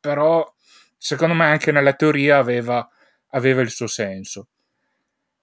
però 0.01 0.45
secondo 0.97 1.35
me 1.35 1.47
anche 1.47 1.73
nella 1.73 1.95
teoria 1.95 2.39
aveva, 2.39 2.87
aveva 3.29 3.61
il 3.61 3.71
suo 3.71 3.87
senso. 3.87 4.49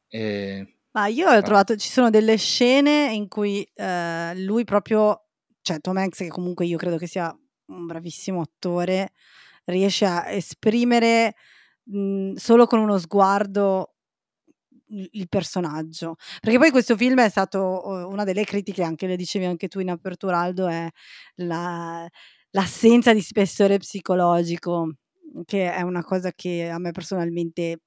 E... 0.08 0.78
Ma 0.92 1.08
io 1.08 1.30
ho 1.30 1.42
trovato, 1.42 1.76
ci 1.76 1.90
sono 1.90 2.10
delle 2.10 2.38
scene 2.38 3.12
in 3.12 3.28
cui 3.28 3.68
eh, 3.74 4.34
lui 4.36 4.64
proprio, 4.64 5.26
cioè 5.62 5.80
Tom 5.80 5.98
Hanks, 5.98 6.20
che 6.20 6.28
comunque 6.30 6.66
io 6.66 6.78
credo 6.78 6.98
che 6.98 7.08
sia 7.08 7.36
un 7.68 7.86
bravissimo 7.86 8.42
attore, 8.42 9.12
riesce 9.66 10.06
a 10.06 10.30
esprimere 10.30 11.36
mh, 11.84 12.34
solo 12.36 12.66
con 12.66 12.80
uno 12.80 12.98
sguardo 12.98 13.95
il 14.88 15.28
personaggio. 15.28 16.16
Perché 16.40 16.58
poi 16.58 16.72
questo 16.72 16.96
film 16.96 17.20
è 17.22 17.30
stato 17.30 18.08
una 18.10 18.24
delle 18.24 18.44
critiche, 18.44 18.84
anche 18.84 19.08
le 19.08 19.16
dicevi 19.16 19.46
anche 19.46 19.68
tu 19.68 19.80
in 19.80 19.90
apertura, 19.90 20.40
Aldo, 20.40 20.68
è 20.68 20.88
la, 21.36 22.08
l'assenza 22.52 23.14
di 23.14 23.22
spessore 23.22 23.78
psicologico, 23.78 24.96
che 25.46 25.74
è 25.74 25.82
una 25.82 26.04
cosa 26.04 26.32
che 26.32 26.70
a 26.70 26.78
me 26.78 26.92
personalmente 26.92 27.80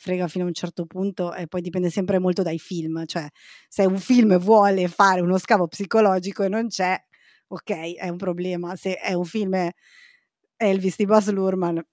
frega 0.00 0.28
fino 0.28 0.44
a 0.44 0.48
un 0.48 0.54
certo 0.54 0.86
punto 0.86 1.34
e 1.34 1.46
poi 1.46 1.60
dipende 1.60 1.90
sempre 1.90 2.18
molto 2.18 2.42
dai 2.42 2.58
film, 2.58 3.04
cioè 3.04 3.28
se 3.68 3.84
un 3.84 3.98
film 3.98 4.38
vuole 4.38 4.88
fare 4.88 5.20
uno 5.20 5.36
scavo 5.36 5.68
psicologico 5.68 6.42
e 6.42 6.48
non 6.48 6.68
c'è, 6.68 6.98
ok, 7.48 7.96
è 7.96 8.08
un 8.08 8.16
problema, 8.16 8.74
se 8.76 8.94
è 8.94 9.12
un 9.12 9.26
film 9.26 9.68
Elvis 10.56 10.96
di 10.96 11.04
Buzz 11.04 11.28
Lurman 11.28 11.84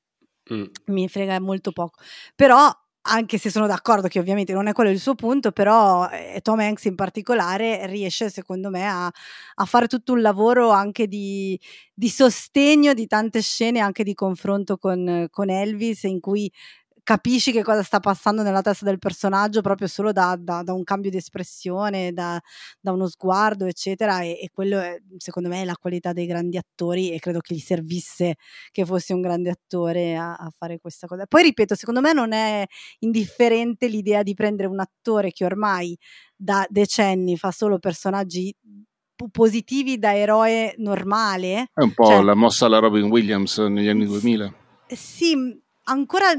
mm. 0.54 0.64
mi 0.86 1.10
frega 1.10 1.38
molto 1.42 1.74
poco, 1.74 2.02
però 2.34 2.72
anche 3.08 3.38
se 3.38 3.50
sono 3.50 3.68
d'accordo 3.68 4.08
che 4.08 4.20
ovviamente 4.20 4.54
non 4.54 4.68
è 4.68 4.74
quello 4.74 4.90
il 4.90 5.00
suo 5.00 5.16
punto, 5.16 5.52
però 5.52 6.08
eh, 6.10 6.40
Tom 6.42 6.60
Hanks 6.60 6.86
in 6.86 6.96
particolare 6.96 7.86
riesce 7.88 8.30
secondo 8.30 8.70
me 8.70 8.86
a, 8.88 9.06
a 9.56 9.66
fare 9.66 9.88
tutto 9.88 10.14
un 10.14 10.22
lavoro 10.22 10.70
anche 10.70 11.08
di, 11.08 11.60
di, 11.94 12.10
sostegno 12.10 12.94
di 12.94 13.08
tante 13.08 13.42
scene, 13.42 13.80
anche 13.80 14.04
di 14.04 14.14
confronto 14.14 14.78
con, 14.78 15.28
con 15.32 15.50
Elvis, 15.50 16.04
in 16.04 16.20
cui 16.20 16.52
capisci 17.08 17.54
che 17.54 17.64
cosa 17.64 17.84
sta 17.84 18.02
passando 18.02 18.44
nella 18.44 18.60
testa 18.60 18.84
del 18.84 19.00
personaggio 19.00 19.62
proprio 19.62 19.88
solo 19.88 20.12
da, 20.12 20.36
da, 20.38 20.62
da 20.62 20.74
un 20.74 20.84
cambio 20.84 21.10
di 21.10 21.16
espressione, 21.16 22.12
da, 22.12 22.38
da 22.82 22.92
uno 22.92 23.08
sguardo, 23.08 23.66
eccetera. 23.66 24.24
E, 24.24 24.32
e, 24.42 24.50
quello 24.52 24.78
è, 24.78 25.02
secondo 25.16 25.48
me 25.48 25.62
è 25.62 25.64
la 25.64 25.78
qualità 25.80 26.12
dei 26.12 26.26
grandi 26.26 26.58
attori 26.58 27.14
e 27.14 27.20
credo 27.20 27.40
che 27.40 27.56
gli 27.56 27.60
servisse 27.60 28.36
che 28.72 28.84
fosse 28.84 29.14
un 29.14 29.22
grande 29.22 29.50
attore 29.50 30.18
a, 30.18 30.34
a 30.34 30.52
fare 30.54 30.80
questa 30.80 31.08
cosa. 31.08 31.26
Poi 31.26 31.44
ripeto, 31.44 31.76
secondo 31.76 32.02
me 32.02 32.12
non 32.12 32.34
è 32.34 32.66
indifferente 33.00 33.88
l'idea 33.88 34.22
di 34.22 34.34
prendere 34.34 34.68
un 34.68 34.82
attore 34.82 35.32
che 35.32 35.46
ormai 35.46 35.98
da 36.36 36.68
decenni 36.70 37.38
fa 37.38 37.52
solo 37.52 37.80
personaggi 37.80 38.54
positivi 39.32 39.98
da 39.98 40.14
eroe 40.14 40.76
normale. 40.80 41.70
È 41.74 41.84
un 41.84 41.94
po' 41.94 42.08
cioè, 42.08 42.22
la 42.22 42.36
mossa 42.36 42.66
alla 42.66 42.80
Robin 42.80 43.04
Williams 43.04 43.60
negli 43.60 43.88
anni 43.88 44.06
2000. 44.06 44.54
Sì, 44.90 45.58
ancora 45.84 46.34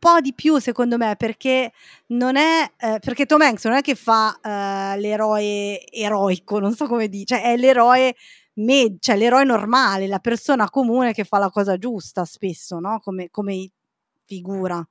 po' 0.00 0.20
di 0.20 0.34
più 0.34 0.58
secondo 0.58 0.96
me 0.96 1.14
perché 1.16 1.70
non 2.08 2.36
è 2.36 2.68
eh, 2.76 2.98
perché 2.98 3.26
Tom 3.26 3.42
Hanks 3.42 3.66
non 3.66 3.76
è 3.76 3.82
che 3.82 3.94
fa 3.94 4.36
eh, 4.42 4.98
l'eroe 4.98 5.86
eroico 5.92 6.58
non 6.58 6.74
so 6.74 6.86
come 6.86 7.08
dire 7.08 7.24
cioè 7.26 7.42
è 7.42 7.56
l'eroe 7.56 8.16
med- 8.54 8.98
cioè 8.98 9.16
l'eroe 9.16 9.44
normale 9.44 10.08
la 10.08 10.18
persona 10.18 10.68
comune 10.70 11.12
che 11.12 11.24
fa 11.24 11.38
la 11.38 11.50
cosa 11.50 11.76
giusta 11.76 12.24
spesso 12.24 12.80
no 12.80 12.98
come, 13.00 13.30
come 13.30 13.70
figura. 14.30 14.86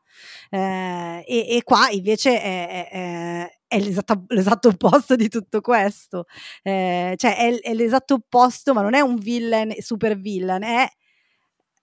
Eh, 0.50 1.24
e, 1.26 1.56
e, 1.56 1.64
qua 1.64 1.90
invece 1.92 2.42
è, 2.42 2.90
è, 2.90 3.50
è 3.68 3.80
l'esatto, 3.80 4.26
l'esatto, 4.28 4.68
opposto 4.70 5.16
di 5.16 5.30
tutto 5.30 5.62
questo. 5.62 6.26
Eh, 6.62 7.14
cioè 7.16 7.38
è, 7.38 7.60
è 7.62 7.74
l'esatto 7.74 8.16
opposto 8.16 8.74
ma 8.74 8.82
non 8.82 8.96
è 8.96 9.00
un 9.00 9.16
villain 9.16 9.74
super 9.80 10.18
villain 10.18 10.64
è 10.64 10.90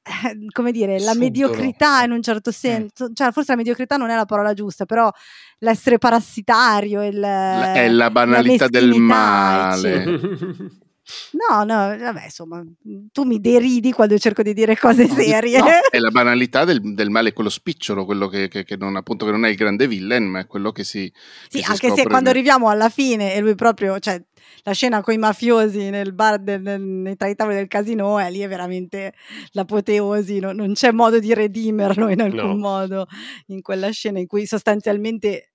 come 0.53 0.73
dire, 0.73 0.93
la 0.95 1.13
Subdolo. 1.13 1.19
mediocrità 1.19 2.03
in 2.03 2.13
un 2.13 2.23
certo 2.23 2.51
senso, 2.51 3.11
cioè 3.13 3.33
forse 3.33 3.53
la 3.53 3.57
mediocrità 3.57 3.97
non 3.97 4.11
è 4.11 4.15
la 4.15 4.25
parola 4.25 4.55
giusta, 4.55 4.85
però 4.85 5.11
l'essere 5.59 5.99
parassitario, 5.99 7.05
il, 7.05 7.21
è 7.21 7.89
la 7.89 8.11
banalità 8.11 8.65
la 8.65 8.71
del 8.71 8.95
male. 8.95 10.05
No, 11.33 11.65
no, 11.65 11.97
vabbè, 11.97 12.25
insomma, 12.25 12.65
tu 13.13 13.23
mi 13.23 13.41
deridi 13.41 13.93
quando 13.93 14.19
cerco 14.19 14.43
di 14.43 14.53
dire 14.53 14.77
cose 14.77 15.09
serie. 15.09 15.59
No, 15.59 15.67
è 15.91 15.99
la 15.99 16.11
banalità 16.11 16.65
del, 16.65 16.81
del, 16.95 17.11
male, 17.11 17.33
quello 17.33 17.51
spicciolo, 17.51 18.05
quello 18.05 18.27
che, 18.29 18.49
che, 18.49 18.65
che, 18.65 18.77
non, 18.77 18.97
appunto, 18.97 19.25
che 19.25 19.31
non 19.31 19.45
è 19.45 19.51
il 19.51 19.57
grande 19.57 19.87
villain, 19.87 20.25
ma 20.25 20.41
è 20.41 20.47
quello 20.47 20.73
che 20.73 20.85
si. 20.85 21.11
Sì, 21.49 21.61
che 21.61 21.71
anche 21.71 21.91
si 21.91 21.97
se 21.97 22.05
quando 22.05 22.31
arriviamo 22.31 22.69
alla 22.69 22.89
fine 22.89 23.35
e 23.35 23.41
lui 23.41 23.55
proprio, 23.55 23.99
cioè, 24.01 24.21
la 24.65 24.73
scena 24.73 25.01
con 25.01 25.15
i 25.15 25.19
mafiosi 25.19 25.91
nel 25.91 26.13
bar, 26.13 26.41
del, 26.41 26.61
nel, 26.61 27.17
tra 27.17 27.29
i 27.29 27.37
tavoli 27.37 27.57
del 27.57 27.69
casino, 27.69 28.19
è 28.19 28.31
lì 28.31 28.41
è 28.41 28.49
veramente 28.49 29.15
l'apoteosi, 29.53 30.41
no? 30.41 30.53
non 30.53 30.73
c'è 30.73 30.91
modo 30.91 31.21
di 31.21 31.33
redimerlo 31.33 32.09
in 32.09 32.21
alcun 32.21 32.39
no. 32.39 32.57
modo 32.57 33.07
in 33.47 33.63
quella 33.63 33.91
scena 33.91 34.19
in 34.19 34.27
cui 34.27 34.47
sostanzialmente 34.47 35.53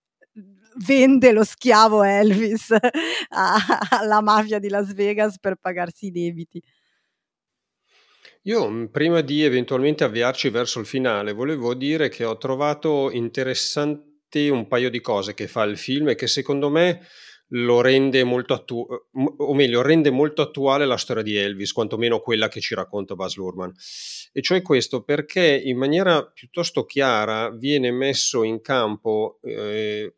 vende 0.78 1.32
lo 1.32 1.44
schiavo 1.44 2.04
Elvis 2.04 2.74
alla 3.30 4.22
mafia 4.22 4.60
di 4.60 4.70
Las 4.70 4.94
Vegas 4.94 5.40
per 5.40 5.56
pagarsi 5.56 6.08
i 6.08 6.12
debiti. 6.12 6.62
Io 8.44 8.70
mm, 8.70 8.86
prima 8.86 9.22
di 9.22 9.44
eventualmente 9.44 10.04
avviarci 10.04 10.50
verso 10.50 10.80
il 10.80 10.86
finale, 10.86 11.34
volevo 11.34 11.74
dire 11.76 12.10
che 12.10 12.26
ho 12.26 12.38
trovato 12.38 13.12
interessanti 13.12 14.50
un 14.50 14.68
paio 14.68 14.90
di 14.90 15.02
cose 15.02 15.34
che 15.34 15.48
fa 15.48 15.64
il 15.64 15.78
film 15.78 16.10
e 16.10 16.16
che 16.16 16.28
secondo 16.28 16.70
me 16.70 17.06
lo 17.54 17.82
rende 17.82 18.24
molto 18.24 18.54
attuale, 18.54 19.04
o 19.12 19.54
meglio, 19.54 19.82
rende 19.82 20.10
molto 20.10 20.42
attuale 20.42 20.86
la 20.86 20.98
storia 20.98 21.22
di 21.22 21.36
Elvis, 21.36 21.74
quantomeno 21.74 22.20
quella 22.20 22.48
che 22.48 22.62
ci 22.62 22.76
racconta 22.76 23.16
Baz 23.16 23.36
Luhrmann. 23.36 23.72
E 24.32 24.42
cioè 24.42 24.62
questo 24.62 25.04
perché 25.04 25.62
in 25.64 25.78
maniera 25.78 26.26
piuttosto 26.26 26.86
chiara 26.86 27.50
viene 27.50 27.92
messo 27.92 28.44
in 28.44 28.62
campo 28.62 29.40
eh, 29.44 30.16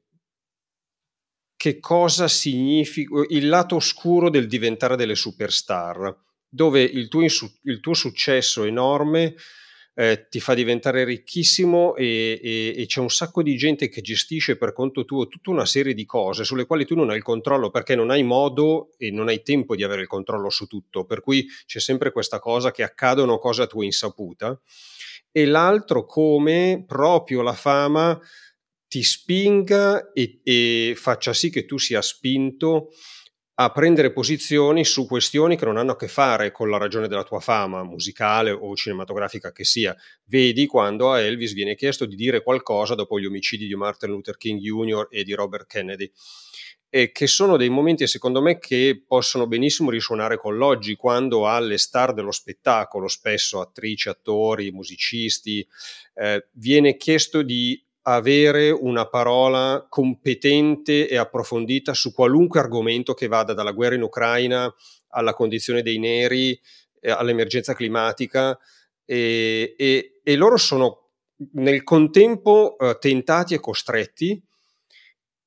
che 1.63 1.79
cosa 1.79 2.27
significa 2.27 3.23
il 3.29 3.47
lato 3.47 3.75
oscuro 3.75 4.29
del 4.29 4.47
diventare 4.47 4.97
delle 4.97 5.15
superstar, 5.15 6.13
dove 6.49 6.81
il 6.81 7.07
tuo, 7.07 7.21
il 7.21 7.79
tuo 7.79 7.93
successo 7.93 8.65
enorme 8.65 9.35
eh, 9.93 10.27
ti 10.29 10.41
fa 10.41 10.55
diventare 10.55 11.05
ricchissimo 11.05 11.95
e, 11.95 12.37
e, 12.43 12.73
e, 12.75 12.85
c'è 12.85 12.99
un 12.99 13.09
sacco 13.09 13.41
di 13.41 13.55
gente 13.55 13.87
che 13.87 14.01
gestisce 14.01 14.57
per 14.57 14.73
conto 14.73 15.05
tuo 15.05 15.29
tutta 15.29 15.51
una 15.51 15.65
serie 15.65 15.93
di 15.93 16.03
cose 16.03 16.43
sulle 16.43 16.65
quali 16.65 16.85
tu 16.85 16.95
non 16.95 17.09
hai 17.09 17.15
il 17.15 17.23
controllo 17.23 17.69
perché 17.69 17.95
non 17.95 18.09
hai 18.09 18.23
modo 18.23 18.89
e 18.97 19.09
non 19.09 19.29
hai 19.29 19.41
tempo 19.41 19.73
di 19.73 19.85
avere 19.85 20.01
il 20.01 20.07
controllo 20.07 20.49
su 20.49 20.67
tutto, 20.67 21.05
per 21.05 21.21
cui 21.21 21.47
c'è 21.65 21.79
sempre 21.79 22.11
questa 22.11 22.39
cosa 22.39 22.71
che 22.71 22.83
accadono 22.83 23.37
cose 23.37 23.61
a 23.61 23.67
tua 23.67 23.85
insaputa. 23.85 24.59
E 25.31 25.45
l'altro 25.45 26.03
come 26.03 26.83
proprio 26.85 27.41
la 27.41 27.53
fama 27.53 28.19
ti 28.93 29.01
spinga 29.01 30.11
e, 30.13 30.41
e 30.43 30.93
faccia 30.95 31.33
sì 31.33 31.49
che 31.49 31.65
tu 31.65 31.79
sia 31.79 31.99
spinto 32.03 32.89
a 33.55 33.71
prendere 33.71 34.13
posizioni 34.13 34.85
su 34.85 35.07
questioni 35.07 35.57
che 35.57 35.65
non 35.65 35.77
hanno 35.77 35.93
a 35.93 35.95
che 35.95 36.07
fare 36.07 36.51
con 36.51 36.69
la 36.69 36.77
ragione 36.77 37.07
della 37.07 37.23
tua 37.23 37.39
fama 37.39 37.83
musicale 37.83 38.51
o 38.51 38.75
cinematografica 38.75 39.51
che 39.51 39.63
sia. 39.63 39.95
Vedi 40.25 40.67
quando 40.67 41.11
a 41.11 41.19
Elvis 41.19 41.53
viene 41.53 41.73
chiesto 41.73 42.05
di 42.05 42.15
dire 42.15 42.43
qualcosa 42.43 42.93
dopo 42.93 43.19
gli 43.19 43.25
omicidi 43.25 43.65
di 43.65 43.73
Martin 43.73 44.11
Luther 44.11 44.37
King 44.37 44.59
Jr. 44.59 45.07
e 45.09 45.23
di 45.23 45.33
Robert 45.33 45.65
Kennedy, 45.65 46.11
e 46.87 47.11
che 47.11 47.25
sono 47.25 47.57
dei 47.57 47.69
momenti 47.69 48.05
secondo 48.05 48.43
me 48.43 48.59
che 48.59 49.03
possono 49.07 49.47
benissimo 49.47 49.89
risuonare 49.89 50.37
con 50.37 50.55
l'oggi, 50.55 50.95
quando 50.95 51.47
alle 51.47 51.79
star 51.79 52.13
dello 52.13 52.31
spettacolo, 52.31 53.07
spesso 53.07 53.59
attrici, 53.59 54.07
attori, 54.07 54.71
musicisti, 54.71 55.67
eh, 56.13 56.47
viene 56.51 56.95
chiesto 56.95 57.41
di 57.41 57.83
avere 58.03 58.69
una 58.69 59.07
parola 59.07 59.85
competente 59.87 61.07
e 61.07 61.17
approfondita 61.17 61.93
su 61.93 62.13
qualunque 62.13 62.59
argomento 62.59 63.13
che 63.13 63.27
vada 63.27 63.53
dalla 63.53 63.71
guerra 63.71 63.95
in 63.95 64.01
Ucraina 64.01 64.73
alla 65.09 65.33
condizione 65.33 65.81
dei 65.81 65.99
neri, 65.99 66.59
eh, 66.99 67.11
all'emergenza 67.11 67.73
climatica 67.73 68.57
e, 69.05 69.75
e, 69.77 70.21
e, 70.23 70.35
loro 70.35 70.57
sono 70.57 71.11
nel 71.53 71.83
contempo 71.83 72.77
eh, 72.77 72.97
tentati 72.99 73.53
e 73.53 73.59
costretti 73.59 74.41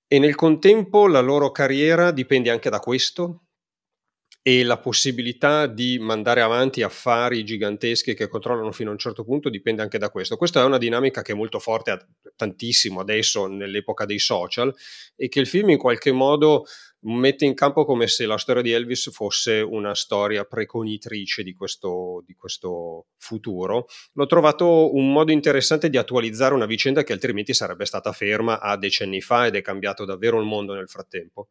e 0.06 0.18
nel 0.18 0.34
contempo 0.34 1.08
la 1.08 1.20
loro 1.20 1.50
carriera 1.50 2.10
dipende 2.10 2.50
anche 2.50 2.70
da 2.70 2.78
questo 2.78 3.45
e 4.48 4.62
la 4.62 4.78
possibilità 4.78 5.66
di 5.66 5.98
mandare 5.98 6.40
avanti 6.40 6.82
affari 6.82 7.42
giganteschi 7.42 8.14
che 8.14 8.28
controllano 8.28 8.70
fino 8.70 8.90
a 8.90 8.92
un 8.92 8.98
certo 8.98 9.24
punto 9.24 9.48
dipende 9.48 9.82
anche 9.82 9.98
da 9.98 10.08
questo. 10.08 10.36
Questa 10.36 10.60
è 10.60 10.64
una 10.64 10.78
dinamica 10.78 11.20
che 11.20 11.32
è 11.32 11.34
molto 11.34 11.58
forte 11.58 12.10
tantissimo 12.36 13.00
adesso 13.00 13.48
nell'epoca 13.48 14.04
dei 14.04 14.20
social 14.20 14.72
e 15.16 15.26
che 15.26 15.40
il 15.40 15.48
film 15.48 15.70
in 15.70 15.78
qualche 15.78 16.12
modo 16.12 16.64
mette 17.06 17.44
in 17.44 17.54
campo 17.54 17.84
come 17.84 18.06
se 18.06 18.24
la 18.24 18.38
storia 18.38 18.62
di 18.62 18.70
Elvis 18.70 19.10
fosse 19.10 19.62
una 19.62 19.96
storia 19.96 20.44
precognitrice 20.44 21.42
di 21.42 21.52
questo, 21.52 22.22
di 22.24 22.34
questo 22.34 23.06
futuro. 23.16 23.88
L'ho 24.12 24.26
trovato 24.26 24.94
un 24.94 25.10
modo 25.10 25.32
interessante 25.32 25.90
di 25.90 25.96
attualizzare 25.96 26.54
una 26.54 26.66
vicenda 26.66 27.02
che 27.02 27.12
altrimenti 27.12 27.52
sarebbe 27.52 27.84
stata 27.84 28.12
ferma 28.12 28.60
a 28.60 28.76
decenni 28.76 29.20
fa 29.20 29.46
ed 29.46 29.56
è 29.56 29.60
cambiato 29.60 30.04
davvero 30.04 30.38
il 30.38 30.46
mondo 30.46 30.72
nel 30.72 30.88
frattempo 30.88 31.48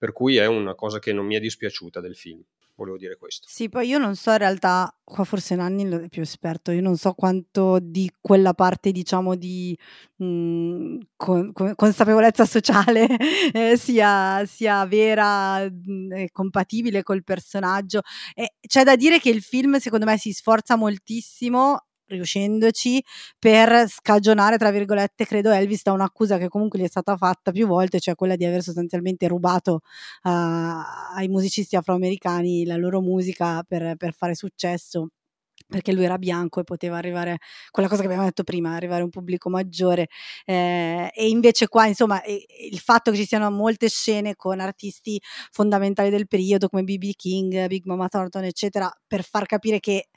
per 0.00 0.12
cui 0.14 0.36
è 0.36 0.46
una 0.46 0.74
cosa 0.74 0.98
che 0.98 1.12
non 1.12 1.26
mi 1.26 1.34
è 1.34 1.40
dispiaciuta 1.40 2.00
del 2.00 2.16
film. 2.16 2.42
Volevo 2.74 2.96
dire 2.96 3.18
questo. 3.18 3.46
Sì, 3.50 3.68
poi 3.68 3.86
io 3.86 3.98
non 3.98 4.16
so 4.16 4.30
in 4.30 4.38
realtà, 4.38 4.90
qua 5.04 5.24
forse 5.24 5.54
Nanni 5.54 5.86
è 5.86 6.08
più 6.08 6.22
esperto, 6.22 6.70
io 6.70 6.80
non 6.80 6.96
so 6.96 7.12
quanto 7.12 7.78
di 7.78 8.10
quella 8.18 8.54
parte 8.54 8.92
diciamo 8.92 9.34
di 9.34 9.76
mh, 10.16 10.24
mhmm, 10.24 10.98
con, 11.14 11.52
con, 11.52 11.74
consapevolezza 11.74 12.46
sociale 12.46 13.06
eh, 13.52 13.76
sia, 13.76 14.42
sia, 14.46 14.86
vera 14.86 15.60
e 15.60 16.30
compatibile 16.32 17.02
col 17.02 17.22
personaggio. 17.22 18.00
E 18.34 18.54
c'è 18.66 18.82
da 18.82 18.96
dire 18.96 19.18
che 19.18 19.28
il 19.28 19.42
film 19.42 19.76
secondo 19.76 20.06
me 20.06 20.16
si 20.16 20.32
sforza 20.32 20.76
moltissimo 20.76 21.89
riuscendoci 22.10 23.02
per 23.38 23.88
scagionare, 23.88 24.58
tra 24.58 24.70
virgolette, 24.70 25.24
credo 25.24 25.50
Elvis 25.50 25.82
da 25.82 25.92
un'accusa 25.92 26.38
che 26.38 26.48
comunque 26.48 26.78
gli 26.78 26.84
è 26.84 26.88
stata 26.88 27.16
fatta 27.16 27.52
più 27.52 27.66
volte, 27.66 28.00
cioè 28.00 28.14
quella 28.14 28.36
di 28.36 28.44
aver 28.44 28.62
sostanzialmente 28.62 29.28
rubato 29.28 29.80
uh, 30.22 30.30
ai 30.30 31.28
musicisti 31.28 31.76
afroamericani 31.76 32.64
la 32.64 32.76
loro 32.76 33.00
musica 33.00 33.62
per, 33.62 33.96
per 33.96 34.12
fare 34.12 34.34
successo 34.34 35.08
perché 35.70 35.92
lui 35.92 36.04
era 36.04 36.18
bianco 36.18 36.60
e 36.60 36.64
poteva 36.64 36.96
arrivare, 36.96 37.38
quella 37.70 37.88
cosa 37.88 38.00
che 38.00 38.06
abbiamo 38.06 38.24
detto 38.24 38.42
prima, 38.42 38.74
arrivare 38.74 39.02
a 39.02 39.04
un 39.04 39.10
pubblico 39.10 39.48
maggiore. 39.48 40.08
Eh, 40.44 41.10
e 41.14 41.28
invece 41.28 41.68
qua, 41.68 41.86
insomma, 41.86 42.20
il 42.24 42.78
fatto 42.80 43.10
che 43.10 43.16
ci 43.16 43.26
siano 43.26 43.50
molte 43.50 43.88
scene 43.88 44.34
con 44.34 44.60
artisti 44.60 45.20
fondamentali 45.52 46.10
del 46.10 46.26
periodo 46.26 46.68
come 46.68 46.82
B.B. 46.82 47.12
King, 47.14 47.66
Big 47.68 47.84
Mama 47.84 48.08
Thornton, 48.08 48.44
eccetera, 48.44 48.92
per 49.06 49.22
far 49.22 49.46
capire 49.46 49.78
che 49.78 50.08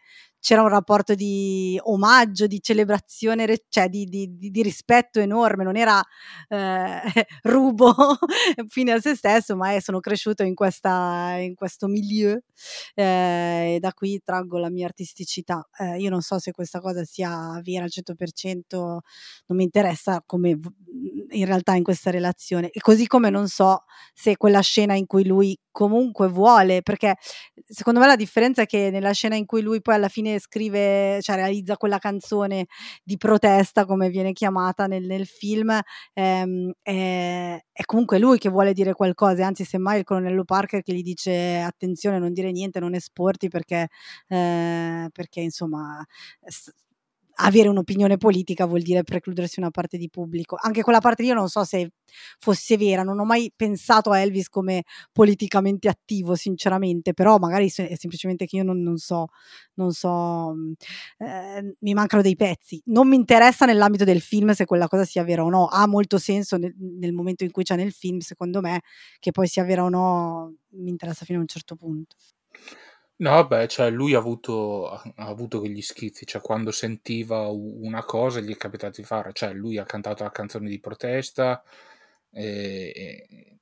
c'era 0.43 0.61
un 0.61 0.67
rapporto 0.67 1.15
di 1.15 1.79
omaggio, 1.83 2.47
di 2.47 2.61
celebrazione, 2.61 3.47
cioè 3.69 3.87
di, 3.87 4.03
di, 4.03 4.27
di, 4.37 4.61
rispetto 4.61 5.21
enorme, 5.21 5.63
non 5.63 5.77
era 5.77 6.03
eh, 6.49 6.99
rubo 7.43 7.95
fine 8.67 8.91
a 8.91 8.99
se 8.99 9.15
stesso, 9.15 9.55
ma 9.55 9.71
è, 9.71 9.79
sono 9.79 10.01
cresciuto 10.01 10.43
in, 10.43 10.53
questa, 10.53 11.37
in 11.37 11.55
questo 11.55 11.87
milieu 11.87 12.37
eh, 12.93 13.75
e 13.75 13.77
da 13.79 13.93
qui 13.93 14.19
traggo 14.21 14.57
la 14.57 14.69
mia 14.69 14.85
artisticità. 14.85 15.65
Eh, 15.77 15.99
io 15.99 16.09
non 16.09 16.19
so 16.19 16.37
se 16.39 16.51
questa 16.51 16.81
cosa 16.81 17.05
sia 17.05 17.61
vera 17.63 17.85
al 17.85 17.91
100%, 17.93 18.75
non 18.75 19.01
mi 19.57 19.63
interessa 19.63 20.21
come 20.25 20.59
in 21.29 21.45
realtà 21.45 21.75
in 21.75 21.83
questa 21.83 22.11
relazione 22.11 22.69
e 22.69 22.81
così 22.81 23.07
come 23.07 23.29
non 23.29 23.47
so 23.47 23.85
se 24.13 24.35
quella 24.35 24.59
scena 24.59 24.93
in 24.93 25.05
cui 25.05 25.25
lui 25.25 25.57
comunque 25.73 26.29
vuole, 26.29 26.81
perché 26.83 27.15
secondo 27.65 27.99
me 27.99 28.07
la 28.07 28.15
differenza 28.15 28.61
è 28.61 28.65
che 28.65 28.89
nella 28.91 29.11
scena 29.11 29.35
in 29.35 29.45
cui 29.45 29.61
lui 29.61 29.81
poi 29.81 29.95
alla 29.95 30.07
fine 30.07 30.39
scrive, 30.39 31.19
cioè 31.21 31.35
realizza 31.35 31.75
quella 31.75 31.97
canzone 31.97 32.67
di 33.03 33.17
protesta, 33.17 33.85
come 33.85 34.09
viene 34.09 34.31
chiamata 34.33 34.85
nel, 34.85 35.03
nel 35.05 35.25
film, 35.25 35.77
ehm, 36.13 36.71
è, 36.81 37.59
è, 37.71 37.83
comunque 37.85 38.19
lui 38.19 38.37
che 38.37 38.49
vuole 38.49 38.73
dire 38.73 38.93
qualcosa, 38.93 39.45
anzi 39.45 39.65
semmai 39.65 39.99
il 39.99 40.03
colonnello 40.05 40.45
Parker 40.45 40.81
che 40.83 40.93
gli 40.93 41.01
dice 41.01 41.59
attenzione, 41.59 42.19
non 42.19 42.33
dire 42.33 42.51
niente, 42.51 42.79
non 42.79 42.93
esporti 42.93 43.49
perché, 43.49 43.87
eh, 44.27 45.09
perché 45.11 45.41
insomma 45.41 46.05
avere 47.35 47.67
un'opinione 47.67 48.17
politica 48.17 48.65
vuol 48.65 48.81
dire 48.81 49.03
precludersi 49.03 49.59
una 49.59 49.71
parte 49.71 49.97
di 49.97 50.09
pubblico. 50.09 50.55
Anche 50.59 50.81
quella 50.83 50.99
parte 50.99 51.23
io 51.23 51.33
non 51.33 51.49
so 51.49 51.63
se 51.63 51.91
fosse 52.39 52.77
vera, 52.77 53.03
non 53.03 53.19
ho 53.19 53.25
mai 53.25 53.51
pensato 53.55 54.11
a 54.11 54.19
Elvis 54.19 54.49
come 54.49 54.83
politicamente 55.11 55.87
attivo, 55.89 56.35
sinceramente, 56.35 57.13
però 57.13 57.37
magari 57.37 57.67
è 57.67 57.95
semplicemente 57.95 58.45
che 58.45 58.57
io 58.57 58.63
non, 58.63 58.81
non 58.81 58.97
so, 58.97 59.27
non 59.75 59.91
so 59.91 60.53
eh, 61.17 61.75
mi 61.79 61.93
mancano 61.93 62.21
dei 62.21 62.35
pezzi. 62.35 62.81
Non 62.85 63.07
mi 63.07 63.15
interessa 63.15 63.65
nell'ambito 63.65 64.03
del 64.03 64.21
film 64.21 64.51
se 64.51 64.65
quella 64.65 64.87
cosa 64.87 65.05
sia 65.05 65.23
vera 65.23 65.43
o 65.43 65.49
no, 65.49 65.67
ha 65.67 65.87
molto 65.87 66.17
senso 66.17 66.57
nel, 66.57 66.73
nel 66.77 67.13
momento 67.13 67.43
in 67.43 67.51
cui 67.51 67.63
c'è 67.63 67.75
nel 67.75 67.91
film, 67.91 68.19
secondo 68.19 68.61
me, 68.61 68.81
che 69.19 69.31
poi 69.31 69.47
sia 69.47 69.63
vera 69.63 69.83
o 69.83 69.89
no, 69.89 70.55
mi 70.75 70.89
interessa 70.89 71.25
fino 71.25 71.39
a 71.39 71.41
un 71.41 71.47
certo 71.47 71.75
punto. 71.75 72.15
No, 73.17 73.45
beh, 73.47 73.67
cioè 73.67 73.89
lui 73.91 74.15
ha 74.15 74.17
avuto, 74.17 74.89
ha 74.89 75.01
avuto 75.15 75.59
quegli 75.59 75.81
schizzi, 75.81 76.25
cioè 76.25 76.41
quando 76.41 76.71
sentiva 76.71 77.47
una 77.47 78.03
cosa 78.03 78.39
gli 78.39 78.51
è 78.51 78.57
capitato 78.57 78.99
di 78.99 79.07
fare, 79.07 79.31
cioè 79.33 79.53
lui 79.53 79.77
ha 79.77 79.85
cantato 79.85 80.23
la 80.23 80.31
canzone 80.31 80.67
di 80.67 80.79
protesta, 80.79 81.63
e, 82.31 82.91
e 82.95 83.57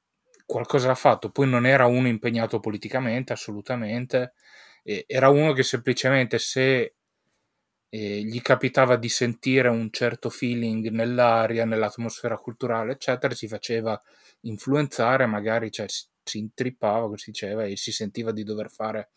qualcosa 0.46 0.88
l'ha 0.88 0.96
fatto. 0.96 1.30
Poi 1.32 1.48
non 1.48 1.66
era 1.66 1.86
uno 1.86 2.08
impegnato 2.08 2.60
politicamente, 2.60 3.34
assolutamente. 3.34 4.34
E 4.84 5.04
era 5.08 5.30
uno 5.30 5.54
che 5.54 5.64
semplicemente 5.64 6.40
se 6.40 6.96
eh, 7.90 8.22
gli 8.24 8.42
capitava 8.42 8.96
di 8.96 9.10
sentire 9.10 9.68
un 9.68 9.92
certo 9.92 10.30
feeling 10.30 10.88
nell'aria, 10.90 11.66
nell'atmosfera 11.66 12.38
culturale, 12.38 12.94
eccetera, 12.94 13.34
si 13.36 13.48
faceva 13.48 14.02
influenzare, 14.42 15.26
magari 15.26 15.72
cioè, 15.72 15.88
si, 15.90 16.06
si 16.24 16.38
intrippava, 16.40 17.06
come 17.06 17.18
si 17.18 17.32
diceva, 17.32 17.66
e 17.66 17.76
si 17.78 17.92
sentiva 17.92 18.32
di 18.32 18.44
dover 18.44 18.70
fare 18.72 19.10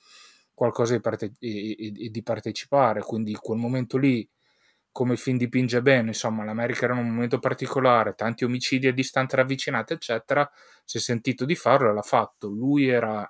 qualcosa 0.54 0.94
di, 0.94 1.00
parte- 1.00 1.32
e, 1.38 1.76
e, 1.78 2.10
di 2.10 2.22
partecipare. 2.22 3.00
Quindi 3.02 3.32
in 3.32 3.40
quel 3.40 3.58
momento 3.58 3.98
lì 3.98 4.26
come 4.94 5.14
il 5.14 5.18
film 5.18 5.38
dipinge 5.38 5.82
bene, 5.82 6.08
insomma, 6.08 6.44
l'America 6.44 6.84
era 6.84 6.94
un 6.94 7.08
momento 7.08 7.40
particolare, 7.40 8.14
tanti 8.14 8.44
omicidi 8.44 8.86
a 8.86 8.92
distanze 8.92 9.34
ravvicinate, 9.34 9.94
eccetera, 9.94 10.48
si 10.84 10.98
è 10.98 11.00
sentito 11.00 11.44
di 11.44 11.56
farlo 11.56 11.90
e 11.90 11.94
l'ha 11.94 12.02
fatto. 12.02 12.48
Lui 12.48 12.86
era... 12.88 13.28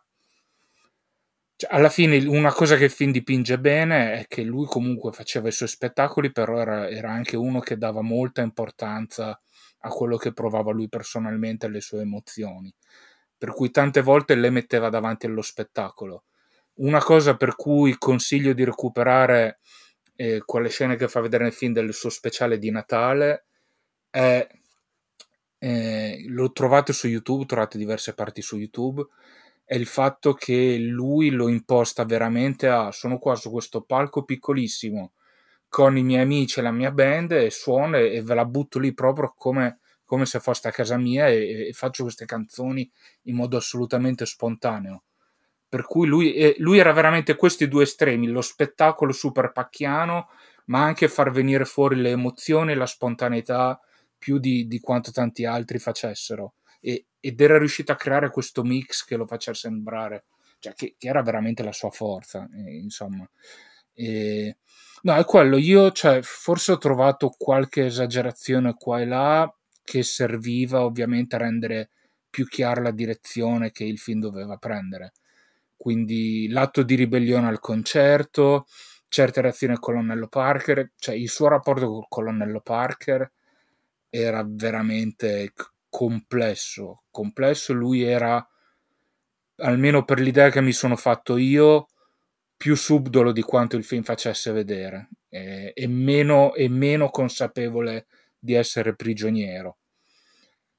Cioè, 1.56 1.72
alla 1.72 1.88
fine 1.88 2.22
una 2.26 2.52
cosa 2.52 2.76
che 2.76 2.84
il 2.84 2.90
film 2.90 3.12
dipinge 3.12 3.58
bene 3.58 4.12
è 4.20 4.26
che 4.26 4.42
lui 4.42 4.66
comunque 4.66 5.12
faceva 5.12 5.48
i 5.48 5.52
suoi 5.52 5.68
spettacoli, 5.68 6.32
però 6.32 6.58
era, 6.58 6.88
era 6.90 7.10
anche 7.10 7.36
uno 7.36 7.60
che 7.60 7.78
dava 7.78 8.02
molta 8.02 8.42
importanza 8.42 9.40
a 9.78 9.88
quello 9.88 10.18
che 10.18 10.34
provava 10.34 10.70
lui 10.70 10.88
personalmente, 10.90 11.64
alle 11.64 11.80
sue 11.80 12.02
emozioni. 12.02 12.74
Per 13.38 13.52
cui 13.54 13.70
tante 13.70 14.02
volte 14.02 14.34
le 14.34 14.50
metteva 14.50 14.90
davanti 14.90 15.24
allo 15.24 15.42
spettacolo. 15.42 16.24
Una 16.76 17.02
cosa 17.02 17.36
per 17.36 17.54
cui 17.56 17.96
consiglio 17.98 18.52
di 18.52 18.64
recuperare 18.64 19.60
eh, 20.16 20.42
quelle 20.44 20.68
scene 20.68 20.96
che 20.96 21.08
fa 21.08 21.20
vedere 21.20 21.44
nel 21.44 21.52
film 21.52 21.72
del 21.72 21.94
suo 21.94 22.10
speciale 22.10 22.58
di 22.58 22.70
Natale 22.70 23.46
è, 24.10 24.46
eh, 25.58 26.24
lo 26.28 26.52
trovate 26.52 26.92
su 26.92 27.06
YouTube, 27.08 27.46
trovate 27.46 27.78
diverse 27.78 28.14
parti 28.14 28.42
su 28.42 28.56
YouTube 28.56 29.06
è 29.64 29.76
il 29.76 29.86
fatto 29.86 30.34
che 30.34 30.76
lui 30.78 31.30
lo 31.30 31.48
imposta 31.48 32.04
veramente 32.04 32.68
a 32.68 32.92
sono 32.92 33.18
qua 33.18 33.34
su 33.34 33.50
questo 33.50 33.80
palco 33.80 34.22
piccolissimo 34.22 35.12
con 35.68 35.96
i 35.96 36.02
miei 36.02 36.22
amici 36.22 36.58
e 36.60 36.62
la 36.62 36.70
mia 36.70 36.90
band 36.92 37.32
e 37.32 37.50
suono 37.50 37.96
e, 37.96 38.22
ve 38.22 38.34
la 38.34 38.44
butto 38.44 38.78
lì 38.78 38.92
proprio 38.92 39.32
come, 39.36 39.80
come 40.04 40.26
se 40.26 40.38
fosse 40.38 40.68
a 40.68 40.70
casa 40.70 40.98
mia 40.98 41.28
e, 41.28 41.68
e, 41.68 41.72
faccio 41.72 42.02
queste 42.04 42.26
canzoni 42.26 42.88
in 43.22 43.36
modo 43.36 43.56
assolutamente 43.56 44.26
spontaneo 44.26 45.04
per 45.74 45.86
cui 45.86 46.06
lui, 46.06 46.34
eh, 46.34 46.54
lui, 46.58 46.78
era 46.78 46.92
veramente 46.92 47.34
questi 47.34 47.66
due 47.66 47.82
estremi, 47.82 48.28
lo 48.28 48.42
spettacolo 48.42 49.10
super 49.10 49.50
pacchiano, 49.50 50.28
ma 50.66 50.84
anche 50.84 51.08
far 51.08 51.32
venire 51.32 51.64
fuori 51.64 51.96
le 51.96 52.10
emozioni 52.10 52.70
e 52.70 52.74
la 52.76 52.86
spontaneità 52.86 53.80
più 54.16 54.38
di, 54.38 54.68
di 54.68 54.78
quanto 54.78 55.10
tanti 55.10 55.44
altri 55.44 55.80
facessero. 55.80 56.54
E, 56.80 57.06
ed 57.18 57.40
era 57.40 57.58
riuscito 57.58 57.90
a 57.90 57.96
creare 57.96 58.30
questo 58.30 58.62
mix 58.62 59.04
che 59.04 59.16
lo 59.16 59.26
faceva 59.26 59.56
sembrare, 59.56 60.26
cioè 60.60 60.74
che, 60.74 60.94
che 60.96 61.08
era 61.08 61.22
veramente 61.22 61.64
la 61.64 61.72
sua 61.72 61.90
forza, 61.90 62.48
eh, 62.54 62.76
insomma. 62.76 63.28
E, 63.94 64.58
no, 65.02 65.16
è 65.16 65.24
quello, 65.24 65.56
io 65.56 65.90
cioè, 65.90 66.22
forse 66.22 66.70
ho 66.70 66.78
trovato 66.78 67.34
qualche 67.36 67.86
esagerazione 67.86 68.74
qua 68.74 69.00
e 69.00 69.06
là 69.06 69.52
che 69.82 70.04
serviva 70.04 70.84
ovviamente 70.84 71.34
a 71.34 71.40
rendere 71.40 71.90
più 72.30 72.46
chiara 72.46 72.80
la 72.80 72.92
direzione 72.92 73.72
che 73.72 73.82
il 73.82 73.98
film 73.98 74.20
doveva 74.20 74.56
prendere 74.56 75.14
quindi 75.84 76.48
l'atto 76.48 76.82
di 76.82 76.94
ribellione 76.94 77.46
al 77.46 77.60
concerto, 77.60 78.64
certe 79.06 79.42
reazioni 79.42 79.74
al 79.74 79.80
colonnello 79.80 80.28
Parker, 80.28 80.92
cioè 80.96 81.14
il 81.14 81.28
suo 81.28 81.46
rapporto 81.48 81.86
con 81.88 81.98
il 81.98 82.06
colonnello 82.08 82.60
Parker 82.62 83.30
era 84.08 84.42
veramente 84.48 85.52
complesso, 85.90 87.02
complesso, 87.10 87.74
lui 87.74 88.00
era, 88.00 88.48
almeno 89.56 90.06
per 90.06 90.20
l'idea 90.20 90.48
che 90.48 90.62
mi 90.62 90.72
sono 90.72 90.96
fatto 90.96 91.36
io, 91.36 91.88
più 92.56 92.74
subdolo 92.76 93.30
di 93.30 93.42
quanto 93.42 93.76
il 93.76 93.84
film 93.84 94.04
facesse 94.04 94.52
vedere 94.52 95.10
e, 95.28 95.72
e, 95.74 95.86
meno, 95.86 96.54
e 96.54 96.66
meno 96.70 97.10
consapevole 97.10 98.06
di 98.38 98.54
essere 98.54 98.96
prigioniero. 98.96 99.76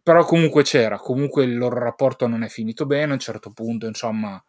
Però 0.02 0.26
comunque 0.26 0.64
c'era, 0.64 0.98
comunque 0.98 1.44
il 1.44 1.56
loro 1.56 1.78
rapporto 1.78 2.26
non 2.26 2.42
è 2.42 2.48
finito 2.48 2.88
bene, 2.88 3.12
a 3.12 3.14
un 3.14 3.20
certo 3.20 3.52
punto, 3.52 3.86
insomma, 3.86 4.44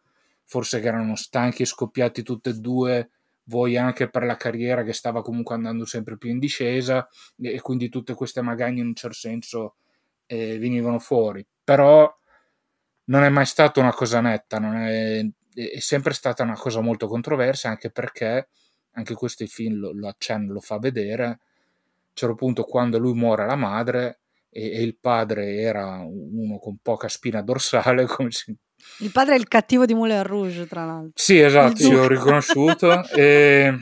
forse 0.47 0.81
che 0.81 0.87
erano 0.87 1.17
stanchi 1.17 1.63
e 1.63 1.67
scoppiati 1.67 2.23
tutti 2.23 2.49
e 2.49 2.55
due, 2.55 3.11
voi 3.49 3.77
anche 3.77 4.09
per 4.09 4.25
la 4.25 4.37
carriera 4.37 4.83
che 4.83 4.93
stava 4.93 5.23
comunque 5.23 5.55
andando 5.55 5.85
sempre 5.85 6.17
più 6.17 6.31
in 6.31 6.39
discesa 6.39 7.07
e 7.41 7.61
quindi 7.61 7.89
tutte 7.89 8.15
queste 8.15 8.41
magagne 8.41 8.81
in 8.81 8.89
un 8.89 8.95
certo 8.95 9.17
senso 9.17 9.77
eh, 10.27 10.59
venivano 10.59 10.99
fuori. 10.99 11.47
Però 11.63 12.13
non 13.05 13.23
è 13.23 13.29
mai 13.29 13.47
stata 13.47 13.81
una 13.81 13.93
cosa 13.93 14.21
netta, 14.21 14.59
è, 14.89 15.25
è, 15.55 15.79
sempre 15.79 16.13
stata 16.13 16.43
una 16.43 16.57
cosa 16.57 16.81
molto 16.81 17.07
controversa 17.07 17.69
anche 17.69 17.91
perché, 17.91 18.49
anche 18.93 19.15
questo 19.15 19.43
il 19.43 19.49
film 19.49 19.79
lo, 19.79 19.93
lo 19.93 20.09
accenna, 20.09 20.53
lo 20.53 20.61
fa 20.61 20.79
vedere, 20.79 21.25
a 22.19 22.27
un 22.27 22.35
punto 22.35 22.65
quando 22.65 22.99
lui 22.99 23.15
muore 23.15 23.47
la 23.47 23.57
madre 23.57 24.21
e, 24.51 24.71
e 24.73 24.83
il 24.83 24.97
padre 24.99 25.57
era 25.57 25.99
uno 26.01 26.59
con 26.59 26.79
poca 26.83 27.09
spina 27.09 27.43
dorsale, 27.43 28.07
come 28.09 28.31
si 28.31 28.57
il 28.99 29.11
padre 29.11 29.35
è 29.35 29.39
il 29.39 29.49
cattivo 29.49 29.85
di 29.85 29.95
Moulin 29.95 30.23
Rouge, 30.23 30.67
tra 30.67 30.85
l'altro. 30.85 31.13
Sì, 31.15 31.39
esatto, 31.39 31.83
io 31.83 32.03
ho 32.03 32.09
riconosciuto. 32.09 33.05
e... 33.15 33.75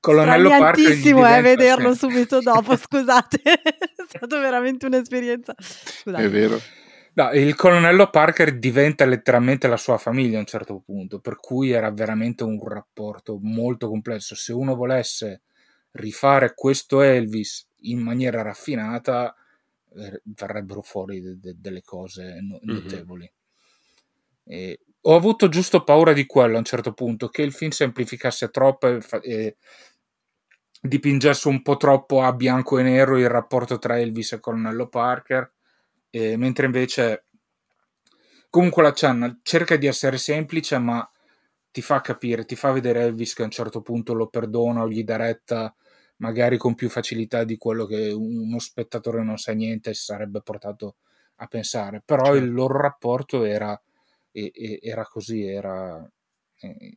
Colonnello 0.00 0.48
Parker 0.50 0.96
diventa... 0.96 1.36
eh, 1.36 1.42
vederlo 1.42 1.92
sì. 1.92 1.98
subito 1.98 2.40
dopo, 2.40 2.76
scusate. 2.78 3.40
è 3.42 4.04
stata 4.06 4.38
veramente 4.38 4.86
un'esperienza. 4.86 5.54
Scusate. 5.58 6.22
È 6.22 6.30
vero. 6.30 6.60
No, 7.14 7.32
il 7.32 7.54
colonnello 7.54 8.10
Parker 8.10 8.58
diventa 8.58 9.06
letteralmente 9.06 9.68
la 9.68 9.78
sua 9.78 9.96
famiglia 9.96 10.36
a 10.36 10.40
un 10.40 10.46
certo 10.46 10.82
punto, 10.84 11.18
per 11.18 11.36
cui 11.36 11.70
era 11.70 11.90
veramente 11.90 12.44
un 12.44 12.62
rapporto 12.62 13.38
molto 13.40 13.88
complesso. 13.88 14.34
Se 14.34 14.52
uno 14.52 14.74
volesse 14.74 15.42
rifare 15.92 16.52
questo 16.54 17.00
Elvis 17.00 17.66
in 17.80 18.00
maniera 18.00 18.42
raffinata, 18.42 19.34
eh, 19.96 20.20
verrebbero 20.24 20.82
fuori 20.82 21.22
de- 21.22 21.38
de- 21.38 21.56
delle 21.58 21.80
cose 21.82 22.38
no- 22.42 22.60
mm-hmm. 22.64 22.86
E 24.46 24.80
ho 25.02 25.14
avuto 25.14 25.48
giusto 25.48 25.84
paura 25.84 26.12
di 26.12 26.26
quello 26.26 26.56
a 26.56 26.58
un 26.58 26.64
certo 26.64 26.92
punto, 26.92 27.28
che 27.28 27.42
il 27.42 27.52
film 27.52 27.70
semplificasse 27.70 28.50
troppo 28.50 28.88
e, 28.88 29.00
e 29.22 29.56
dipingesse 30.80 31.48
un 31.48 31.62
po' 31.62 31.76
troppo 31.76 32.22
a 32.22 32.32
bianco 32.32 32.78
e 32.78 32.82
nero 32.82 33.18
il 33.18 33.28
rapporto 33.28 33.78
tra 33.78 33.98
Elvis 33.98 34.32
e 34.32 34.40
Colonnello 34.40 34.88
Parker, 34.88 35.52
e, 36.10 36.36
mentre 36.36 36.66
invece 36.66 37.24
comunque 38.50 38.82
la 38.82 38.92
Channel 38.92 39.40
cerca 39.42 39.76
di 39.76 39.86
essere 39.86 40.18
semplice, 40.18 40.78
ma 40.78 41.08
ti 41.70 41.82
fa 41.82 42.00
capire, 42.00 42.44
ti 42.44 42.56
fa 42.56 42.72
vedere 42.72 43.02
Elvis 43.02 43.34
che 43.34 43.42
a 43.42 43.44
un 43.44 43.50
certo 43.50 43.82
punto 43.82 44.14
lo 44.14 44.28
perdona 44.28 44.82
o 44.82 44.88
gli 44.88 45.04
dà 45.04 45.16
retta 45.16 45.74
magari 46.18 46.56
con 46.56 46.74
più 46.74 46.88
facilità 46.88 47.44
di 47.44 47.58
quello 47.58 47.84
che 47.84 48.10
uno 48.10 48.58
spettatore 48.58 49.22
non 49.22 49.36
sa 49.36 49.52
niente 49.52 49.92
si 49.92 50.04
sarebbe 50.04 50.40
portato 50.40 50.96
a 51.36 51.46
pensare, 51.46 52.02
però 52.02 52.24
certo. 52.24 52.38
il 52.38 52.52
loro 52.52 52.80
rapporto 52.80 53.44
era 53.44 53.78
e, 54.36 54.52
e 54.54 54.78
era 54.82 55.04
così, 55.04 55.46
era, 55.46 56.06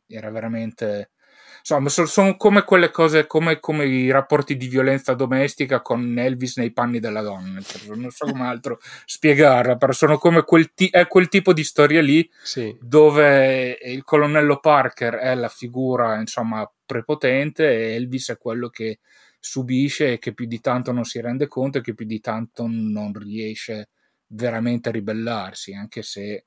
era 0.06 0.30
veramente... 0.30 1.12
Insomma, 1.60 1.88
sono, 1.88 2.36
come 2.36 2.64
quelle 2.64 2.90
cose, 2.90 3.26
come, 3.26 3.60
come, 3.60 3.84
i 3.84 4.10
rapporti 4.10 4.56
di 4.56 4.66
violenza 4.66 5.12
domestica 5.12 5.82
con 5.82 6.16
Elvis 6.16 6.56
nei 6.56 6.72
panni 6.72 7.00
della 7.00 7.20
donna. 7.20 7.60
Non 7.88 8.10
so 8.10 8.24
come 8.26 8.46
altro 8.48 8.80
spiegarla, 9.04 9.76
però 9.76 9.92
sono 9.92 10.16
come 10.16 10.42
quel, 10.42 10.72
ti, 10.72 10.88
è 10.88 11.06
quel 11.06 11.28
tipo 11.28 11.52
di 11.52 11.62
storia 11.62 12.00
lì 12.00 12.28
sì. 12.42 12.74
dove 12.80 13.78
il 13.82 14.04
colonnello 14.04 14.58
Parker 14.58 15.14
è 15.14 15.34
la 15.34 15.48
figura, 15.48 16.18
insomma, 16.18 16.70
prepotente 16.86 17.68
e 17.68 17.94
Elvis 17.94 18.30
è 18.30 18.38
quello 18.38 18.68
che 18.68 19.00
subisce 19.38 20.12
e 20.12 20.18
che 20.18 20.34
più 20.34 20.46
di 20.46 20.60
tanto 20.60 20.92
non 20.92 21.04
si 21.04 21.20
rende 21.20 21.46
conto 21.46 21.78
e 21.78 21.80
che 21.80 21.94
più 21.94 22.06
di 22.06 22.20
tanto 22.20 22.66
non 22.66 23.12
riesce 23.12 23.88
veramente 24.28 24.90
a 24.90 24.92
ribellarsi, 24.92 25.74
anche 25.74 26.02
se 26.02 26.46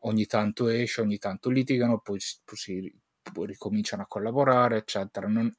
ogni 0.00 0.26
tanto 0.26 0.68
esce, 0.68 1.00
ogni 1.00 1.18
tanto 1.18 1.50
litigano, 1.50 2.00
poi, 2.00 2.18
si, 2.20 2.40
poi 3.32 3.46
ricominciano 3.46 4.02
a 4.02 4.06
collaborare, 4.06 4.78
eccetera. 4.78 5.26
Non... 5.26 5.54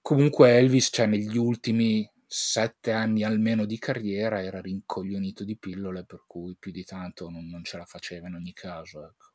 Comunque 0.00 0.56
Elvis, 0.56 0.88
cioè, 0.92 1.06
negli 1.06 1.36
ultimi 1.36 2.08
sette 2.26 2.92
anni 2.92 3.24
almeno 3.24 3.64
di 3.64 3.78
carriera, 3.78 4.42
era 4.42 4.60
rincoglionito 4.60 5.44
di 5.44 5.56
pillole, 5.56 6.04
per 6.04 6.24
cui 6.26 6.56
più 6.58 6.70
di 6.70 6.84
tanto 6.84 7.28
non, 7.28 7.48
non 7.48 7.64
ce 7.64 7.76
la 7.76 7.84
faceva 7.84 8.28
in 8.28 8.34
ogni 8.34 8.52
caso. 8.52 9.04
Ecco. 9.04 9.28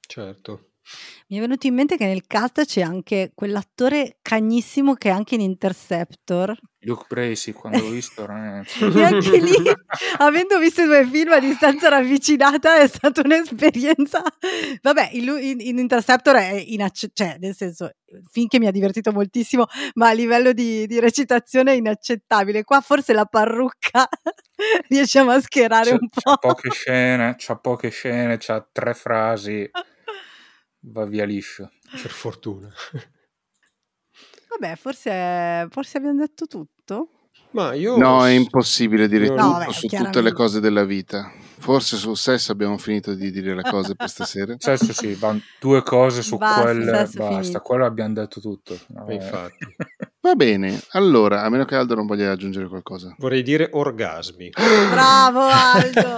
Certo. 0.00 0.70
Mi 1.28 1.38
è 1.38 1.40
venuto 1.40 1.66
in 1.66 1.74
mente 1.74 1.96
che 1.96 2.06
nel 2.06 2.26
cast 2.26 2.64
c'è 2.64 2.82
anche 2.82 3.32
quell'attore 3.34 4.18
cagnissimo 4.22 4.94
che 4.94 5.08
è 5.08 5.12
anche 5.12 5.34
in 5.34 5.40
Interceptor. 5.40 6.56
Luke 6.80 7.06
Bracey, 7.08 7.52
quando 7.52 7.80
l'ho 7.80 7.90
visto, 7.90 8.22
e 8.22 8.28
anche 9.02 9.40
lì, 9.40 9.54
avendo 10.18 10.58
visto 10.60 10.82
i 10.82 10.84
due 10.84 11.04
film 11.04 11.32
a 11.32 11.40
distanza 11.40 11.88
ravvicinata, 11.88 12.78
è 12.78 12.86
stata 12.86 13.22
un'esperienza. 13.24 14.22
Vabbè, 14.82 15.10
in, 15.14 15.36
in, 15.40 15.60
in 15.60 15.78
Interceptor 15.78 16.36
è 16.36 16.62
inaccettabile, 16.64 17.14
cioè, 17.32 17.38
nel 17.40 17.56
senso, 17.56 17.90
film 18.30 18.46
che 18.46 18.60
mi 18.60 18.68
ha 18.68 18.70
divertito 18.70 19.10
moltissimo, 19.10 19.66
ma 19.94 20.08
a 20.08 20.12
livello 20.12 20.52
di, 20.52 20.86
di 20.86 21.00
recitazione 21.00 21.72
è 21.72 21.74
inaccettabile. 21.74 22.62
Qua 22.62 22.80
forse 22.80 23.12
la 23.12 23.24
parrucca 23.24 24.08
riesce 24.88 25.18
a 25.18 25.24
mascherare 25.24 25.90
c'ha, 25.90 25.96
un 26.00 26.08
po'. 26.08 26.20
c'ha 26.20 26.36
poche 26.36 26.70
scene, 26.70 27.34
c'ha 27.36 27.56
poche 27.56 27.90
scene, 27.90 28.36
c'ha 28.38 28.64
tre 28.70 28.94
frasi, 28.94 29.68
va 30.86 31.04
via 31.06 31.24
liscio. 31.24 31.70
Per 31.90 32.10
fortuna. 32.10 32.72
Vabbè, 34.48 34.76
forse, 34.76 35.66
forse 35.70 35.98
abbiamo 35.98 36.18
detto 36.18 36.46
tutto. 36.46 37.10
Ma 37.50 37.72
io... 37.74 37.96
No, 37.96 38.24
è 38.24 38.30
impossibile 38.30 39.08
dire 39.08 39.28
No, 39.28 39.36
tutto 39.36 39.48
vabbè, 39.50 39.72
su 39.72 39.86
tutte 39.86 40.20
le 40.20 40.32
cose 40.32 40.60
della 40.60 40.84
vita. 40.84 41.32
Forse 41.58 41.96
sul 41.96 42.16
sesso 42.16 42.52
abbiamo 42.52 42.76
finito 42.76 43.14
di 43.14 43.30
dire 43.30 43.54
le 43.54 43.62
cose 43.62 43.94
per 43.94 44.08
stasera. 44.10 44.56
Sesso 44.58 44.92
sì, 44.92 45.14
van 45.14 45.40
due 45.58 45.82
cose 45.82 46.22
su 46.22 46.36
Basta, 46.36 47.06
sesso 47.06 47.18
basta, 47.18 47.60
quello 47.60 47.86
abbiamo 47.86 48.14
detto 48.14 48.40
tutto. 48.40 48.78
No, 48.88 49.06
eh. 49.08 49.14
infatti. 49.14 49.66
Va 50.20 50.34
bene, 50.34 50.80
allora, 50.90 51.44
a 51.44 51.48
meno 51.48 51.64
che 51.64 51.76
Aldo 51.76 51.94
non 51.94 52.04
voglia 52.04 52.32
aggiungere 52.32 52.66
qualcosa. 52.68 53.14
Vorrei 53.18 53.42
dire 53.42 53.68
orgasmi. 53.72 54.50
Bravo 54.90 55.40
Aldo! 55.40 56.16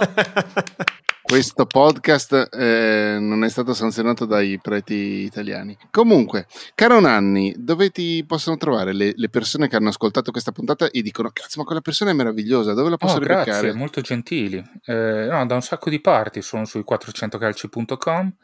Questo 1.29 1.67
podcast 1.67 2.49
eh, 2.55 3.19
non 3.19 3.43
è 3.43 3.49
stato 3.49 3.75
sanzionato 3.75 4.25
dai 4.25 4.57
preti 4.59 4.95
italiani. 4.95 5.77
Comunque, 5.91 6.47
caro 6.73 6.99
Nanni, 6.99 7.53
dove 7.55 7.91
ti 7.91 8.25
possono 8.25 8.57
trovare 8.57 8.93
le, 8.93 9.13
le 9.15 9.29
persone 9.29 9.67
che 9.67 9.75
hanno 9.75 9.89
ascoltato 9.89 10.31
questa 10.31 10.51
puntata 10.51 10.89
e 10.89 11.03
dicono: 11.03 11.29
Cazzo, 11.31 11.59
ma 11.59 11.65
quella 11.65 11.81
persona 11.81 12.09
è 12.09 12.13
meravigliosa, 12.15 12.73
dove 12.73 12.89
la 12.89 12.97
posso 12.97 13.17
Oh, 13.17 13.19
grazie, 13.19 13.73
molto 13.73 14.01
gentili. 14.01 14.57
Eh, 14.83 15.27
no, 15.29 15.45
da 15.45 15.53
un 15.53 15.61
sacco 15.61 15.91
di 15.91 16.01
parti, 16.01 16.41
sono 16.41 16.65
sui 16.65 16.83
400calci.com 16.83 18.35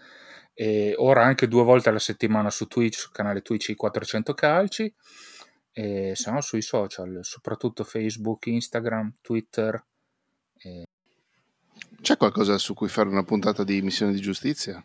e 0.53 0.93
ora 0.97 1.23
anche 1.23 1.47
due 1.47 1.63
volte 1.63 1.89
alla 1.89 1.97
settimana 1.97 2.51
su 2.51 2.67
Twitch, 2.67 2.99
sul 2.99 3.11
canale 3.11 3.41
Twitch 3.41 3.69
i 3.69 3.75
400 3.75 4.35
calci 4.35 4.93
e 5.71 6.11
siamo 6.13 6.39
sui 6.39 6.61
social, 6.61 7.17
soprattutto 7.23 7.83
Facebook, 7.83 8.45
Instagram, 8.45 9.15
Twitter. 9.21 9.83
C'è 12.05 12.17
qualcosa 12.17 12.59
su 12.59 12.75
cui 12.75 12.87
fare 12.87 13.09
una 13.09 13.23
puntata 13.23 13.63
di 13.63 13.81
missione 13.81 14.13
di 14.13 14.21
giustizia? 14.21 14.83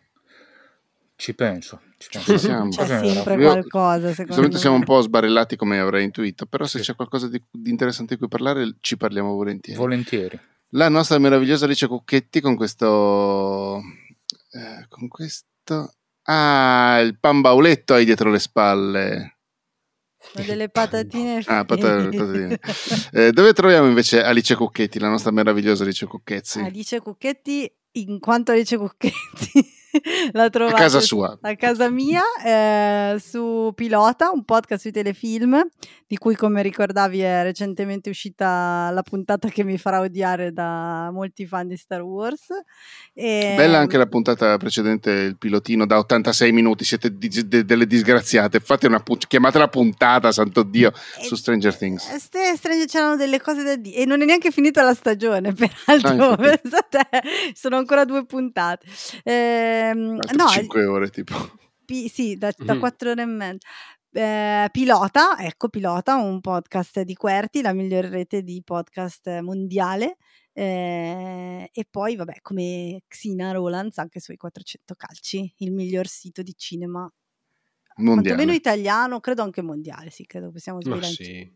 Ci 1.15 1.35
penso. 1.35 1.81
Ci 1.99 2.09
penso. 2.11 2.31
Ci 2.31 2.39
siamo. 2.39 2.69
C'è 2.71 2.87
sempre 2.87 3.35
Io- 3.35 3.41
qualcosa, 3.51 4.11
secondo 4.11 4.47
me. 4.47 4.57
siamo 4.57 4.77
un 4.77 4.83
po' 4.83 5.01
sbarellati 5.01 5.55
come 5.55 5.77
avrei 5.79 6.03
intuito, 6.05 6.47
però 6.47 6.65
se 6.65 6.79
Sì. 6.79 6.85
c'è 6.85 6.95
qualcosa 6.95 7.27
di, 7.27 7.39
di 7.51 7.69
interessante 7.69 8.15
di 8.15 8.19
cui 8.19 8.27
parlare 8.27 8.73
ci 8.79 8.97
parliamo 8.97 9.33
volentieri. 9.35 9.77
Volentieri. 9.79 10.39
La 10.69 10.89
nostra 10.89 11.19
meravigliosa 11.19 11.65
Alice 11.65 11.85
Cucchetti 11.85 12.41
con 12.41 12.55
questo... 12.55 13.81
eh, 14.53 14.87
con 14.89 15.07
questo... 15.07 15.93
Ah, 16.23 16.99
il 17.03 17.19
pan 17.19 17.41
bauletto 17.41 17.93
hai 17.93 18.03
dietro 18.05 18.31
le 18.31 18.39
spalle. 18.39 19.37
Ho 20.35 20.41
delle 20.45 20.69
patatine 20.69 21.41
Ah, 21.45 21.65
pat- 21.65 21.79
fritte. 21.79 22.17
patatine. 22.17 22.59
Eh, 23.11 23.31
dove 23.31 23.53
troviamo 23.53 23.87
invece 23.87 24.21
Alice 24.23 24.55
Cucchetti, 24.55 24.99
la 24.99 25.09
nostra 25.09 25.31
meravigliosa 25.31 25.83
Alice 25.83 26.05
Cucchetti? 26.05 26.59
Alice 26.59 26.99
Cucchetti, 27.01 27.71
in 27.93 28.19
quanto 28.19 28.51
Alice 28.51 28.77
Cucchetti, 28.77 29.13
la 30.33 30.49
trovate 30.49 30.75
casa 30.77 30.99
su- 30.99 31.05
sua. 31.17 31.37
a 31.41 31.55
casa 31.55 31.89
mia 31.89 32.21
eh, 32.43 33.19
su 33.19 33.71
Pilota, 33.75 34.29
un 34.31 34.43
podcast 34.43 34.81
sui 34.81 34.91
telefilm, 34.91 35.61
di 36.07 36.17
cui 36.17 36.35
come 36.35 36.61
ricordavi 36.61 37.19
è 37.19 37.43
recentemente 37.43 38.09
uscita 38.09 38.89
la 38.91 39.01
puntata 39.03 39.47
che 39.49 39.63
mi 39.63 39.77
farà 39.77 39.99
odiare 40.01 40.51
da 40.51 41.09
molti 41.11 41.45
fan 41.45 41.67
di 41.67 41.77
Star 41.77 42.01
Wars. 42.01 42.47
E- 43.13 43.53
Bella 43.57 43.77
anche 43.79 43.97
la 43.97 44.07
puntata 44.07 44.57
precedente, 44.57 45.11
il 45.11 45.37
pilotino 45.37 45.85
da 45.85 45.97
86 45.99 46.51
minuti, 46.51 46.83
siete 46.85 47.15
di- 47.17 47.47
de- 47.47 47.65
delle 47.65 47.85
disgraziate, 47.87 48.59
fate 48.59 48.87
una 48.87 48.99
pu- 48.99 49.17
chiamatela 49.17 49.67
puntata, 49.67 50.31
santo 50.31 50.63
Dio, 50.63 50.91
e- 51.19 51.23
su 51.23 51.35
Stranger 51.35 51.75
Things. 51.75 52.09
Eh, 52.11 52.19
Ste 52.19 52.55
Stranger 52.55 52.85
c'erano 52.87 53.15
delle 53.15 53.39
cose 53.41 53.63
da 53.63 53.75
dire 53.75 53.97
e 53.97 54.05
non 54.05 54.21
è 54.21 54.25
neanche 54.25 54.51
finita 54.51 54.83
la 54.83 54.93
stagione, 54.93 55.53
peraltro, 55.55 56.31
Ah, 56.31 56.35
pensate, 56.61 56.99
sono 57.53 57.77
ancora 57.77 58.05
due 58.05 58.25
puntate. 58.25 58.85
Ehm, 59.81 60.19
no, 60.35 60.47
5 60.47 60.85
ore 60.85 61.09
tipo. 61.09 61.33
Pi- 61.85 62.07
sì, 62.09 62.35
da, 62.37 62.51
da 62.55 62.73
Mhm. 62.73 62.79
quattro 62.79 63.09
ore 63.11 63.21
e 63.21 63.25
mezza. 63.25 63.67
Eh, 64.13 64.67
Pilota, 64.71 65.37
ecco 65.39 65.69
Pilota, 65.69 66.15
un 66.15 66.41
podcast 66.41 67.01
di 67.01 67.15
Querti, 67.15 67.61
la 67.61 67.73
migliore 67.73 68.09
rete 68.09 68.43
di 68.43 68.61
podcast 68.63 69.39
mondiale. 69.39 70.17
Eh, 70.53 71.69
e 71.71 71.85
poi, 71.89 72.15
vabbè, 72.17 72.41
come 72.41 73.03
Xina 73.07 73.51
Rolands, 73.53 73.97
anche 73.99 74.19
sui 74.19 74.35
400 74.37 74.95
calci, 74.95 75.53
il 75.59 75.71
miglior 75.71 76.07
sito 76.07 76.41
di 76.41 76.53
cinema, 76.57 77.09
quantomeno 77.95 78.13
Mondiale, 78.13 78.53
italiano, 78.55 79.19
credo 79.21 79.43
anche 79.43 79.61
mondiale, 79.61 80.09
sì, 80.09 80.25
credo 80.25 80.51
possiamo 80.51 80.79
Ma 80.83 80.95
sbilanciare. 80.95 81.29
sì. 81.29 81.53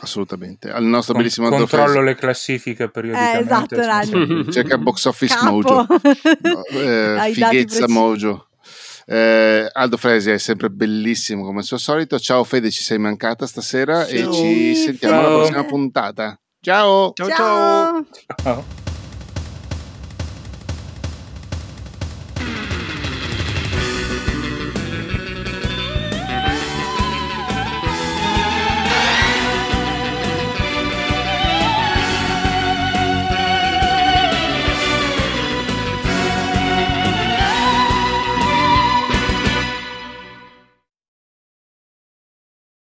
Assolutamente. 0.00 0.70
Al 0.70 0.84
nostro 0.84 1.12
Con- 1.12 1.22
bellissimo 1.22 1.46
Aldo 1.46 1.58
controllo 1.58 1.86
Fresi. 1.92 2.04
le 2.06 2.14
classifiche 2.14 2.88
periodicamente. 2.88 3.38
Eh, 3.38 3.42
esatto, 3.42 4.44
sì. 4.44 4.46
Cerca 4.52 4.78
Box 4.78 5.04
Office 5.04 5.34
Capo. 5.34 5.50
Mojo. 5.50 5.86
No, 6.42 6.64
eh, 6.66 7.30
fighezza. 7.32 7.88
Mojo. 7.88 8.48
Eh, 9.06 9.68
Aldo 9.70 9.96
Fresi 9.98 10.30
è 10.30 10.38
sempre 10.38 10.70
bellissimo 10.70 11.44
come 11.44 11.58
al 11.58 11.64
suo 11.64 11.78
solito. 11.78 12.18
Ciao 12.18 12.42
Fede, 12.44 12.70
ci 12.70 12.82
sei 12.82 12.98
mancata 12.98 13.46
stasera 13.46 14.06
e 14.06 14.18
Ciao. 14.20 14.32
ci 14.32 14.74
sentiamo 14.74 15.18
alla 15.18 15.26
Ciao. 15.28 15.36
prossima 15.38 15.64
puntata. 15.64 16.38
Ciao! 16.60 17.12
Ciao 17.14 17.28
ciao. 17.28 18.06
Ciao. 18.42 18.92